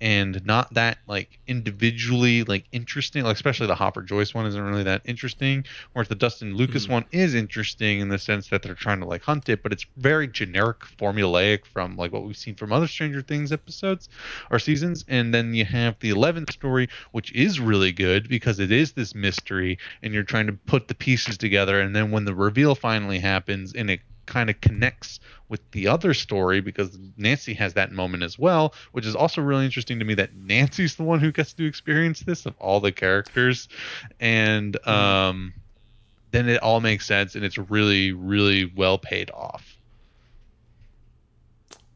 and 0.00 0.44
not 0.44 0.72
that 0.74 0.98
like 1.06 1.38
individually 1.46 2.44
like 2.44 2.66
interesting 2.72 3.24
like 3.24 3.34
especially 3.34 3.66
the 3.66 3.74
hopper 3.74 4.02
joyce 4.02 4.34
one 4.34 4.44
isn't 4.46 4.62
really 4.62 4.82
that 4.82 5.00
interesting 5.04 5.64
whereas 5.92 6.08
the 6.08 6.14
dustin 6.14 6.54
lucas 6.54 6.86
Mhm. 6.86 6.90
one 6.90 7.04
is 7.12 7.34
interesting 7.34 8.00
in 8.00 8.08
the 8.08 8.18
sense 8.18 8.48
that 8.48 8.62
they're 8.62 8.74
trying 8.74 9.00
to 9.00 9.06
like 9.06 9.22
hunt 9.22 9.48
it 9.48 9.62
but 9.62 9.72
it's 9.72 9.86
very 9.96 10.28
generic 10.28 10.80
formulaic 10.80 11.64
from 11.64 11.96
like 11.96 12.12
what 12.12 12.24
we've 12.24 12.36
seen 12.36 12.54
from 12.54 12.72
other 12.72 12.86
stranger 12.86 13.22
things 13.22 13.52
episodes 13.52 14.08
or 14.50 14.58
seasons 14.58 15.04
and 15.08 15.32
then 15.32 15.54
you 15.54 15.64
have 15.64 15.96
the 16.00 16.10
11th 16.10 16.52
story 16.52 16.88
which 17.12 17.32
is 17.32 17.58
really 17.58 17.92
good 17.92 18.28
because 18.28 18.58
it 18.58 18.70
is 18.70 18.92
this 18.92 19.14
mystery 19.14 19.78
and 20.02 20.12
you're 20.12 20.22
trying 20.22 20.46
to 20.46 20.52
put 20.52 20.88
the 20.88 20.94
pieces 20.94 21.38
together 21.38 21.80
and 21.80 21.96
then 21.96 22.10
when 22.10 22.24
the 22.24 22.34
reveal 22.34 22.74
finally 22.74 23.18
happens 23.18 23.72
and 23.74 23.90
it 23.90 24.00
kind 24.26 24.50
of 24.50 24.60
connects 24.60 25.20
with 25.48 25.60
the 25.70 25.86
other 25.86 26.12
story 26.12 26.60
because 26.60 26.98
Nancy 27.16 27.54
has 27.54 27.74
that 27.74 27.92
moment 27.92 28.22
as 28.22 28.38
well, 28.38 28.74
which 28.92 29.06
is 29.06 29.14
also 29.14 29.40
really 29.40 29.64
interesting 29.64 29.98
to 29.98 30.04
me 30.04 30.14
that 30.14 30.34
Nancy's 30.34 30.96
the 30.96 31.04
one 31.04 31.20
who 31.20 31.32
gets 31.32 31.52
to 31.54 31.64
experience 31.64 32.20
this 32.20 32.46
of 32.46 32.54
all 32.58 32.80
the 32.80 32.92
characters, 32.92 33.68
and 34.20 34.76
um, 34.86 35.54
then 36.32 36.48
it 36.48 36.62
all 36.62 36.80
makes 36.80 37.06
sense 37.06 37.34
and 37.34 37.44
it's 37.44 37.56
really 37.56 38.12
really 38.12 38.70
well 38.76 38.98
paid 38.98 39.30
off. 39.30 39.78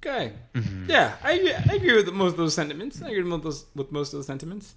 Okay. 0.02 0.32
Mhm. 0.54 0.88
Yeah, 0.88 1.16
I, 1.22 1.32
I 1.68 1.74
agree 1.74 1.94
with 1.96 2.10
most 2.12 2.32
of 2.32 2.36
those 2.38 2.54
sentiments. 2.54 3.02
I 3.02 3.08
agree 3.10 3.22
with 3.22 3.42
those 3.42 3.66
with 3.74 3.92
most 3.92 4.12
of 4.14 4.18
those 4.18 4.26
sentiments. 4.26 4.74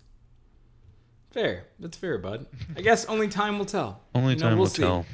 Fair. 1.32 1.66
That's 1.80 1.98
fair, 1.98 2.18
bud. 2.18 2.46
I 2.76 2.82
guess 2.82 3.06
only 3.06 3.28
time 3.28 3.58
will 3.58 3.66
tell. 3.66 4.02
Only 4.14 4.34
You 4.34 4.40
know, 4.40 4.50
time 4.50 4.58
we'll 4.58 4.66
will 4.66 4.70
see. 4.70 4.84
tell. 4.84 5.06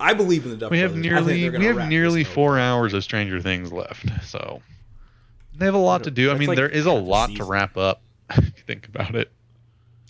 I 0.00 0.14
believe 0.14 0.44
in 0.44 0.50
the 0.50 0.56
Duff 0.56 0.70
We 0.70 0.78
have 0.78 0.92
Brothers. 0.92 1.10
Nearly 1.26 1.50
we 1.50 1.64
have 1.66 1.88
nearly 1.88 2.24
four 2.24 2.58
hours 2.58 2.94
of 2.94 3.02
Stranger 3.02 3.40
Things 3.40 3.72
left, 3.72 4.06
so 4.24 4.62
they 5.56 5.64
have 5.64 5.74
a 5.74 5.78
lot 5.78 6.04
to 6.04 6.10
do. 6.10 6.30
I 6.30 6.38
mean, 6.38 6.48
like 6.48 6.56
there 6.56 6.68
is 6.68 6.86
a 6.86 6.92
lot 6.92 7.34
to 7.36 7.44
wrap 7.44 7.76
up. 7.76 8.00
if 8.30 8.44
you 8.44 8.62
think 8.66 8.86
about 8.86 9.14
it. 9.14 9.30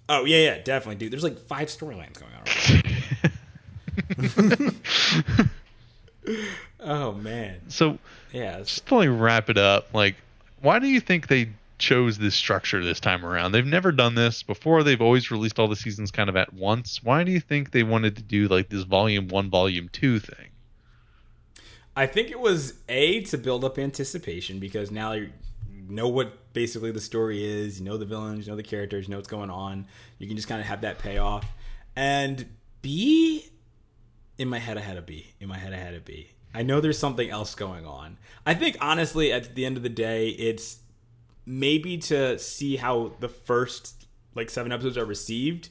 Oh 0.09 0.25
yeah, 0.25 0.39
yeah, 0.39 0.59
definitely, 0.63 0.97
dude. 0.97 1.13
There's 1.13 1.23
like 1.23 1.39
five 1.39 1.69
storylines 1.69 2.19
going 2.19 2.33
on. 2.35 2.45
Right 4.27 5.39
now. 5.39 5.45
oh 6.81 7.13
man, 7.13 7.61
so 7.69 7.99
yeah. 8.33 8.53
it's- 8.53 8.67
just 8.67 8.87
to 8.87 8.97
like 8.97 9.09
wrap 9.11 9.49
it 9.49 9.59
up, 9.59 9.95
like, 9.95 10.17
why 10.61 10.79
do 10.79 10.87
you 10.87 11.01
think 11.01 11.29
they 11.29 11.49
chose 11.79 12.19
this 12.19 12.35
structure 12.35 12.85
this 12.85 13.01
time 13.01 13.25
around? 13.25 13.53
They've 13.53 13.65
never 13.65 13.93
done 13.93 14.15
this 14.15 14.43
before. 14.43 14.83
They've 14.83 15.01
always 15.01 15.31
released 15.31 15.59
all 15.59 15.69
the 15.69 15.77
seasons 15.77 16.11
kind 16.11 16.29
of 16.29 16.37
at 16.37 16.53
once. 16.53 17.03
Why 17.03 17.25
do 17.25 17.33
you 17.33 17.41
think 17.41 17.71
they 17.71 17.83
wanted 17.83 18.17
to 18.17 18.23
do 18.23 18.49
like 18.49 18.69
this 18.69 18.85
volume 18.85 19.29
one, 19.29 19.51
volume 19.51 19.89
two 19.89 20.19
thing? 20.19 20.49
I 21.97 22.07
think 22.07 22.31
it 22.31 22.39
was 22.39 22.75
a 22.89 23.23
to 23.23 23.39
build 23.39 23.65
up 23.65 23.79
anticipation 23.79 24.61
because 24.61 24.91
now 24.91 25.13
you 25.13 25.31
know 25.89 26.09
what 26.09 26.53
basically 26.53 26.93
the 26.93 27.01
story 27.01 27.45
is. 27.45 27.81
You 27.81 27.87
know 27.87 27.97
the 27.97 28.05
villains, 28.05 28.47
you 28.47 28.53
know 28.53 28.57
the 28.57 28.63
characters, 28.63 29.07
you 29.07 29.11
know 29.11 29.19
what's 29.19 29.29
going 29.29 29.51
on. 29.51 29.87
You 30.19 30.29
can 30.29 30.37
just 30.37 30.49
kind 30.49 30.61
of 30.61 30.67
have 30.67 30.83
that 30.83 30.99
payoff. 30.99 31.45
And 31.97 32.47
B, 32.83 33.49
in 34.39 34.49
my 34.49 34.59
head, 34.59 34.79
I 34.79 34.83
had 34.83 34.97
a 34.97 35.03
B. 35.03 35.35
In 35.41 35.49
my 35.49 35.59
head, 35.59 35.73
I 35.73 35.77
had 35.77 35.95
a 35.95 36.01
B. 36.01 36.31
I 36.55 36.63
know 36.63 36.81
there's 36.81 36.99
something 36.99 37.29
else 37.29 37.55
going 37.55 37.85
on. 37.85 38.17
I 38.47 38.55
think 38.55 38.77
honestly, 38.81 39.33
at 39.33 39.55
the 39.55 39.67
end 39.67 39.77
of 39.77 39.83
the 39.83 39.89
day, 39.89 40.29
it's 40.29 40.79
maybe 41.49 41.97
to 41.97 42.39
see 42.39 42.77
how 42.77 43.13
the 43.21 43.29
first 43.29 44.07
like 44.35 44.51
seven 44.51 44.71
episodes 44.71 44.99
are 44.99 45.05
received. 45.05 45.71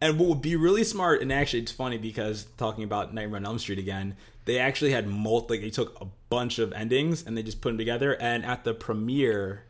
And 0.00 0.18
what 0.18 0.28
would 0.28 0.42
be 0.42 0.56
really 0.56 0.82
smart, 0.82 1.22
and 1.22 1.32
actually 1.32 1.60
it's 1.60 1.70
funny 1.70 1.96
because 1.96 2.46
talking 2.56 2.82
about 2.82 3.14
Nightmare 3.14 3.36
on 3.36 3.46
Elm 3.46 3.58
Street 3.60 3.78
again, 3.78 4.16
they 4.46 4.58
actually 4.58 4.90
had 4.90 5.06
multi. 5.06 5.54
Like 5.54 5.60
they 5.60 5.70
took 5.70 5.98
a 6.00 6.06
bunch 6.28 6.58
of 6.58 6.72
endings 6.72 7.24
and 7.24 7.38
they 7.38 7.44
just 7.44 7.60
put 7.60 7.70
them 7.70 7.78
together. 7.78 8.20
And 8.20 8.44
at 8.44 8.64
the 8.64 8.74
premiere, 8.74 9.64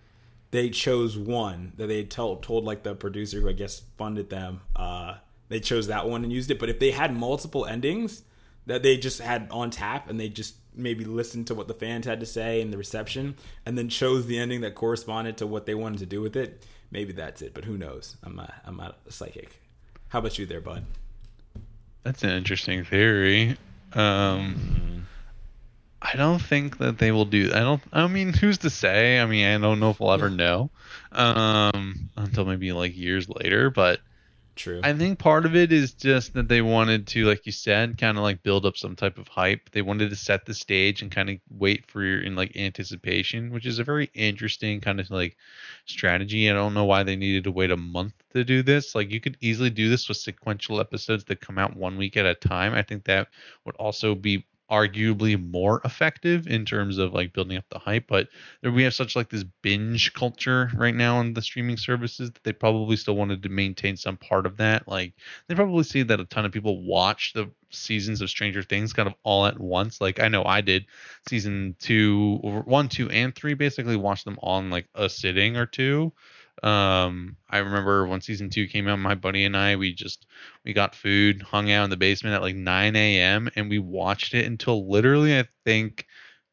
they 0.50 0.70
chose 0.70 1.18
one 1.18 1.74
that 1.76 1.86
they 1.86 2.04
told 2.04 2.42
told 2.42 2.64
like 2.64 2.82
the 2.82 2.94
producer 2.94 3.42
who 3.42 3.50
I 3.50 3.52
guess 3.52 3.82
funded 3.98 4.30
them. 4.30 4.62
Uh, 4.74 5.16
they 5.50 5.60
chose 5.60 5.88
that 5.88 6.08
one 6.08 6.24
and 6.24 6.32
used 6.32 6.50
it. 6.50 6.58
But 6.58 6.70
if 6.70 6.78
they 6.78 6.92
had 6.92 7.14
multiple 7.14 7.66
endings 7.66 8.22
that 8.64 8.82
they 8.82 8.96
just 8.96 9.20
had 9.20 9.48
on 9.50 9.70
tap 9.70 10.08
and 10.08 10.18
they 10.18 10.30
just 10.30 10.54
maybe 10.74 11.04
listened 11.04 11.46
to 11.48 11.54
what 11.54 11.68
the 11.68 11.74
fans 11.74 12.06
had 12.06 12.20
to 12.20 12.26
say 12.26 12.60
and 12.60 12.72
the 12.72 12.78
reception, 12.78 13.36
and 13.66 13.76
then 13.76 13.88
chose 13.88 14.26
the 14.26 14.38
ending 14.38 14.60
that 14.62 14.74
corresponded 14.74 15.36
to 15.38 15.46
what 15.46 15.66
they 15.66 15.74
wanted 15.74 15.98
to 15.98 16.06
do 16.06 16.20
with 16.20 16.36
it, 16.36 16.64
maybe 16.90 17.12
that's 17.12 17.42
it. 17.42 17.54
But 17.54 17.64
who 17.64 17.76
knows? 17.76 18.16
I'm 18.22 18.36
not, 18.36 18.54
I'm 18.64 18.76
not 18.76 18.98
a 19.06 19.12
psychic. 19.12 19.58
How 20.08 20.18
about 20.18 20.38
you 20.38 20.46
there, 20.46 20.60
bud? 20.60 20.84
That's 22.02 22.22
an 22.22 22.30
interesting 22.30 22.84
theory. 22.84 23.56
Um, 23.94 25.06
I 26.00 26.16
don't 26.16 26.40
think 26.40 26.78
that 26.78 26.98
they 26.98 27.12
will 27.12 27.24
do. 27.24 27.50
I 27.54 27.60
don't. 27.60 27.80
I 27.92 28.06
mean, 28.08 28.32
who's 28.32 28.58
to 28.58 28.70
say? 28.70 29.20
I 29.20 29.26
mean, 29.26 29.46
I 29.46 29.58
don't 29.58 29.78
know 29.78 29.90
if 29.90 30.00
we'll 30.00 30.12
ever 30.12 30.28
know 30.28 30.70
um, 31.12 32.10
until 32.16 32.44
maybe 32.44 32.72
like 32.72 32.96
years 32.96 33.28
later. 33.28 33.70
But 33.70 34.00
True. 34.54 34.80
I 34.82 34.92
think 34.92 35.18
part 35.18 35.46
of 35.46 35.56
it 35.56 35.72
is 35.72 35.94
just 35.94 36.34
that 36.34 36.48
they 36.48 36.60
wanted 36.60 37.06
to, 37.08 37.24
like 37.24 37.46
you 37.46 37.52
said, 37.52 37.96
kind 37.96 38.18
of 38.18 38.22
like 38.22 38.42
build 38.42 38.66
up 38.66 38.76
some 38.76 38.94
type 38.94 39.16
of 39.16 39.26
hype. 39.28 39.70
They 39.70 39.80
wanted 39.80 40.10
to 40.10 40.16
set 40.16 40.44
the 40.44 40.52
stage 40.52 41.00
and 41.00 41.10
kind 41.10 41.30
of 41.30 41.38
wait 41.50 41.90
for 41.90 42.02
your 42.02 42.20
in 42.20 42.36
like 42.36 42.54
anticipation, 42.56 43.50
which 43.50 43.64
is 43.64 43.78
a 43.78 43.84
very 43.84 44.10
interesting 44.14 44.80
kind 44.80 45.00
of 45.00 45.10
like 45.10 45.36
strategy. 45.86 46.50
I 46.50 46.52
don't 46.52 46.74
know 46.74 46.84
why 46.84 47.02
they 47.02 47.16
needed 47.16 47.44
to 47.44 47.50
wait 47.50 47.70
a 47.70 47.76
month 47.76 48.12
to 48.34 48.44
do 48.44 48.62
this. 48.62 48.94
Like 48.94 49.10
you 49.10 49.20
could 49.20 49.38
easily 49.40 49.70
do 49.70 49.88
this 49.88 50.06
with 50.08 50.18
sequential 50.18 50.80
episodes 50.80 51.24
that 51.24 51.40
come 51.40 51.58
out 51.58 51.74
one 51.74 51.96
week 51.96 52.18
at 52.18 52.26
a 52.26 52.34
time. 52.34 52.74
I 52.74 52.82
think 52.82 53.04
that 53.04 53.28
would 53.64 53.76
also 53.76 54.14
be 54.14 54.44
arguably 54.72 55.38
more 55.50 55.82
effective 55.84 56.46
in 56.46 56.64
terms 56.64 56.96
of 56.96 57.12
like 57.12 57.34
building 57.34 57.58
up 57.58 57.64
the 57.68 57.78
hype 57.78 58.06
but 58.08 58.26
we 58.62 58.82
have 58.82 58.94
such 58.94 59.14
like 59.14 59.28
this 59.28 59.44
binge 59.60 60.14
culture 60.14 60.70
right 60.74 60.94
now 60.94 61.18
on 61.18 61.34
the 61.34 61.42
streaming 61.42 61.76
services 61.76 62.30
that 62.30 62.42
they 62.42 62.54
probably 62.54 62.96
still 62.96 63.14
wanted 63.14 63.42
to 63.42 63.50
maintain 63.50 63.98
some 63.98 64.16
part 64.16 64.46
of 64.46 64.56
that 64.56 64.88
like 64.88 65.12
they 65.46 65.54
probably 65.54 65.84
see 65.84 66.02
that 66.02 66.20
a 66.20 66.24
ton 66.24 66.46
of 66.46 66.52
people 66.52 66.82
watch 66.82 67.34
the 67.34 67.50
seasons 67.68 68.22
of 68.22 68.30
stranger 68.30 68.62
things 68.62 68.94
kind 68.94 69.06
of 69.06 69.14
all 69.24 69.44
at 69.44 69.60
once 69.60 70.00
like 70.00 70.20
i 70.20 70.28
know 70.28 70.42
i 70.44 70.62
did 70.62 70.86
season 71.28 71.76
two 71.78 72.38
one 72.64 72.88
two 72.88 73.10
and 73.10 73.34
three 73.34 73.52
basically 73.52 73.96
watched 73.96 74.24
them 74.24 74.38
on 74.42 74.70
like 74.70 74.88
a 74.94 75.06
sitting 75.06 75.58
or 75.58 75.66
two 75.66 76.10
um 76.62 77.36
i 77.50 77.58
remember 77.58 78.06
when 78.06 78.20
season 78.20 78.50
two 78.50 78.68
came 78.68 78.86
out 78.86 78.98
my 78.98 79.14
buddy 79.14 79.44
and 79.44 79.56
i 79.56 79.74
we 79.74 79.92
just 79.92 80.26
we 80.64 80.72
got 80.72 80.94
food 80.94 81.42
hung 81.42 81.70
out 81.70 81.84
in 81.84 81.90
the 81.90 81.96
basement 81.96 82.34
at 82.34 82.42
like 82.42 82.54
9 82.54 82.94
a.m 82.94 83.48
and 83.56 83.70
we 83.70 83.78
watched 83.78 84.34
it 84.34 84.46
until 84.46 84.88
literally 84.88 85.38
i 85.38 85.44
think 85.64 86.06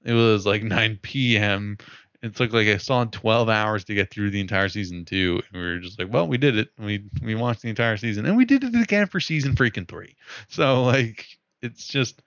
it 0.04 0.14
was 0.14 0.46
like 0.46 0.64
9 0.64 1.00
p.m 1.02 1.78
it 2.22 2.36
took 2.36 2.52
like 2.52 2.68
I 2.68 2.78
saw 2.78 3.06
12 3.06 3.50
hours 3.50 3.86
to 3.86 3.94
get 3.94 4.12
through 4.12 4.32
the 4.32 4.42
entire 4.42 4.70
season 4.70 5.06
two 5.06 5.42
and 5.52 5.62
we 5.62 5.68
were 5.68 5.80
just 5.80 6.00
like 6.00 6.12
well 6.12 6.28
we 6.28 6.38
did 6.38 6.58
it. 6.58 6.70
We 6.78 7.06
we 7.22 7.36
watched 7.36 7.62
the 7.62 7.70
entire 7.70 7.98
season 7.98 8.26
and 8.26 8.36
we 8.36 8.46
did 8.46 8.64
it 8.64 8.76
again 8.76 9.08
for 9.08 9.20
season 9.20 9.56
freaking 9.56 9.88
three. 9.88 10.16
So 10.50 10.84
like 10.84 11.26
it's 11.62 11.88
just 11.88 12.22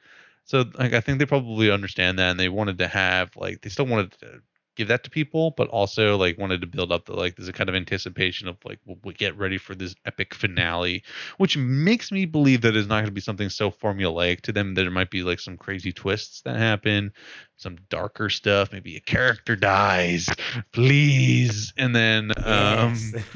so 0.45 0.65
like 0.79 0.93
i 0.93 1.01
think 1.01 1.19
they 1.19 1.27
probably 1.27 1.71
understand 1.71 2.19
that 2.19 2.31
and 2.31 2.41
they 2.41 2.49
wanted 2.49 2.79
to 2.79 2.89
have 2.89 3.35
like 3.37 3.61
they 3.63 3.71
still 3.71 3.87
wanted 3.87 4.13
to 4.21 4.43
give 4.77 4.89
that 4.89 5.05
to 5.05 5.11
people 5.11 5.53
but 5.57 5.69
also 5.69 6.17
like 6.17 6.39
wanted 6.39 6.61
to 6.61 6.67
build 6.67 6.93
up 6.93 7.05
the 7.05 7.13
like 7.13 7.37
there's 7.37 7.49
a 7.49 7.53
kind 7.53 7.69
of 7.69 7.75
anticipation 7.75 8.49
of 8.49 8.57
like 8.65 8.79
we'll, 8.87 8.99
we'll 9.05 9.15
get 9.15 9.37
ready 9.37 9.59
for 9.59 9.75
this 9.75 9.95
epic 10.07 10.35
finale 10.35 11.03
which 11.39 11.57
makes 11.57 12.11
me 12.11 12.25
believe 12.25 12.61
that 12.63 12.77
it's 12.77 12.89
not 12.89 12.97
going 12.97 13.07
to 13.07 13.11
be 13.13 13.21
something 13.21 13.49
so 13.49 13.71
formulaic 13.71 14.41
to 14.41 14.53
them 14.53 14.75
that 14.75 14.83
there 14.83 14.91
might 14.91 15.11
be 15.11 15.23
like 15.23 15.41
some 15.41 15.57
crazy 15.57 15.93
twists 15.93 16.43
that 16.43 16.57
happen 16.57 17.13
some 17.57 17.77
darker 17.89 18.29
stuff 18.29 18.73
maybe 18.73 18.97
a 18.97 19.01
character 19.01 19.57
dies 19.57 20.29
please 20.73 21.73
and 21.77 21.95
then 21.95 22.33
um 22.45 22.95
Yes. 22.95 23.15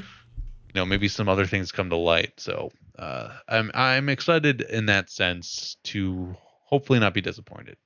you 0.69 0.75
know 0.75 0.87
maybe 0.87 1.09
some 1.09 1.29
other 1.29 1.47
things 1.47 1.73
come 1.73 1.91
to 1.91 1.97
light 1.97 2.33
so 2.39 2.71
uh 2.99 3.31
i'm 3.49 3.71
i'm 3.75 4.09
excited 4.09 4.61
in 4.63 4.87
that 4.87 5.11
sense 5.11 5.77
to 5.85 6.37
hopefully 6.67 6.99
not 6.99 7.15
be 7.15 7.21
disappointed. 7.21 7.77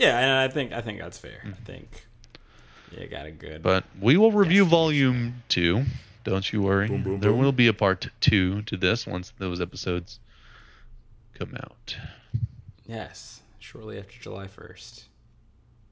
Yeah, 0.00 0.18
and 0.18 0.32
I 0.32 0.48
think 0.48 0.72
I 0.72 0.80
think 0.80 0.98
that's 0.98 1.18
fair. 1.18 1.42
I 1.44 1.48
mm-hmm. 1.48 1.64
think 1.64 2.06
yeah, 2.90 3.04
got 3.04 3.26
a 3.26 3.30
good. 3.30 3.62
But 3.62 3.84
we 4.00 4.16
will 4.16 4.32
review 4.32 4.64
volume 4.64 5.42
two. 5.48 5.84
Don't 6.24 6.50
you 6.50 6.62
worry. 6.62 6.88
Boom, 6.88 7.02
boom, 7.02 7.20
there 7.20 7.30
boom. 7.30 7.40
will 7.40 7.52
be 7.52 7.66
a 7.66 7.74
part 7.74 8.08
two 8.20 8.62
to 8.62 8.78
this 8.78 9.06
once 9.06 9.34
those 9.36 9.60
episodes 9.60 10.18
come 11.34 11.54
out. 11.54 11.96
yes, 12.86 13.42
shortly 13.58 13.98
after 13.98 14.18
July 14.18 14.46
first. 14.46 15.04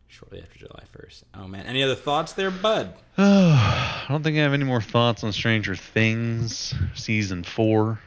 Shortly 0.09 0.41
after 0.41 0.59
July 0.59 0.85
first. 0.91 1.25
Oh 1.35 1.47
man, 1.47 1.67
any 1.67 1.83
other 1.83 1.95
thoughts 1.95 2.33
there, 2.33 2.51
Bud? 2.51 2.95
I 3.19 4.07
don't 4.09 4.23
think 4.23 4.39
I 4.39 4.41
have 4.41 4.55
any 4.55 4.65
more 4.65 4.81
thoughts 4.81 5.23
on 5.23 5.33
Stranger 5.33 5.77
Things 5.77 6.75
season 6.95 7.45
four. 7.45 8.01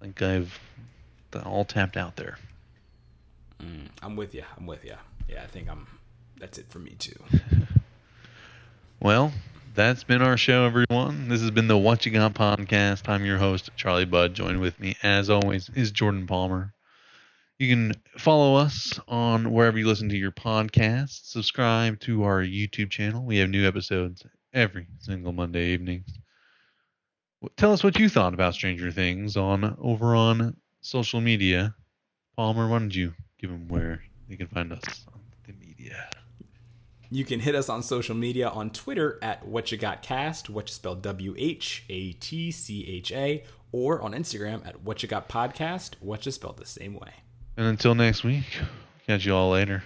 I 0.00 0.04
think 0.04 0.22
I've 0.22 0.58
all 1.44 1.66
tapped 1.66 1.98
out 1.98 2.16
there. 2.16 2.38
Mm, 3.64 3.88
I'm 4.02 4.16
with 4.16 4.34
you. 4.34 4.44
I'm 4.58 4.66
with 4.66 4.84
you. 4.84 4.94
Yeah, 5.28 5.42
I 5.42 5.46
think 5.46 5.70
I'm. 5.70 5.86
That's 6.38 6.58
it 6.58 6.66
for 6.68 6.78
me 6.78 6.94
too. 6.98 7.16
Well, 9.00 9.32
that's 9.74 10.02
been 10.02 10.22
our 10.22 10.38
show, 10.38 10.64
everyone. 10.64 11.28
This 11.28 11.42
has 11.42 11.50
been 11.50 11.68
the 11.68 11.76
Whatcha 11.76 12.08
Got 12.08 12.32
podcast. 12.32 13.06
I'm 13.06 13.26
your 13.26 13.36
host, 13.36 13.68
Charlie 13.76 14.06
Budd. 14.06 14.32
Joined 14.32 14.62
with 14.62 14.80
me, 14.80 14.96
as 15.02 15.28
always, 15.28 15.68
is 15.74 15.90
Jordan 15.90 16.26
Palmer. 16.26 16.72
You 17.58 17.68
can 17.68 17.92
follow 18.16 18.54
us 18.54 18.98
on 19.06 19.52
wherever 19.52 19.78
you 19.78 19.86
listen 19.86 20.08
to 20.08 20.16
your 20.16 20.30
podcasts. 20.32 21.24
Subscribe 21.24 22.00
to 22.00 22.24
our 22.24 22.40
YouTube 22.40 22.88
channel. 22.88 23.26
We 23.26 23.36
have 23.38 23.50
new 23.50 23.68
episodes 23.68 24.24
every 24.54 24.86
single 25.00 25.34
Monday 25.34 25.72
evening. 25.74 26.04
Tell 27.58 27.74
us 27.74 27.84
what 27.84 27.98
you 27.98 28.08
thought 28.08 28.32
about 28.32 28.54
Stranger 28.54 28.90
Things 28.90 29.36
on 29.36 29.76
over 29.82 30.16
on 30.16 30.56
social 30.80 31.20
media. 31.20 31.74
Palmer, 32.36 32.68
why 32.68 32.78
don't 32.78 32.94
you 32.94 33.12
give 33.44 33.50
them 33.50 33.68
where 33.68 34.02
you 34.26 34.38
can 34.38 34.46
find 34.46 34.72
us 34.72 35.04
on 35.12 35.20
the 35.46 35.52
media? 35.52 36.08
You 37.10 37.26
can 37.26 37.40
hit 37.40 37.54
us 37.54 37.68
on 37.68 37.82
social 37.82 38.14
media 38.14 38.48
on 38.48 38.70
Twitter 38.70 39.18
at 39.20 39.46
Whatcha 39.46 39.76
Got 39.76 40.00
Cast, 40.00 40.48
what 40.48 40.66
you 40.68 40.72
spell 40.72 40.94
W 40.94 41.34
H 41.36 41.84
A 41.90 42.12
T 42.12 42.50
C 42.50 42.86
H 42.88 43.12
A, 43.12 43.44
or 43.70 44.00
on 44.00 44.14
Instagram 44.14 44.66
at 44.66 44.80
Whatcha 44.80 45.06
Got 45.06 45.28
Podcast, 45.28 45.96
what 46.00 46.24
you 46.24 46.32
spelled 46.32 46.56
the 46.56 46.64
same 46.64 46.94
way. 46.94 47.10
And 47.58 47.66
until 47.66 47.94
next 47.94 48.24
week, 48.24 48.46
catch 49.06 49.26
you 49.26 49.34
all 49.34 49.50
later. 49.50 49.82